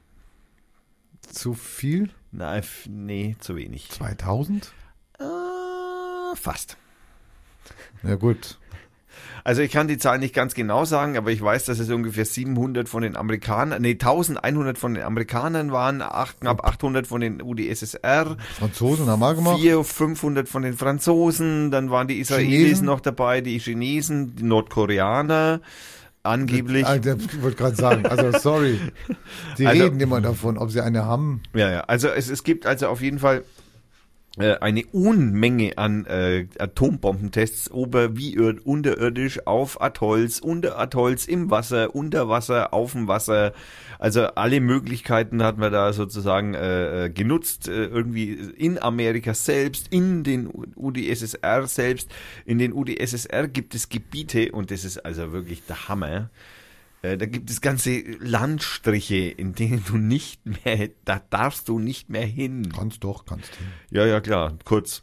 Zu 1.21 1.55
viel? 1.55 2.11
Nein, 2.33 2.63
nee, 2.89 3.37
zu 3.39 3.57
wenig. 3.57 3.91
2000? 3.91 4.73
Äh, 5.19 6.37
fast. 6.37 6.77
Ja 8.03 8.17
gut. 8.17 8.59
Also 9.47 9.61
ich 9.61 9.71
kann 9.71 9.89
die 9.89 9.99
Zahl 9.99 10.19
nicht 10.19 10.35
ganz 10.35 10.55
genau 10.55 10.87
sagen, 10.87 11.19
aber 11.19 11.31
ich 11.31 11.43
weiß, 11.43 11.67
dass 11.67 11.79
es 11.79 11.91
ungefähr 11.91 12.25
700 12.25 12.89
von 12.89 13.03
den 13.03 13.15
Amerikanern, 13.15 13.83
nee, 13.83 13.91
1100 13.91 14.79
von 14.79 14.95
den 14.95 15.03
Amerikanern 15.05 15.71
waren, 15.71 16.01
acht, 16.01 16.41
knapp 16.41 16.65
800 16.65 17.07
von 17.07 17.21
den 17.21 17.43
UdSSR, 17.43 18.39
Franzosen 18.59 19.07
haben 19.07 19.21
wir 19.21 19.35
gemacht. 19.35 19.61
400, 19.61 19.87
500 19.87 20.49
von 20.49 20.63
den 20.63 20.73
Franzosen, 20.73 21.71
dann 21.71 21.91
waren 21.91 22.09
die 22.09 22.21
Israelis 22.21 22.49
Chinesen? 22.49 22.87
noch 22.87 23.01
dabei, 23.01 23.43
die 23.43 23.59
Chinesen, 23.59 24.35
die 24.35 24.45
Nordkoreaner, 24.45 25.61
angeblich. 26.23 26.87
Ich 26.89 27.43
wollte 27.43 27.57
gerade 27.59 27.77
sagen, 27.77 28.07
also 28.07 28.39
sorry. 28.39 28.81
Die 29.59 29.67
Also- 29.67 29.85
reden 29.85 30.01
immer 30.01 30.23
davon, 30.23 30.57
ob 30.57 30.71
sie 30.71 30.81
eine 30.81 31.05
haben. 31.05 31.43
Ja, 31.53 31.71
ja. 31.71 31.81
Also 31.83 32.09
es, 32.09 32.31
es 32.31 32.45
gibt 32.45 32.65
also 32.65 32.89
auf 32.89 33.03
jeden 33.03 33.19
Fall 33.19 33.45
eine 34.37 34.85
Unmenge 34.87 35.79
an 35.79 36.07
äh, 36.07 36.47
Atombombentests 36.59 37.71
ober 37.71 38.17
wie 38.17 38.35
ir- 38.37 38.61
unterirdisch 38.65 39.47
auf 39.47 39.81
Atolls, 39.81 40.41
unter 40.41 40.77
Atolls, 40.77 41.27
im 41.27 41.51
Wasser, 41.53 41.95
unter 41.95 42.29
Wasser, 42.29 42.75
auf 42.75 42.93
dem 42.93 43.07
Wasser. 43.07 43.53
Also 44.01 44.23
alle 44.23 44.61
Möglichkeiten 44.61 45.41
hat 45.45 45.57
man 45.57 45.73
da 45.73 45.93
sozusagen 45.93 46.55
äh, 46.55 47.05
äh, 47.05 47.11
genutzt, 47.11 47.69
äh, 47.69 47.85
irgendwie 47.87 48.33
in 48.33 48.83
Amerika 48.83 49.35
selbst, 49.35 49.87
in 49.91 50.25
den 50.25 50.51
UdSSR 50.75 51.69
selbst. 51.69 52.11
In 52.45 52.59
den 52.59 52.73
UdSSR 52.73 53.47
gibt 53.47 53.77
es 53.77 53.89
Gebiete 53.89 54.51
und 54.51 54.73
das 54.73 54.85
ist 54.85 54.99
also 55.07 55.33
wirklich 55.33 55.65
der 55.67 55.89
Hammer. 55.89 56.29
Äh, 57.05 57.19
Da 57.19 57.27
gibt 57.27 57.51
es 57.51 57.61
ganze 57.61 58.01
Landstriche, 58.19 59.17
in 59.17 59.55
denen 59.55 59.85
du 59.87 59.97
nicht 59.97 60.41
mehr, 60.65 60.89
da 61.05 61.21
darfst 61.31 61.69
du 61.69 61.79
nicht 61.79 62.09
mehr 62.09 62.27
hin. 62.27 62.73
Kannst 62.75 63.05
doch, 63.05 63.27
kannst 63.27 63.55
hin. 63.57 63.67
Ja, 63.91 64.07
ja, 64.07 64.21
klar, 64.21 64.57
kurz. 64.65 65.03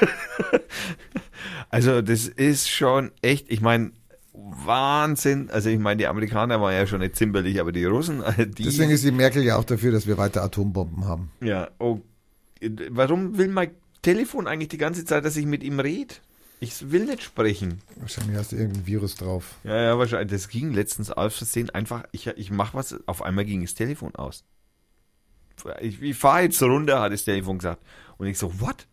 also 1.70 2.02
das 2.02 2.28
ist 2.28 2.70
schon 2.70 3.10
echt, 3.20 3.50
ich 3.50 3.60
meine, 3.60 3.92
Wahnsinn. 4.32 5.50
Also 5.50 5.70
ich 5.70 5.78
meine, 5.78 5.98
die 5.98 6.06
Amerikaner 6.06 6.60
waren 6.60 6.72
ja 6.72 6.86
schon 6.86 7.00
nicht 7.00 7.16
zimperlich, 7.16 7.60
aber 7.60 7.72
die 7.72 7.84
Russen, 7.84 8.22
die... 8.38 8.64
Deswegen 8.64 8.90
ist 8.90 9.04
die 9.04 9.10
Merkel 9.10 9.42
ja 9.42 9.56
auch 9.56 9.64
dafür, 9.64 9.92
dass 9.92 10.06
wir 10.06 10.18
weiter 10.18 10.42
Atombomben 10.42 11.04
haben. 11.04 11.30
ja, 11.40 11.68
oh, 11.78 12.00
warum 12.90 13.38
will 13.38 13.48
mein 13.48 13.70
Telefon 14.02 14.46
eigentlich 14.46 14.68
die 14.68 14.78
ganze 14.78 15.04
Zeit, 15.04 15.24
dass 15.24 15.36
ich 15.36 15.46
mit 15.46 15.62
ihm 15.62 15.80
rede? 15.80 16.14
Ich 16.62 16.92
will 16.92 17.06
nicht 17.06 17.22
sprechen. 17.22 17.80
Wahrscheinlich 17.96 18.36
hast 18.36 18.52
du 18.52 18.56
irgendein 18.56 18.86
Virus 18.86 19.14
drauf. 19.14 19.56
Ja, 19.64 19.80
ja, 19.80 19.98
wahrscheinlich. 19.98 20.30
Das 20.30 20.48
ging 20.48 20.72
letztens 20.72 21.10
aus 21.10 21.36
Versehen 21.36 21.70
einfach, 21.70 22.04
ich, 22.12 22.26
ich 22.26 22.50
mach 22.50 22.74
was, 22.74 22.96
auf 23.06 23.22
einmal 23.22 23.46
ging 23.46 23.62
das 23.62 23.74
Telefon 23.74 24.14
aus. 24.14 24.44
Ich, 25.80 26.02
ich 26.02 26.16
fahre 26.16 26.42
jetzt 26.42 26.62
runter, 26.62 27.00
hat 27.00 27.12
das 27.12 27.24
Telefon 27.24 27.58
gesagt. 27.58 27.82
Und 28.18 28.26
ich 28.26 28.38
so, 28.38 28.60
what? 28.60 28.86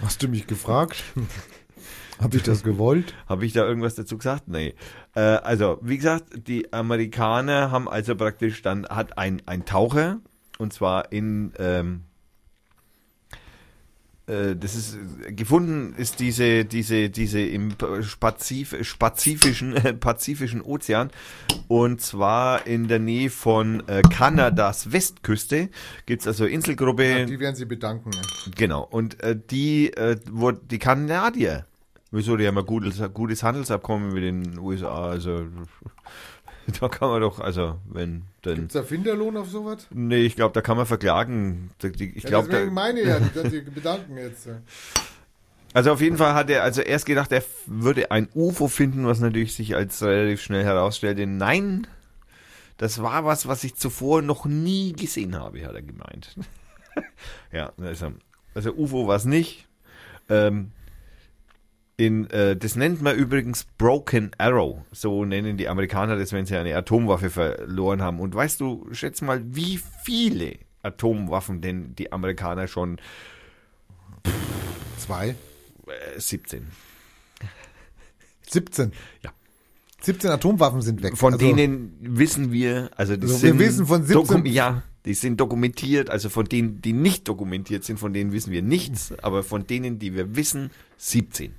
Hast 0.00 0.22
du 0.22 0.28
mich 0.28 0.46
gefragt? 0.46 1.02
Habe 2.20 2.36
ich 2.36 2.44
das 2.44 2.62
gewollt? 2.62 3.14
Habe 3.28 3.44
ich 3.44 3.52
da 3.52 3.66
irgendwas 3.66 3.96
dazu 3.96 4.16
gesagt? 4.16 4.46
Nee. 4.46 4.74
Äh, 5.14 5.20
also, 5.20 5.78
wie 5.82 5.96
gesagt, 5.96 6.46
die 6.48 6.72
Amerikaner 6.72 7.70
haben 7.70 7.88
also 7.88 8.14
praktisch 8.14 8.62
dann, 8.62 8.86
hat 8.86 9.18
ein, 9.18 9.42
ein 9.46 9.64
Taucher, 9.64 10.20
und 10.58 10.72
zwar 10.72 11.12
in, 11.12 11.52
ähm, 11.58 11.96
äh, 11.96 12.15
das 14.26 14.74
ist, 14.74 14.98
äh, 15.24 15.32
gefunden 15.32 15.94
ist 15.96 16.18
diese, 16.18 16.64
diese, 16.64 17.10
diese 17.10 17.40
im 17.40 17.74
Spazif, 18.02 18.74
spazifischen, 18.82 19.76
äh, 19.76 19.92
Pazifischen 20.06 20.62
Ozean, 20.62 21.10
und 21.68 22.00
zwar 22.00 22.66
in 22.66 22.88
der 22.88 22.98
Nähe 22.98 23.30
von 23.30 23.86
äh, 23.88 24.02
Kanadas 24.02 24.90
Westküste, 24.92 25.68
gibt's 26.06 26.26
also 26.26 26.44
Inselgruppe, 26.44 27.26
Die 27.26 27.38
werden 27.38 27.54
sie 27.54 27.66
bedanken. 27.66 28.10
Genau, 28.56 28.82
und 28.82 29.20
äh, 29.20 29.38
die, 29.38 29.92
äh, 29.92 30.16
wo, 30.30 30.50
die 30.50 30.78
Kanadier, 30.78 31.66
wieso, 32.10 32.36
die 32.36 32.48
haben 32.48 32.58
ein 32.58 32.66
gutes, 32.66 33.00
gutes 33.14 33.44
Handelsabkommen 33.44 34.12
mit 34.12 34.24
den 34.24 34.58
USA, 34.58 35.10
also 35.10 35.46
da 36.80 36.88
kann 36.88 37.08
man 37.10 37.20
doch, 37.20 37.38
also 37.40 37.78
wenn, 37.88 38.22
dann, 38.42 38.54
Gibt's 38.56 38.74
da 38.74 38.82
Finderlohn 38.82 39.36
auf 39.36 39.48
sowas? 39.48 39.86
nee, 39.90 40.22
ich 40.24 40.36
glaube, 40.36 40.52
da 40.54 40.60
kann 40.60 40.76
man 40.76 40.86
verklagen, 40.86 41.70
Die- 41.82 41.92
die- 41.92 42.10
ich 42.16 42.24
Ja, 42.24 42.30
glaube, 42.30 42.48
deswegen 42.48 42.68
da, 42.68 42.72
meine 42.82 43.02
ja, 43.04 43.20
die 43.20 43.50
sie 43.50 43.60
bedanken 43.60 44.16
jetzt. 44.16 44.48
also 45.74 45.92
auf 45.92 46.00
jeden 46.00 46.16
Fall 46.16 46.34
hat 46.34 46.50
er 46.50 46.62
also 46.62 46.82
erst 46.82 47.06
gedacht, 47.06 47.30
er 47.32 47.42
würde 47.66 48.10
ein 48.10 48.28
UFO 48.34 48.68
finden, 48.68 49.06
was 49.06 49.20
natürlich 49.20 49.54
sich 49.54 49.76
als 49.76 50.02
relativ 50.02 50.42
schnell 50.42 50.64
herausstellte, 50.64 51.26
nein, 51.26 51.86
das 52.78 53.00
war 53.02 53.24
was, 53.24 53.46
was 53.48 53.64
ich 53.64 53.74
zuvor 53.76 54.22
noch 54.22 54.44
nie 54.44 54.92
gesehen 54.92 55.34
habe, 55.38 55.64
hat 55.66 55.74
er 55.74 55.82
gemeint. 55.82 56.36
ja, 57.52 57.72
also, 57.80 58.12
also 58.54 58.72
UFO 58.74 59.06
war 59.06 59.16
es 59.16 59.24
nicht. 59.24 59.66
Ähm, 60.28 60.72
in, 61.98 62.28
äh, 62.30 62.56
das 62.56 62.76
nennt 62.76 63.00
man 63.00 63.16
übrigens 63.16 63.66
Broken 63.78 64.30
Arrow. 64.38 64.78
So 64.92 65.24
nennen 65.24 65.56
die 65.56 65.68
Amerikaner 65.68 66.16
das, 66.16 66.32
wenn 66.32 66.44
sie 66.46 66.56
eine 66.56 66.76
Atomwaffe 66.76 67.30
verloren 67.30 68.02
haben. 68.02 68.20
Und 68.20 68.34
weißt 68.34 68.60
du, 68.60 68.86
schätz 68.92 69.22
mal, 69.22 69.42
wie 69.54 69.80
viele 70.04 70.56
Atomwaffen 70.82 71.60
denn 71.62 71.94
die 71.96 72.12
Amerikaner 72.12 72.66
schon 72.68 72.98
Zwei. 74.98 75.30
äh, 75.86 76.18
17. 76.20 76.66
17. 78.48 78.92
Ja. 79.22 79.30
17 80.02 80.30
Atomwaffen 80.30 80.82
sind 80.82 81.02
weg. 81.02 81.16
Von 81.16 81.32
Also, 81.34 81.44
denen 81.46 81.96
wissen 82.00 82.52
wir, 82.52 82.90
also 82.96 83.16
die 83.16 83.22
Also 83.22 83.42
wir 83.42 83.50
sind 83.50 83.58
wissen 83.58 83.86
von 83.86 84.04
17 84.04 84.16
dokum- 84.36 84.46
ja, 84.48 84.82
die 85.04 85.14
sind 85.14 85.40
dokumentiert, 85.40 86.10
also 86.10 86.28
von 86.28 86.44
denen, 86.44 86.80
die 86.80 86.92
nicht 86.92 87.26
dokumentiert 87.26 87.84
sind, 87.84 87.98
von 87.98 88.12
denen 88.12 88.32
wissen 88.32 88.52
wir 88.52 88.62
nichts, 88.62 89.12
aber 89.22 89.42
von 89.42 89.66
denen, 89.66 89.98
die 89.98 90.14
wir 90.14 90.36
wissen, 90.36 90.70
17. 90.98 91.54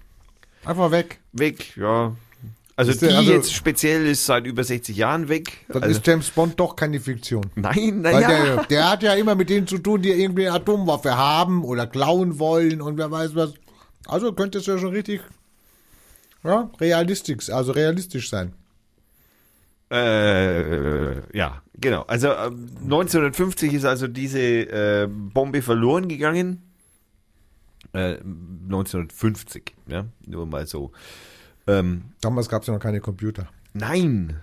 Einfach 0.68 0.92
weg. 0.92 1.20
Weg, 1.32 1.76
ja. 1.78 2.16
Also 2.76 2.92
Ist 2.92 3.02
die 3.02 3.08
der- 3.08 3.18
also- 3.18 3.32
jetzt 3.32 3.54
speziell 3.54 4.06
ist 4.06 4.26
seit 4.26 4.46
über 4.46 4.64
60 4.64 4.96
Jahren 4.96 5.30
weg. 5.30 5.66
Dann 5.70 5.82
also, 5.82 5.98
ist 5.98 6.06
James 6.06 6.30
Bond 6.30 6.60
doch 6.60 6.76
keine 6.76 7.00
Fiktion. 7.00 7.44
nein, 7.56 8.02
naja. 8.02 8.28
der, 8.28 8.64
der 8.66 8.90
hat 8.92 9.02
ja 9.04 9.14
immer 9.16 9.34
mit 9.34 9.50
denen 9.50 9.66
zu 9.66 9.80
tun, 9.80 10.02
die 10.04 10.10
irgendwie 10.12 10.48
eine 10.48 10.58
Atomwaffe 10.58 11.18
haben 11.18 11.64
oder 11.64 11.88
klauen 11.88 12.38
wollen 12.38 12.82
und 12.82 12.98
wer 12.98 13.10
weiß 13.10 13.34
was. 13.34 13.54
Also 14.06 14.32
könnte 14.34 14.60
es 14.60 14.68
ja 14.68 14.78
schon 14.78 14.92
richtig 14.94 15.22
ja, 16.44 16.70
realistisch, 16.80 17.50
also 17.50 17.72
realistisch 17.72 18.30
sein. 18.30 18.54
Äh, 19.90 21.36
ja, 21.36 21.62
genau. 21.80 22.04
Also 22.04 22.28
ähm, 22.28 22.70
1950 22.84 23.74
ist 23.74 23.86
also 23.86 24.08
diese 24.08 24.40
äh, 24.40 25.08
Bombe 25.10 25.62
verloren 25.62 26.08
gegangen. 26.08 26.62
Äh, 27.98 28.20
1950, 28.70 29.74
ja, 29.88 30.06
nur 30.26 30.46
mal 30.46 30.68
so. 30.68 30.92
Ähm, 31.66 32.04
Damals 32.22 32.48
gab 32.50 32.62
es 32.62 32.68
ja 32.68 32.74
noch 32.74 32.80
keine 32.82 33.00
Computer. 33.02 33.50
nein, 33.74 34.40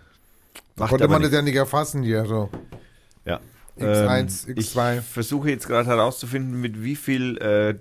Macht 0.76 0.90
Konnte 0.90 1.06
man 1.06 1.22
das 1.22 1.30
nichts. 1.30 1.36
ja 1.36 1.42
nicht 1.42 1.54
erfassen 1.56 2.02
hier. 2.02 2.26
So. 2.26 2.50
Ja. 3.24 3.38
X1, 3.78 4.48
Ähm, 4.48 4.54
X2. 4.56 4.98
Ich 4.98 5.04
versuche 5.04 5.50
jetzt 5.50 5.68
gerade 5.68 5.88
herauszufinden, 5.88 6.60
mit 6.60 6.82
wie 6.82 6.96
viel 6.96 7.38
äh, 7.38 7.76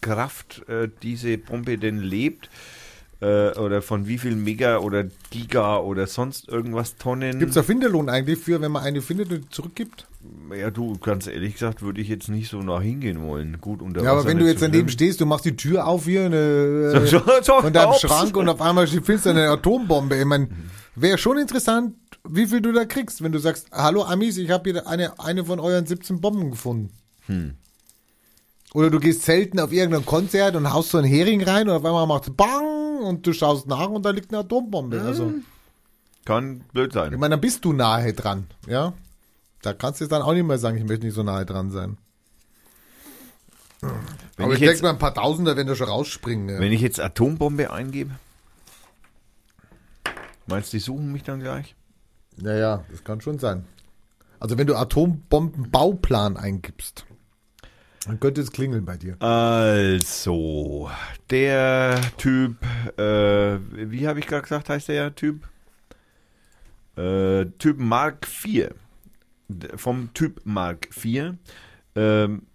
Kraft 0.00 0.66
äh, 0.68 0.88
diese 1.02 1.36
Bombe 1.36 1.76
denn 1.76 1.98
lebt. 1.98 2.48
Äh, 3.20 3.50
oder 3.58 3.82
von 3.82 4.06
wie 4.06 4.16
viel 4.16 4.34
Mega 4.36 4.78
oder 4.78 5.04
Giga 5.30 5.78
oder 5.78 6.06
sonst 6.06 6.48
irgendwas 6.48 6.96
Tonnen. 6.96 7.38
Gibt 7.38 7.50
es 7.50 7.54
da 7.56 7.62
Finderlohn 7.62 8.08
eigentlich 8.08 8.38
für, 8.38 8.60
wenn 8.62 8.72
man 8.72 8.82
eine 8.84 9.02
findet 9.02 9.30
und 9.30 9.52
zurückgibt? 9.52 10.06
Ja, 10.56 10.70
du, 10.70 10.96
ganz 10.98 11.26
ehrlich 11.26 11.54
gesagt, 11.54 11.82
würde 11.82 12.00
ich 12.00 12.08
jetzt 12.08 12.28
nicht 12.28 12.48
so 12.48 12.62
nach 12.62 12.80
hingehen 12.80 13.26
wollen. 13.26 13.60
Gut, 13.60 13.82
unter 13.82 14.02
Ja, 14.02 14.10
aber 14.10 14.20
Wasser 14.20 14.28
wenn 14.28 14.38
du 14.38 14.46
jetzt 14.46 14.62
daneben 14.62 14.88
stehst, 14.88 15.20
du 15.20 15.26
machst 15.26 15.44
die 15.44 15.56
Tür 15.56 15.86
auf 15.86 16.04
hier 16.04 16.24
eine, 16.24 16.90
So, 17.06 17.18
so, 17.18 17.22
so, 17.42 17.60
von 17.60 17.72
deinem. 17.72 17.94
Schrank 17.94 18.36
und 18.36 18.48
auf 18.48 18.60
einmal 18.60 18.86
findest 18.86 19.26
du 19.26 19.30
eine 19.30 19.48
Atombombe. 19.50 20.16
Ich 20.16 20.24
meine, 20.24 20.48
wäre 20.94 21.18
schon 21.18 21.38
interessant, 21.38 21.94
wie 22.28 22.46
viel 22.46 22.60
du 22.60 22.72
da 22.72 22.84
kriegst, 22.84 23.22
wenn 23.22 23.32
du 23.32 23.38
sagst, 23.38 23.68
hallo 23.72 24.04
Amis, 24.04 24.38
ich 24.38 24.50
habe 24.50 24.70
hier 24.70 24.86
eine, 24.86 25.18
eine 25.20 25.44
von 25.44 25.60
euren 25.60 25.86
17 25.86 26.20
Bomben 26.20 26.50
gefunden. 26.50 26.90
Hm. 27.26 27.54
Oder 28.74 28.90
du 28.90 29.00
gehst 29.00 29.22
selten 29.22 29.60
auf 29.60 29.72
irgendein 29.72 30.04
Konzert 30.04 30.54
und 30.54 30.72
haust 30.72 30.90
so 30.90 30.98
einen 30.98 31.06
Hering 31.06 31.42
rein 31.42 31.68
und 31.68 31.76
auf 31.76 31.84
einmal 31.84 32.06
macht 32.06 32.36
Bang 32.36 32.98
und 33.02 33.26
du 33.26 33.32
schaust 33.32 33.66
nach 33.66 33.88
und 33.88 34.04
da 34.04 34.10
liegt 34.10 34.32
eine 34.32 34.40
Atombombe. 34.40 35.00
Also, 35.00 35.32
Kann 36.24 36.62
blöd 36.72 36.92
sein. 36.92 37.12
ich 37.12 37.18
meine, 37.18 37.34
dann 37.34 37.40
bist 37.40 37.64
du 37.64 37.72
nahe 37.72 38.12
dran, 38.12 38.46
ja. 38.66 38.92
Da 39.62 39.72
kannst 39.72 40.00
du 40.00 40.04
jetzt 40.04 40.12
dann 40.12 40.22
auch 40.22 40.32
nicht 40.32 40.46
mehr 40.46 40.58
sagen, 40.58 40.76
ich 40.76 40.84
möchte 40.84 41.04
nicht 41.04 41.14
so 41.14 41.22
nahe 41.22 41.44
dran 41.44 41.70
sein. 41.70 41.98
Wenn 43.80 43.90
Aber 44.44 44.54
ich 44.54 44.60
ich 44.60 44.68
denke 44.68 44.82
mal, 44.82 44.90
ein 44.90 44.98
paar 44.98 45.14
Tausender 45.14 45.56
werden 45.56 45.68
da 45.68 45.74
schon 45.74 45.88
rausspringen. 45.88 46.48
Ja. 46.48 46.60
Wenn 46.60 46.72
ich 46.72 46.80
jetzt 46.80 47.00
Atombombe 47.00 47.72
eingebe, 47.72 48.10
meinst 50.46 50.72
du, 50.72 50.76
die 50.76 50.82
suchen 50.82 51.12
mich 51.12 51.22
dann 51.22 51.40
gleich? 51.40 51.74
Ja, 52.38 52.54
ja, 52.54 52.84
das 52.90 53.04
kann 53.04 53.20
schon 53.20 53.38
sein. 53.38 53.64
Also 54.40 54.58
wenn 54.58 54.66
du 54.66 54.76
Atombombenbauplan 54.76 56.36
eingibst, 56.36 57.04
dann 58.06 58.20
könnte 58.20 58.40
es 58.40 58.52
klingeln 58.52 58.84
bei 58.84 58.96
dir. 58.96 59.20
Also, 59.20 60.90
der 61.30 62.00
Typ, 62.16 62.56
äh, 62.96 63.58
wie 63.70 64.08
habe 64.08 64.20
ich 64.20 64.26
gerade 64.26 64.42
gesagt, 64.42 64.68
heißt 64.68 64.88
der 64.88 65.14
Typ? 65.14 65.46
Äh, 66.96 67.46
typ 67.58 67.78
Mark 67.78 68.26
4. 68.26 68.74
Vom 69.76 70.12
Typ 70.14 70.42
Mark 70.44 70.88
4 70.90 71.38
ähm, 71.96 72.46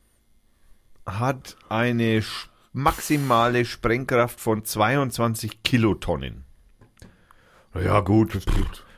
hat 1.05 1.57
eine 1.69 2.23
maximale 2.71 3.65
Sprengkraft 3.65 4.39
von 4.39 4.63
22 4.63 5.63
Kilotonnen. 5.63 6.43
Ja 7.75 8.01
gut, 8.01 8.37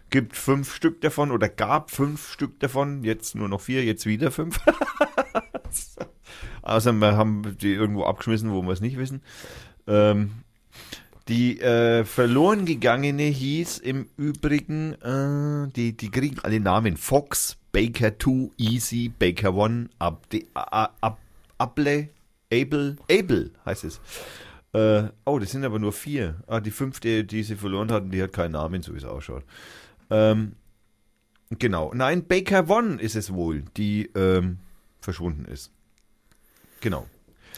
gibt 0.09 0.35
fünf 0.35 0.73
Stück 0.73 1.01
davon 1.01 1.31
oder 1.31 1.49
gab 1.49 1.91
fünf 1.91 2.31
Stück 2.31 2.59
davon, 2.59 3.03
jetzt 3.03 3.35
nur 3.35 3.49
noch 3.49 3.61
vier, 3.61 3.83
jetzt 3.83 4.05
wieder 4.05 4.31
fünf. 4.31 4.59
Außer 6.61 6.93
wir 6.93 7.17
haben 7.17 7.57
die 7.59 7.73
irgendwo 7.73 8.03
abgeschmissen, 8.05 8.51
wo 8.51 8.61
wir 8.61 8.71
es 8.71 8.81
nicht 8.81 8.97
wissen. 8.97 9.21
Ähm, 9.87 10.31
die 11.27 11.59
äh, 11.59 12.05
verloren 12.05 12.65
gegangene 12.65 13.23
hieß 13.23 13.79
im 13.79 14.07
Übrigen, 14.15 14.93
äh, 15.01 15.71
die, 15.75 15.97
die 15.97 16.11
kriegen 16.11 16.39
alle 16.39 16.59
Namen. 16.59 16.97
Fox, 16.97 17.57
Baker 17.75 18.17
2, 18.17 18.51
Easy, 18.57 19.09
Baker 19.09 19.53
1, 19.53 19.89
Abde, 19.99 20.45
Ab, 20.53 21.19
Able, 21.57 22.07
Able, 22.49 22.95
Able 23.11 23.51
heißt 23.65 23.83
es. 23.83 23.99
Äh, 24.71 25.09
oh, 25.25 25.39
das 25.39 25.51
sind 25.51 25.65
aber 25.65 25.77
nur 25.77 25.91
vier. 25.91 26.41
Ah, 26.47 26.61
die 26.61 26.71
fünfte, 26.71 27.25
die 27.25 27.43
sie 27.43 27.57
verloren 27.57 27.91
hatten, 27.91 28.11
die 28.11 28.23
hat 28.23 28.31
keinen 28.31 28.53
Namen, 28.53 28.81
so 28.81 28.93
wie 28.93 28.99
es 28.99 29.03
ausschaut. 29.03 29.43
Ähm, 30.09 30.53
genau. 31.49 31.91
Nein, 31.93 32.25
Baker 32.25 32.69
One 32.69 33.01
ist 33.01 33.17
es 33.17 33.33
wohl, 33.33 33.63
die 33.75 34.09
ähm, 34.15 34.59
verschwunden 35.01 35.43
ist. 35.43 35.69
Genau. 36.79 37.07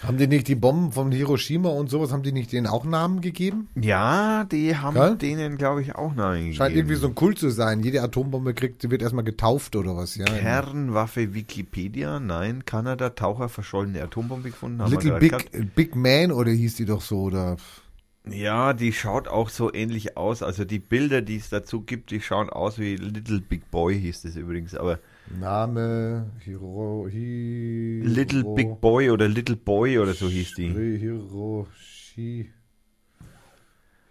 Haben 0.03 0.17
die 0.17 0.27
nicht 0.27 0.47
die 0.47 0.55
Bomben 0.55 0.91
von 0.91 1.11
Hiroshima 1.11 1.69
und 1.69 1.89
sowas, 1.89 2.11
haben 2.11 2.23
die 2.23 2.31
nicht 2.31 2.51
denen 2.51 2.67
auch 2.67 2.85
Namen 2.85 3.21
gegeben? 3.21 3.69
Ja, 3.75 4.43
die 4.45 4.75
haben 4.75 4.95
Gell? 4.95 5.15
denen, 5.15 5.57
glaube 5.57 5.81
ich, 5.81 5.95
auch 5.95 6.13
Namen 6.13 6.37
gegeben. 6.37 6.55
Scheint 6.55 6.75
irgendwie 6.75 6.95
so 6.95 7.07
ein 7.07 7.15
Kult 7.15 7.39
zu 7.39 7.49
sein. 7.49 7.81
Jede 7.81 8.01
Atombombe 8.01 8.53
kriegt, 8.53 8.83
die 8.83 8.91
wird 8.91 9.01
erstmal 9.01 9.23
getauft 9.23 9.75
oder 9.75 9.95
was, 9.97 10.15
ja. 10.15 10.25
Kernwaffe 10.25 11.33
Wikipedia, 11.33 12.19
nein, 12.19 12.65
Kanada, 12.65 13.09
Taucher, 13.09 13.49
verschollene 13.49 14.01
Atombombe 14.03 14.49
gefunden. 14.49 14.81
haben 14.81 14.91
Little 14.91 15.19
Big, 15.19 15.31
gehabt. 15.31 15.75
Big 15.75 15.95
Man 15.95 16.31
oder 16.31 16.51
hieß 16.51 16.75
die 16.75 16.85
doch 16.85 17.01
so, 17.01 17.21
oder? 17.23 17.57
Ja, 18.29 18.73
die 18.73 18.91
schaut 18.93 19.27
auch 19.27 19.49
so 19.49 19.73
ähnlich 19.73 20.17
aus. 20.17 20.43
Also 20.43 20.65
die 20.65 20.79
Bilder, 20.79 21.21
die 21.21 21.37
es 21.37 21.49
dazu 21.49 21.81
gibt, 21.81 22.11
die 22.11 22.21
schauen 22.21 22.49
aus 22.49 22.77
wie 22.77 22.95
Little 22.95 23.41
Big 23.41 23.71
Boy, 23.71 23.99
hieß 23.99 24.23
das 24.23 24.35
übrigens. 24.35 24.75
Aber 24.75 24.99
Name, 25.29 26.31
Hiro, 26.39 27.07
Hiro 27.09 28.07
Little 28.07 28.43
Big 28.55 28.79
Boy 28.79 29.09
oder 29.09 29.27
Little 29.27 29.57
Boy 29.57 29.99
oder 29.99 30.13
so 30.13 30.29
hieß 30.29 30.53
die. 30.55 30.69
Hiroshi. 30.69 32.51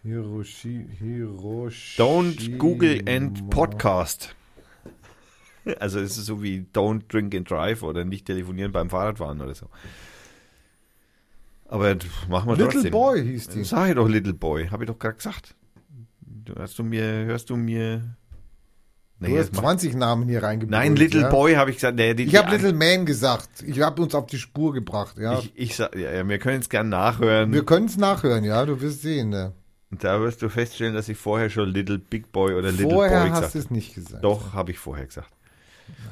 Hiroshi. 0.03 0.87
Hiroshi. 0.99 2.01
Don't 2.01 2.59
Google 2.59 3.03
and 3.09 3.51
Podcast. 3.51 4.35
Also 5.81 5.99
es 5.99 6.17
ist 6.17 6.27
so 6.27 6.45
wie 6.45 6.65
Don't 6.73 7.09
Drink 7.09 7.35
and 7.35 7.51
Drive 7.51 7.83
oder 7.83 8.05
nicht 8.05 8.25
telefonieren 8.25 8.71
beim 8.71 8.89
Fahrradfahren 8.89 9.41
oder 9.41 9.53
so. 9.53 9.69
Aber 11.67 11.97
machen 12.29 12.49
wir 12.49 12.55
Little 12.55 12.71
trotzdem. 12.71 12.93
Boy 12.93 13.25
hieß 13.25 13.49
die. 13.49 13.65
Sag 13.65 13.89
ich 13.89 13.97
doch 13.97 14.09
Little 14.09 14.35
Boy, 14.35 14.69
habe 14.69 14.85
ich 14.85 14.87
doch 14.87 14.97
gerade 14.97 15.17
gesagt. 15.17 15.57
Hörst 16.55 16.79
du 16.79 16.85
mir, 16.85 17.03
hörst 17.03 17.51
du 17.51 17.57
mir? 17.57 18.17
Nee, 19.19 19.31
Du 19.31 19.39
hast 19.39 19.53
macht- 19.55 19.63
20 19.63 19.95
Namen 19.95 20.29
hier 20.29 20.43
reingebracht. 20.43 20.71
Nein, 20.79 20.95
Little 20.95 21.23
ja? 21.23 21.29
Boy 21.31 21.55
habe 21.55 21.71
ich 21.71 21.77
gesagt. 21.77 21.97
Nee, 21.97 22.13
die, 22.15 22.25
Ich 22.25 22.37
habe 22.37 22.51
Little 22.51 22.75
Man 22.75 23.07
gesagt. 23.07 23.49
Ich 23.67 23.81
habe 23.81 24.03
uns 24.03 24.15
auf 24.15 24.27
die 24.27 24.39
Spur 24.39 24.75
gebracht, 24.75 25.17
ja. 25.19 25.39
Ich, 25.39 25.53
ich 25.57 25.79
ja, 25.79 25.89
ja, 25.97 26.29
wir 26.29 26.39
können 26.39 26.61
es 26.61 26.69
gern 26.69 26.91
nachhören. 26.91 27.51
Wir 27.53 27.65
können 27.65 27.87
es 27.87 27.97
nachhören, 27.97 28.45
ja, 28.45 28.65
du 28.67 28.79
wirst 28.81 29.01
sehen. 29.03 29.31
Ne? 29.31 29.53
Und 29.91 30.05
da 30.05 30.21
wirst 30.21 30.43
du 30.43 30.51
feststellen, 30.51 30.95
dass 30.95 31.09
ich 31.09 31.17
vorher 31.17 31.49
schon 31.49 31.71
Little 31.71 31.99
Big 31.99 32.31
Boy 32.31 32.55
oder 32.55 32.71
Little 32.73 32.91
Vorher 32.91 33.21
Boy 33.21 33.31
hast 33.31 33.37
gesagt 33.41 33.55
du 33.55 33.59
habe. 33.59 33.65
es 33.65 33.71
nicht 33.71 33.95
gesagt. 33.95 34.23
Doch, 34.25 34.53
habe 34.53 34.71
ich 34.73 34.79
vorher 34.79 35.07
gesagt. 35.07 35.31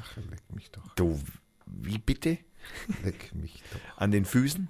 Ach, 0.00 0.16
leck 0.30 0.40
mich 0.54 0.70
doch. 0.70 0.94
Du, 0.94 1.20
wie 1.66 1.98
bitte? 1.98 2.38
Leck 3.02 3.34
mich 3.34 3.62
doch. 3.72 3.98
An 4.00 4.12
den 4.12 4.24
Füßen? 4.24 4.68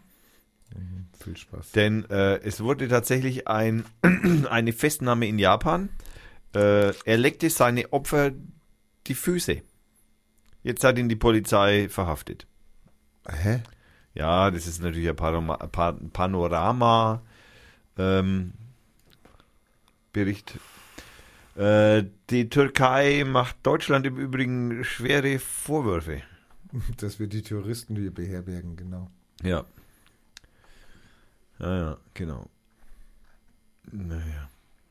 Viel 1.23 1.36
Spaß. 1.36 1.70
Denn 1.73 2.05
äh, 2.11 2.39
es 2.43 2.61
wurde 2.61 2.89
tatsächlich 2.89 3.47
ein, 3.47 3.85
eine 4.51 4.73
Festnahme 4.73 5.28
in 5.28 5.39
Japan. 5.39 5.89
Äh, 6.55 6.93
er 7.05 7.16
leckte 7.18 7.51
seine 7.51 7.93
Opfer 7.93 8.32
die 9.06 9.14
Füße. 9.14 9.62
Jetzt 10.62 10.85
hat 10.85 10.98
ihn 10.98 11.09
die 11.09 11.16
Polizei 11.16 11.89
verhaftet. 11.89 12.47
Hä? 13.28 13.62
Ja, 14.14 14.51
das 14.51 14.66
ist 14.66 14.82
natürlich 14.82 15.09
ein 15.09 15.16
Panorama, 15.16 15.56
Pa- 15.56 15.98
Panorama 16.12 17.22
ähm, 17.98 18.52
Bericht. 20.12 20.59
Äh, 21.56 22.05
die 22.31 22.48
Türkei 22.48 23.24
macht 23.24 23.56
Deutschland 23.64 24.06
im 24.06 24.16
Übrigen 24.16 24.85
schwere 24.85 25.39
Vorwürfe. 25.39 26.22
Dass 26.98 27.18
wir 27.18 27.26
die 27.26 27.43
Touristen 27.43 27.97
hier 27.97 28.12
beherbergen, 28.12 28.76
genau. 28.76 29.10
Ja. 29.43 29.64
Ja, 31.59 31.76
ja, 31.76 31.97
genau. 32.14 32.48
Naja. 33.93 34.48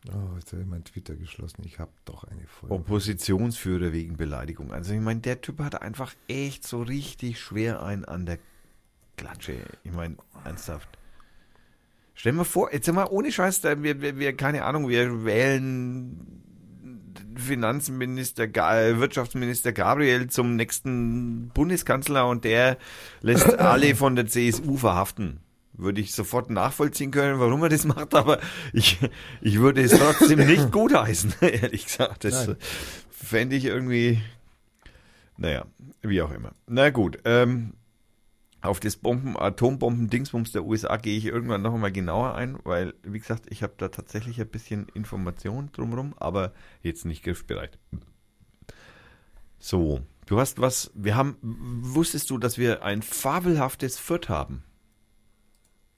Oh, 0.10 0.36
jetzt 0.36 0.52
habe 0.52 0.64
ich 0.64 0.68
mein 0.68 0.84
Twitter 0.84 1.16
geschlossen. 1.16 1.64
Ich 1.66 1.80
habe 1.80 1.92
doch 2.04 2.26
eine 2.26 2.46
Folge. 2.46 2.76
Oppositionsführer 2.76 3.94
wegen 3.94 4.18
Beleidigung. 4.18 4.74
Also 4.74 4.94
ich 4.94 5.00
meine, 5.00 5.22
der 5.22 5.40
Typ 5.42 5.60
hat 5.60 5.82
einfach 5.82 6.14
echt 6.28 6.68
so 6.68 6.82
richtig 6.82 7.40
schwer 7.40 7.82
einen 7.82 8.04
an 8.04 8.26
der 8.26 8.40
Klatsche. 9.16 9.56
Ich 9.84 9.94
meine, 9.94 10.18
ernsthaft. 10.44 10.90
Stell 12.16 12.34
dir 12.34 12.40
mal 12.40 12.44
vor, 12.44 12.74
jetzt 12.74 12.92
mal 12.92 13.08
ohne 13.10 13.32
Scheiß, 13.32 13.64
wir, 13.64 14.02
wir, 14.02 14.20
wir, 14.20 14.36
keine 14.36 14.66
Ahnung, 14.66 14.90
wir 14.90 15.26
wählen 15.26 16.44
Finanzminister, 17.36 18.48
Wirtschaftsminister 18.54 19.72
Gabriel 19.72 20.30
zum 20.30 20.56
nächsten 20.56 21.50
Bundeskanzler 21.54 22.28
und 22.28 22.44
der 22.44 22.78
lässt 23.22 23.54
alle 23.60 23.96
von 23.96 24.16
der 24.16 24.28
CSU 24.28 24.78
verhaften. 24.78 25.40
Würde 25.74 26.02
ich 26.02 26.14
sofort 26.14 26.50
nachvollziehen 26.50 27.12
können, 27.12 27.40
warum 27.40 27.64
er 27.64 27.70
das 27.70 27.86
macht, 27.86 28.14
aber 28.14 28.40
ich, 28.74 29.00
ich 29.42 29.60
würde 29.60 29.82
es 29.82 29.92
trotzdem 29.92 30.40
nicht 30.48 30.72
gutheißen, 30.72 31.34
ehrlich 31.42 31.86
gesagt. 31.86 32.24
Das 32.24 32.48
Nein. 32.48 32.58
fände 33.10 33.56
ich 33.56 33.66
irgendwie, 33.66 34.22
naja, 35.38 35.66
wie 36.02 36.22
auch 36.22 36.32
immer. 36.32 36.52
Na 36.68 36.92
gut, 36.92 37.18
ähm, 37.26 37.74
auf 38.64 38.80
das 38.80 38.96
Bomben, 38.96 39.36
Atombomben-Dingsbums 39.38 40.54
der 40.54 40.64
USA 40.64 40.96
gehe 40.98 41.18
ich 41.18 41.26
irgendwann 41.26 41.62
noch 41.62 41.74
einmal 41.74 41.92
genauer 41.92 42.36
ein, 42.36 42.58
weil, 42.64 42.94
wie 43.04 43.20
gesagt, 43.20 43.46
ich 43.50 43.62
habe 43.62 43.74
da 43.78 43.90
tatsächlich 43.90 44.40
ein 44.40 44.48
bisschen 44.48 44.88
Information 44.94 45.70
drumherum, 45.74 46.14
aber 46.18 46.54
jetzt 46.82 47.06
nicht 47.06 47.24
griffbereit. 47.24 47.78
So, 49.60 50.02
du 50.28 50.40
hast 50.40 50.62
was, 50.62 50.92
wir 50.94 51.16
haben, 51.16 51.38
wusstest 51.42 52.30
du, 52.30 52.38
dass 52.38 52.58
wir 52.58 52.84
ein 52.84 53.02
fabelhaftes 53.02 54.00
Fürth 54.00 54.30
haben? 54.30 54.64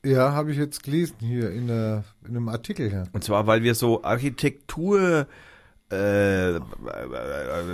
Ja, 0.06 0.32
habe 0.34 0.52
ich 0.52 0.58
jetzt 0.58 0.84
gelesen 0.84 1.16
hier 1.20 1.52
in, 1.52 1.68
der, 1.68 2.04
in 2.24 2.30
einem 2.30 2.50
Artikel. 2.50 2.92
Ja. 2.92 3.04
Und 3.12 3.24
zwar, 3.24 3.48
weil 3.48 3.64
wir 3.64 3.76
so 3.76 4.04
Architektur 4.04 5.28
Äh, 5.92 6.56
äh, 6.56 6.62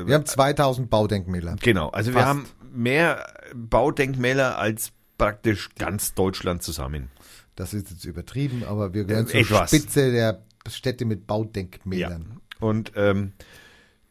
Wir 0.06 0.16
haben 0.16 0.26
2000 0.26 0.90
Baudenkmäler. 0.90 1.56
genau, 1.62 1.90
also 1.90 2.12
wir 2.12 2.20
Fast. 2.22 2.28
haben 2.28 2.46
mehr 2.74 3.26
Baudenkmäler 3.56 4.58
als 4.58 4.92
praktisch 5.18 5.70
ganz 5.78 6.14
Deutschland 6.14 6.62
zusammen. 6.62 7.10
Das 7.56 7.74
ist 7.74 7.90
jetzt 7.90 8.04
übertrieben, 8.06 8.64
aber 8.66 8.94
wir 8.94 9.06
gehören 9.06 9.28
zur 9.28 9.40
etwas. 9.40 9.70
Spitze 9.70 10.12
der 10.12 10.42
Städte 10.68 11.06
mit 11.06 11.26
Baudenkmälern. 11.26 12.42
Und 12.60 12.92
ähm, 12.96 13.32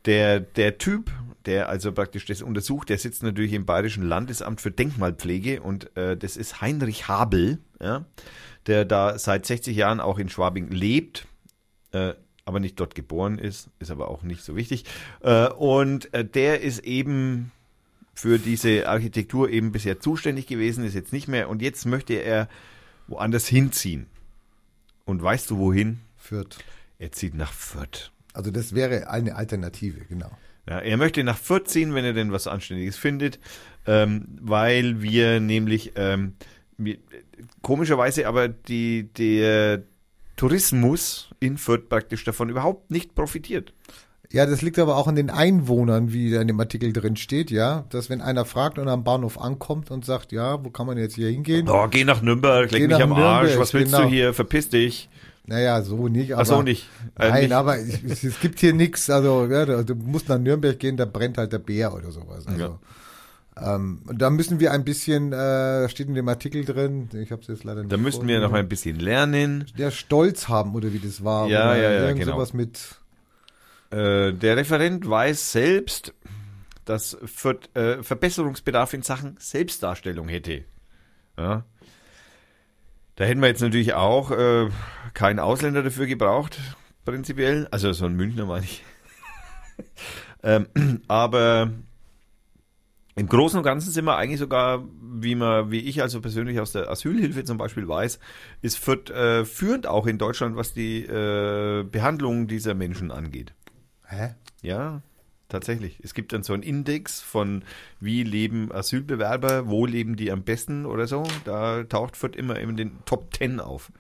der, 0.07 0.41
der 0.41 0.79
Typ, 0.79 1.11
der 1.47 1.69
also 1.69 1.93
praktisch 1.93 2.25
das 2.27 2.43
untersucht, 2.43 2.89
der 2.89 2.99
sitzt 2.99 3.23
natürlich 3.23 3.53
im 3.53 3.67
Bayerischen 3.67 4.03
Landesamt 4.05 4.61
für 4.61 4.71
Denkmalpflege 4.71 5.61
und 5.61 5.95
äh, 5.97 6.17
das 6.17 6.37
ist 6.37 6.61
Heinrich 6.61 7.07
Habel, 7.09 7.59
ja, 7.81 8.05
der 8.67 8.85
da 8.85 9.19
seit 9.19 9.47
60 9.47 9.77
Jahren 9.77 10.01
auch 10.01 10.19
in 10.19 10.29
Schwabing 10.29 10.71
lebt, 10.71 11.27
äh, 11.93 12.15
aber 12.45 12.61
nicht 12.61 12.79
dort 12.81 12.95
geboren 12.95 13.39
ist, 13.39 13.71
ist 13.79 13.91
aber 13.91 14.09
auch 14.09 14.23
nicht 14.23 14.43
so 14.43 14.57
wichtig. 14.57 14.85
Äh, 15.21 15.49
und 15.49 16.13
äh, 16.15 16.25
der 16.25 16.61
ist 16.61 16.81
eben 16.81 17.53
für 18.15 18.39
diese 18.39 18.89
Architektur 18.89 19.49
eben 19.49 19.73
bisher 19.73 20.01
zuständig 20.01 20.47
gewesen, 20.47 20.85
ist 20.85 20.95
jetzt 20.95 21.13
nicht 21.13 21.29
mehr 21.29 21.49
und 21.49 21.63
jetzt 21.63 21.87
möchte 21.87 22.15
er 22.15 22.49
woanders 23.07 23.47
hinziehen. 23.47 24.07
Und 25.05 25.23
weißt 25.23 25.51
du 25.51 25.59
wohin? 25.59 26.01
Fürth. 26.17 26.59
Er 26.99 27.13
zieht 27.13 27.35
nach 27.35 27.53
Fürth. 27.53 28.13
Also 28.33 28.51
das 28.51 28.75
wäre 28.75 29.11
eine 29.11 29.37
Alternative, 29.37 30.05
genau. 30.05 30.31
Ja, 30.69 30.79
er 30.79 30.97
möchte 30.97 31.25
nach 31.25 31.39
Fürth 31.39 31.69
ziehen, 31.69 31.95
wenn 31.95 32.05
er 32.05 32.13
denn 32.13 32.31
was 32.31 32.47
Anständiges 32.47 32.97
findet, 32.97 33.41
ähm, 33.87 34.27
weil 34.41 35.03
wir 35.03 35.41
nämlich 35.41 35.93
ähm, 35.97 36.35
komischerweise 37.63 38.27
aber 38.27 38.49
die, 38.49 39.09
der 39.13 39.83
Tourismus 40.37 41.31
in 41.41 41.59
Fürth 41.59 41.89
praktisch 41.89 42.25
davon 42.25 42.49
überhaupt 42.49 42.91
nicht 42.91 43.15
profitiert. 43.15 43.73
Ja, 44.33 44.47
das 44.47 44.63
liegt 44.63 44.79
aber 44.79 44.97
auch 44.97 45.09
an 45.09 45.17
den 45.17 45.29
Einwohnern, 45.29 46.13
wie 46.13 46.33
in 46.35 46.47
dem 46.47 46.61
Artikel 46.61 46.93
drin 46.93 47.17
steht, 47.17 47.51
ja, 47.51 47.85
dass 47.91 48.11
wenn 48.11 48.21
einer 48.21 48.45
fragt 48.45 48.79
und 48.79 48.89
am 48.89 49.03
Bahnhof 49.03 49.41
ankommt 49.41 49.91
und 49.91 50.05
sagt, 50.05 50.31
ja, 50.31 50.65
wo 50.65 50.71
kann 50.71 50.87
man 50.87 50.99
jetzt 50.99 51.17
hier 51.17 51.29
hingehen? 51.29 51.69
Oh, 51.69 51.89
geh 51.91 52.05
nach 52.05 52.23
Nürnberg, 52.23 52.71
leck 52.71 52.81
Geh 52.81 52.87
mich 52.87 53.03
am 53.03 53.13
Arsch, 53.13 53.49
Nürnberg, 53.49 53.61
was 53.61 53.75
willst 53.75 53.93
genau. 53.93 54.05
du 54.05 54.09
hier, 54.09 54.33
verpiss 54.33 54.69
dich. 54.69 55.09
Naja, 55.47 55.83
so 55.83 56.07
nicht, 56.07 56.33
aber. 56.33 56.43
Ach 56.43 56.47
so, 56.47 56.63
nicht. 56.63 56.89
Äh, 57.19 57.29
Nein, 57.29 57.43
nicht. 57.43 57.53
aber 57.53 57.77
es, 57.77 58.23
es 58.23 58.39
gibt 58.39 58.61
hier 58.61 58.73
nichts, 58.73 59.11
also 59.11 59.47
ja, 59.47 59.83
du 59.83 59.95
musst 59.97 60.29
nach 60.29 60.39
Nürnberg 60.39 60.79
gehen, 60.79 60.97
da 60.97 61.07
brennt 61.07 61.37
halt 61.37 61.53
der 61.53 61.59
Bär 61.59 61.93
oder 61.93 62.13
sowas. 62.13 62.47
Also, 62.47 62.79
ähm, 63.57 64.03
da 64.13 64.31
müssen 64.31 64.61
wir 64.61 64.73
ein 64.73 64.85
bisschen, 64.85 65.33
äh, 65.33 65.89
steht 65.89 66.09
in 66.09 66.15
dem 66.15 66.29
Artikel 66.29 66.65
drin, 66.65 67.09
ich 67.13 67.31
habe 67.33 67.43
es 67.43 67.49
jetzt 67.49 67.65
leider 67.65 67.83
nicht 67.83 67.93
Da 67.93 67.97
müssten 67.97 68.27
wir 68.27 68.41
noch 68.41 68.53
ein 68.53 68.69
bisschen 68.69 68.99
lernen. 68.99 69.67
Der 69.77 69.91
Stolz 69.91 70.49
haben 70.49 70.75
oder 70.75 70.93
wie 70.93 70.99
das 70.99 71.25
war. 71.25 71.49
Ja, 71.49 71.75
ja, 71.75 71.83
ja, 71.83 72.01
irgend 72.07 72.21
genau. 72.21 72.37
sowas 72.37 72.53
mit, 72.53 72.97
Äh, 73.91 74.33
der 74.33 74.57
Referent 74.57 75.09
weiß 75.09 75.51
selbst, 75.53 76.15
dass 76.85 77.19
Fürth 77.25 77.75
äh, 77.75 78.03
Verbesserungsbedarf 78.03 78.95
in 78.95 79.03
Sachen 79.03 79.37
Selbstdarstellung 79.39 80.29
hätte. 80.29 80.65
Ja. 81.37 81.65
Da 83.17 83.25
hätten 83.25 83.41
wir 83.41 83.49
jetzt 83.49 83.61
natürlich 83.61 83.95
auch 83.95 84.31
äh, 84.31 84.69
keinen 85.13 85.41
Ausländer 85.41 85.83
dafür 85.83 86.07
gebraucht, 86.07 86.59
prinzipiell. 87.05 87.67
Also 87.71 87.93
so 87.93 88.07
ein 88.07 88.15
Münchner 88.15 88.47
meine 88.47 88.65
ich. 88.65 88.85
ähm, 90.43 90.69
aber 91.09 91.73
im 93.17 93.27
Großen 93.27 93.59
und 93.59 93.65
Ganzen 93.65 93.91
sind 93.91 94.05
wir 94.05 94.17
eigentlich 94.17 94.39
sogar, 94.39 94.85
wie 95.03 95.35
man, 95.35 95.71
wie 95.71 95.81
ich 95.81 96.01
also 96.01 96.21
persönlich 96.21 96.61
aus 96.61 96.73
der 96.73 96.89
Asylhilfe 96.89 97.45
zum 97.45 97.59
Beispiel 97.59 97.89
weiß, 97.89 98.21
ist 98.63 98.79
Fürth 98.79 99.11
äh, 99.11 99.45
führend 99.45 99.87
auch 99.87 100.07
in 100.07 100.19
Deutschland, 100.19 100.57
was 100.57 100.73
die 100.73 101.05
äh, 101.05 101.85
Behandlung 101.85 102.47
dieser 102.47 102.75
Menschen 102.75 103.11
angeht. 103.11 103.53
hä? 104.07 104.35
Ja, 104.63 105.03
tatsächlich. 105.49 105.99
Es 106.03 106.15
gibt 106.15 106.33
dann 106.33 106.43
so 106.43 106.53
einen 106.53 106.63
Index 106.63 107.21
von, 107.21 107.65
wie 107.99 108.23
leben 108.23 108.71
Asylbewerber, 108.71 109.69
wo 109.69 109.87
leben 109.87 110.17
die 110.17 110.31
am 110.31 110.43
besten 110.43 110.87
oder 110.87 111.07
so. 111.07 111.25
Da 111.45 111.83
taucht 111.85 112.17
Fürth 112.17 112.37
immer 112.37 112.59
in 112.59 112.77
den 112.77 113.05
Top 113.07 113.35
10 113.35 113.59
auf. 113.59 113.91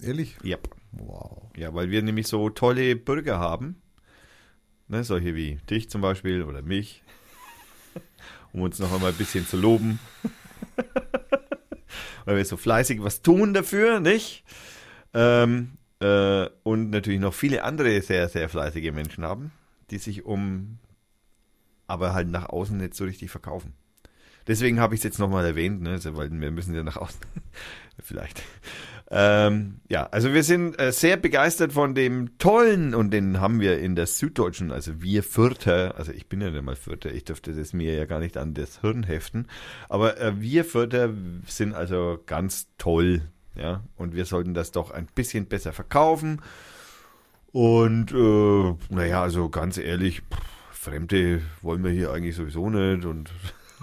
Ehrlich? 0.00 0.36
Ja. 0.42 0.58
Wow. 0.92 1.50
Ja, 1.56 1.74
weil 1.74 1.90
wir 1.90 2.02
nämlich 2.02 2.28
so 2.28 2.50
tolle 2.50 2.94
Bürger 2.96 3.38
haben. 3.38 3.80
Ne, 4.86 5.02
solche 5.02 5.34
wie 5.34 5.58
dich 5.70 5.88
zum 5.88 6.02
Beispiel 6.02 6.42
oder 6.42 6.60
mich. 6.60 7.02
Um 8.52 8.62
uns 8.62 8.78
noch 8.78 8.92
einmal 8.92 9.10
ein 9.10 9.18
bisschen 9.18 9.46
zu 9.46 9.56
loben. 9.56 9.98
weil 12.24 12.36
wir 12.36 12.44
so 12.44 12.56
fleißig 12.56 13.02
was 13.02 13.20
tun 13.20 13.52
dafür, 13.52 14.00
nicht? 14.00 14.44
Ähm, 15.12 15.72
äh, 16.00 16.48
und 16.62 16.90
natürlich 16.90 17.20
noch 17.20 17.34
viele 17.34 17.64
andere 17.64 18.00
sehr, 18.02 18.28
sehr 18.28 18.48
fleißige 18.48 18.92
Menschen 18.92 19.24
haben, 19.24 19.52
die 19.90 19.98
sich 19.98 20.24
um, 20.24 20.78
aber 21.86 22.14
halt 22.14 22.28
nach 22.28 22.48
außen 22.48 22.76
nicht 22.76 22.94
so 22.94 23.04
richtig 23.04 23.30
verkaufen. 23.30 23.74
Deswegen 24.46 24.78
habe 24.78 24.94
ich 24.94 25.00
es 25.00 25.04
jetzt 25.04 25.18
nochmal 25.18 25.46
erwähnt, 25.46 25.80
ne? 25.82 25.92
also, 25.92 26.16
weil 26.16 26.30
wir 26.30 26.50
müssen 26.50 26.74
ja 26.74 26.82
nach 26.82 26.98
außen. 26.98 27.20
Vielleicht. 27.98 28.42
Ähm, 29.10 29.80
ja, 29.88 30.08
also 30.10 30.32
wir 30.32 30.42
sind 30.42 30.80
äh, 30.80 30.90
sehr 30.90 31.18
begeistert 31.18 31.72
von 31.74 31.94
dem 31.94 32.38
tollen 32.38 32.94
und 32.94 33.10
den 33.10 33.38
haben 33.38 33.60
wir 33.60 33.78
in 33.78 33.96
der 33.96 34.06
Süddeutschen, 34.06 34.72
also 34.72 35.02
wir 35.02 35.22
Fürther, 35.22 35.94
also 35.98 36.10
ich 36.10 36.26
bin 36.28 36.40
ja 36.40 36.50
nicht 36.50 36.64
mal 36.64 36.74
Fürther, 36.74 37.12
ich 37.12 37.24
dürfte 37.24 37.52
das 37.52 37.74
mir 37.74 37.94
ja 37.94 38.06
gar 38.06 38.18
nicht 38.18 38.38
an 38.38 38.54
das 38.54 38.80
Hirn 38.80 39.02
heften, 39.02 39.46
aber 39.90 40.18
äh, 40.18 40.40
wir 40.40 40.64
Fürther 40.64 41.10
sind 41.46 41.74
also 41.74 42.18
ganz 42.24 42.68
toll, 42.78 43.22
ja, 43.54 43.84
und 43.96 44.14
wir 44.14 44.24
sollten 44.24 44.54
das 44.54 44.72
doch 44.72 44.90
ein 44.90 45.06
bisschen 45.14 45.46
besser 45.46 45.74
verkaufen 45.74 46.40
und 47.52 48.10
äh, 48.10 48.74
naja, 48.88 49.22
also 49.22 49.50
ganz 49.50 49.76
ehrlich, 49.76 50.22
pff, 50.22 50.40
Fremde 50.84 51.40
wollen 51.62 51.84
wir 51.84 51.90
hier 51.90 52.10
eigentlich 52.10 52.36
sowieso 52.36 52.68
nicht 52.68 53.04
und 53.04 53.30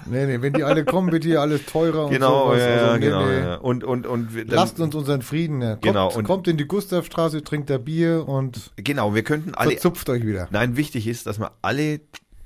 Nee, 0.05 0.25
nee, 0.25 0.41
wenn 0.41 0.53
die 0.53 0.63
alle 0.63 0.83
kommen, 0.85 1.11
wird 1.11 1.23
hier 1.23 1.41
alles 1.41 1.65
teurer 1.65 2.09
genau, 2.09 2.45
und 2.51 2.57
sowas. 2.57 2.59
ja, 2.59 2.75
also, 2.77 2.93
nee, 2.93 2.99
genau, 3.05 3.25
nee. 3.25 3.37
ja. 3.39 3.55
und 3.55 3.83
und 3.83 4.05
und 4.07 4.33
wir- 4.35 4.45
dann- 4.45 4.55
Lasst 4.55 4.79
uns 4.79 4.95
unseren 4.95 5.21
Frieden. 5.21 5.61
Ja. 5.61 5.71
Kommt, 5.71 5.81
Genau, 5.83 6.11
und- 6.15 6.23
kommt 6.23 6.47
in 6.47 6.57
die 6.57 6.67
Gustavstraße, 6.67 7.43
trinkt 7.43 7.69
da 7.69 7.77
Bier 7.77 8.27
und 8.27 8.71
genau, 8.77 9.13
wir 9.15 9.23
könnten 9.23 9.53
alle 9.55 9.71
verzupft 9.71 10.09
euch 10.09 10.25
wieder. 10.25 10.47
Nein, 10.51 10.75
wichtig 10.77 11.07
ist, 11.07 11.25
dass 11.27 11.39
wir 11.39 11.51
alle, 11.61 12.01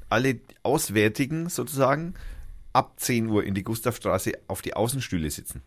alle 0.10 0.40
Auswärtigen 0.64 1.50
sozusagen 1.50 2.14
ab 2.74 2.94
10 2.98 3.28
Uhr 3.30 3.44
in 3.44 3.54
die 3.54 3.64
Gustavstraße 3.64 4.34
auf 4.48 4.62
die 4.62 4.74
Außenstühle 4.76 5.30
sitzen. 5.32 5.62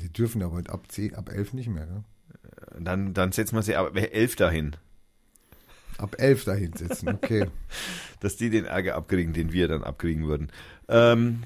Die 0.00 0.12
dürfen 0.12 0.42
aber 0.42 0.62
ab 0.68 0.84
10, 0.88 1.14
ab 1.14 1.30
11 1.30 1.52
nicht 1.52 1.68
mehr. 1.68 1.86
Ne? 1.86 2.04
Dann, 2.78 3.14
dann 3.14 3.32
setzen 3.32 3.56
wir 3.56 3.62
sie 3.62 3.76
aber 3.76 3.94
11 4.12 4.36
dahin, 4.36 4.76
Ab 5.98 6.16
11 6.18 6.44
dahin 6.44 6.72
sitzen, 6.72 7.08
okay. 7.08 7.48
dass 8.20 8.36
die 8.36 8.50
den 8.50 8.64
Ärger 8.64 8.96
abkriegen, 8.96 9.32
den 9.32 9.52
wir 9.52 9.68
dann 9.68 9.84
abkriegen 9.84 10.26
würden. 10.26 10.50
Ähm, 10.88 11.42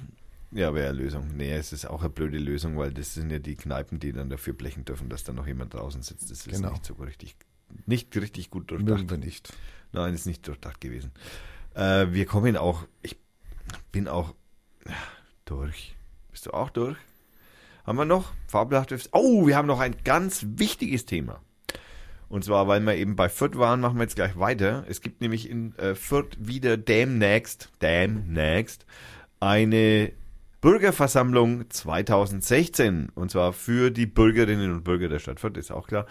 ja, 0.50 0.72
wäre 0.74 0.88
eine 0.88 0.98
Lösung. 0.98 1.28
Nee, 1.36 1.52
es 1.52 1.72
ist 1.72 1.84
auch 1.84 2.00
eine 2.00 2.08
blöde 2.08 2.38
Lösung, 2.38 2.78
weil 2.78 2.92
das 2.92 3.12
sind 3.14 3.30
ja 3.30 3.38
die 3.38 3.56
Kneipen, 3.56 4.00
die 4.00 4.12
dann 4.12 4.30
dafür 4.30 4.54
blechen 4.54 4.84
dürfen, 4.86 5.10
dass 5.10 5.24
da 5.24 5.32
noch 5.34 5.46
jemand 5.46 5.74
draußen 5.74 6.02
sitzt. 6.02 6.30
Das 6.30 6.46
ist 6.46 6.50
Genau. 6.50 6.70
nicht 6.70 6.86
so 6.86 6.94
richtig, 6.94 7.36
nicht 7.86 8.16
richtig 8.16 8.50
gut 8.50 8.70
durchdacht. 8.70 8.88
Mögen 8.98 9.10
wir 9.10 9.18
nicht. 9.18 9.52
Nein, 9.92 10.14
ist 10.14 10.26
nicht 10.26 10.46
durchdacht 10.48 10.80
gewesen. 10.80 11.10
Äh, 11.74 12.06
wir 12.10 12.24
kommen 12.24 12.56
auch, 12.56 12.86
ich 13.02 13.18
bin 13.92 14.08
auch 14.08 14.34
durch. 15.44 15.94
Bist 16.30 16.46
du 16.46 16.52
auch 16.52 16.70
durch? 16.70 16.96
Haben 17.84 17.98
wir 17.98 18.04
noch? 18.04 18.32
Fabelhafte. 18.46 18.98
Oh, 19.12 19.46
wir 19.46 19.56
haben 19.56 19.66
noch 19.66 19.80
ein 19.80 19.96
ganz 20.04 20.44
wichtiges 20.56 21.04
Thema. 21.06 21.40
Und 22.28 22.44
zwar, 22.44 22.68
weil 22.68 22.80
wir 22.80 22.94
eben 22.94 23.16
bei 23.16 23.28
Fürth 23.28 23.56
waren, 23.56 23.80
machen 23.80 23.96
wir 23.96 24.02
jetzt 24.02 24.16
gleich 24.16 24.38
weiter. 24.38 24.84
Es 24.88 25.00
gibt 25.00 25.20
nämlich 25.20 25.48
in 25.48 25.74
äh, 25.78 25.94
Fürth 25.94 26.36
wieder 26.38 26.76
demnächst, 26.76 27.70
demnächst, 27.80 28.84
eine 29.40 30.12
Bürgerversammlung 30.60 31.70
2016. 31.70 33.10
Und 33.14 33.30
zwar 33.30 33.52
für 33.52 33.90
die 33.90 34.06
Bürgerinnen 34.06 34.72
und 34.72 34.84
Bürger 34.84 35.08
der 35.08 35.20
Stadt 35.20 35.40
Fürth, 35.40 35.56
ist 35.56 35.70
auch 35.70 35.86
klar. 35.86 36.06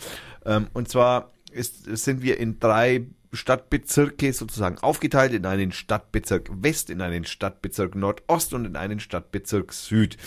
Ähm, 0.45 0.67
und 0.73 0.89
zwar 0.89 1.31
ist, 1.51 1.83
sind 1.97 2.23
wir 2.23 2.39
in 2.39 2.59
drei 2.59 3.05
Stadtbezirke 3.33 4.33
sozusagen 4.33 4.79
aufgeteilt, 4.79 5.33
in 5.33 5.45
einen 5.45 5.71
Stadtbezirk 5.71 6.49
West, 6.63 6.89
in 6.89 7.01
einen 7.01 7.25
Stadtbezirk 7.25 7.95
Nordost 7.95 8.53
und 8.53 8.65
in 8.65 8.75
einen 8.75 8.99
Stadtbezirk 8.99 9.73
Süd. 9.73 10.17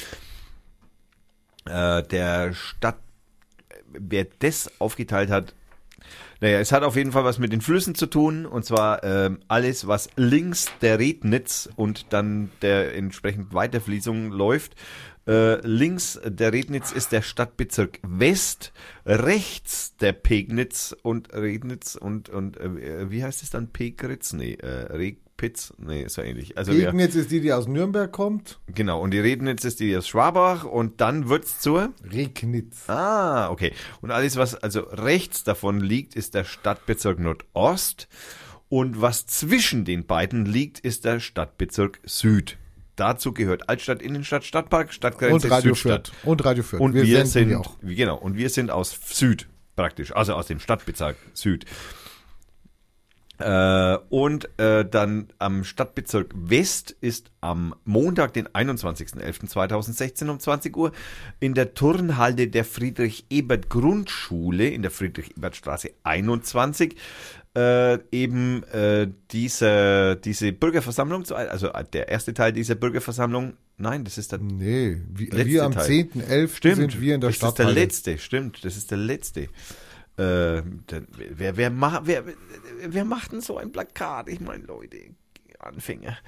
Äh, 1.65 2.03
der 2.05 2.53
Stadt, 2.53 2.99
wer 3.89 4.27
das 4.39 4.71
aufgeteilt 4.81 5.31
hat, 5.31 5.55
naja, 6.41 6.59
es 6.59 6.73
hat 6.73 6.83
auf 6.83 6.97
jeden 6.97 7.13
Fall 7.13 7.25
was 7.25 7.39
mit 7.39 7.53
den 7.53 7.61
Flüssen 7.61 7.95
zu 7.95 8.07
tun, 8.07 8.47
und 8.47 8.65
zwar 8.65 9.05
ähm, 9.05 9.41
alles, 9.49 9.87
was 9.87 10.09
links 10.17 10.67
der 10.81 10.99
Rednitz 10.99 11.69
und 11.77 12.13
dann 12.13 12.51
der 12.63 12.95
entsprechend 12.95 13.53
Weiterfließung 13.53 14.31
läuft. 14.31 14.75
Äh, 15.27 15.65
links 15.67 16.19
der 16.25 16.53
Rednitz 16.53 16.93
ist 16.93 17.13
der 17.13 17.21
Stadtbezirk 17.21 18.01
West, 18.03 18.73
rechts 19.05 19.97
der 19.99 20.13
Pegnitz 20.13 20.97
und 21.03 21.33
Rednitz 21.35 21.95
und, 21.95 22.31
und 22.31 22.59
äh, 22.59 23.11
wie 23.11 23.23
heißt 23.23 23.43
es 23.43 23.51
dann? 23.51 23.69
Pegritz? 23.69 24.33
Nee, 24.33 24.55
äh, 24.55 24.93
Reg, 24.93 25.19
Pitz, 25.41 25.73
nee, 25.79 26.03
ist 26.03 26.19
ja 26.19 26.25
ähnlich. 26.25 26.59
Also 26.59 26.75
wir, 26.75 26.89
Regnitz 26.89 27.15
ist 27.15 27.31
die, 27.31 27.41
die 27.41 27.51
aus 27.51 27.67
Nürnberg 27.67 28.13
kommt. 28.13 28.61
genau, 28.67 29.01
und 29.01 29.13
die 29.13 29.21
Rednitz 29.21 29.65
ist 29.65 29.81
die 29.81 29.97
aus 29.97 30.07
Schwabach 30.07 30.65
und 30.65 31.01
dann 31.01 31.31
wird's 31.31 31.61
zur, 31.61 31.95
Regnitz. 32.13 32.87
ah, 32.91 33.49
okay. 33.51 33.73
Und 34.03 34.11
alles, 34.11 34.37
was 34.37 34.55
also 34.55 34.81
rechts 34.81 35.43
davon 35.43 35.81
liegt, 35.81 36.15
ist 36.15 36.35
der 36.35 36.45
Stadtbezirk 36.45 37.19
Nordost 37.19 38.07
und 38.69 39.01
was 39.01 39.25
zwischen 39.25 39.87
den 39.87 40.05
beiden 40.05 40.45
liegt, 40.45 40.79
ist 40.79 41.07
der 41.07 41.21
Stadtbezirk 41.21 42.01
Süd. 42.05 42.59
Dazu 42.97 43.33
gehört 43.33 43.71
Altstadt, 43.71 44.03
Innenstadt, 44.03 44.45
Stadtpark, 44.45 44.93
Stadtgrenze, 44.93 45.47
Und 45.47 45.51
Radio 45.51 45.73
Südstadt. 45.73 46.09
Fürth. 46.09 46.27
Und 46.27 46.45
Radio 46.45 46.63
Fürth. 46.63 46.83
Und 46.83 46.93
wir, 46.93 47.07
senden 47.07 47.27
sind, 47.27 47.49
die 47.49 47.57
auch. 47.57 47.77
genau, 47.81 48.19
und 48.19 48.37
wir 48.37 48.51
sind 48.51 48.71
aus 48.71 48.95
Süd 49.07 49.49
praktisch, 49.75 50.15
also 50.15 50.35
aus 50.35 50.49
dem 50.49 50.61
Stadtbezirk 50.61 51.17
Süd. 51.33 51.65
Äh, 53.41 53.99
und 54.11 54.49
äh, 54.59 54.85
dann 54.85 55.29
am 55.39 55.65
Stadtbezirk 55.65 56.33
West 56.35 56.95
ist 57.01 57.31
am 57.41 57.75
Montag, 57.85 58.35
den 58.35 58.49
21.11.2016 58.49 60.29
um 60.29 60.39
20 60.39 60.77
Uhr 60.77 60.93
in 61.41 61.55
der 61.55 61.75
Turnhalle 61.75 62.49
der 62.49 62.65
Friedrich-Ebert-Grundschule 62.65 64.69
in 64.69 64.83
der 64.83 64.91
Friedrich-Ebert-Straße 64.91 65.91
21 66.03 66.97
äh, 67.57 67.99
eben 68.13 68.63
äh, 68.65 69.09
diese, 69.33 70.17
diese 70.25 70.53
Bürgerversammlung, 70.53 71.25
zu- 71.25 71.35
also 71.35 71.69
der 71.93 72.09
erste 72.09 72.33
Teil 72.33 72.53
dieser 72.53 72.77
Bürgerversammlung, 72.77 73.55
nein, 73.77 74.05
das 74.05 74.19
ist 74.19 74.31
der 74.33 74.39
Nee, 74.39 74.99
wie, 75.13 75.25
Letzte 75.27 75.47
wir 75.47 75.65
am 75.65 75.73
Teil. 75.73 75.87
10.11. 75.87 76.57
Stimmt, 76.57 76.77
sind 76.77 77.01
wir 77.01 77.15
in 77.17 77.21
der 77.21 77.31
das 77.31 77.43
ist 77.43 77.59
der 77.59 77.71
letzte, 77.73 78.19
stimmt, 78.19 78.65
das 78.65 78.77
ist 78.77 78.91
der 78.93 78.99
letzte. 78.99 79.49
Äh, 80.21 80.63
der, 80.91 81.03
wer, 81.17 81.57
wer, 81.57 81.71
ma, 81.71 82.03
wer, 82.05 82.25
wer 82.85 83.05
macht 83.07 83.33
denn 83.33 83.41
so 83.41 83.57
ein 83.57 83.73
Plakat? 83.73 84.29
Ich 84.29 84.41
meine, 84.41 84.65
Leute, 84.65 84.99
Anfänger. 85.59 86.19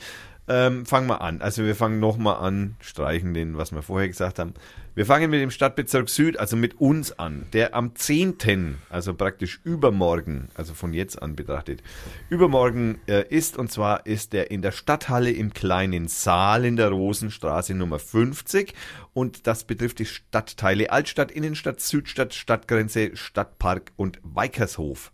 Ähm, 0.49 0.87
fangen 0.87 1.07
wir 1.07 1.21
an. 1.21 1.41
Also 1.41 1.65
wir 1.65 1.77
fangen 1.77 2.01
nochmal 2.01 2.45
an, 2.45 2.75
streichen 2.81 3.33
den, 3.33 3.57
was 3.57 3.71
wir 3.71 3.83
vorher 3.83 4.09
gesagt 4.09 4.41
haben. 4.41 4.55
Wir 4.95 5.07
fangen 5.07 5.31
mit 5.31 5.41
dem 5.41 5.53
Stadtbezirk 5.53 6.09
Süd, 6.09 6.37
also 6.37 6.57
mit 6.57 6.81
uns 6.81 7.19
an, 7.19 7.47
der 7.53 7.75
am 7.75 7.95
10., 7.95 8.79
also 8.91 9.15
praktisch 9.15 9.61
übermorgen, 9.63 10.49
also 10.55 10.75
von 10.75 10.93
jetzt 10.93 11.23
an 11.23 11.37
betrachtet, 11.37 11.83
übermorgen 12.29 12.99
äh, 13.07 13.27
ist, 13.29 13.57
und 13.57 13.71
zwar 13.71 14.05
ist 14.05 14.33
der 14.33 14.51
in 14.51 14.63
der 14.63 14.73
Stadthalle 14.73 15.31
im 15.31 15.55
kleinen 15.55 16.09
Saal 16.09 16.65
in 16.65 16.77
der 16.77 16.91
Rosenstraße 16.91 17.73
Nummer 17.75 18.01
50 18.01 18.75
und 19.15 19.47
das 19.47 19.65
betrifft 19.65 20.01
die 20.01 20.07
Stadtteile 20.07 20.91
Altstadt, 20.91 21.31
Innenstadt, 21.31 21.81
Südstadt, 21.81 22.35
Stadtgrenze, 22.35 23.17
Stadtpark 23.17 23.93
und 23.97 24.19
Weikershof. 24.23 25.13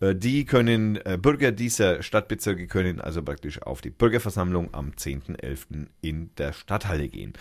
Äh, 0.00 0.14
Die 0.14 0.44
können, 0.44 0.96
äh, 1.04 1.18
Bürger 1.20 1.52
dieser 1.52 2.02
Stadtbezirke 2.02 2.66
können 2.66 3.00
also 3.00 3.22
praktisch 3.22 3.62
auf 3.62 3.80
die 3.80 3.90
Bürgerversammlung 3.90 4.72
am 4.72 4.92
10.11. 4.92 5.88
in 6.00 6.30
der 6.36 6.52
Stadthalle 6.52 7.08
gehen. 7.08 7.32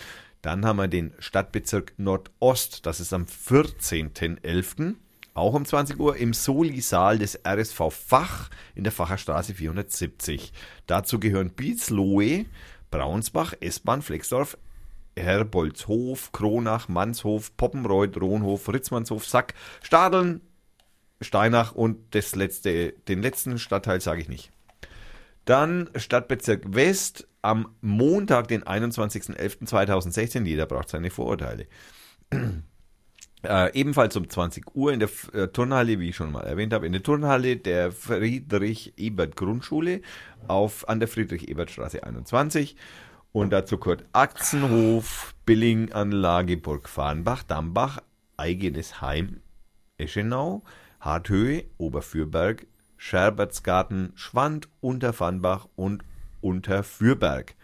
Dann 0.42 0.66
haben 0.66 0.78
wir 0.78 0.88
den 0.88 1.14
Stadtbezirk 1.20 1.94
Nordost, 1.98 2.86
das 2.86 3.00
ist 3.00 3.14
am 3.14 3.26
14.11., 3.26 4.96
auch 5.34 5.54
um 5.54 5.66
20 5.66 6.00
Uhr 6.00 6.18
im 6.18 6.34
Soli-Saal 6.34 7.20
des 7.20 7.40
RSV 7.46 7.92
Fach 7.92 8.50
in 8.74 8.84
der 8.84 8.92
Facherstraße 8.92 9.54
470. 9.54 10.52
Dazu 10.88 11.20
gehören 11.20 11.52
Bielslohe, 11.52 12.46
Braunsbach, 12.90 13.54
S-Bahn, 13.60 14.02
Flexdorf, 14.02 14.58
Herbolzhof, 15.16 16.32
Kronach, 16.32 16.88
Manshof, 16.88 17.56
Poppenreuth, 17.56 18.20
Rohnhof, 18.20 18.68
Ritzmannshof, 18.70 19.26
Sack, 19.26 19.54
Stadeln, 19.84 20.42
Steinach 21.22 21.74
und 21.74 22.16
das 22.16 22.36
letzte, 22.36 22.94
den 23.08 23.22
letzten 23.22 23.60
Stadtteil 23.60 24.02
sage 24.02 24.22
ich 24.22 24.30
nicht. 24.30 24.52
Dann 25.46 25.90
Stadtbezirk 25.96 26.76
West 26.76 27.28
am 27.42 27.70
Montag, 27.82 28.50
den 28.50 28.64
21.11.2016. 28.64 30.46
Jeder 30.46 30.66
braucht 30.66 30.90
seine 30.90 31.10
Vorurteile. 31.10 31.68
Äh, 33.44 33.72
ebenfalls 33.80 34.16
um 34.16 34.28
20 34.28 34.76
Uhr 34.76 34.92
in 34.92 35.00
der 35.00 35.10
äh, 35.32 35.48
Turnhalle, 35.50 36.00
wie 36.00 36.10
ich 36.10 36.16
schon 36.16 36.32
mal 36.32 36.42
erwähnt 36.42 36.74
habe, 36.74 36.88
in 36.88 36.92
der 36.92 37.04
Turnhalle 37.04 37.56
der 37.56 37.92
Friedrich-Ebert-Grundschule 37.92 40.02
an 40.48 41.00
der 41.00 41.08
Friedrich-Ebert-Straße 41.08 42.04
21. 42.04 42.76
Und 43.32 43.52
dazu 43.52 43.78
gehört 43.78 44.06
Achsenhof, 44.12 45.36
Billinganlage, 45.46 46.58
Burg 46.58 46.90
Farnbach, 46.90 47.44
Dambach, 47.44 48.00
Eigenes 48.38 49.02
Heim, 49.02 49.42
Eschenau, 50.00 50.64
Harthöhe, 51.08 51.64
Oberfürberg, 51.78 52.68
Scherbertsgarten, 52.98 54.12
Schwand, 54.16 54.68
Unterfarnbach 54.82 55.70
und 55.78 56.04
Unterfürberg. 56.42 57.56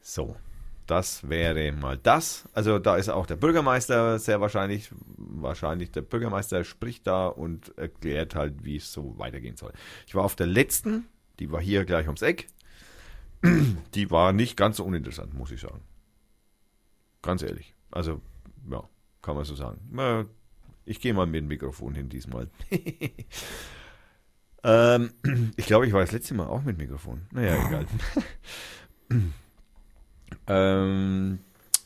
So, 0.00 0.36
das 0.86 1.28
wäre 1.28 1.70
mal 1.72 1.98
das. 1.98 2.48
Also 2.54 2.78
da 2.78 2.96
ist 2.96 3.10
auch 3.10 3.26
der 3.26 3.36
Bürgermeister 3.36 4.18
sehr 4.18 4.40
wahrscheinlich, 4.40 4.90
wahrscheinlich 5.18 5.90
der 5.90 6.00
Bürgermeister 6.00 6.64
spricht 6.64 7.06
da 7.06 7.26
und 7.26 7.76
erklärt 7.76 8.34
halt, 8.34 8.64
wie 8.64 8.76
es 8.76 8.90
so 8.90 9.18
weitergehen 9.18 9.56
soll. 9.56 9.74
Ich 10.06 10.14
war 10.14 10.24
auf 10.24 10.34
der 10.34 10.46
letzten, 10.46 11.08
die 11.40 11.52
war 11.52 11.60
hier 11.60 11.84
gleich 11.84 12.06
ums 12.06 12.22
Eck. 12.22 12.48
Die 13.94 14.10
war 14.10 14.32
nicht 14.32 14.56
ganz 14.56 14.78
so 14.78 14.84
uninteressant, 14.84 15.32
muss 15.32 15.52
ich 15.52 15.60
sagen. 15.60 15.82
Ganz 17.22 17.40
ehrlich. 17.42 17.72
Also, 17.92 18.20
ja, 18.68 18.82
kann 19.22 19.36
man 19.36 19.44
so 19.44 19.54
sagen. 19.54 19.78
Ich 20.88 21.00
gehe 21.00 21.12
mal 21.12 21.26
mit 21.26 21.42
dem 21.42 21.48
Mikrofon 21.48 21.94
hin 21.94 22.08
diesmal. 22.08 22.48
ähm, 24.64 25.10
ich 25.56 25.66
glaube, 25.66 25.86
ich 25.86 25.92
war 25.92 26.00
das 26.00 26.12
letzte 26.12 26.32
Mal 26.32 26.46
auch 26.46 26.62
mit 26.62 26.78
Mikrofon. 26.78 27.20
Naja, 27.30 27.68
egal. 27.68 27.86
ähm, 30.46 31.40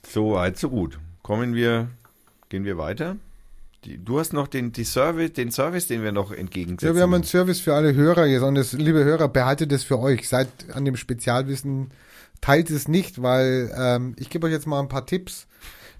so 0.08 0.34
weit, 0.34 0.56
so 0.56 0.70
gut. 0.70 1.00
Kommen 1.22 1.56
wir, 1.56 1.90
gehen 2.48 2.64
wir 2.64 2.78
weiter. 2.78 3.16
Die, 3.84 3.98
du 3.98 4.20
hast 4.20 4.32
noch 4.32 4.46
den, 4.46 4.70
die 4.70 4.84
Service, 4.84 5.32
den 5.32 5.50
Service, 5.50 5.88
den 5.88 6.04
wir 6.04 6.12
noch 6.12 6.30
entgegensetzen. 6.30 6.86
Ja, 6.86 6.94
wir 6.94 7.02
haben 7.02 7.14
einen 7.14 7.24
Service 7.24 7.58
für 7.58 7.74
alle 7.74 7.94
Hörer 7.94 8.26
jetzt 8.26 8.42
und 8.42 8.54
das, 8.54 8.72
liebe 8.72 9.02
Hörer, 9.02 9.26
behaltet 9.26 9.72
es 9.72 9.82
für 9.82 9.98
euch. 9.98 10.28
Seid 10.28 10.48
an 10.72 10.84
dem 10.84 10.96
Spezialwissen, 10.96 11.90
teilt 12.40 12.70
es 12.70 12.86
nicht, 12.86 13.20
weil 13.20 13.74
ähm, 13.76 14.14
ich 14.16 14.30
gebe 14.30 14.46
euch 14.46 14.52
jetzt 14.52 14.68
mal 14.68 14.78
ein 14.78 14.88
paar 14.88 15.06
Tipps, 15.06 15.48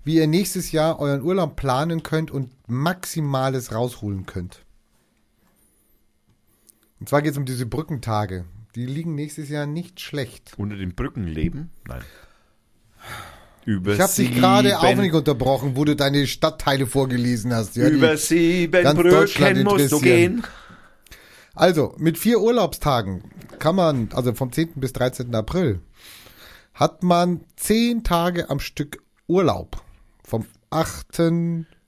wie 0.04 0.16
ihr 0.16 0.26
nächstes 0.26 0.72
Jahr 0.72 0.98
euren 0.98 1.22
Urlaub 1.22 1.56
planen 1.56 2.02
könnt 2.02 2.30
und 2.30 2.50
Maximales 2.68 3.72
rausholen 3.72 4.26
könnt. 4.26 4.64
Und 7.00 7.08
zwar 7.08 7.22
geht 7.22 7.32
es 7.32 7.38
um 7.38 7.44
diese 7.44 7.66
Brückentage. 7.66 8.44
Die 8.74 8.86
liegen 8.86 9.14
nächstes 9.14 9.48
Jahr 9.48 9.66
nicht 9.66 10.00
schlecht. 10.00 10.54
Unter 10.56 10.76
den 10.76 10.94
Brücken 10.94 11.24
leben? 11.26 11.70
Nein. 11.86 12.02
Über 13.64 13.94
Ich 13.94 14.00
habe 14.00 14.12
dich 14.12 14.34
gerade 14.34 14.80
auch 14.80 14.94
nicht 14.96 15.14
unterbrochen, 15.14 15.76
wo 15.76 15.84
du 15.84 15.94
deine 15.94 16.26
Stadtteile 16.26 16.86
vorgelesen 16.86 17.54
hast. 17.54 17.76
Ja, 17.76 17.88
über 17.88 18.16
sieben 18.16 18.82
ganz 18.82 18.98
Brücken 18.98 19.62
musst 19.62 19.92
du 19.92 20.00
gehen. 20.00 20.42
Also, 21.54 21.94
mit 21.98 22.18
vier 22.18 22.40
Urlaubstagen 22.40 23.22
kann 23.60 23.76
man, 23.76 24.08
also 24.14 24.34
vom 24.34 24.50
10. 24.50 24.72
bis 24.76 24.92
13. 24.94 25.32
April, 25.36 25.80
hat 26.74 27.04
man 27.04 27.42
zehn 27.54 28.02
Tage 28.02 28.50
am 28.50 28.58
Stück 28.58 29.02
Urlaub. 29.28 29.80
Vom 30.24 30.46
8. 30.70 31.20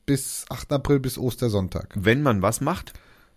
bis 0.07 0.45
8. 0.51 0.73
April 0.73 1.01
bis 1.01 1.19
Ostersonntag. 1.19 1.89
Wenn 1.95 2.23
man 2.23 2.43
was 2.43 2.61
macht? 2.61 2.93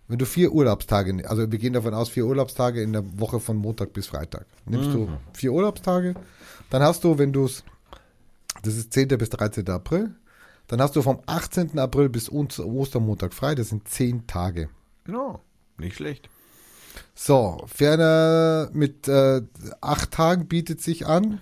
Wenn 0.08 0.18
du 0.18 0.24
vier 0.24 0.52
Urlaubstage, 0.52 1.28
also 1.28 1.50
wir 1.52 1.58
gehen 1.58 1.74
davon 1.74 1.92
aus, 1.92 2.08
vier 2.08 2.24
Urlaubstage 2.26 2.82
in 2.82 2.94
der 2.94 3.04
Woche 3.20 3.40
von 3.40 3.56
Montag 3.58 3.92
bis 3.92 4.06
Freitag. 4.06 4.46
Nimmst 4.64 4.94
du 4.94 5.08
vier 5.34 5.52
Urlaubstage, 5.52 6.14
dann 6.70 6.82
hast 6.82 7.04
du, 7.04 7.18
wenn 7.18 7.32
du 7.32 7.44
es, 7.44 7.62
das 8.62 8.76
ist 8.76 8.92
10. 8.94 9.08
bis 9.18 9.28
13. 9.28 9.68
April, 9.68 10.14
dann 10.66 10.80
hast 10.80 10.96
du 10.96 11.02
vom 11.02 11.20
18. 11.26 11.78
April 11.78 12.08
bis 12.08 12.30
Oster- 12.32 12.64
Ostermontag 12.64 13.34
frei, 13.34 13.54
das 13.54 13.68
sind 13.68 13.86
zehn 13.86 14.26
Tage. 14.26 14.70
Ja, 15.06 15.40
nicht 15.76 15.96
schlecht. 15.96 16.30
So, 17.14 17.62
ferner 17.66 18.70
mit 18.72 19.08
äh, 19.08 19.42
acht 19.82 20.10
Tagen 20.10 20.46
bietet 20.48 20.80
sich 20.80 21.06
an. 21.06 21.38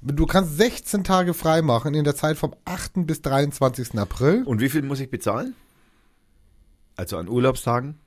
Du 0.00 0.26
kannst 0.26 0.56
16 0.56 1.02
Tage 1.04 1.34
frei 1.34 1.60
machen 1.62 1.94
in 1.94 2.04
der 2.04 2.14
Zeit 2.14 2.36
vom 2.38 2.54
8. 2.64 3.06
bis 3.06 3.20
23. 3.22 3.98
April. 3.98 4.44
Und 4.44 4.60
wie 4.60 4.68
viel 4.68 4.82
muss 4.82 5.00
ich 5.00 5.10
bezahlen? 5.10 5.54
Also 6.96 7.16
an 7.18 7.28
Urlaubstagen? 7.28 7.98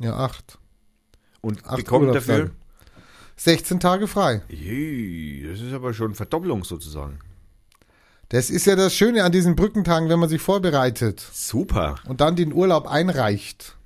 Ja, 0.00 0.14
acht. 0.16 0.58
Und 1.40 1.64
Acht 1.66 1.90
Urlaubstage. 1.90 2.12
dafür? 2.44 2.50
16 3.36 3.80
Tage 3.80 4.08
frei. 4.08 4.42
Jee, 4.48 5.46
das 5.48 5.60
ist 5.60 5.72
aber 5.72 5.92
schon 5.94 6.14
Verdopplung 6.14 6.64
sozusagen. 6.64 7.18
Das 8.30 8.50
ist 8.50 8.66
ja 8.66 8.76
das 8.76 8.94
Schöne 8.94 9.24
an 9.24 9.32
diesen 9.32 9.56
Brückentagen, 9.56 10.08
wenn 10.08 10.18
man 10.18 10.28
sich 10.28 10.42
vorbereitet 10.42 11.20
Super. 11.32 11.96
und 12.06 12.20
dann 12.20 12.36
den 12.36 12.52
Urlaub 12.52 12.86
einreicht. 12.86 13.76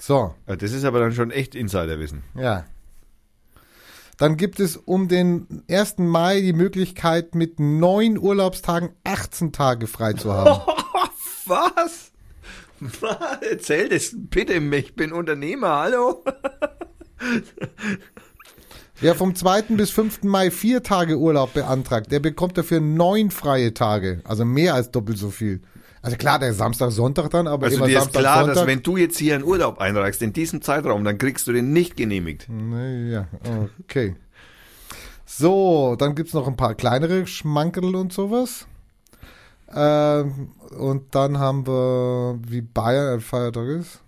So, 0.00 0.34
Das 0.46 0.72
ist 0.72 0.84
aber 0.84 1.00
dann 1.00 1.12
schon 1.12 1.30
echt 1.30 1.54
Insiderwissen. 1.54 2.22
ja. 2.36 2.64
Dann 4.18 4.36
gibt 4.36 4.58
es 4.58 4.76
um 4.76 5.08
den 5.08 5.62
1. 5.70 5.98
Mai 5.98 6.40
die 6.40 6.52
Möglichkeit, 6.52 7.36
mit 7.36 7.60
neun 7.60 8.18
Urlaubstagen 8.18 8.90
18 9.04 9.52
Tage 9.52 9.86
frei 9.86 10.12
zu 10.12 10.32
haben. 10.32 10.60
Was? 11.46 12.10
Erzähl 13.40 13.88
das 13.88 14.10
bitte, 14.14 14.54
ich 14.54 14.94
bin 14.94 15.12
Unternehmer, 15.12 15.78
hallo? 15.78 16.24
Wer 19.00 19.14
vom 19.14 19.36
2. 19.36 19.62
bis 19.76 19.90
5. 19.90 20.24
Mai 20.24 20.50
vier 20.50 20.82
Tage 20.82 21.16
Urlaub 21.16 21.54
beantragt, 21.54 22.10
der 22.10 22.18
bekommt 22.18 22.58
dafür 22.58 22.80
neun 22.80 23.30
freie 23.30 23.72
Tage. 23.72 24.20
Also 24.24 24.44
mehr 24.44 24.74
als 24.74 24.90
doppelt 24.90 25.18
so 25.18 25.30
viel. 25.30 25.62
Also 26.02 26.16
klar, 26.16 26.38
der 26.38 26.52
Samstag, 26.54 26.90
Sonntag 26.92 27.30
dann, 27.30 27.46
aber 27.46 27.66
Also 27.66 27.84
dir 27.84 27.98
ist 27.98 28.04
Samstag, 28.04 28.20
klar, 28.20 28.36
Sonntag. 28.38 28.54
dass 28.54 28.66
wenn 28.66 28.82
du 28.82 28.96
jetzt 28.96 29.18
hier 29.18 29.34
einen 29.34 29.44
Urlaub 29.44 29.78
einreichst 29.78 30.22
in 30.22 30.32
diesem 30.32 30.62
Zeitraum, 30.62 31.04
dann 31.04 31.18
kriegst 31.18 31.46
du 31.46 31.52
den 31.52 31.72
nicht 31.72 31.96
genehmigt. 31.96 32.48
Ja, 32.48 33.26
okay. 33.84 34.16
So, 35.26 35.96
dann 35.98 36.14
gibt's 36.14 36.34
noch 36.34 36.46
ein 36.46 36.56
paar 36.56 36.74
kleinere 36.74 37.26
Schmankerl 37.26 37.96
und 37.96 38.12
sowas. 38.12 38.66
Ähm, 39.74 40.52
und 40.78 41.14
dann 41.14 41.38
haben 41.38 41.66
wir, 41.66 42.38
wie 42.46 42.62
Bayern 42.62 43.14
ein 43.14 43.20
Feiertag 43.20 43.66
ist. 43.68 44.00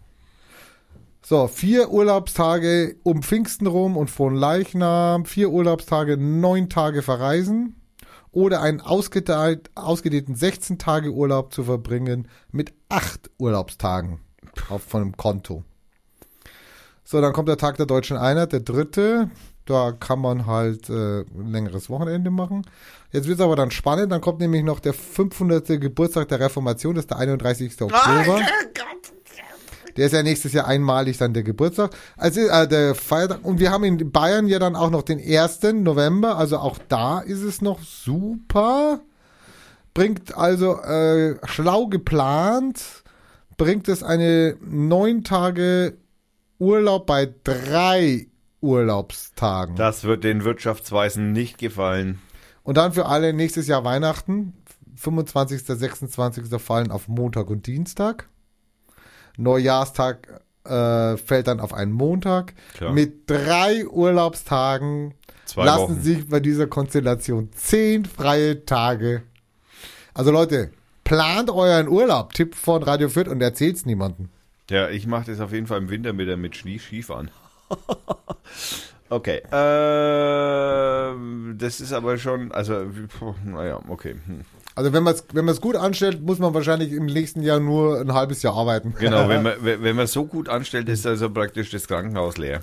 So, 1.22 1.46
vier 1.46 1.90
Urlaubstage 1.90 2.96
um 3.02 3.22
Pfingsten 3.22 3.66
rum 3.66 3.96
und 3.96 4.10
von 4.10 4.34
Leichnam, 4.34 5.26
vier 5.26 5.50
Urlaubstage, 5.50 6.16
neun 6.16 6.68
Tage 6.68 7.02
verreisen 7.02 7.79
oder 8.32 8.60
einen 8.62 8.80
ausgedehnten 8.80 10.34
16 10.34 10.78
Tage 10.78 11.10
Urlaub 11.10 11.52
zu 11.52 11.64
verbringen 11.64 12.28
mit 12.50 12.72
acht 12.88 13.30
Urlaubstagen 13.38 14.20
auf 14.68 14.82
von 14.82 15.02
einem 15.02 15.16
Konto. 15.16 15.64
So, 17.04 17.20
dann 17.20 17.32
kommt 17.32 17.48
der 17.48 17.56
Tag 17.56 17.76
der 17.76 17.86
Deutschen 17.86 18.16
Einheit, 18.16 18.52
der 18.52 18.60
dritte. 18.60 19.30
Da 19.66 19.92
kann 19.92 20.20
man 20.20 20.46
halt 20.46 20.88
äh, 20.88 21.20
ein 21.20 21.50
längeres 21.50 21.90
Wochenende 21.90 22.30
machen. 22.30 22.64
Jetzt 23.12 23.26
wird 23.26 23.38
es 23.40 23.44
aber 23.44 23.56
dann 23.56 23.70
spannend. 23.70 24.12
Dann 24.12 24.20
kommt 24.20 24.40
nämlich 24.40 24.62
noch 24.62 24.80
der 24.80 24.94
500. 24.94 25.80
Geburtstag 25.80 26.28
der 26.28 26.40
Reformation, 26.40 26.94
das 26.94 27.04
ist 27.04 27.10
der 27.10 27.18
31. 27.18 27.82
Oktober. 27.82 28.40
Der 29.96 30.06
ist 30.06 30.12
ja 30.12 30.22
nächstes 30.22 30.52
Jahr 30.52 30.66
einmalig 30.66 31.18
dann 31.18 31.34
der 31.34 31.42
Geburtstag. 31.42 31.90
Also 32.16 32.40
äh, 32.40 32.68
der 32.68 32.94
Feiertag. 32.94 33.44
Und 33.44 33.60
wir 33.60 33.70
haben 33.70 33.84
in 33.84 34.10
Bayern 34.10 34.46
ja 34.46 34.58
dann 34.58 34.76
auch 34.76 34.90
noch 34.90 35.02
den 35.02 35.18
1. 35.18 35.62
November. 35.74 36.36
Also 36.36 36.58
auch 36.58 36.78
da 36.88 37.20
ist 37.20 37.42
es 37.42 37.60
noch 37.62 37.82
super. 37.82 39.00
Bringt 39.92 40.36
also 40.36 40.80
äh, 40.80 41.36
schlau 41.44 41.88
geplant, 41.88 42.80
bringt 43.56 43.88
es 43.88 44.02
eine 44.02 44.56
neun 44.64 45.24
Tage 45.24 45.98
Urlaub 46.58 47.06
bei 47.06 47.28
drei 47.44 48.28
Urlaubstagen. 48.60 49.76
Das 49.76 50.04
wird 50.04 50.24
den 50.24 50.44
Wirtschaftsweisen 50.44 51.32
nicht 51.32 51.58
gefallen. 51.58 52.20
Und 52.62 52.76
dann 52.76 52.92
für 52.92 53.06
alle 53.06 53.32
nächstes 53.32 53.66
Jahr 53.66 53.84
Weihnachten. 53.84 54.54
25., 54.96 55.62
26. 55.62 56.60
fallen 56.60 56.90
auf 56.90 57.08
Montag 57.08 57.50
und 57.50 57.66
Dienstag. 57.66 58.29
Neujahrstag 59.40 60.40
äh, 60.64 61.16
fällt 61.16 61.46
dann 61.46 61.60
auf 61.60 61.72
einen 61.74 61.92
Montag. 61.92 62.54
Klar. 62.74 62.92
Mit 62.92 63.28
drei 63.28 63.86
Urlaubstagen 63.86 65.14
Zwei 65.44 65.64
lassen 65.64 65.82
Wochen. 65.82 66.00
sich 66.00 66.28
bei 66.28 66.40
dieser 66.40 66.66
Konstellation 66.66 67.50
zehn 67.52 68.04
freie 68.04 68.64
Tage. 68.64 69.22
Also 70.14 70.30
Leute, 70.30 70.70
plant 71.04 71.50
euren 71.50 71.88
Urlaub. 71.88 72.32
Tipp 72.34 72.54
von 72.54 72.82
Radio 72.82 73.08
Fürth 73.08 73.28
und 73.28 73.40
erzählt's 73.40 73.86
niemandem. 73.86 74.28
Ja, 74.70 74.88
ich 74.88 75.06
mache 75.08 75.30
das 75.30 75.40
auf 75.40 75.52
jeden 75.52 75.66
Fall 75.66 75.78
im 75.78 75.90
Winter 75.90 76.12
mit, 76.12 76.36
mit 76.38 76.54
Schnee 76.54 76.78
Skifahren. 76.78 77.30
okay. 79.08 79.38
Äh, 79.50 81.14
das 81.56 81.80
ist 81.80 81.92
aber 81.92 82.18
schon, 82.18 82.52
also, 82.52 82.86
naja, 83.44 83.80
okay. 83.88 84.14
Hm. 84.26 84.44
Also 84.74 84.92
wenn 84.92 85.02
man 85.02 85.14
es 85.14 85.24
wenn 85.32 85.44
man's 85.44 85.60
gut 85.60 85.76
anstellt, 85.76 86.22
muss 86.22 86.38
man 86.38 86.54
wahrscheinlich 86.54 86.92
im 86.92 87.06
nächsten 87.06 87.42
Jahr 87.42 87.60
nur 87.60 88.00
ein 88.00 88.12
halbes 88.14 88.42
Jahr 88.42 88.54
arbeiten. 88.54 88.94
Genau, 88.98 89.28
wenn 89.28 89.42
man, 89.42 89.54
wenn 89.62 89.96
man 89.96 90.06
so 90.06 90.26
gut 90.26 90.48
anstellt, 90.48 90.88
ist 90.88 91.06
also 91.06 91.30
praktisch 91.30 91.70
das 91.70 91.88
Krankenhaus 91.88 92.38
leer. 92.38 92.62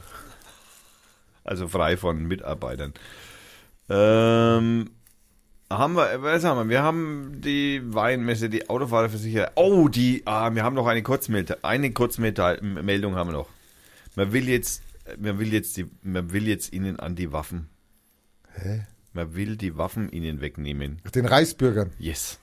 Also 1.43 1.67
frei 1.67 1.97
von 1.97 2.23
Mitarbeitern. 2.23 2.93
Ähm, 3.89 4.89
haben 5.69 5.95
wir, 5.95 6.21
was 6.21 6.43
haben 6.43 6.57
wir? 6.57 6.69
Wir 6.69 6.84
haben 6.84 7.41
die 7.41 7.81
Weinmesse, 7.84 8.49
die 8.49 8.69
Autofahrerversicherer. 8.69 9.51
Oh, 9.55 9.88
die, 9.88 10.23
ah, 10.25 10.53
wir 10.53 10.63
haben 10.63 10.75
noch 10.75 10.88
eine 10.88 11.03
Kurzmeldung. 11.03 11.57
Eine 11.61 11.91
Kurzmeldung 11.91 13.15
haben 13.15 13.29
wir 13.29 13.34
noch. 13.34 13.49
Man 14.15 14.34
will 14.34 14.47
jetzt, 14.47 14.81
man 15.17 15.39
will 15.39 15.53
jetzt 15.53 15.77
die, 15.77 15.89
man 16.03 16.31
will 16.31 16.47
jetzt 16.47 16.73
ihnen 16.73 16.99
an 16.99 17.15
die 17.15 17.31
Waffen. 17.31 17.69
Hä? 18.53 18.85
Man 19.18 19.34
will 19.34 19.57
die 19.57 19.76
Waffen 19.76 20.11
ihnen 20.11 20.41
wegnehmen. 20.41 20.99
Den 21.15 21.26
Reichsbürgern. 21.26 21.89
Yes. 21.98 22.38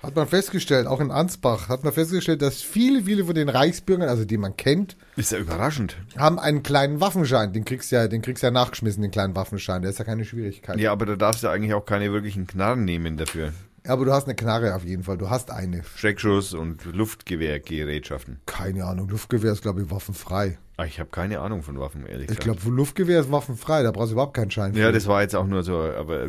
Hat 0.00 0.14
man 0.14 0.28
festgestellt, 0.28 0.86
auch 0.86 1.00
in 1.00 1.10
Ansbach, 1.10 1.68
hat 1.68 1.82
man 1.82 1.92
festgestellt, 1.92 2.40
dass 2.40 2.62
viele, 2.62 3.02
viele 3.02 3.24
von 3.24 3.34
den 3.34 3.48
Reichsbürgern, 3.48 4.08
also 4.08 4.24
die 4.24 4.36
man 4.36 4.56
kennt, 4.56 4.96
Ist 5.16 5.32
ja 5.32 5.38
überraschend. 5.38 5.96
haben 6.16 6.38
einen 6.38 6.62
kleinen 6.62 7.00
Waffenschein. 7.00 7.52
Den 7.52 7.64
kriegst 7.64 7.90
du 7.90 7.96
ja, 7.96 8.06
den 8.06 8.22
kriegst 8.22 8.44
du 8.44 8.46
ja 8.46 8.52
nachgeschmissen, 8.52 9.02
den 9.02 9.10
kleinen 9.10 9.34
Waffenschein. 9.34 9.82
Der 9.82 9.90
ist 9.90 9.98
ja 9.98 10.04
keine 10.04 10.24
Schwierigkeit. 10.24 10.78
Ja, 10.78 10.92
aber 10.92 11.04
da 11.04 11.16
darfst 11.16 11.42
du 11.42 11.48
eigentlich 11.48 11.74
auch 11.74 11.84
keine 11.84 12.12
wirklichen 12.12 12.46
Knarren 12.46 12.84
nehmen 12.84 13.16
dafür. 13.16 13.52
Aber 13.84 14.04
du 14.04 14.12
hast 14.12 14.26
eine 14.26 14.36
Knarre 14.36 14.76
auf 14.76 14.84
jeden 14.84 15.02
Fall. 15.02 15.18
Du 15.18 15.30
hast 15.30 15.50
eine. 15.50 15.82
Schreckschuss 15.96 16.54
und 16.54 16.84
Luftgewehrgerätschaften. 16.84 18.38
Keine 18.46 18.84
Ahnung. 18.84 19.08
Luftgewehr 19.08 19.50
ist, 19.50 19.62
glaube 19.62 19.82
ich, 19.82 19.90
waffenfrei. 19.90 20.58
Ah, 20.78 20.84
ich 20.86 20.98
habe 20.98 21.10
keine 21.10 21.40
Ahnung 21.40 21.62
von 21.62 21.78
Waffen, 21.78 22.06
ehrlich 22.06 22.30
Ich 22.30 22.38
gesagt. 22.38 22.60
glaube, 22.60 22.74
Luftgewehr 22.74 23.20
ist 23.20 23.30
waffenfrei. 23.30 23.82
Da 23.82 23.90
brauchst 23.90 24.08
du 24.10 24.14
überhaupt 24.14 24.34
keinen 24.34 24.50
Schein. 24.50 24.74
Ja, 24.74 24.86
für. 24.86 24.92
das 24.92 25.06
war 25.06 25.20
jetzt 25.22 25.36
auch 25.36 25.46
nur 25.46 25.62
so, 25.62 25.76
aber 25.78 26.28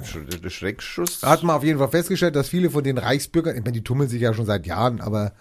Schreckschuss. 0.50 1.22
Da 1.22 1.30
hat 1.30 1.44
man 1.44 1.56
auf 1.56 1.64
jeden 1.64 1.80
Fall 1.80 1.88
festgestellt, 1.90 2.36
dass 2.36 2.50
viele 2.50 2.70
von 2.70 2.84
den 2.84 2.98
Reichsbürgern, 2.98 3.56
ich 3.56 3.62
meine, 3.64 3.74
die 3.74 3.84
tummeln 3.84 4.10
sich 4.10 4.22
ja 4.22 4.34
schon 4.34 4.46
seit 4.46 4.66
Jahren, 4.68 5.00
aber 5.00 5.34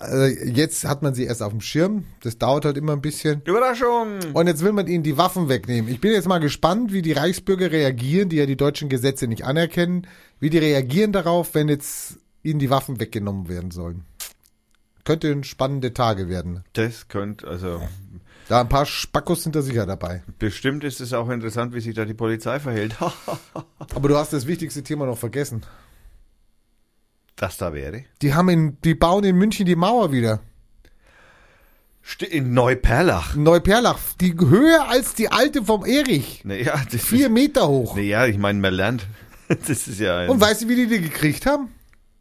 äh, 0.00 0.48
jetzt 0.48 0.84
hat 0.84 1.02
man 1.02 1.14
sie 1.14 1.24
erst 1.24 1.42
auf 1.42 1.50
dem 1.52 1.60
Schirm. 1.60 2.04
Das 2.22 2.38
dauert 2.38 2.64
halt 2.64 2.76
immer 2.76 2.92
ein 2.92 3.00
bisschen. 3.02 3.42
Überraschung! 3.44 4.18
Und 4.32 4.46
jetzt 4.46 4.62
will 4.62 4.72
man 4.72 4.86
ihnen 4.86 5.02
die 5.02 5.16
Waffen 5.18 5.48
wegnehmen. 5.48 5.90
Ich 5.90 6.00
bin 6.00 6.12
jetzt 6.12 6.28
mal 6.28 6.38
gespannt, 6.38 6.92
wie 6.92 7.02
die 7.02 7.12
Reichsbürger 7.12 7.72
reagieren, 7.72 8.28
die 8.28 8.36
ja 8.36 8.46
die 8.46 8.56
deutschen 8.56 8.88
Gesetze 8.88 9.26
nicht 9.26 9.44
anerkennen, 9.44 10.06
wie 10.38 10.50
die 10.50 10.58
reagieren 10.58 11.12
darauf, 11.12 11.54
wenn 11.54 11.68
jetzt 11.68 12.18
ihnen 12.42 12.58
die 12.60 12.70
Waffen 12.70 13.00
weggenommen 13.00 13.48
werden 13.48 13.70
sollen. 13.72 14.04
Könnte 15.04 15.42
spannende 15.44 15.94
Tage 15.94 16.28
werden. 16.28 16.64
Das 16.72 17.06
könnte, 17.08 17.46
also 17.46 17.80
Da 18.48 18.60
ein 18.60 18.68
paar 18.68 18.86
Spackos 18.86 19.42
sind 19.42 19.56
da 19.56 19.62
sicher 19.62 19.86
dabei. 19.86 20.22
bestimmt 20.38 20.84
ist 20.84 21.00
es 21.00 21.12
auch 21.12 21.28
interessant, 21.30 21.74
wie 21.74 21.80
sich 21.80 21.94
da 21.94 22.04
die 22.04 22.14
Polizei 22.14 22.60
verhält. 22.60 22.94
Aber 23.94 24.08
du 24.08 24.16
hast 24.16 24.32
das 24.32 24.46
wichtigste 24.46 24.82
Thema 24.84 25.06
noch 25.06 25.18
vergessen. 25.18 25.62
das 27.34 27.56
da 27.58 27.72
wäre. 27.74 28.04
Die 28.22 28.34
haben 28.34 28.48
in, 28.48 28.78
die 28.82 28.94
bauen 28.94 29.24
in 29.24 29.36
München 29.36 29.66
die 29.66 29.74
Mauer 29.76 30.12
wieder. 30.12 30.40
In 32.30 32.54
Neuperlach. 32.54 33.34
Neuperlach, 33.34 33.98
die 34.20 34.32
höher 34.38 34.88
als 34.88 35.14
die 35.14 35.32
alte 35.32 35.64
vom 35.64 35.84
Erich. 35.84 36.42
Naja, 36.44 36.76
Vier 36.88 37.26
ist, 37.26 37.32
Meter 37.32 37.66
hoch. 37.66 37.96
naja, 37.96 38.26
ich 38.26 38.38
meine, 38.38 38.60
man 38.60 38.74
lernt. 38.74 39.06
Das 39.48 39.86
ist 39.86 40.00
ja 40.00 40.18
ein, 40.18 40.28
Und 40.28 40.40
weißt 40.40 40.62
du, 40.62 40.68
wie 40.68 40.74
die 40.74 40.86
die 40.88 41.00
gekriegt 41.00 41.46
haben? 41.46 41.68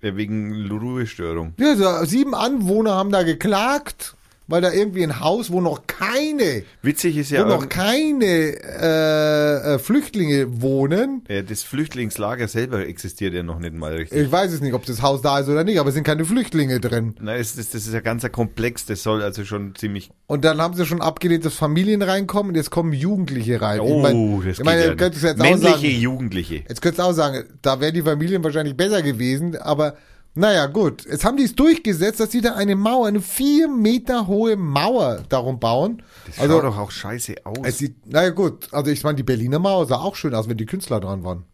ja, 0.01 0.15
wegen 0.15 0.67
Ruhestörung. 0.69 1.53
Ja, 1.57 1.75
so 1.75 2.05
sieben 2.05 2.35
Anwohner 2.35 2.93
haben 2.95 3.11
da 3.11 3.23
geklagt, 3.23 4.15
weil 4.47 4.61
da 4.61 4.71
irgendwie 4.71 5.03
ein 5.03 5.19
Haus, 5.19 5.51
wo 5.51 5.61
noch 5.61 5.87
keine, 5.87 6.63
Witzig 6.81 7.17
ist 7.17 7.31
wo 7.31 7.35
ja, 7.35 7.45
noch 7.45 7.63
ähm, 7.63 7.69
keine 7.69 8.25
äh, 8.25 9.75
äh, 9.75 9.79
Flüchtlinge 9.79 10.61
wohnen. 10.61 11.23
äh, 11.27 11.43
das 11.43 11.63
Flüchtlingslager 11.63 12.47
selber 12.47 12.85
existiert 12.87 13.33
ja 13.33 13.43
noch 13.43 13.59
nicht 13.59 13.73
mal 13.73 13.93
richtig. 13.93 14.19
Ich 14.19 14.31
weiß 14.31 14.51
es 14.51 14.61
nicht, 14.61 14.73
ob 14.73 14.85
das 14.85 15.01
Haus 15.01 15.21
da 15.21 15.39
ist 15.39 15.49
oder 15.49 15.63
nicht, 15.63 15.79
aber 15.79 15.89
es 15.89 15.95
sind 15.95 16.03
keine 16.03 16.25
Flüchtlinge 16.25 16.79
drin. 16.79 17.15
Nein, 17.19 17.39
das, 17.39 17.55
das, 17.55 17.69
das 17.71 17.87
ist 17.87 17.93
ja 17.93 18.01
ganz 18.01 18.23
ein 18.23 18.31
Komplex, 18.31 18.85
das 18.85 19.01
soll 19.03 19.21
also 19.21 19.45
schon 19.45 19.73
ziemlich. 19.75 20.11
Und 20.27 20.45
dann 20.45 20.61
haben 20.61 20.75
sie 20.75 20.85
schon 20.85 21.01
abgelehnt, 21.01 21.45
dass 21.45 21.55
Familien 21.55 22.01
reinkommen 22.01 22.49
und 22.49 22.55
jetzt 22.55 22.71
kommen 22.71 22.93
Jugendliche 22.93 23.61
rein. 23.61 23.79
Oh, 23.79 23.97
ich 23.97 24.63
mein, 24.63 24.97
das 24.97 25.15
ich 25.15 25.23
ihr 25.23 25.29
ja 25.29 25.29
jetzt 25.29 25.41
auch 25.41 25.43
Männliche 25.43 25.71
sagen, 25.71 26.01
Jugendliche. 26.01 26.55
jetzt 26.67 26.81
könnt 26.81 26.99
ihr 26.99 27.05
auch 27.05 27.13
sagen, 27.13 27.45
da 27.61 27.79
wären 27.79 27.93
die 27.93 28.01
Familien 28.01 28.43
wahrscheinlich 28.43 28.77
besser 28.77 29.01
gewesen, 29.01 29.55
aber 29.57 29.95
naja, 30.35 30.65
gut. 30.67 31.05
Jetzt 31.05 31.25
haben 31.25 31.37
die 31.37 31.43
es 31.43 31.55
durchgesetzt, 31.55 32.19
dass 32.19 32.31
sie 32.31 32.41
da 32.41 32.53
eine 32.55 32.75
Mauer, 32.75 33.07
eine 33.07 33.21
vier 33.21 33.67
Meter 33.67 34.27
hohe 34.27 34.55
Mauer 34.55 35.23
darum 35.29 35.59
bauen. 35.59 36.03
Das 36.27 36.39
also, 36.39 36.55
schaut 36.55 36.63
doch 36.65 36.77
auch 36.77 36.91
scheiße 36.91 37.35
aus. 37.45 37.57
Es 37.63 37.77
sieht, 37.77 38.05
naja 38.05 38.29
gut, 38.29 38.67
also 38.73 38.91
ich 38.91 39.03
meine, 39.03 39.15
die 39.15 39.23
Berliner 39.23 39.59
Mauer 39.59 39.85
sah 39.87 39.95
auch 39.97 40.15
schön 40.15 40.35
aus, 40.35 40.47
wenn 40.49 40.57
die 40.57 40.65
Künstler 40.65 40.99
dran 40.99 41.23
waren. 41.23 41.45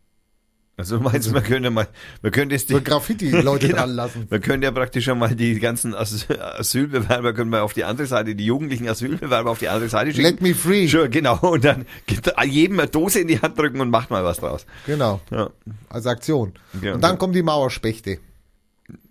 Also 0.78 0.98
du 0.98 1.04
meinst, 1.04 1.32
man 1.32 1.44
könnte 1.44 1.70
mal, 1.70 1.88
man 2.24 2.32
könnte 2.32 2.56
es 2.56 2.66
die, 2.66 2.74
So 2.74 2.82
Graffiti-Leute 2.82 3.68
Genau. 3.68 3.80
dran 3.82 3.92
lassen. 3.92 4.26
man 4.32 4.42
könnte 4.42 4.66
ja 4.66 4.72
praktisch 4.72 5.06
schon 5.06 5.20
mal 5.20 5.36
die 5.36 5.60
ganzen 5.60 5.94
As 5.94 6.26
Asylbewerber 6.30 7.34
können 7.34 7.52
wir 7.52 7.64
auf 7.64 7.74
die 7.74 7.84
andere 7.84 8.08
Seite, 8.08 8.34
die 8.34 8.46
jugendlichen 8.46 8.88
Asylbewerber 8.88 9.52
auf 9.52 9.60
die 9.60 9.68
andere 9.68 9.90
Seite 9.90 10.12
schicken. 10.12 10.24
Let 10.24 10.42
me 10.42 10.56
free. 10.56 10.88
Sure, 10.88 11.08
genau. 11.10 11.38
Und 11.42 11.66
dann 11.66 11.86
jedem 12.48 12.80
eine 12.80 12.88
Dose 12.90 13.20
in 13.20 13.28
die 13.28 13.40
Hand 13.40 13.60
drücken 13.60 13.80
und 13.80 13.92
macht 13.92 14.10
mal 14.10 14.24
was 14.24 14.38
draus. 14.38 14.66
Genau, 14.88 15.20
Ja. 15.30 15.52
als 15.90 16.08
Aktion. 16.08 16.54
Ja, 16.82 16.96
und 16.96 17.02
dann 17.04 17.20
kommen 17.20 17.34
die 17.34 17.44
Mauerspechte, 17.44 18.18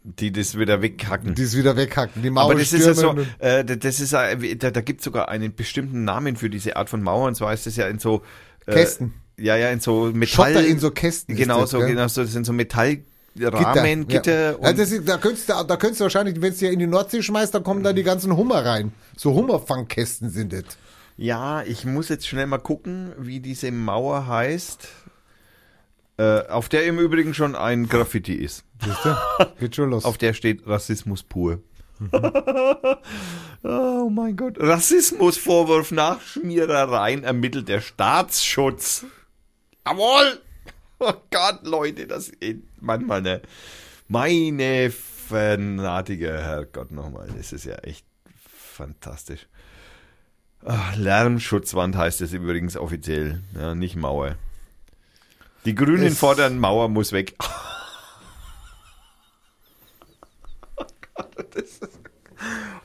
Die 0.03 0.33
das 0.33 0.59
wieder 0.59 0.81
weghacken. 0.81 1.35
die 1.35 1.43
es 1.43 1.57
wieder 1.57 1.77
weghacken. 1.77 2.23
Die 2.23 2.31
Aber 2.35 2.55
das 2.55 2.73
ist 2.73 2.87
ja 2.87 2.95
so, 2.95 3.17
äh, 3.39 3.65
das 3.65 4.01
ist, 4.01 4.15
äh, 4.15 4.57
da, 4.57 4.71
da 4.71 4.81
gibt 4.81 5.01
es 5.01 5.05
sogar 5.05 5.29
einen 5.29 5.55
bestimmten 5.55 6.05
Namen 6.05 6.37
für 6.37 6.49
diese 6.49 6.77
Art 6.77 6.89
von 6.89 7.03
Mauer. 7.03 7.29
Und 7.29 7.35
zwar 7.35 7.53
ist 7.53 7.67
das 7.67 7.77
ja 7.77 7.87
in 7.87 7.99
so 7.99 8.23
äh, 8.67 8.73
Kästen. 8.73 9.15
Ja, 9.39 9.57
ja, 9.57 9.71
in 9.71 9.81
so 9.81 10.11
Metall. 10.13 10.53
Schotter 10.55 10.67
in 10.67 10.79
so 10.79 10.91
Kästen. 10.91 11.37
Genau 11.37 11.63
das, 11.63 11.71
so, 11.71 11.81
genau 11.81 12.09
so. 12.09 12.23
Das 12.23 12.33
sind 12.33 12.47
so 12.47 12.53
Rahmen, 13.39 14.09
Gitter. 14.09 14.53
Ja. 14.53 14.59
Ja, 14.63 14.73
das 14.73 14.91
ist, 14.91 15.09
da 15.09 15.17
könntest 15.19 15.49
du, 15.49 15.53
da 15.53 15.77
könntest 15.77 16.01
du 16.01 16.05
wahrscheinlich, 16.05 16.41
wenn 16.41 16.53
es 16.53 16.61
ja 16.61 16.71
in 16.71 16.79
die 16.79 16.87
Nordsee 16.87 17.23
schmeißt, 17.23 17.55
dann 17.55 17.63
kommen 17.63 17.83
da 17.83 17.93
die 17.93 18.03
ganzen 18.03 18.37
Hummer 18.37 18.65
rein. 18.65 18.93
So 19.17 19.35
Hummerfangkästen 19.35 20.31
sind 20.31 20.53
das. 20.53 20.65
Ja, 21.17 21.63
ich 21.63 21.85
muss 21.85 22.09
jetzt 22.09 22.27
schnell 22.27 22.47
mal 22.47 22.59
gucken, 22.59 23.13
wie 23.19 23.41
diese 23.41 23.71
Mauer 23.71 24.27
heißt. 24.27 24.89
Äh, 26.21 26.47
auf 26.49 26.69
der 26.69 26.85
im 26.85 26.99
Übrigen 26.99 27.33
schon 27.33 27.57
ein 27.57 27.89
Graffiti 27.89 28.35
ist. 28.35 28.63
Siehst 28.85 29.05
du? 29.07 29.17
Geht 29.59 29.75
schon 29.75 29.89
los. 29.89 30.05
Auf 30.05 30.19
der 30.19 30.35
steht 30.35 30.67
Rassismus 30.67 31.23
pur. 31.23 31.63
oh 33.63 34.11
mein 34.11 34.37
Gott. 34.37 34.61
Rassismusvorwurf 34.61 35.93
nach 35.93 36.21
Schmierereien 36.21 37.25
ermittelt 37.25 37.69
der 37.69 37.81
Staatsschutz. 37.81 39.07
Jawohl! 39.87 40.41
Oh 41.03 41.15
Gott, 41.31 41.61
Leute, 41.63 42.07
das 42.07 42.29
ist 42.29 42.59
manchmal 42.79 43.21
eine. 43.21 43.41
Meine 44.07 44.91
fanatige 44.91 46.31
Herrgott 46.31 46.91
nochmal. 46.91 47.29
Das 47.35 47.55
ist 47.55 47.65
ja 47.65 47.77
echt 47.77 48.05
fantastisch. 48.75 49.49
Ach, 50.63 50.95
Lärmschutzwand 50.97 51.97
heißt 51.97 52.21
es 52.21 52.35
übrigens 52.35 52.77
offiziell, 52.77 53.41
ja, 53.55 53.75
nicht 53.75 53.97
Mauer. 53.97 54.37
Die 55.65 55.75
Grünen 55.75 56.07
Es- 56.09 56.19
fordern, 56.19 56.59
Mauer 56.59 56.89
muss 56.89 57.13
weg. 57.13 57.35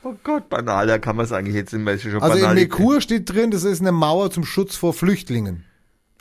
Oh 0.02 0.14
Gott, 0.22 0.48
banal, 0.48 0.86
da 0.86 0.98
kann 0.98 1.16
man 1.16 1.24
es 1.24 1.32
eigentlich 1.32 1.56
jetzt 1.56 1.72
immer 1.72 1.98
schon 1.98 2.22
Also 2.22 2.36
in 2.36 2.42
banal. 2.42 2.54
Merkur 2.54 3.00
steht 3.00 3.28
drin, 3.32 3.50
das 3.50 3.64
ist 3.64 3.80
eine 3.80 3.90
Mauer 3.92 4.30
zum 4.30 4.44
Schutz 4.44 4.76
vor 4.76 4.92
Flüchtlingen. 4.92 5.64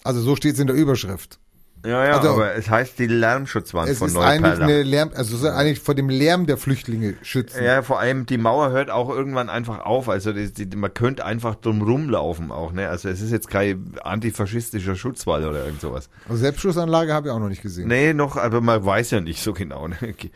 Also 0.04 0.22
so 0.22 0.36
steht 0.36 0.54
es 0.56 0.60
in 0.60 0.68
der 0.68 0.76
Überschrift. 0.76 1.40
Ja, 1.86 2.06
ja, 2.06 2.18
Also- 2.18 2.30
aber 2.34 2.56
es 2.56 2.70
heißt 2.70 2.98
die 3.00 3.08
Lärmschutzwand 3.08 3.90
Es 3.90 4.00
von 4.00 4.08
ist 4.08 4.18
eigentlich 4.18 4.60
eine 4.60 4.84
Lärm, 4.84 5.12
also 5.16 5.36
es 5.36 5.42
soll 5.42 5.52
eigentlich 5.52 5.80
vor 5.80 5.94
dem 5.96 6.10
Lärm 6.10 6.46
der 6.48 6.58
Flüchtlinge 6.58 7.14
schützen. 7.22 7.64
Ja, 7.64 7.82
vor 7.84 8.00
allem 8.00 8.26
die 8.26 8.38
Mauer 8.38 8.72
hört 8.72 8.90
auch 8.90 9.10
irgendwann 9.10 9.50
einfach 9.50 9.86
auf. 9.86 10.10
Also 10.10 10.34
die, 10.34 10.52
die, 10.52 10.76
man 10.76 10.94
könnte 10.94 11.26
einfach 11.26 11.56
drum 11.56 11.82
rumlaufen 11.82 12.52
auch. 12.52 12.72
Ne? 12.74 12.90
Also 12.90 13.10
es 13.10 13.22
ist 13.22 13.32
jetzt 13.32 13.50
kein 13.50 13.94
antifaschistischer 14.04 14.96
Schutzwall 14.96 15.46
oder 15.46 15.64
irgend 15.66 15.82
sowas. 15.82 16.10
Also 16.28 16.38
Selbstschussanlage 16.42 17.14
habe 17.14 17.28
ich 17.28 17.34
auch 17.34 17.40
noch 17.40 17.50
nicht 17.50 17.62
gesehen. 17.62 17.88
Nee, 17.88 18.14
noch, 18.14 18.36
aber 18.38 18.62
man 18.62 18.84
weiß 18.84 19.12
ja 19.12 19.22
nicht 19.22 19.42
so 19.44 19.54
genau. 19.54 19.88
Ne? 19.88 19.96
Ge- 20.18 20.32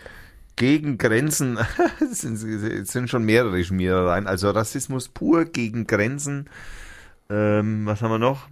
Gegen 0.55 0.97
Grenzen 0.97 1.57
es 2.11 2.19
sind, 2.21 2.38
sind 2.85 3.09
schon 3.09 3.23
mehrere 3.23 3.63
Schmierereien. 3.63 4.27
Also 4.27 4.49
Rassismus 4.51 5.07
pur 5.07 5.45
gegen 5.45 5.88
Grenzen. 5.88 6.49
Ähm, 7.30 7.85
was 7.85 8.01
haben 8.01 8.11
wir 8.11 8.19
noch? 8.19 8.47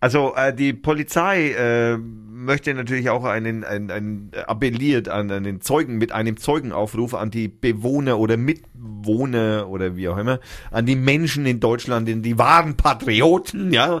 Also 0.00 0.34
äh, 0.34 0.54
die 0.54 0.72
Polizei 0.72 1.50
äh, 1.50 1.98
möchte 1.98 2.72
natürlich 2.72 3.10
auch 3.10 3.24
einen, 3.24 3.64
einen, 3.64 3.90
einen 3.90 4.30
appelliert 4.46 5.10
an 5.10 5.30
einen 5.30 5.60
Zeugen 5.60 5.98
mit 5.98 6.12
einem 6.12 6.38
Zeugenaufruf 6.38 7.14
an 7.14 7.30
die 7.30 7.48
Bewohner 7.48 8.18
oder 8.18 8.38
Mitwohner 8.38 9.68
oder 9.68 9.96
wie 9.96 10.08
auch 10.08 10.16
immer, 10.16 10.40
an 10.70 10.86
die 10.86 10.96
Menschen 10.96 11.44
in 11.44 11.60
Deutschland, 11.60 12.08
in 12.08 12.22
die 12.22 12.38
wahren 12.38 12.76
Patrioten, 12.76 13.74
ja, 13.74 14.00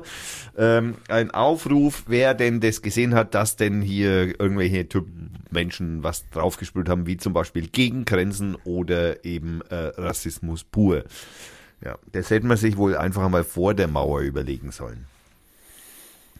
ähm, 0.56 0.94
ein 1.08 1.30
Aufruf, 1.32 2.04
wer 2.06 2.32
denn 2.32 2.60
das 2.60 2.80
gesehen 2.80 3.14
hat, 3.14 3.34
dass 3.34 3.56
denn 3.56 3.82
hier 3.82 4.40
irgendwelche 4.40 4.88
Typen 4.88 5.32
Menschen 5.50 6.02
was 6.02 6.28
draufgespült 6.30 6.88
haben, 6.88 7.06
wie 7.06 7.18
zum 7.18 7.34
Beispiel 7.34 7.68
gegen 7.68 8.06
Grenzen 8.06 8.56
oder 8.64 9.24
eben 9.24 9.60
äh, 9.68 9.92
Rassismus 9.98 10.64
pur. 10.64 11.04
Ja, 11.84 11.98
das 12.12 12.30
hätte 12.30 12.46
man 12.46 12.56
sich 12.56 12.76
wohl 12.76 12.96
einfach 12.96 13.28
mal 13.28 13.44
vor 13.44 13.74
der 13.74 13.88
Mauer 13.88 14.20
überlegen 14.20 14.70
sollen. 14.70 15.06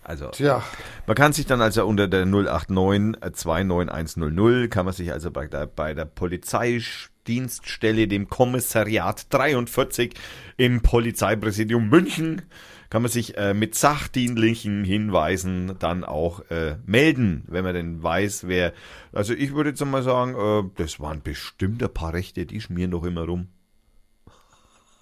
Also, 0.03 0.29
Tja, 0.29 0.63
man 1.07 1.17
kann 1.17 1.33
sich 1.33 1.47
dann 1.47 1.61
also 1.61 1.87
unter 1.87 2.09
der 2.09 2.27
089 2.27 3.21
29100 3.21 4.71
kann 4.71 4.87
man 4.87 4.95
sich 4.95 5.13
also 5.13 5.31
bei 5.31 5.47
der, 5.47 5.67
bei 5.67 5.95
der 5.95 6.07
Polizeidienststelle, 6.07 8.09
dem 8.09 8.29
Kommissariat 8.29 9.33
43 9.33 10.15
im 10.57 10.81
Polizeipräsidium 10.81 11.89
München, 11.89 12.43
kann 12.91 13.03
man 13.03 13.11
sich 13.11 13.37
äh, 13.37 13.55
mit 13.55 13.77
sachdienlichen 13.77 14.85
Hinweisen 14.85 15.77
dann 15.79 16.03
auch 16.03 16.41
äh, 16.51 16.77
melden, 16.87 17.45
wenn 17.47 17.63
man 17.63 17.75
denn 17.75 18.03
weiß, 18.03 18.49
wer. 18.49 18.73
Also 19.13 19.33
ich 19.33 19.55
würde 19.55 19.71
jetzt 19.71 19.85
mal 19.85 20.03
sagen, 20.03 20.35
äh, 20.35 20.69
das 20.77 20.99
waren 20.99 21.23
bestimmt 21.23 21.83
ein 21.83 21.95
paar 21.95 22.15
Rechte, 22.15 22.47
die 22.47 22.61
schmieren 22.61 22.91
doch 22.91 23.05
immer 23.05 23.27
rum. 23.27 23.47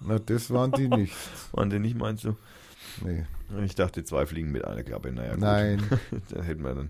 na, 0.01 0.19
das 0.19 0.51
waren 0.51 0.71
die 0.71 0.87
nicht. 0.87 1.15
Waren 1.51 1.71
die 1.71 1.79
nicht, 1.79 1.97
meinst 1.97 2.25
du? 2.25 2.37
Nee. 3.03 3.25
Ich 3.65 3.75
dachte, 3.75 4.03
zwei 4.03 4.25
fliegen 4.25 4.51
mit 4.51 4.65
einer 4.65 4.83
Klappe. 4.83 5.11
Naja, 5.11 5.31
gut. 5.31 5.41
Nein. 5.41 5.83
da 6.29 6.41
hätten 6.43 6.63
wir 6.63 6.75
dann. 6.75 6.89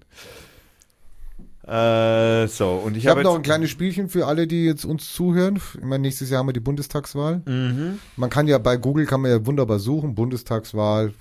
Äh, 1.70 2.48
so, 2.48 2.72
und 2.72 2.98
ich, 2.98 3.04
Ich 3.04 3.08
habe 3.08 3.20
habe 3.20 3.30
noch 3.30 3.36
ein 3.36 3.44
kleines 3.44 3.70
Spielchen 3.70 4.10
für 4.10 4.26
alle, 4.26 4.48
die 4.48 4.66
jetzt 4.66 4.86
uns 4.86 5.14
zuhören. 5.14 5.58
Ich 5.58 5.84
meine, 5.84 6.00
nächstes 6.00 6.30
Jahr 6.30 6.40
haben 6.40 6.48
wir 6.48 6.54
die 6.54 6.60
Bundestagswahl. 6.60 7.44
Mhm. 7.46 8.00
Man 8.16 8.30
kann 8.30 8.48
ja 8.48 8.58
bei 8.58 8.78
Google 8.78 9.06
kann 9.06 9.22
man 9.22 9.32
ja 9.32 9.46
wunderbar 9.46 9.80
suchen, 9.80 10.16
Bundestagswahl. 10.16 11.14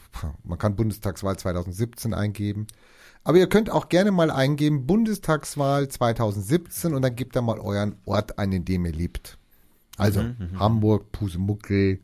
Man 0.45 0.59
kann 0.59 0.75
Bundestagswahl 0.75 1.37
2017 1.37 2.15
eingeben. 2.15 2.67
Aber 3.25 3.37
ihr 3.37 3.49
könnt 3.49 3.69
auch 3.69 3.91
gerne 3.91 4.11
mal 4.11 4.31
eingeben 4.31 4.87
Bundestagswahl 4.87 5.89
2017 5.89 6.95
und 6.95 7.03
dann 7.03 7.15
gebt 7.15 7.37
da 7.37 7.43
mal 7.43 7.59
euren 7.59 7.97
Ort 8.07 8.39
ein, 8.39 8.53
in 8.53 8.65
dem 8.65 8.87
ihr 8.87 8.93
lebt. 8.93 9.37
Also 9.99 10.25
Hamburg, 10.59 11.13
Pusemuckel, 11.13 11.99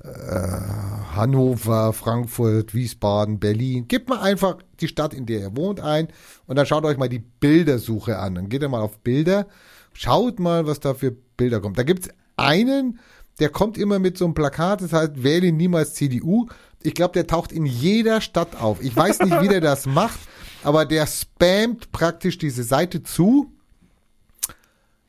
Hannover, 0.00 1.92
Frankfurt, 1.92 2.72
Wiesbaden, 2.74 3.40
Berlin. 3.40 3.88
Gebt 3.88 4.08
mal 4.08 4.20
einfach 4.20 4.58
die 4.80 4.88
Stadt, 4.88 5.12
in 5.12 5.26
der 5.26 5.40
ihr 5.40 5.56
wohnt, 5.56 5.80
ein 5.80 6.08
und 6.46 6.56
dann 6.56 6.66
schaut 6.66 6.84
euch 6.84 6.96
mal 6.96 7.08
die 7.08 7.18
Bildersuche 7.18 8.18
an. 8.18 8.36
Dann 8.36 8.48
geht 8.48 8.62
ihr 8.62 8.68
mal 8.68 8.80
auf 8.80 8.98
Bilder, 9.00 9.48
schaut 9.92 10.38
mal, 10.38 10.66
was 10.66 10.78
da 10.80 10.94
für 10.94 11.10
Bilder 11.10 11.60
kommt. 11.60 11.78
Da 11.78 11.82
gibt's 11.82 12.08
einen, 12.36 13.00
der 13.40 13.48
kommt 13.48 13.76
immer 13.76 13.98
mit 13.98 14.16
so 14.16 14.24
einem 14.24 14.34
Plakat, 14.34 14.82
das 14.82 14.92
heißt, 14.92 15.22
wähle 15.22 15.50
niemals 15.50 15.94
CDU. 15.94 16.46
Ich 16.82 16.94
glaube, 16.94 17.14
der 17.14 17.26
taucht 17.26 17.50
in 17.50 17.66
jeder 17.66 18.20
Stadt 18.20 18.60
auf. 18.60 18.80
Ich 18.80 18.94
weiß 18.94 19.20
nicht, 19.20 19.42
wie 19.42 19.48
der 19.48 19.60
das 19.60 19.86
macht, 19.86 20.20
aber 20.62 20.86
der 20.86 21.06
spammt 21.08 21.90
praktisch 21.90 22.38
diese 22.38 22.62
Seite 22.62 23.02
zu 23.02 23.52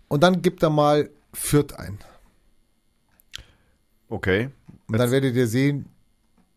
und 0.07 0.23
dann 0.23 0.41
gibt 0.41 0.63
er 0.63 0.71
mal 0.71 1.11
Fürth 1.31 1.73
ein. 1.73 1.99
Okay. 4.09 4.49
Und 4.89 4.97
dann 4.97 5.11
werdet 5.11 5.35
ihr 5.35 5.47
sehen, 5.47 5.85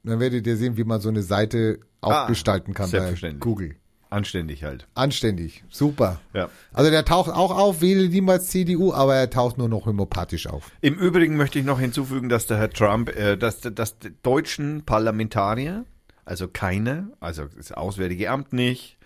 dann 0.02 0.20
werdet 0.20 0.46
ihr 0.46 0.56
sehen, 0.56 0.76
wie 0.76 0.84
man 0.84 1.00
so 1.00 1.08
eine 1.08 1.22
Seite 1.22 1.78
auch 2.00 2.10
Ah, 2.12 2.26
gestalten 2.26 2.74
kann 2.74 2.90
bei. 2.90 3.14
Google. 3.38 3.76
Anständig 4.10 4.62
halt. 4.62 4.86
Anständig, 4.94 5.64
super. 5.70 6.20
Ja. 6.34 6.50
Also 6.74 6.90
der 6.90 7.06
taucht 7.06 7.30
auch 7.30 7.50
auf, 7.56 7.80
wähle 7.80 8.06
niemals 8.10 8.48
CDU, 8.48 8.92
aber 8.92 9.14
er 9.14 9.30
taucht 9.30 9.56
nur 9.56 9.70
noch 9.70 9.86
homopathisch 9.86 10.48
auf. 10.48 10.70
Im 10.82 10.98
Übrigen 10.98 11.38
möchte 11.38 11.58
ich 11.58 11.64
noch 11.64 11.80
hinzufügen, 11.80 12.28
dass 12.28 12.44
der 12.46 12.58
Herr 12.58 12.68
Trump, 12.68 13.08
äh, 13.16 13.38
dass, 13.38 13.62
dass 13.62 13.98
die 14.00 14.12
deutschen 14.22 14.84
Parlamentarier, 14.84 15.86
also 16.26 16.46
keine, 16.46 17.10
also 17.20 17.46
das 17.56 17.72
Auswärtige 17.72 18.30
Amt 18.30 18.52
nicht, 18.52 18.98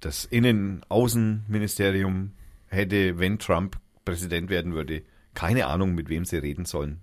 das 0.00 0.24
Innen-Außenministerium 0.24 2.32
hätte, 2.66 3.18
wenn 3.18 3.38
Trump 3.38 3.78
Präsident 4.04 4.50
werden 4.50 4.74
würde, 4.74 5.02
keine 5.34 5.66
Ahnung, 5.66 5.94
mit 5.94 6.08
wem 6.08 6.24
sie 6.24 6.36
reden 6.38 6.64
sollen. 6.64 7.00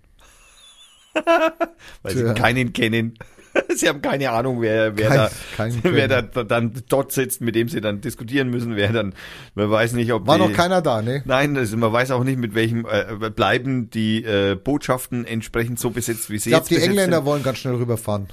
Weil 2.03 2.13
Tja. 2.13 2.27
sie 2.27 2.33
keinen 2.33 2.73
kennen. 2.73 3.17
Sie 3.75 3.89
haben 3.89 4.01
keine 4.01 4.31
Ahnung, 4.31 4.61
wer, 4.61 4.97
wer, 4.97 5.07
Kein- 5.09 5.17
da, 5.17 5.29
keinen 5.57 5.83
wer 5.83 6.07
da 6.07 6.21
dann 6.21 6.73
dort 6.87 7.11
sitzt, 7.11 7.41
mit 7.41 7.53
dem 7.55 7.67
sie 7.67 7.81
dann 7.81 7.99
diskutieren 7.99 8.49
müssen, 8.49 8.77
wer 8.77 8.93
dann, 8.93 9.13
man 9.55 9.69
weiß 9.69 9.91
nicht, 9.93 10.13
ob 10.13 10.25
War 10.25 10.37
die, 10.37 10.45
noch 10.45 10.53
keiner 10.53 10.81
da, 10.81 11.01
ne? 11.01 11.21
Nein, 11.25 11.57
also 11.57 11.75
man 11.75 11.91
weiß 11.91 12.11
auch 12.11 12.23
nicht, 12.23 12.37
mit 12.39 12.55
welchem 12.55 12.85
äh, 12.89 13.29
bleiben 13.29 13.89
die 13.89 14.23
äh, 14.23 14.55
Botschaften 14.55 15.25
entsprechend 15.25 15.79
so 15.79 15.89
besetzt, 15.89 16.29
wie 16.29 16.37
sie 16.37 16.49
Ich 16.49 16.53
glaube, 16.53 16.61
jetzt 16.61 16.69
die 16.69 16.75
besetzt 16.75 16.89
Engländer 16.91 17.17
sind, 17.17 17.25
wollen 17.25 17.43
ganz 17.43 17.57
schnell 17.57 17.75
rüberfahren. 17.75 18.27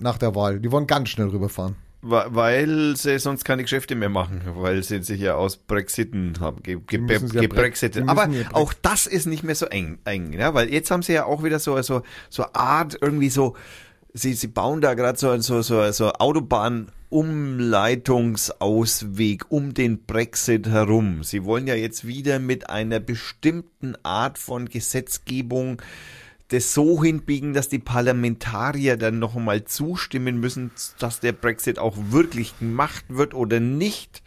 Nach 0.00 0.18
der 0.18 0.34
Wahl. 0.34 0.58
Die 0.58 0.72
wollen 0.72 0.88
ganz 0.88 1.08
schnell 1.10 1.28
rüberfahren. 1.28 1.76
Weil 2.04 2.96
sie 2.96 3.18
sonst 3.18 3.44
keine 3.44 3.62
Geschäfte 3.62 3.94
mehr 3.94 4.08
machen, 4.08 4.42
weil 4.56 4.82
sie 4.82 5.02
sich 5.02 5.20
ja 5.20 5.34
aus 5.34 5.56
Brexiten 5.56 6.34
haben, 6.40 6.62
ge, 6.62 6.78
ge, 6.86 7.00
ja 7.00 7.18
gebrexitet. 7.40 8.04
Bre- 8.04 8.04
die 8.04 8.08
Aber 8.08 8.28
ja 8.28 8.46
auch 8.52 8.72
das 8.82 9.06
ist 9.06 9.26
nicht 9.26 9.42
mehr 9.42 9.54
so 9.54 9.66
eng, 9.66 9.98
eng 10.04 10.32
ja, 10.32 10.54
weil 10.54 10.72
jetzt 10.72 10.90
haben 10.90 11.02
sie 11.02 11.14
ja 11.14 11.24
auch 11.24 11.42
wieder 11.42 11.58
so 11.58 11.80
so 11.82 12.02
so 12.28 12.44
Art 12.52 12.98
irgendwie 13.00 13.30
so 13.30 13.56
sie 14.12 14.34
sie 14.34 14.48
bauen 14.48 14.80
da 14.80 14.94
gerade 14.94 15.18
so 15.18 15.36
so 15.40 15.62
so 15.62 15.90
so 15.92 16.12
Autobahn 16.12 16.88
Umleitungsausweg 17.10 19.44
um 19.50 19.74
den 19.74 20.04
Brexit 20.04 20.68
herum. 20.68 21.22
Sie 21.22 21.44
wollen 21.44 21.66
ja 21.68 21.74
jetzt 21.76 22.06
wieder 22.06 22.38
mit 22.40 22.70
einer 22.70 22.98
bestimmten 23.00 23.94
Art 24.02 24.38
von 24.38 24.68
Gesetzgebung 24.68 25.80
das 26.54 26.72
so 26.72 27.02
hinbiegen, 27.02 27.52
dass 27.52 27.68
die 27.68 27.78
Parlamentarier 27.78 28.96
dann 28.96 29.18
noch 29.18 29.36
einmal 29.36 29.64
zustimmen 29.64 30.40
müssen, 30.40 30.70
dass 30.98 31.20
der 31.20 31.32
Brexit 31.32 31.78
auch 31.78 31.96
wirklich 32.10 32.58
gemacht 32.58 33.04
wird 33.08 33.34
oder 33.34 33.60
nicht. 33.60 34.22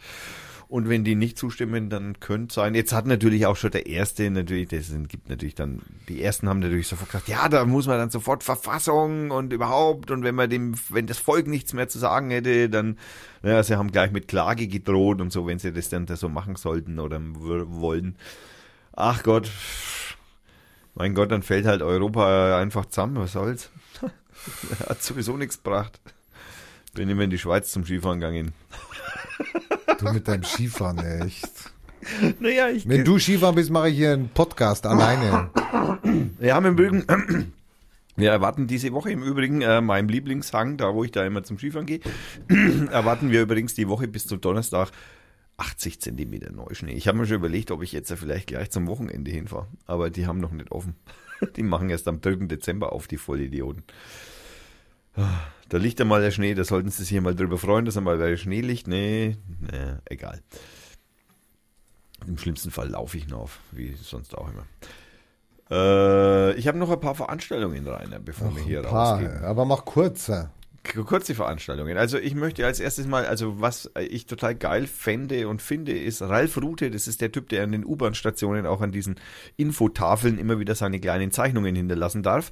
Und 0.68 0.90
wenn 0.90 1.02
die 1.02 1.14
nicht 1.14 1.38
zustimmen, 1.38 1.88
dann 1.88 2.20
könnte 2.20 2.54
sein. 2.54 2.74
Jetzt 2.74 2.92
hat 2.92 3.06
natürlich 3.06 3.46
auch 3.46 3.56
schon 3.56 3.70
der 3.70 3.86
erste 3.86 4.30
natürlich, 4.30 4.68
das 4.68 4.92
gibt 5.08 5.30
natürlich 5.30 5.54
dann, 5.54 5.80
die 6.10 6.22
ersten 6.22 6.46
haben 6.46 6.58
natürlich 6.58 6.88
sofort 6.88 7.10
gesagt, 7.10 7.28
ja, 7.28 7.48
da 7.48 7.64
muss 7.64 7.86
man 7.86 7.96
dann 7.96 8.10
sofort 8.10 8.44
Verfassung 8.44 9.30
und 9.30 9.54
überhaupt 9.54 10.10
und 10.10 10.24
wenn 10.24 10.34
man 10.34 10.50
dem, 10.50 10.74
wenn 10.90 11.06
das 11.06 11.16
Volk 11.16 11.46
nichts 11.46 11.72
mehr 11.72 11.88
zu 11.88 11.98
sagen 11.98 12.30
hätte, 12.30 12.68
dann, 12.68 12.98
naja, 13.42 13.62
sie 13.62 13.76
haben 13.76 13.90
gleich 13.90 14.12
mit 14.12 14.28
Klage 14.28 14.68
gedroht 14.68 15.22
und 15.22 15.32
so, 15.32 15.46
wenn 15.46 15.58
sie 15.58 15.72
das 15.72 15.88
dann 15.88 16.06
so 16.06 16.28
machen 16.28 16.56
sollten 16.56 16.98
oder 16.98 17.18
wollen. 17.22 18.16
Ach 18.92 19.22
Gott, 19.22 19.50
mein 20.98 21.14
Gott, 21.14 21.30
dann 21.30 21.42
fällt 21.42 21.64
halt 21.64 21.80
Europa 21.80 22.58
einfach 22.58 22.86
zusammen, 22.86 23.16
was 23.16 23.32
soll's? 23.32 23.70
Hat 24.88 25.02
sowieso 25.02 25.36
nichts 25.36 25.62
gebracht. 25.62 26.00
Bin 26.92 27.08
immer 27.08 27.22
in 27.22 27.30
die 27.30 27.38
Schweiz 27.38 27.70
zum 27.70 27.84
Skifahren 27.84 28.18
gegangen. 28.18 28.52
Du 30.00 30.12
mit 30.12 30.26
deinem 30.26 30.42
Skifahren, 30.42 30.98
echt. 30.98 31.70
Naja, 32.40 32.68
ich 32.68 32.88
Wenn 32.88 33.04
du 33.04 33.18
Skifahren 33.18 33.54
bist, 33.54 33.70
mache 33.70 33.90
ich 33.90 33.96
hier 33.96 34.12
einen 34.12 34.28
Podcast 34.28 34.86
alleine. 34.86 35.50
Wir 36.38 36.54
haben 36.54 36.66
im 36.66 36.72
Übrigen, 36.72 37.04
wir 38.16 38.30
erwarten 38.30 38.66
diese 38.66 38.92
Woche 38.92 39.12
im 39.12 39.22
Übrigen, 39.22 39.62
äh, 39.62 39.80
meinem 39.80 40.08
Lieblingshang, 40.08 40.78
da 40.78 40.94
wo 40.94 41.04
ich 41.04 41.12
da 41.12 41.24
immer 41.24 41.44
zum 41.44 41.58
Skifahren 41.58 41.86
gehe, 41.86 42.00
erwarten 42.90 43.30
wir 43.30 43.42
übrigens 43.42 43.74
die 43.74 43.88
Woche 43.88 44.08
bis 44.08 44.26
zum 44.26 44.40
Donnerstag 44.40 44.90
80 45.58 46.00
Zentimeter 46.00 46.50
Neuschnee. 46.52 46.92
Ich 46.92 47.08
habe 47.08 47.18
mir 47.18 47.26
schon 47.26 47.36
überlegt, 47.36 47.70
ob 47.70 47.82
ich 47.82 47.92
jetzt 47.92 48.10
ja 48.10 48.16
vielleicht 48.16 48.46
gleich 48.46 48.70
zum 48.70 48.86
Wochenende 48.86 49.30
hinfahre, 49.30 49.66
aber 49.86 50.08
die 50.08 50.26
haben 50.26 50.40
noch 50.40 50.52
nicht 50.52 50.72
offen. 50.72 50.94
Die 51.56 51.62
machen 51.62 51.88
erst 51.88 52.08
am 52.08 52.20
3. 52.20 52.46
Dezember 52.46 52.92
auf, 52.92 53.06
die 53.06 53.16
Vollidioten. 53.16 53.84
Da 55.68 55.78
liegt 55.78 56.00
einmal 56.00 56.20
der 56.20 56.32
Schnee, 56.32 56.54
da 56.54 56.64
sollten 56.64 56.90
sie 56.90 57.02
sich 57.02 57.10
hier 57.10 57.20
mal 57.20 57.34
drüber 57.34 57.58
freuen, 57.58 57.84
dass 57.84 57.96
einmal 57.96 58.18
der 58.18 58.36
Schnee 58.36 58.60
liegt. 58.60 58.88
Nee, 58.88 59.36
nee, 59.60 59.94
egal. 60.06 60.40
Im 62.26 62.38
schlimmsten 62.38 62.72
Fall 62.72 62.88
laufe 62.88 63.16
ich 63.16 63.28
noch 63.28 63.38
auf, 63.42 63.60
wie 63.70 63.94
sonst 63.94 64.36
auch 64.36 64.48
immer. 64.48 64.66
Äh, 65.70 66.54
ich 66.54 66.66
habe 66.66 66.78
noch 66.78 66.90
ein 66.90 67.00
paar 67.00 67.14
Veranstaltungen, 67.14 67.86
Rainer, 67.86 68.18
bevor 68.18 68.54
wir 68.56 68.62
hier 68.62 68.84
rausgehen. 68.84 69.44
aber 69.44 69.64
mach 69.64 69.84
kurzer. 70.84 71.04
Kurze 71.04 71.34
Veranstaltungen. 71.34 71.96
Also 71.96 72.18
ich 72.18 72.34
möchte 72.34 72.64
als 72.64 72.80
erstes 72.80 73.06
mal, 73.06 73.26
also 73.26 73.60
was 73.60 73.90
ich 73.98 74.26
total 74.26 74.54
geil 74.54 74.86
fände 74.86 75.48
und 75.48 75.62
finde, 75.62 75.92
ist 75.92 76.22
Ralf 76.22 76.56
Rute, 76.56 76.90
das 76.90 77.08
ist 77.08 77.20
der 77.20 77.32
Typ, 77.32 77.48
der 77.48 77.64
an 77.64 77.72
den 77.72 77.84
U-Bahn-Stationen 77.84 78.66
auch 78.66 78.80
an 78.80 78.92
diesen 78.92 79.16
Infotafeln 79.56 80.38
immer 80.38 80.58
wieder 80.58 80.74
seine 80.74 81.00
kleinen 81.00 81.30
Zeichnungen 81.30 81.74
hinterlassen 81.74 82.22
darf. 82.22 82.50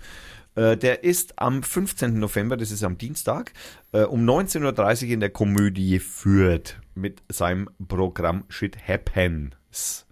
Äh, 0.56 0.76
Der 0.76 1.04
ist 1.04 1.38
am 1.38 1.62
15. 1.62 2.18
November, 2.18 2.56
das 2.56 2.70
ist 2.70 2.82
am 2.82 2.98
Dienstag, 2.98 3.52
äh, 3.92 4.02
um 4.02 4.28
19.30 4.28 5.06
Uhr 5.06 5.12
in 5.12 5.20
der 5.20 5.30
Komödie 5.30 5.98
Fürth 5.98 6.76
mit 6.94 7.22
seinem 7.28 7.68
Programm 7.86 8.44
Shit 8.48 8.76
Happens. 8.88 10.06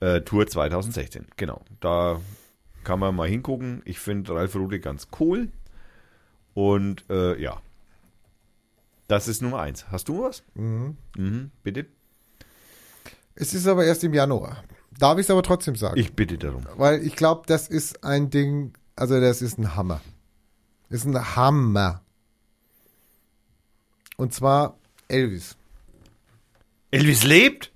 Äh, 0.00 0.22
Tour 0.22 0.46
2016, 0.46 1.26
genau. 1.36 1.62
Da 1.80 2.20
kann 2.84 3.00
man 3.00 3.14
mal 3.14 3.28
hingucken. 3.28 3.82
Ich 3.84 3.98
finde 3.98 4.34
Ralf 4.34 4.54
Rute 4.54 4.80
ganz 4.80 5.08
cool. 5.20 5.48
Und 6.58 7.04
äh, 7.08 7.40
ja. 7.40 7.62
Das 9.06 9.28
ist 9.28 9.42
Nummer 9.42 9.60
eins. 9.60 9.86
Hast 9.92 10.08
du 10.08 10.24
was? 10.24 10.42
Mhm. 10.54 10.96
Mhm, 11.16 11.52
bitte? 11.62 11.86
Es 13.36 13.54
ist 13.54 13.68
aber 13.68 13.84
erst 13.84 14.02
im 14.02 14.12
Januar. 14.12 14.64
Darf 14.98 15.18
ich 15.18 15.26
es 15.26 15.30
aber 15.30 15.44
trotzdem 15.44 15.76
sagen? 15.76 15.96
Ich 16.00 16.14
bitte 16.14 16.36
darum. 16.36 16.66
Weil 16.74 17.06
ich 17.06 17.14
glaube, 17.14 17.44
das 17.46 17.68
ist 17.68 18.02
ein 18.02 18.30
Ding, 18.30 18.72
also 18.96 19.20
das 19.20 19.40
ist 19.40 19.56
ein 19.56 19.76
Hammer. 19.76 20.00
Ist 20.88 21.06
ein 21.06 21.36
Hammer. 21.36 22.02
Und 24.16 24.34
zwar 24.34 24.76
Elvis. 25.06 25.56
Elvis 26.90 27.22
lebt? 27.22 27.70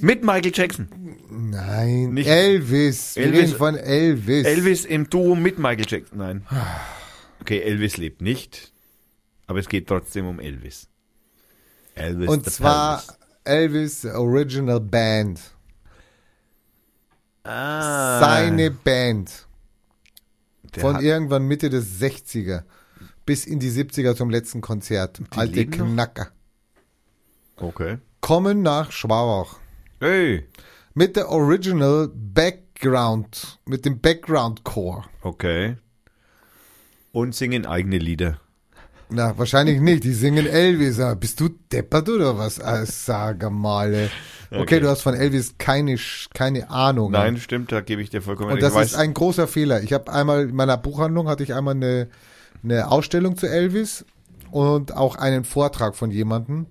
Mit 0.00 0.24
Michael 0.24 0.52
Jackson. 0.54 0.88
Nein, 1.30 2.14
Nicht- 2.14 2.28
Elvis. 2.28 3.16
Wir 3.16 3.24
Elvis- 3.26 3.38
reden 3.40 3.56
von 3.56 3.76
Elvis. 3.76 4.46
Elvis 4.46 4.84
im 4.84 5.08
Duo 5.10 5.34
mit 5.34 5.58
Michael 5.58 5.86
Jackson. 5.88 6.18
Nein. 6.18 6.46
Okay, 7.40 7.60
Elvis 7.60 7.96
lebt 7.98 8.22
nicht. 8.22 8.72
Aber 9.46 9.58
es 9.58 9.68
geht 9.68 9.86
trotzdem 9.88 10.26
um 10.26 10.40
Elvis. 10.40 10.88
Elvis 11.94 12.28
Und 12.28 12.44
the 12.44 12.50
zwar 12.52 13.02
Pelvis. 13.44 14.04
Elvis 14.04 14.04
Original 14.06 14.80
Band. 14.80 15.40
ah, 17.44 18.20
Seine 18.20 18.70
Band. 18.70 19.46
der 20.74 20.80
Von 20.80 21.00
irgendwann 21.00 21.46
Mitte 21.48 21.68
des 21.70 21.98
60er 22.00 22.62
bis 23.26 23.44
in 23.46 23.58
die 23.58 23.70
70er 23.70 24.14
zum 24.14 24.30
letzten 24.30 24.60
Konzert. 24.60 25.20
Alte 25.30 25.52
leben 25.54 25.70
noch? 25.78 25.86
Knacker. 25.86 26.30
Okay. 27.56 27.98
Kommen 28.20 28.62
nach 28.62 28.92
Schwabach. 28.92 29.56
Hey. 30.00 30.46
Mit 30.94 31.16
der 31.16 31.28
Original 31.30 32.10
Background, 32.14 33.58
mit 33.66 33.84
dem 33.84 34.00
Background 34.00 34.64
Core. 34.64 35.04
Okay. 35.22 35.76
Und 37.12 37.34
singen 37.34 37.66
eigene 37.66 37.98
Lieder. 37.98 38.38
Na, 39.08 39.36
wahrscheinlich 39.36 39.80
nicht. 39.80 40.04
Die 40.04 40.12
singen 40.12 40.46
Elvis. 40.46 41.00
Ah, 41.00 41.14
Bist 41.14 41.40
du 41.40 41.48
deppert 41.72 42.08
oder 42.08 42.38
was? 42.38 42.60
Ah, 42.60 42.84
Sag 42.86 43.50
mal. 43.50 44.10
Okay, 44.52 44.60
Okay. 44.62 44.80
du 44.80 44.88
hast 44.88 45.02
von 45.02 45.14
Elvis 45.14 45.54
keine, 45.58 45.96
keine 46.34 46.70
Ahnung. 46.70 47.12
Nein, 47.12 47.36
stimmt, 47.38 47.70
da 47.72 47.80
gebe 47.80 48.02
ich 48.02 48.10
dir 48.10 48.20
vollkommen 48.22 48.50
Und 48.50 48.62
recht. 48.62 48.64
das 48.64 48.74
Ich 48.74 48.92
ist 48.92 48.94
ein 48.96 49.14
großer 49.14 49.46
Fehler. 49.48 49.82
Ich 49.82 49.92
habe 49.92 50.12
einmal 50.12 50.48
in 50.48 50.54
meiner 50.56 50.76
Buchhandlung 50.76 51.28
hatte 51.28 51.42
ich 51.44 51.54
einmal 51.54 51.74
eine, 51.74 52.08
eine 52.62 52.90
Ausstellung 52.90 53.36
zu 53.36 53.48
Elvis 53.48 54.04
und 54.50 54.92
auch 54.96 55.14
einen 55.16 55.44
Vortrag 55.44 55.94
von 55.96 56.10
jemandem. 56.10 56.66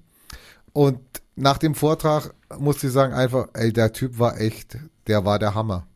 Und 0.73 0.99
nach 1.40 1.57
dem 1.57 1.76
Vortrag 1.76 2.34
musste 2.57 2.88
ich 2.88 2.94
sagen 2.94 3.14
einfach, 3.14 3.49
ey, 3.53 3.74
der 3.74 3.91
Typ 3.94 4.20
war 4.20 4.40
echt, 4.40 4.78
der 5.07 5.26
war 5.26 5.40
der 5.40 5.56
Hammer. 5.56 5.88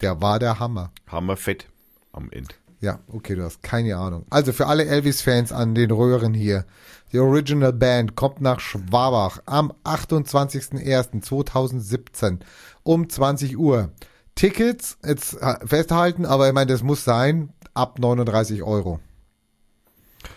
Der 0.00 0.20
war 0.20 0.38
der 0.38 0.58
Hammer. 0.58 0.92
Hammerfett 1.06 1.66
am 2.12 2.30
Ende. 2.30 2.54
Ja, 2.80 2.98
okay, 3.06 3.34
du 3.36 3.44
hast 3.44 3.62
keine 3.62 3.96
Ahnung. 3.96 4.26
Also 4.28 4.52
für 4.52 4.66
alle 4.66 4.84
Elvis-Fans 4.86 5.52
an 5.52 5.76
den 5.76 5.92
Röhren 5.92 6.34
hier. 6.34 6.66
Die 7.12 7.20
Original 7.20 7.72
Band 7.72 8.16
kommt 8.16 8.40
nach 8.40 8.58
Schwabach 8.58 9.38
am 9.46 9.72
28.01.2017 9.84 12.40
um 12.82 13.08
20 13.08 13.56
Uhr. 13.56 13.92
Tickets, 14.34 14.98
jetzt 15.04 15.40
äh, 15.40 15.64
festhalten, 15.64 16.26
aber 16.26 16.48
ich 16.48 16.54
meine, 16.54 16.72
das 16.72 16.82
muss 16.82 17.04
sein, 17.04 17.52
ab 17.74 18.00
39 18.00 18.62
Euro. 18.62 18.98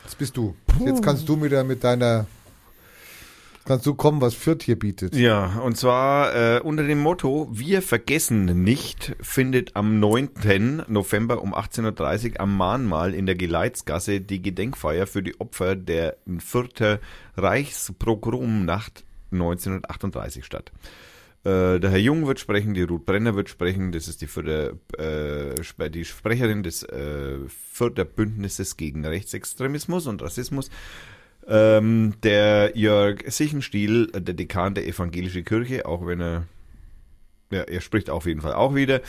Das 0.03 0.15
bist 0.15 0.37
du. 0.37 0.55
Jetzt 0.85 1.01
kannst 1.01 1.27
du 1.27 1.41
wieder 1.41 1.63
mit 1.63 1.83
deiner, 1.83 2.27
kannst 3.65 3.85
du 3.85 3.95
kommen, 3.95 4.21
was 4.21 4.33
Fürth 4.33 4.63
hier 4.63 4.79
bietet. 4.79 5.15
Ja, 5.15 5.57
und 5.59 5.75
zwar 5.77 6.35
äh, 6.35 6.59
unter 6.61 6.83
dem 6.83 6.99
Motto 6.99 7.49
Wir 7.51 7.81
vergessen 7.81 8.63
nicht 8.63 9.15
findet 9.19 9.75
am 9.75 9.99
9. 9.99 10.83
November 10.87 11.41
um 11.41 11.53
18.30 11.53 12.33
Uhr 12.33 12.39
am 12.39 12.55
Mahnmal 12.55 13.13
in 13.13 13.25
der 13.25 13.35
Geleitsgasse 13.35 14.21
die 14.21 14.41
Gedenkfeier 14.41 15.07
für 15.07 15.23
die 15.23 15.39
Opfer 15.39 15.75
der 15.75 16.17
Fürther 16.39 16.99
Reichspogromnacht 17.35 19.03
1938 19.31 20.45
statt. 20.45 20.71
Äh, 21.43 21.79
der 21.79 21.91
Herr 21.91 21.99
Jung 21.99 22.25
wird 22.25 22.39
sprechen, 22.39 22.73
die 22.73 22.81
Ruth 22.81 23.05
Brenner 23.05 23.35
wird 23.35 23.49
sprechen, 23.49 23.91
das 23.91 24.07
ist 24.07 24.21
die, 24.21 24.27
Fürther, 24.27 24.73
äh, 24.97 25.89
die 25.89 26.05
Sprecherin 26.05 26.63
des 26.63 26.83
äh, 26.83 27.37
Fürther 27.71 28.05
gegen 28.77 29.05
Rechtsextremismus 29.05 30.07
und 30.07 30.23
Rassismus. 30.23 30.69
Ähm, 31.47 32.15
der 32.23 32.71
Jörg 32.75 33.23
Sichenstiel, 33.27 34.09
äh, 34.13 34.21
der 34.21 34.33
Dekan 34.33 34.73
der 34.73 34.87
Evangelischen 34.87 35.45
Kirche, 35.45 35.85
auch 35.85 36.05
wenn 36.05 36.19
er, 36.19 36.47
ja, 37.51 37.61
er 37.61 37.81
spricht 37.81 38.09
auf 38.09 38.25
jeden 38.25 38.41
Fall 38.41 38.53
auch 38.53 38.73
wieder. 38.73 39.01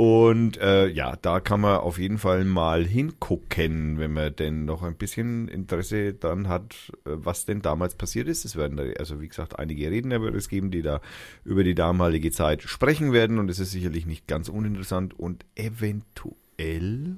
Und 0.00 0.58
äh, 0.58 0.86
ja, 0.86 1.16
da 1.16 1.40
kann 1.40 1.60
man 1.60 1.78
auf 1.78 1.98
jeden 1.98 2.18
Fall 2.18 2.44
mal 2.44 2.86
hingucken, 2.86 3.98
wenn 3.98 4.12
man 4.12 4.36
denn 4.36 4.64
noch 4.64 4.84
ein 4.84 4.94
bisschen 4.94 5.48
Interesse 5.48 6.14
dann 6.14 6.46
hat, 6.46 6.92
äh, 7.04 7.10
was 7.14 7.46
denn 7.46 7.62
damals 7.62 7.96
passiert 7.96 8.28
ist. 8.28 8.44
Es 8.44 8.54
werden 8.54 8.76
da, 8.76 8.84
also 8.96 9.20
wie 9.20 9.26
gesagt, 9.26 9.58
einige 9.58 9.90
Redner 9.90 10.22
wird 10.22 10.36
es 10.36 10.48
geben, 10.48 10.70
die 10.70 10.82
da 10.82 11.00
über 11.44 11.64
die 11.64 11.74
damalige 11.74 12.30
Zeit 12.30 12.62
sprechen 12.62 13.12
werden. 13.12 13.40
Und 13.40 13.50
es 13.50 13.58
ist 13.58 13.72
sicherlich 13.72 14.06
nicht 14.06 14.28
ganz 14.28 14.48
uninteressant 14.48 15.18
und 15.18 15.44
eventuell 15.56 17.16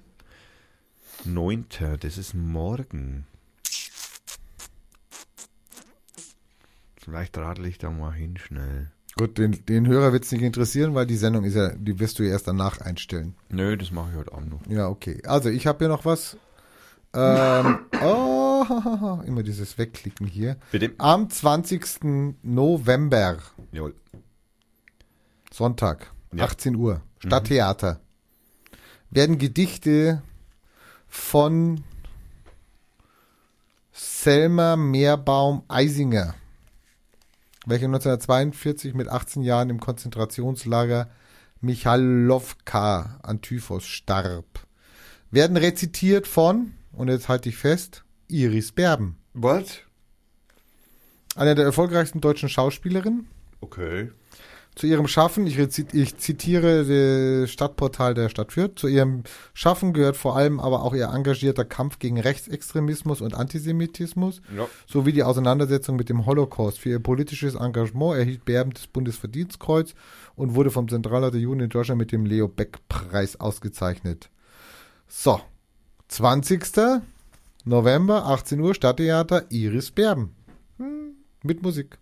9. 1.26 1.66
Das 2.01 2.16
ist 2.16 2.32
morgen. 2.32 3.26
Vielleicht 7.10 7.36
radel 7.38 7.66
ich 7.66 7.78
da 7.78 7.90
mal 7.90 8.12
hin 8.12 8.36
schnell. 8.36 8.92
Gut, 9.18 9.36
den, 9.36 9.66
den 9.66 9.88
Hörer 9.88 10.12
wird 10.12 10.24
es 10.24 10.30
nicht 10.30 10.42
interessieren, 10.42 10.94
weil 10.94 11.06
die 11.06 11.16
Sendung 11.16 11.42
ist 11.42 11.56
ja, 11.56 11.70
die 11.74 11.98
wirst 11.98 12.20
du 12.20 12.22
ja 12.22 12.30
erst 12.30 12.46
danach 12.46 12.80
einstellen. 12.80 13.34
Nö, 13.48 13.76
das 13.76 13.90
mache 13.90 14.10
ich 14.12 14.16
heute 14.16 14.32
Abend 14.32 14.50
noch. 14.50 14.66
Ja, 14.68 14.86
okay. 14.86 15.20
Also 15.26 15.48
ich 15.48 15.66
habe 15.66 15.78
hier 15.80 15.88
noch 15.88 16.04
was. 16.04 16.36
Ähm, 17.12 17.80
oh, 18.00 19.18
immer 19.26 19.42
dieses 19.42 19.76
Wegklicken 19.76 20.28
hier. 20.28 20.56
Bitte? 20.70 20.92
Am 20.98 21.28
20. 21.28 22.36
November, 22.44 23.38
Jawohl. 23.72 23.96
Sonntag, 25.52 26.12
Ja. 26.32 26.44
18 26.44 26.76
Uhr, 26.76 27.02
Stadttheater, 27.18 27.98
werden 29.10 29.38
Gedichte 29.38 30.22
von 31.08 31.82
Selma 33.90 34.76
Meerbaum 34.76 35.64
Eisinger 35.66 36.36
welcher 37.70 37.86
1942 37.86 38.94
mit 38.94 39.09
18 39.09 39.42
Jahren 39.42 39.70
im 39.70 39.80
Konzentrationslager 39.80 41.09
Michalovka 41.60 43.18
an 43.22 43.40
Typhus 43.40 43.84
starb. 43.84 44.66
Werden 45.30 45.56
rezitiert 45.56 46.26
von, 46.26 46.72
und 46.92 47.09
jetzt 47.09 47.28
halte 47.28 47.48
ich 47.48 47.56
fest, 47.56 48.05
Iris 48.28 48.72
Berben. 48.72 49.16
What? 49.34 49.86
Einer 51.36 51.55
der 51.55 51.64
erfolgreichsten 51.64 52.20
deutschen 52.20 52.48
Schauspielerinnen. 52.48 53.28
Okay. 53.60 54.10
Zu 54.76 54.86
ihrem 54.86 55.09
Schaffen, 55.09 55.47
ich, 55.47 55.59
ich 55.59 56.16
zitiere 56.18 56.84
das 57.42 57.51
Stadtportal 57.51 58.14
der 58.14 58.28
Stadt 58.28 58.52
Fürth, 58.52 58.78
zu 58.78 58.86
ihrem 58.86 59.24
Schaffen 59.52 59.92
gehört 59.92 60.16
vor 60.16 60.36
allem 60.36 60.60
aber 60.60 60.84
auch 60.84 60.94
ihr 60.94 61.09
engagierter 61.09 61.64
Kampf 61.64 61.98
gegen 61.98 62.18
Rechtsextremismus 62.20 63.20
und 63.20 63.34
Antisemitismus 63.34 64.40
Ja. 64.56 64.68
sowie 64.86 65.12
die 65.12 65.24
Auseinandersetzung 65.24 65.97
mit 65.97 66.09
dem 66.09 66.24
Holocaust. 66.24 66.78
Für 66.78 66.90
ihr 66.90 67.01
politisches 67.01 67.56
Engagement 67.56 68.16
erhielt 68.16 68.44
Berben 68.44 68.72
das 68.72 68.86
Bundesverdienstkreuz 68.86 69.94
und 70.36 70.55
wurde 70.55 70.70
vom 70.70 70.88
Zentralrat 70.88 71.34
der 71.34 71.40
Juden 71.40 71.60
in 71.60 71.68
Deutschland 71.68 71.98
mit 71.98 72.12
dem 72.12 72.24
Leo 72.24 72.47
Beck-Preis 72.48 73.38
ausgezeichnet. 73.40 74.30
So, 75.09 75.40
20. 76.09 76.62
November, 77.64 78.24
18 78.26 78.60
Uhr, 78.60 78.74
Stadttheater 78.74 79.47
Iris 79.51 79.90
Berben. 79.90 80.34
Hm, 80.78 81.16
mit 81.42 81.62
Musik. 81.62 81.98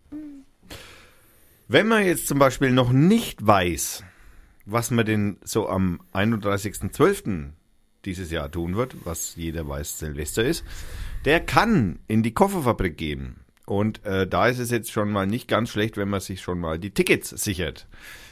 Wenn 1.71 1.87
man 1.87 2.07
jetzt 2.07 2.27
zum 2.27 2.39
Beispiel 2.39 2.71
noch 2.71 2.93
nicht 2.93 3.47
weiß, 3.47 4.03
was 4.65 4.91
man 4.91 5.05
denn 5.05 5.37
so 5.45 5.69
am 5.69 6.01
31.12. 6.15 7.51
dieses 8.07 8.31
Jahr 8.31 8.51
tun 8.51 8.75
wird, 8.75 8.97
was 9.05 9.37
jeder 9.37 9.69
weiß, 9.69 9.99
Silvester 9.99 10.43
ist, 10.43 10.65
der 11.27 11.41
kann 11.41 11.99
in 12.09 12.23
die 12.23 12.33
Kofferfabrik 12.33 12.97
gehen. 12.97 13.41
Und 13.67 14.03
äh, 14.07 14.27
da 14.27 14.49
ist 14.49 14.61
es 14.61 14.71
jetzt 14.71 14.91
schon 14.91 15.11
mal 15.11 15.27
nicht 15.27 15.47
ganz 15.47 15.69
schlecht, 15.69 15.99
wenn 15.99 16.09
man 16.09 16.21
sich 16.21 16.41
schon 16.41 16.59
mal 16.59 16.79
die 16.79 16.91
Tickets 16.91 17.29
sichert. 17.29 17.87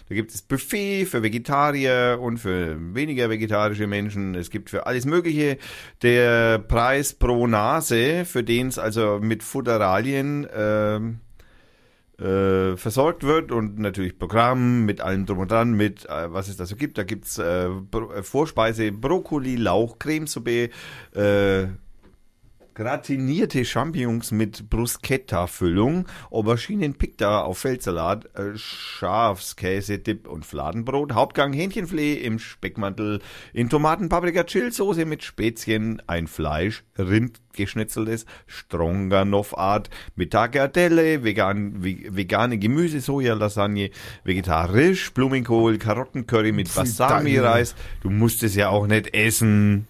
Da 0.08 0.14
gibt 0.14 0.32
es 0.32 0.40
Buffet 0.40 1.04
für 1.04 1.22
Vegetarier 1.22 2.18
und 2.18 2.38
für 2.38 2.78
weniger 2.94 3.28
vegetarische 3.28 3.86
Menschen. 3.86 4.34
Es 4.34 4.48
gibt 4.48 4.70
für 4.70 4.86
alles 4.86 5.04
Mögliche. 5.04 5.58
Der 6.00 6.58
Preis 6.58 7.12
pro 7.12 7.46
Nase, 7.46 8.24
für 8.24 8.42
den 8.42 8.68
es 8.68 8.78
also 8.78 9.18
mit 9.20 9.42
Futteralien 9.42 10.46
ähm, 10.56 11.20
äh, 12.18 12.76
versorgt 12.76 13.24
wird 13.24 13.52
und 13.52 13.78
natürlich 13.78 14.18
Programm 14.18 14.84
mit 14.86 15.00
allem 15.00 15.26
drum 15.26 15.38
und 15.38 15.50
dran, 15.50 15.72
mit 15.72 16.06
äh, 16.06 16.32
was 16.32 16.48
es 16.48 16.56
da 16.56 16.64
so 16.66 16.76
gibt. 16.76 16.98
Da 16.98 17.04
gibt's 17.04 17.38
äh, 17.38 17.68
Bro 17.90 18.12
äh, 18.12 18.22
Vorspeise, 18.22 18.92
Brokkoli, 18.92 19.56
Lauch, 19.56 19.98
Cremesuppe, 19.98 20.70
äh, 21.14 21.66
gratinierte 22.76 23.64
Champignons 23.64 24.32
mit 24.32 24.68
Bruschetta-Füllung, 24.68 26.06
Auberginen 26.30 26.92
Picta 26.92 27.40
auf 27.40 27.58
Feldsalat, 27.60 28.26
äh, 28.36 28.54
Schafskäse, 28.54 29.98
Dip 29.98 30.28
und 30.28 30.44
Fladenbrot, 30.44 31.14
Hauptgang 31.14 31.54
Hähnchenfilet 31.54 32.22
im 32.22 32.38
Speckmantel, 32.38 33.20
in 33.54 33.70
Tomaten, 33.70 34.10
Paprika, 34.10 34.44
Chillsoße 34.44 35.06
mit 35.06 35.24
Spezien, 35.24 36.02
ein 36.06 36.26
Fleisch, 36.26 36.84
Rind 36.98 37.40
geschnetzeltes, 37.54 38.26
Stroganoff-Art, 38.46 39.88
mit 40.14 40.32
Tagliatelle, 40.32 41.24
vegan, 41.24 41.82
ve- 41.82 42.08
vegane 42.10 42.58
Gemüse, 42.58 43.00
Soja, 43.00 43.32
Lasagne, 43.32 43.88
vegetarisch, 44.24 45.14
Blumenkohl, 45.14 45.78
Karottencurry 45.78 46.52
mit 46.52 46.68
Balsami-Reis. 46.74 47.74
Du 48.02 48.10
musst 48.10 48.42
es 48.42 48.54
ja 48.54 48.68
auch 48.68 48.86
nicht 48.86 49.14
essen. 49.14 49.88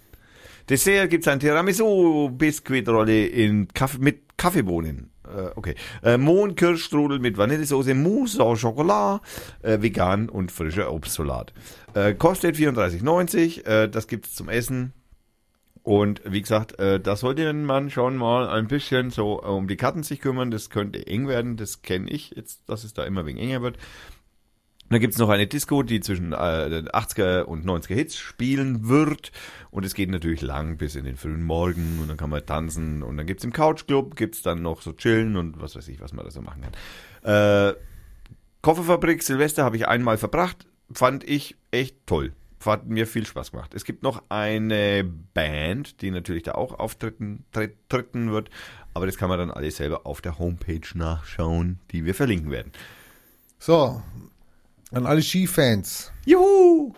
Dessert 0.68 1.10
gibt's 1.10 1.28
ein 1.28 1.40
Tiramisu-Biskuitrolle 1.40 3.26
in 3.26 3.68
Kaffee, 3.68 3.98
mit 3.98 4.36
Kaffeebohnen. 4.36 5.10
Äh, 5.24 5.50
okay. 5.54 5.74
Äh, 6.02 6.18
Mohnkirschstrudel 6.18 7.18
mit 7.18 7.38
Vanillesoße, 7.38 7.94
Mousse 7.94 8.42
au 8.42 8.56
Chocolat, 8.56 9.20
äh, 9.62 9.80
vegan 9.80 10.28
und 10.28 10.50
frischer 10.50 10.92
Obstsalat. 10.92 11.52
Äh, 11.94 12.14
kostet 12.14 12.56
34,90. 12.56 13.64
Äh, 13.64 13.88
das 13.88 14.08
gibt's 14.08 14.34
zum 14.34 14.48
Essen. 14.48 14.92
Und 15.82 16.20
wie 16.24 16.42
gesagt, 16.42 16.80
äh, 16.80 16.98
da 16.98 17.14
sollte 17.14 17.52
man 17.52 17.90
schon 17.90 18.16
mal 18.16 18.48
ein 18.48 18.66
bisschen 18.66 19.10
so 19.10 19.40
um 19.40 19.68
die 19.68 19.76
Karten 19.76 20.02
sich 20.02 20.20
kümmern. 20.20 20.50
Das 20.50 20.68
könnte 20.68 21.06
eng 21.06 21.28
werden. 21.28 21.56
Das 21.56 21.82
kenne 21.82 22.10
ich 22.10 22.30
jetzt, 22.30 22.68
dass 22.68 22.82
es 22.82 22.92
da 22.92 23.04
immer 23.04 23.24
wegen 23.24 23.38
enger 23.38 23.62
wird. 23.62 23.78
Dann 24.88 25.00
gibt's 25.00 25.18
noch 25.18 25.28
eine 25.28 25.46
Disco, 25.46 25.82
die 25.82 26.00
zwischen 26.00 26.32
äh, 26.32 26.70
den 26.70 26.88
80er 26.88 27.42
und 27.42 27.66
90er 27.66 27.94
Hits 27.94 28.16
spielen 28.16 28.88
wird. 28.88 29.32
Und 29.70 29.84
es 29.84 29.94
geht 29.94 30.10
natürlich 30.10 30.42
lang 30.42 30.76
bis 30.76 30.94
in 30.94 31.04
den 31.04 31.16
frühen 31.16 31.42
Morgen 31.42 31.98
und 32.00 32.08
dann 32.08 32.16
kann 32.16 32.30
man 32.30 32.44
tanzen. 32.46 33.02
Und 33.02 33.16
dann 33.16 33.26
gibt's 33.26 33.44
im 33.44 33.52
Couchclub, 33.52 34.16
gibt's 34.16 34.42
dann 34.42 34.62
noch 34.62 34.82
so 34.82 34.92
chillen 34.92 35.36
und 35.36 35.60
was 35.60 35.74
weiß 35.74 35.88
ich, 35.88 36.00
was 36.00 36.12
man 36.12 36.24
da 36.24 36.30
so 36.30 36.40
machen 36.40 36.62
kann. 36.62 37.70
Äh, 37.72 37.74
Kofferfabrik 38.62 39.22
Silvester 39.22 39.64
habe 39.64 39.76
ich 39.76 39.88
einmal 39.88 40.18
verbracht. 40.18 40.66
Fand 40.92 41.24
ich 41.24 41.56
echt 41.70 41.96
toll. 42.06 42.32
Hat 42.64 42.86
mir 42.86 43.06
viel 43.06 43.24
Spaß 43.24 43.52
gemacht. 43.52 43.74
Es 43.74 43.84
gibt 43.84 44.02
noch 44.02 44.24
eine 44.28 45.04
Band, 45.34 46.02
die 46.02 46.10
natürlich 46.10 46.42
da 46.42 46.52
auch 46.52 46.76
auftreten 46.76 47.44
treten 47.52 48.32
wird. 48.32 48.50
Aber 48.92 49.06
das 49.06 49.18
kann 49.18 49.28
man 49.28 49.38
dann 49.38 49.50
alles 49.52 49.76
selber 49.76 50.04
auf 50.04 50.20
der 50.20 50.40
Homepage 50.40 50.80
nachschauen, 50.94 51.78
die 51.92 52.04
wir 52.04 52.14
verlinken 52.14 52.50
werden. 52.50 52.72
So, 53.60 54.02
an 54.92 55.06
alle 55.06 55.22
Skifans. 55.22 56.12
Juhu! 56.24 56.94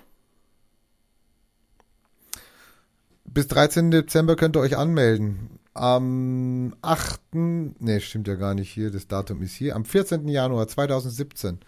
Bis 3.25 3.47
13. 3.49 3.91
Dezember 3.91 4.37
könnt 4.37 4.57
ihr 4.57 4.61
euch 4.61 4.77
anmelden. 4.77 5.59
Am 5.75 6.75
8. 6.83 7.21
Ne, 7.35 8.01
stimmt 8.01 8.27
ja 8.27 8.35
gar 8.35 8.55
nicht 8.55 8.71
hier, 8.71 8.91
das 8.91 9.07
Datum 9.07 9.43
ist 9.43 9.55
hier. 9.55 9.77
Am 9.77 9.85
14. 9.85 10.27
Januar 10.29 10.67
2017 10.67 11.61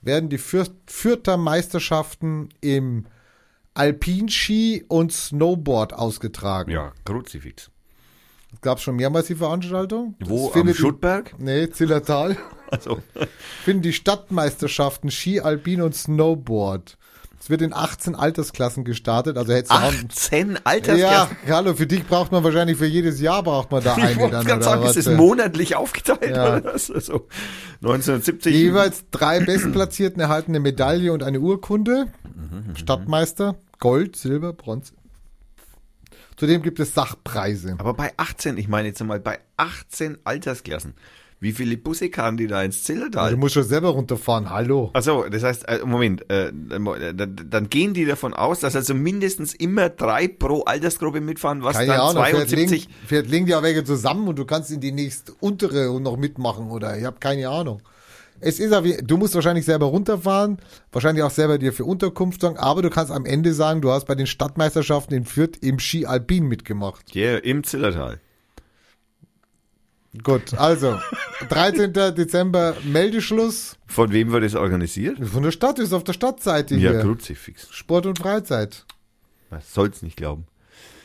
werden 0.00 0.28
die 0.28 0.38
Für 0.38 0.66
Fürther 0.86 1.36
Meisterschaften 1.36 2.48
im 2.60 3.06
Alpinski 3.74 4.84
und 4.88 5.12
Snowboard 5.12 5.92
ausgetragen. 5.92 6.72
Ja, 6.72 6.92
Kruzifix. 7.04 7.70
Es 8.54 8.60
gab 8.60 8.80
schon 8.80 8.96
mehrmals 8.96 9.26
die 9.26 9.34
Veranstaltung. 9.34 10.14
Wo? 10.20 10.50
Das 10.54 10.60
Am 10.62 10.74
Schuttberg? 10.74 11.34
in- 11.38 11.44
Nee, 11.44 11.70
Zillertal. 11.70 12.36
Also, 12.72 13.02
finden 13.64 13.82
die 13.82 13.92
Stadtmeisterschaften 13.92 15.10
Ski, 15.10 15.40
Alpin 15.40 15.82
und 15.82 15.94
Snowboard. 15.94 16.96
Es 17.38 17.50
wird 17.50 17.60
in 17.60 17.74
18 17.74 18.14
Altersklassen 18.14 18.84
gestartet, 18.84 19.36
also 19.36 19.52
hättest 19.52 19.72
du 19.72 19.76
auch- 19.76 19.92
18 19.92 20.52
Ja, 20.52 20.58
Altersklassen. 20.64 21.36
hallo, 21.48 21.74
für 21.74 21.86
dich 21.86 22.06
braucht 22.06 22.32
man 22.32 22.42
wahrscheinlich 22.44 22.78
für 22.78 22.86
jedes 22.86 23.20
Jahr 23.20 23.42
braucht 23.42 23.70
man 23.72 23.84
da 23.84 23.94
ich 23.98 24.02
eine 24.04 24.16
wollte 24.16 24.36
gerade 24.36 24.52
oder 24.54 24.62
sagen, 24.62 24.82
was? 24.84 24.96
ist 24.96 25.06
es 25.06 25.14
monatlich 25.16 25.76
aufgeteilt 25.76 26.34
Ja. 26.34 26.56
oder 26.56 26.64
was? 26.72 26.90
Also 26.90 27.26
1970. 27.82 28.54
Jeweils 28.54 29.04
drei 29.10 29.40
Bestplatzierten 29.40 30.20
erhalten 30.22 30.52
eine 30.52 30.60
Medaille 30.60 31.12
und 31.12 31.22
eine 31.22 31.40
Urkunde. 31.40 32.06
Mhm, 32.34 32.74
Stadtmeister, 32.76 33.56
Gold, 33.80 34.16
Silber, 34.16 34.54
Bronze. 34.54 34.94
Zudem 36.36 36.62
gibt 36.62 36.80
es 36.80 36.94
Sachpreise. 36.94 37.76
Aber 37.78 37.94
bei 37.94 38.12
18, 38.16 38.56
ich 38.56 38.68
meine 38.68 38.88
jetzt 38.88 39.02
mal 39.04 39.20
bei 39.20 39.38
18 39.56 40.18
Altersklassen, 40.24 40.94
wie 41.42 41.50
viele 41.50 41.76
Busse 41.76 42.08
kamen 42.08 42.36
die 42.36 42.46
da 42.46 42.62
ins 42.62 42.78
Du 42.78 42.84
Zillertal? 42.84 43.36
musst 43.36 43.54
schon 43.54 43.64
selber 43.64 43.88
runterfahren, 43.88 44.48
hallo. 44.48 44.90
Also, 44.92 45.24
das 45.28 45.42
heißt, 45.42 45.68
äh, 45.68 45.80
Moment, 45.84 46.30
äh, 46.30 46.52
dann, 46.52 47.68
gehen 47.68 47.94
die 47.94 48.04
davon 48.04 48.32
aus, 48.32 48.60
dass 48.60 48.76
also 48.76 48.94
mindestens 48.94 49.52
immer 49.52 49.88
drei 49.88 50.28
pro 50.28 50.62
Altersgruppe 50.62 51.20
mitfahren, 51.20 51.64
was 51.64 51.74
Keine 51.78 51.88
dann 51.88 52.00
Ahnung, 52.00 52.24
vielleicht 52.24 52.48
72 52.50 52.70
legen, 52.84 52.94
vielleicht 53.06 53.28
legen 53.28 53.46
die 53.46 53.54
auch 53.56 53.62
welche 53.64 53.82
zusammen 53.82 54.28
und 54.28 54.38
du 54.38 54.44
kannst 54.44 54.70
in 54.70 54.80
die 54.80 54.92
nächste 54.92 55.32
untere 55.40 55.90
und 55.90 56.04
noch 56.04 56.16
mitmachen 56.16 56.70
oder 56.70 56.96
ich 56.96 57.04
habe 57.04 57.18
keine 57.18 57.48
Ahnung. 57.48 57.82
Es 58.44 58.58
ist 58.58 58.72
auch 58.72 58.82
wie, 58.84 58.96
du 58.96 59.16
musst 59.16 59.34
wahrscheinlich 59.34 59.64
selber 59.64 59.86
runterfahren, 59.86 60.58
wahrscheinlich 60.90 61.22
auch 61.22 61.30
selber 61.30 61.58
dir 61.58 61.72
für 61.72 61.84
Unterkunft 61.84 62.40
sorgen, 62.40 62.58
aber 62.58 62.82
du 62.82 62.90
kannst 62.90 63.12
am 63.12 63.24
Ende 63.24 63.54
sagen, 63.54 63.80
du 63.80 63.90
hast 63.90 64.04
bei 64.06 64.14
den 64.16 64.26
Stadtmeisterschaften 64.26 65.14
in 65.14 65.24
Fürth 65.24 65.58
im 65.60 65.78
Ski 65.78 66.06
Alpin 66.06 66.46
mitgemacht. 66.48 67.14
Yeah, 67.14 67.38
im 67.38 67.62
Zillertal. 67.62 68.20
Gut, 70.22 70.54
also 70.54 70.98
13. 71.48 71.92
Dezember 71.92 72.76
Meldeschluss 72.84 73.76
Von 73.86 74.12
wem 74.12 74.30
wird 74.30 74.44
das 74.44 74.54
organisiert? 74.54 75.18
von 75.26 75.42
der 75.42 75.52
Stadt, 75.52 75.78
ist 75.78 75.92
auf 75.92 76.04
der 76.04 76.12
Stadtseite 76.12 76.74
Ja, 76.74 76.90
hier. 76.90 77.00
Kruzifix. 77.00 77.68
Sport 77.70 78.06
und 78.06 78.18
Freizeit. 78.18 78.84
Man 79.50 79.60
soll's 79.66 80.02
nicht 80.02 80.16
glauben. 80.16 80.46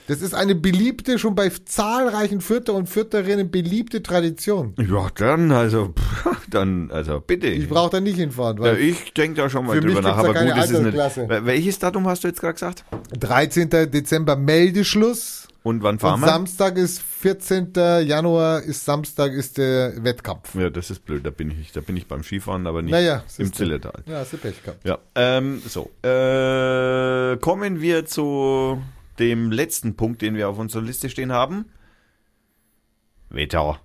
Das 0.08 0.22
ist 0.22 0.34
eine 0.34 0.56
beliebte, 0.56 1.20
schon 1.20 1.36
bei 1.36 1.50
zahlreichen 1.50 2.40
Fürther 2.40 2.74
und 2.74 2.88
Fürtherinnen 2.88 3.52
beliebte 3.52 4.02
Tradition. 4.02 4.74
Ja, 4.78 5.10
dann, 5.16 5.52
also, 5.52 5.90
pff, 5.90 6.48
dann, 6.50 6.90
also, 6.92 7.20
bitte. 7.20 7.48
Ich 7.48 7.68
brauche 7.68 7.92
da 7.92 8.00
nicht 8.00 8.16
hinfahren, 8.18 8.58
ja, 8.58 8.64
weil 8.64 8.80
ich 8.80 9.14
denke 9.14 9.42
da 9.42 9.50
schon 9.50 9.66
mal 9.66 9.80
drüber 9.80 10.02
nach, 10.02 10.18
aber 10.18 10.30
gut, 10.30 10.36
keine 10.36 10.56
das 10.56 10.72
ist 10.72 10.82
nicht. 10.82 10.98
Welches 10.98 11.80
Datum 11.80 12.08
hast 12.08 12.24
du 12.24 12.30
jetzt 12.30 12.40
gerade 12.40 12.54
gesagt? 12.54 12.86
13. 13.20 13.70
Dezember 13.70 14.38
Meldeschluss. 14.38 15.48
Und 15.64 15.84
wann 15.84 16.00
fahren 16.00 16.22
wir? 16.22 16.28
Samstag 16.28 16.78
ist 16.78 17.02
14. 17.02 17.74
Januar 18.06 18.62
ist 18.62 18.86
Samstag 18.86 19.34
ist 19.34 19.58
der 19.58 20.02
Wettkampf. 20.02 20.56
Ja, 20.56 20.70
das 20.70 20.90
ist 20.90 21.04
blöd, 21.04 21.26
da 21.26 21.30
bin 21.30 21.52
ich, 21.52 21.74
da 21.74 21.82
bin 21.82 21.98
ich 21.98 22.08
beim 22.08 22.24
Skifahren, 22.24 22.66
aber 22.68 22.82
nicht 22.82 22.92
Naja, 22.94 23.24
im. 23.38 23.52
Zillertal. 23.52 24.02
Ja, 24.06 24.20
hast 24.20 24.32
du 24.32 24.38
Pech 24.38 24.64
gehabt. 24.64 24.88
Ja, 24.88 25.00
ähm, 25.16 25.62
so. 25.68 25.92
Äh, 26.08 27.36
kommen 27.42 27.82
wir 27.82 28.06
zu 28.06 28.82
dem 29.19 29.52
letzten 29.52 29.95
Punkt, 29.95 30.22
den 30.22 30.35
wir 30.35 30.49
auf 30.49 30.57
unserer 30.57 30.84
Liste 30.84 31.10
stehen 31.10 31.31
haben. 31.31 31.65
Wetter. 33.30 33.81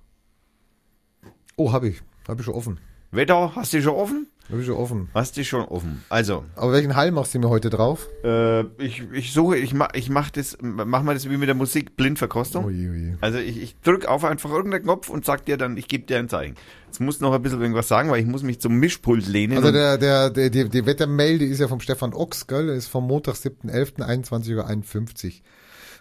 Oh, 1.56 1.72
habe 1.72 1.88
ich. 1.88 2.02
Habe 2.28 2.40
ich 2.40 2.44
schon 2.44 2.54
offen. 2.54 2.80
Wetter, 3.10 3.54
hast 3.54 3.72
du 3.72 3.82
schon 3.82 3.94
offen? 3.94 4.26
Hab 4.50 4.58
ich 4.58 4.66
schon 4.66 4.74
offen. 4.74 5.08
Hast 5.14 5.36
du 5.36 5.44
schon 5.44 5.62
offen. 5.64 6.02
Also, 6.08 6.44
Aber 6.56 6.72
welchen 6.72 6.94
Hall 6.96 7.10
machst 7.10 7.34
du 7.34 7.38
mir 7.38 7.48
heute 7.48 7.70
drauf? 7.70 8.06
äh, 8.24 8.62
ich, 8.82 9.02
ich 9.12 9.32
suche, 9.32 9.56
ich 9.56 9.72
mach, 9.72 9.90
ich 9.94 10.10
mach 10.10 10.30
das, 10.30 10.58
mach 10.60 11.02
mal 11.02 11.14
das 11.14 11.28
wie 11.30 11.36
mit 11.36 11.48
der 11.48 11.54
Musik, 11.54 11.96
Blindverkostung. 11.96 12.64
Ui, 12.66 12.88
ui. 12.88 13.16
Also 13.20 13.38
ich, 13.38 13.62
ich 13.62 13.80
drück 13.80 14.06
auf 14.06 14.24
einfach 14.24 14.50
irgendeinen 14.50 14.82
Knopf 14.82 15.08
und 15.08 15.24
sag 15.24 15.44
dir 15.44 15.56
dann, 15.56 15.76
ich 15.76 15.88
gebe 15.88 16.04
dir 16.04 16.18
ein 16.18 16.28
Zeichen. 16.28 16.56
Jetzt 16.86 17.00
musst 17.00 17.20
du 17.20 17.24
noch 17.24 17.32
ein 17.32 17.40
bisschen 17.40 17.60
irgendwas 17.60 17.88
sagen, 17.88 18.10
weil 18.10 18.20
ich 18.20 18.26
muss 18.26 18.42
mich 18.42 18.60
zum 18.60 18.74
Mischpult 18.74 19.26
lehnen. 19.26 19.56
Also 19.56 19.72
der, 19.72 19.96
der, 19.96 20.28
der, 20.28 20.50
die, 20.50 20.68
die 20.68 20.84
Wettermail, 20.86 21.38
die 21.38 21.46
ist 21.46 21.60
ja 21.60 21.68
vom 21.68 21.80
Stefan 21.80 22.12
Ochs, 22.12 22.46
gell? 22.46 22.66
Der 22.66 22.74
ist 22.74 22.88
vom 22.88 23.06
Montag, 23.06 23.36
7.11., 23.36 24.00
21.51 24.00 25.26
Uhr. 25.26 25.32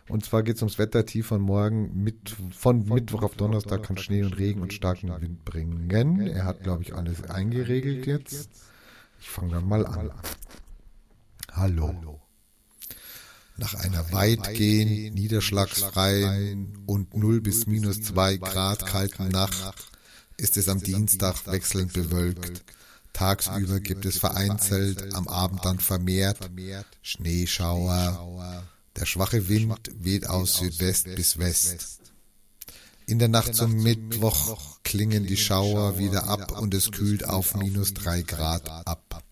Und 0.07 0.25
zwar 0.25 0.43
geht's 0.43 0.61
ums 0.61 0.77
Wetter 0.77 1.05
tief 1.05 1.27
von 1.27 1.41
morgen 1.41 2.03
mit, 2.03 2.35
von 2.51 2.85
Mittwoch 2.85 3.23
auf 3.23 3.35
Donnerstag 3.35 3.83
kann 3.83 3.97
Schnee 3.97 4.23
und 4.23 4.37
Regen 4.37 4.61
und 4.61 4.73
starken 4.73 5.09
Wind 5.21 5.45
bringen. 5.45 6.19
Er 6.27 6.45
hat, 6.45 6.63
glaube 6.63 6.83
ich, 6.83 6.93
alles 6.93 7.23
eingeregelt 7.23 8.05
jetzt. 8.05 8.49
Ich 9.19 9.29
fange 9.29 9.51
dann 9.51 9.67
mal 9.67 9.85
an. 9.85 10.11
Hallo. 11.51 12.19
Nach 13.57 13.75
einer 13.75 14.11
weitgehend 14.11 15.13
niederschlagsfreien 15.15 16.79
und 16.87 17.15
0 17.15 17.41
bis 17.41 17.67
minus 17.67 18.01
2 18.01 18.37
Grad 18.37 18.85
kalten 18.85 19.27
Nacht 19.27 19.75
ist 20.37 20.57
es 20.57 20.67
am 20.67 20.81
Dienstag 20.81 21.45
wechselnd 21.45 21.93
bewölkt. 21.93 22.63
Tagsüber 23.13 23.79
gibt 23.79 24.05
es 24.05 24.17
vereinzelt, 24.17 25.13
am 25.13 25.27
Abend 25.27 25.63
dann 25.63 25.79
vermehrt 25.79 26.39
Schneeschauer. 27.03 28.70
Der 28.97 29.05
schwache 29.05 29.47
Wind 29.47 29.91
weht 29.99 30.27
aus 30.27 30.57
Südwest 30.57 31.05
bis 31.15 31.37
West. 31.37 32.01
In 33.07 33.19
der 33.19 33.27
Nacht 33.27 33.55
zum 33.55 33.73
Mittwoch 33.73 34.79
klingen 34.83 35.25
die 35.25 35.37
Schauer 35.37 35.97
wieder 35.97 36.27
ab 36.27 36.59
und 36.59 36.73
es 36.73 36.91
kühlt 36.91 37.27
auf 37.27 37.55
minus 37.55 37.93
3 37.93 38.21
Grad 38.21 38.69
ab. 38.69 39.23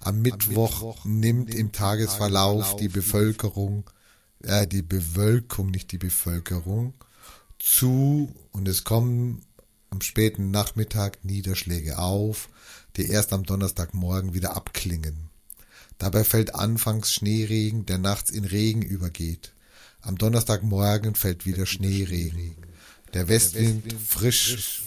Am 0.00 0.22
Mittwoch 0.22 1.04
nimmt 1.04 1.54
im 1.54 1.72
Tagesverlauf 1.72 2.76
die 2.76 2.88
Bevölkerung, 2.88 3.90
äh, 4.42 4.66
die 4.66 4.82
Bewölkung, 4.82 5.70
nicht 5.70 5.90
die 5.90 5.98
Bevölkerung, 5.98 6.94
zu 7.58 8.32
und 8.52 8.68
es 8.68 8.84
kommen 8.84 9.42
am 9.90 10.00
späten 10.00 10.50
Nachmittag 10.50 11.24
Niederschläge 11.24 11.98
auf, 11.98 12.48
die 12.96 13.08
erst 13.08 13.32
am 13.32 13.44
Donnerstagmorgen 13.44 14.34
wieder 14.34 14.56
abklingen. 14.56 15.27
Dabei 15.98 16.24
fällt 16.24 16.54
anfangs 16.54 17.12
Schneeregen, 17.12 17.84
der 17.86 17.98
nachts 17.98 18.30
in 18.30 18.44
Regen 18.44 18.82
übergeht. 18.82 19.52
Am 20.00 20.16
Donnerstagmorgen 20.16 21.14
fällt 21.14 21.44
wieder 21.44 21.66
Schneeregen. 21.66 22.56
Der 23.14 23.28
Westwind 23.28 23.92
frisch, 24.06 24.82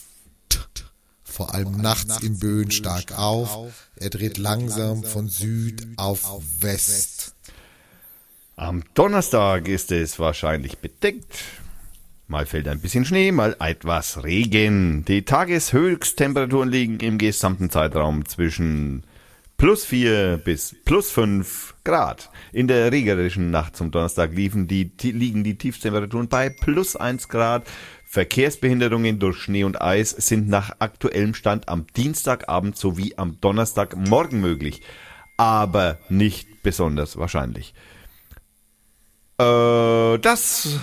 vor 1.23 1.53
allem 1.53 1.77
nachts 1.77 2.21
im 2.21 2.39
Böen 2.39 2.71
stark 2.71 3.17
auf. 3.17 3.89
Er 3.95 4.09
dreht 4.09 4.38
langsam 4.38 5.03
von 5.03 5.27
Süd 5.27 5.88
auf 5.97 6.41
West. 6.59 7.33
Am 8.55 8.83
Donnerstag 8.93 9.67
ist 9.67 9.91
es 9.91 10.19
wahrscheinlich 10.19 10.77
bedeckt. 10.77 11.39
Mal 12.27 12.45
fällt 12.45 12.67
ein 12.67 12.79
bisschen 12.79 13.05
Schnee, 13.05 13.31
mal 13.31 13.55
etwas 13.59 14.23
Regen. 14.23 15.03
Die 15.05 15.23
Tageshöchsttemperaturen 15.23 16.69
liegen 16.69 16.99
im 16.99 17.17
gesamten 17.17 17.69
Zeitraum 17.69 18.25
zwischen 18.25 19.03
plus 19.61 19.85
4 19.85 20.41
bis 20.43 20.75
plus 20.85 21.11
5 21.11 21.75
Grad. 21.83 22.31
In 22.51 22.67
der 22.67 22.91
regnerischen 22.91 23.51
Nacht 23.51 23.75
zum 23.75 23.91
Donnerstag 23.91 24.33
liefen 24.33 24.67
die, 24.67 24.91
liegen 25.03 25.43
die 25.43 25.55
Tiefstemperaturen 25.55 26.27
bei 26.27 26.49
plus 26.49 26.95
1 26.95 27.29
Grad. 27.29 27.67
Verkehrsbehinderungen 28.07 29.19
durch 29.19 29.38
Schnee 29.38 29.63
und 29.63 29.79
Eis 29.79 30.09
sind 30.09 30.49
nach 30.49 30.71
aktuellem 30.79 31.35
Stand 31.35 31.69
am 31.69 31.85
Dienstagabend 31.95 32.75
sowie 32.75 33.13
am 33.17 33.39
Donnerstagmorgen 33.39 34.41
möglich, 34.41 34.81
aber 35.38 35.99
nicht 36.09 36.63
besonders 36.63 37.17
wahrscheinlich. 37.17 37.75
Äh, 39.38 40.17
das, 40.17 40.79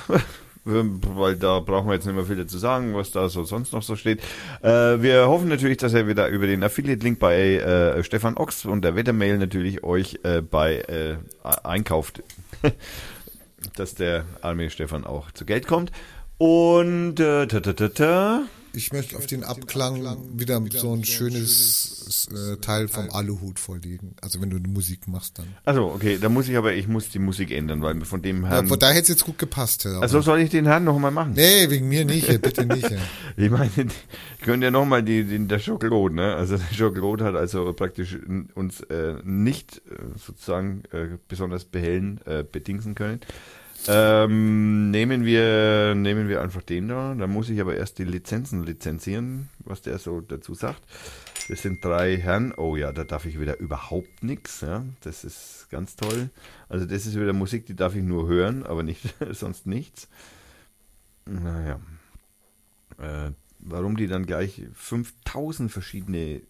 weil 0.69 1.37
da 1.37 1.61
brauchen 1.61 1.89
wir 1.89 1.95
jetzt 1.95 2.07
nicht 2.07 2.15
mehr 2.15 2.25
viel 2.25 2.37
dazu 2.37 2.59
sagen, 2.59 2.95
was 2.95 3.11
da 3.11 3.29
so 3.29 3.45
sonst 3.45 3.73
noch 3.73 3.83
so 3.83 3.97
steht. 3.97 4.21
Äh, 4.63 4.69
wir 5.03 5.29
hoffen 5.29 5.49
natürlich, 5.49 5.79
dass 5.79 5.95
er 5.95 6.07
wieder 6.07 6.29
über 6.29 6.47
den 6.47 6.63
Affiliate-Link 6.63 7.19
bei 7.19 7.57
äh, 7.57 8.05
Stefan 8.05 8.37
Ochs 8.37 8.65
und 8.65 8.83
der 8.83 8.95
Wettermail 8.95 9.39
natürlich 9.39 9.83
euch 9.83 10.21
äh, 10.23 10.43
bei 10.43 10.77
äh, 10.77 11.17
einkauft, 11.65 12.23
dass 13.77 13.95
der 13.95 14.25
arme 14.43 14.71
Stefan 14.71 15.05
auch 15.05 15.31
zu 15.33 15.45
Geld 15.45 15.67
kommt. 15.67 15.91
Und 16.39 17.19
äh, 17.19 17.47
ta, 17.47 17.61
ta, 17.61 17.73
ta, 17.73 17.89
ta. 17.89 18.43
Ich 18.79 18.93
möchte 18.93 19.17
auf 19.17 19.27
den 19.27 19.43
Abklang 19.43 20.17
wieder 20.39 20.63
so 20.71 20.93
ein 20.95 21.05
schönes 21.05 22.29
äh, 22.33 22.59
Teil 22.59 22.87
vom 22.87 23.11
Aluhut 23.11 23.59
vorlegen. 23.59 24.15
Also 24.23 24.41
wenn 24.41 24.51
du 24.51 24.61
die 24.61 24.71
Musik 24.71 25.09
machst 25.09 25.41
dann. 25.41 25.47
Also 25.65 25.87
okay, 25.87 26.17
da 26.21 26.29
muss 26.29 26.49
ich 26.49 26.57
aber, 26.57 26.75
ich 26.75 26.87
muss 26.87 27.09
die 27.09 27.19
Musik 27.19 27.51
ändern, 27.51 27.83
weil 27.83 28.01
von 28.05 28.23
dem 28.23 28.45
Ja, 28.45 28.51
Herrn. 28.51 28.69
von 28.69 28.79
da 28.79 28.91
hätte 28.91 29.03
es 29.03 29.09
jetzt 29.09 29.25
gut 29.25 29.37
gepasst. 29.37 29.83
Ja. 29.83 29.99
also 29.99 30.21
soll 30.21 30.39
ich 30.39 30.51
den 30.51 30.67
Herrn 30.67 30.85
noch 30.85 30.97
mal 30.97 31.11
machen? 31.11 31.33
nee, 31.35 31.69
wegen 31.69 31.89
mir 31.89 32.05
nicht, 32.05 32.29
ja, 32.29 32.39
bitte 32.39 32.67
nicht. 32.67 32.89
Ja. 32.89 32.99
Ich 33.37 33.51
meine, 33.51 33.71
ich 33.77 34.45
könnte 34.45 34.67
ja 34.67 34.71
nochmal 34.71 35.03
die, 35.03 35.23
den, 35.25 35.47
der 35.49 35.59
Schokolade, 35.61 36.15
ne? 36.15 36.35
Also 36.35 36.57
der 36.57 36.75
Schokolade 36.75 37.25
hat 37.25 37.35
also 37.37 37.73
praktisch 37.73 38.17
uns 38.55 38.81
äh, 38.83 39.15
nicht 39.25 39.81
äh, 39.89 40.19
sozusagen 40.25 40.83
äh, 40.93 41.19
besonders 41.29 41.65
behellen, 41.65 42.21
äh, 42.27 42.45
bedingsen 42.51 42.95
können. 42.95 43.21
Ähm, 43.87 44.91
nehmen 44.91 45.25
wir, 45.25 45.95
nehmen 45.95 46.29
wir 46.29 46.43
einfach 46.43 46.63
den 46.63 46.89
da. 46.89 47.15
Da 47.15 47.27
muss 47.27 47.49
ich 47.49 47.61
aber 47.61 47.77
erst 47.77 47.99
die 47.99 48.05
Lizenzen 48.05 48.65
lizenzieren, 48.65 49.49
was 49.61 49.83
der 49.83 49.99
so 49.99 50.21
dazu 50.21 50.55
sagt. 50.55 50.83
Das 51.49 51.63
sind 51.63 51.83
drei 51.83 52.17
Herren. 52.17 52.53
Oh 52.57 52.77
ja, 52.77 52.93
da 52.93 53.05
darf 53.05 53.25
ich 53.25 53.41
wieder 53.41 53.59
überhaupt 53.59 54.23
nichts. 54.23 54.61
Ja? 54.61 54.85
Das 55.03 55.25
ist 55.25 55.69
ganz 55.71 55.97
toll. 55.97 56.29
Also 56.69 56.85
das 56.85 57.07
ist 57.07 57.15
wieder 57.15 57.33
Musik, 57.33 57.67
die 57.67 57.77
darf 57.77 57.95
ich 57.95 58.03
nur 58.03 58.29
hören, 58.29 58.65
aber 58.65 58.83
nicht 58.83 59.15
sonst 59.31 59.67
nichts. 59.67 60.09
Naja. 61.25 61.81
Äh, 62.99 63.31
warum 63.61 63.97
die 63.97 64.09
dann 64.09 64.27
gleich 64.27 64.63
5000 64.75 65.71
verschiedene, 65.71 66.43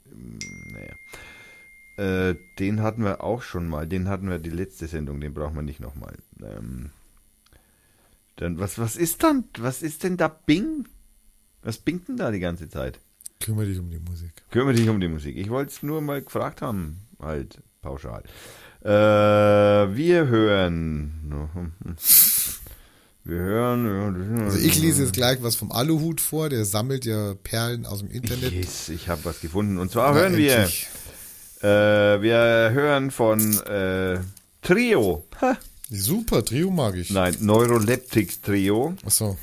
naja. 0.72 0.94
Äh, 1.98 2.36
den 2.58 2.82
hatten 2.82 3.02
wir 3.02 3.24
auch 3.24 3.42
schon 3.42 3.68
mal, 3.68 3.86
den 3.86 4.08
hatten 4.08 4.30
wir 4.30 4.38
die 4.38 4.50
letzte 4.50 4.86
Sendung, 4.86 5.20
den 5.20 5.34
brauchen 5.34 5.56
wir 5.56 5.62
nicht 5.62 5.80
nochmal. 5.80 6.14
Ähm, 6.40 6.90
dann, 8.38 8.58
was, 8.58 8.78
was 8.78 8.96
ist 8.96 9.22
dann, 9.22 9.44
was 9.58 9.82
ist 9.82 10.02
denn 10.04 10.16
da 10.16 10.28
Bing? 10.28 10.86
Was 11.62 11.78
bingt 11.78 12.08
denn 12.08 12.16
da 12.16 12.30
die 12.30 12.40
ganze 12.40 12.68
Zeit? 12.68 12.98
Kümmere 13.40 13.66
dich 13.66 13.78
um 13.78 13.90
die 13.90 13.98
Musik. 13.98 14.32
Kümmere 14.50 14.74
dich 14.74 14.88
um 14.88 15.00
die 15.00 15.08
Musik. 15.08 15.36
Ich 15.36 15.50
wollte 15.50 15.72
es 15.72 15.82
nur 15.82 16.00
mal 16.00 16.22
gefragt 16.22 16.62
haben, 16.62 17.00
halt 17.20 17.60
pauschal. 17.82 18.22
Äh, 18.82 18.88
wir 18.88 20.26
hören. 20.28 21.32
Wir 23.24 23.36
hören. 23.38 24.40
Also 24.44 24.58
ich 24.58 24.80
lese 24.80 25.02
jetzt 25.02 25.12
gleich 25.14 25.42
was 25.42 25.56
vom 25.56 25.70
Aluhut 25.72 26.20
vor, 26.20 26.48
der 26.48 26.64
sammelt 26.64 27.04
ja 27.04 27.34
Perlen 27.34 27.86
aus 27.86 27.98
dem 27.98 28.10
Internet. 28.10 28.52
Yes, 28.52 28.88
ich 28.88 29.08
habe 29.08 29.24
was 29.24 29.40
gefunden. 29.40 29.78
Und 29.78 29.90
zwar 29.90 30.12
Na, 30.14 30.20
hören 30.20 30.36
wir, 30.36 30.56
endlich. 30.56 30.86
äh, 31.60 31.66
wir 32.22 32.70
hören 32.72 33.10
von 33.10 33.60
äh, 33.62 34.20
Trio. 34.62 35.26
Ha, 35.40 35.56
Super, 35.90 36.44
Trio 36.44 36.70
mag 36.70 36.96
ich. 36.96 37.10
nein, 37.10 37.36
Neuroleptic 37.40 38.42
Trio. 38.42 38.94
Achso. 39.06 39.38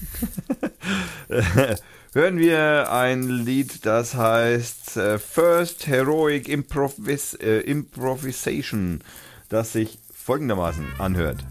hören 2.13 2.37
wir 2.37 2.91
ein 2.91 3.23
Lied, 3.23 3.85
das 3.85 4.15
heißt 4.15 4.97
äh, 4.97 5.19
First 5.19 5.87
Heroic 5.87 6.47
Improvis 6.47 7.33
äh, 7.33 7.59
Improvisation, 7.59 9.01
das 9.49 9.73
sich 9.73 9.99
folgendermaßen 10.13 10.85
anhört. 10.99 11.43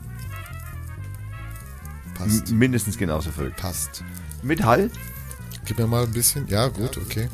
Passt. 2.14 2.50
M 2.50 2.58
mindestens 2.58 2.96
genauso 2.96 3.30
verrückt. 3.30 3.56
Passt. 3.56 4.04
Mit 4.42 4.64
Hall? 4.64 4.90
Gib 5.66 5.78
mir 5.78 5.86
mal 5.86 6.04
ein 6.04 6.12
bisschen. 6.12 6.46
Ja, 6.48 6.68
gut, 6.68 6.96
okay. 6.96 7.28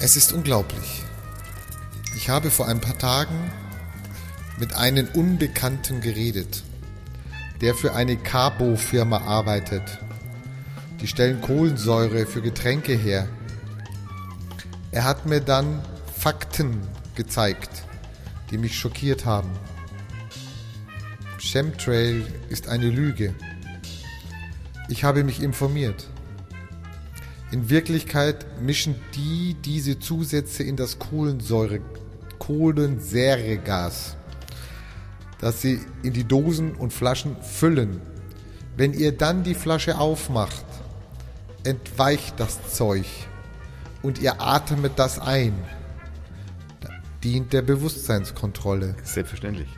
Es 0.00 0.16
ist 0.16 0.32
unglaublich. 0.32 1.02
Ich 2.20 2.28
habe 2.28 2.50
vor 2.50 2.66
ein 2.66 2.80
paar 2.80 2.98
Tagen 2.98 3.52
mit 4.58 4.74
einem 4.74 5.06
Unbekannten 5.14 6.00
geredet, 6.00 6.64
der 7.60 7.76
für 7.76 7.94
eine 7.94 8.16
Carbo-Firma 8.16 9.18
arbeitet. 9.18 10.00
Die 11.00 11.06
stellen 11.06 11.40
Kohlensäure 11.40 12.26
für 12.26 12.42
Getränke 12.42 12.92
her. 12.92 13.28
Er 14.90 15.04
hat 15.04 15.26
mir 15.26 15.40
dann 15.40 15.80
Fakten 16.12 16.80
gezeigt, 17.14 17.84
die 18.50 18.58
mich 18.58 18.76
schockiert 18.76 19.24
haben. 19.24 19.50
Chemtrail 21.38 22.26
ist 22.48 22.66
eine 22.66 22.90
Lüge. 22.90 23.32
Ich 24.88 25.04
habe 25.04 25.22
mich 25.22 25.40
informiert. 25.40 26.08
In 27.52 27.70
Wirklichkeit 27.70 28.60
mischen 28.60 28.96
die 29.14 29.54
diese 29.64 30.00
Zusätze 30.00 30.64
in 30.64 30.74
das 30.74 30.98
Kohlensäure, 30.98 31.80
Kohlensäuregas, 32.38 34.16
das 35.40 35.62
sie 35.62 35.80
in 36.02 36.12
die 36.12 36.24
Dosen 36.24 36.74
und 36.74 36.92
Flaschen 36.92 37.36
füllen. 37.42 38.00
Wenn 38.76 38.92
ihr 38.92 39.12
dann 39.12 39.42
die 39.42 39.54
Flasche 39.54 39.98
aufmacht, 39.98 40.64
entweicht 41.64 42.38
das 42.38 42.74
Zeug 42.74 43.06
und 44.02 44.20
ihr 44.20 44.40
atmet 44.40 44.92
das 44.96 45.18
ein. 45.18 45.54
Da 46.80 46.90
dient 47.24 47.52
der 47.52 47.62
Bewusstseinskontrolle. 47.62 48.94
Selbstverständlich. 49.02 49.68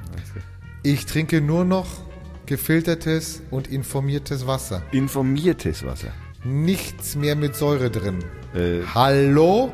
Ich 0.83 1.07
trinke 1.07 1.41
nur 1.41 1.65
noch 1.65 1.87
gefiltertes 2.47 3.43
und 3.51 3.69
informiertes 3.69 4.47
Wasser. 4.47 4.83
Informiertes 4.93 5.85
Wasser. 5.85 6.09
Nichts 6.45 7.17
mehr 7.17 7.37
mit 7.37 7.55
Säure 7.55 7.91
drin. 7.91 8.25
Äh, 8.55 8.83
Hallo? 8.95 9.73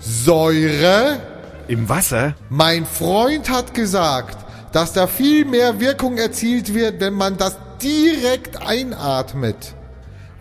Säure? 0.00 1.33
Im 1.68 1.88
Wasser? 1.88 2.34
Mein 2.50 2.84
Freund 2.84 3.50
hat 3.50 3.74
gesagt, 3.74 4.36
dass 4.72 4.92
da 4.92 5.06
viel 5.06 5.44
mehr 5.44 5.80
Wirkung 5.80 6.18
erzielt 6.18 6.74
wird, 6.74 7.00
wenn 7.00 7.14
man 7.14 7.36
das 7.36 7.56
direkt 7.82 8.60
einatmet, 8.60 9.74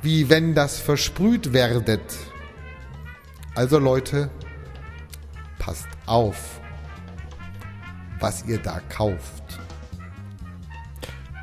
wie 0.01 0.29
wenn 0.29 0.53
das 0.53 0.79
versprüht 0.79 1.53
werdet. 1.53 2.01
Also 3.55 3.79
Leute, 3.79 4.29
passt 5.59 5.87
auf, 6.05 6.59
was 8.19 8.45
ihr 8.45 8.57
da 8.57 8.81
kauft. 8.89 9.42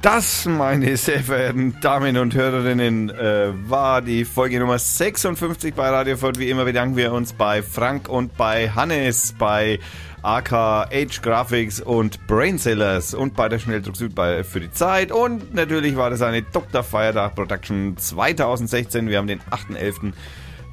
Das, 0.02 0.46
meine 0.46 0.96
sehr 0.96 1.20
verehrten 1.20 1.78
Damen 1.82 2.16
und 2.16 2.34
Hörerinnen, 2.34 3.10
äh, 3.10 3.52
war 3.68 4.00
die 4.00 4.24
Folge 4.24 4.58
Nummer 4.58 4.78
56 4.78 5.74
bei 5.74 5.90
Radio 5.90 6.16
Ford. 6.16 6.38
Wie 6.38 6.48
immer 6.48 6.64
bedanken 6.64 6.96
wir 6.96 7.12
uns 7.12 7.34
bei 7.34 7.62
Frank 7.62 8.08
und 8.08 8.34
bei 8.38 8.70
Hannes, 8.70 9.34
bei 9.38 9.78
AKH 10.22 10.88
Graphics 11.20 11.82
und 11.82 12.26
Brainsellers 12.26 13.12
und 13.12 13.36
bei 13.36 13.50
der 13.50 13.58
Schnelldruck 13.58 13.94
Süd 13.94 14.14
bei, 14.14 14.42
für 14.42 14.60
die 14.60 14.70
Zeit. 14.70 15.12
Und 15.12 15.52
natürlich 15.52 15.96
war 15.96 16.08
das 16.08 16.22
eine 16.22 16.40
Dr. 16.40 16.82
Feiertag 16.82 17.34
Production 17.34 17.94
2016. 17.98 19.06
Wir 19.06 19.18
haben 19.18 19.26
den 19.26 19.40
8.11. 19.50 20.14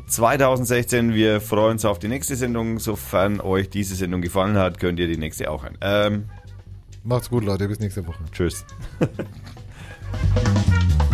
2016. 0.08 1.14
Wir 1.14 1.42
freuen 1.42 1.72
uns 1.72 1.84
auf 1.84 2.00
die 2.00 2.08
nächste 2.08 2.38
Sendung. 2.38 2.80
Sofern 2.80 3.42
euch 3.42 3.70
diese 3.70 3.96
Sendung 3.96 4.22
gefallen 4.22 4.56
hat, 4.56 4.80
könnt 4.80 5.00
ihr 5.00 5.08
die 5.08 5.18
nächste 5.18 5.52
auch 5.52 5.66
ein. 5.66 5.78
Ähm, 5.82 6.30
Macht's 7.04 7.30
gut, 7.30 7.44
Leute, 7.44 7.68
bis 7.68 7.80
nächste 7.80 8.06
Woche. 8.06 8.24
tschüss. 8.32 8.66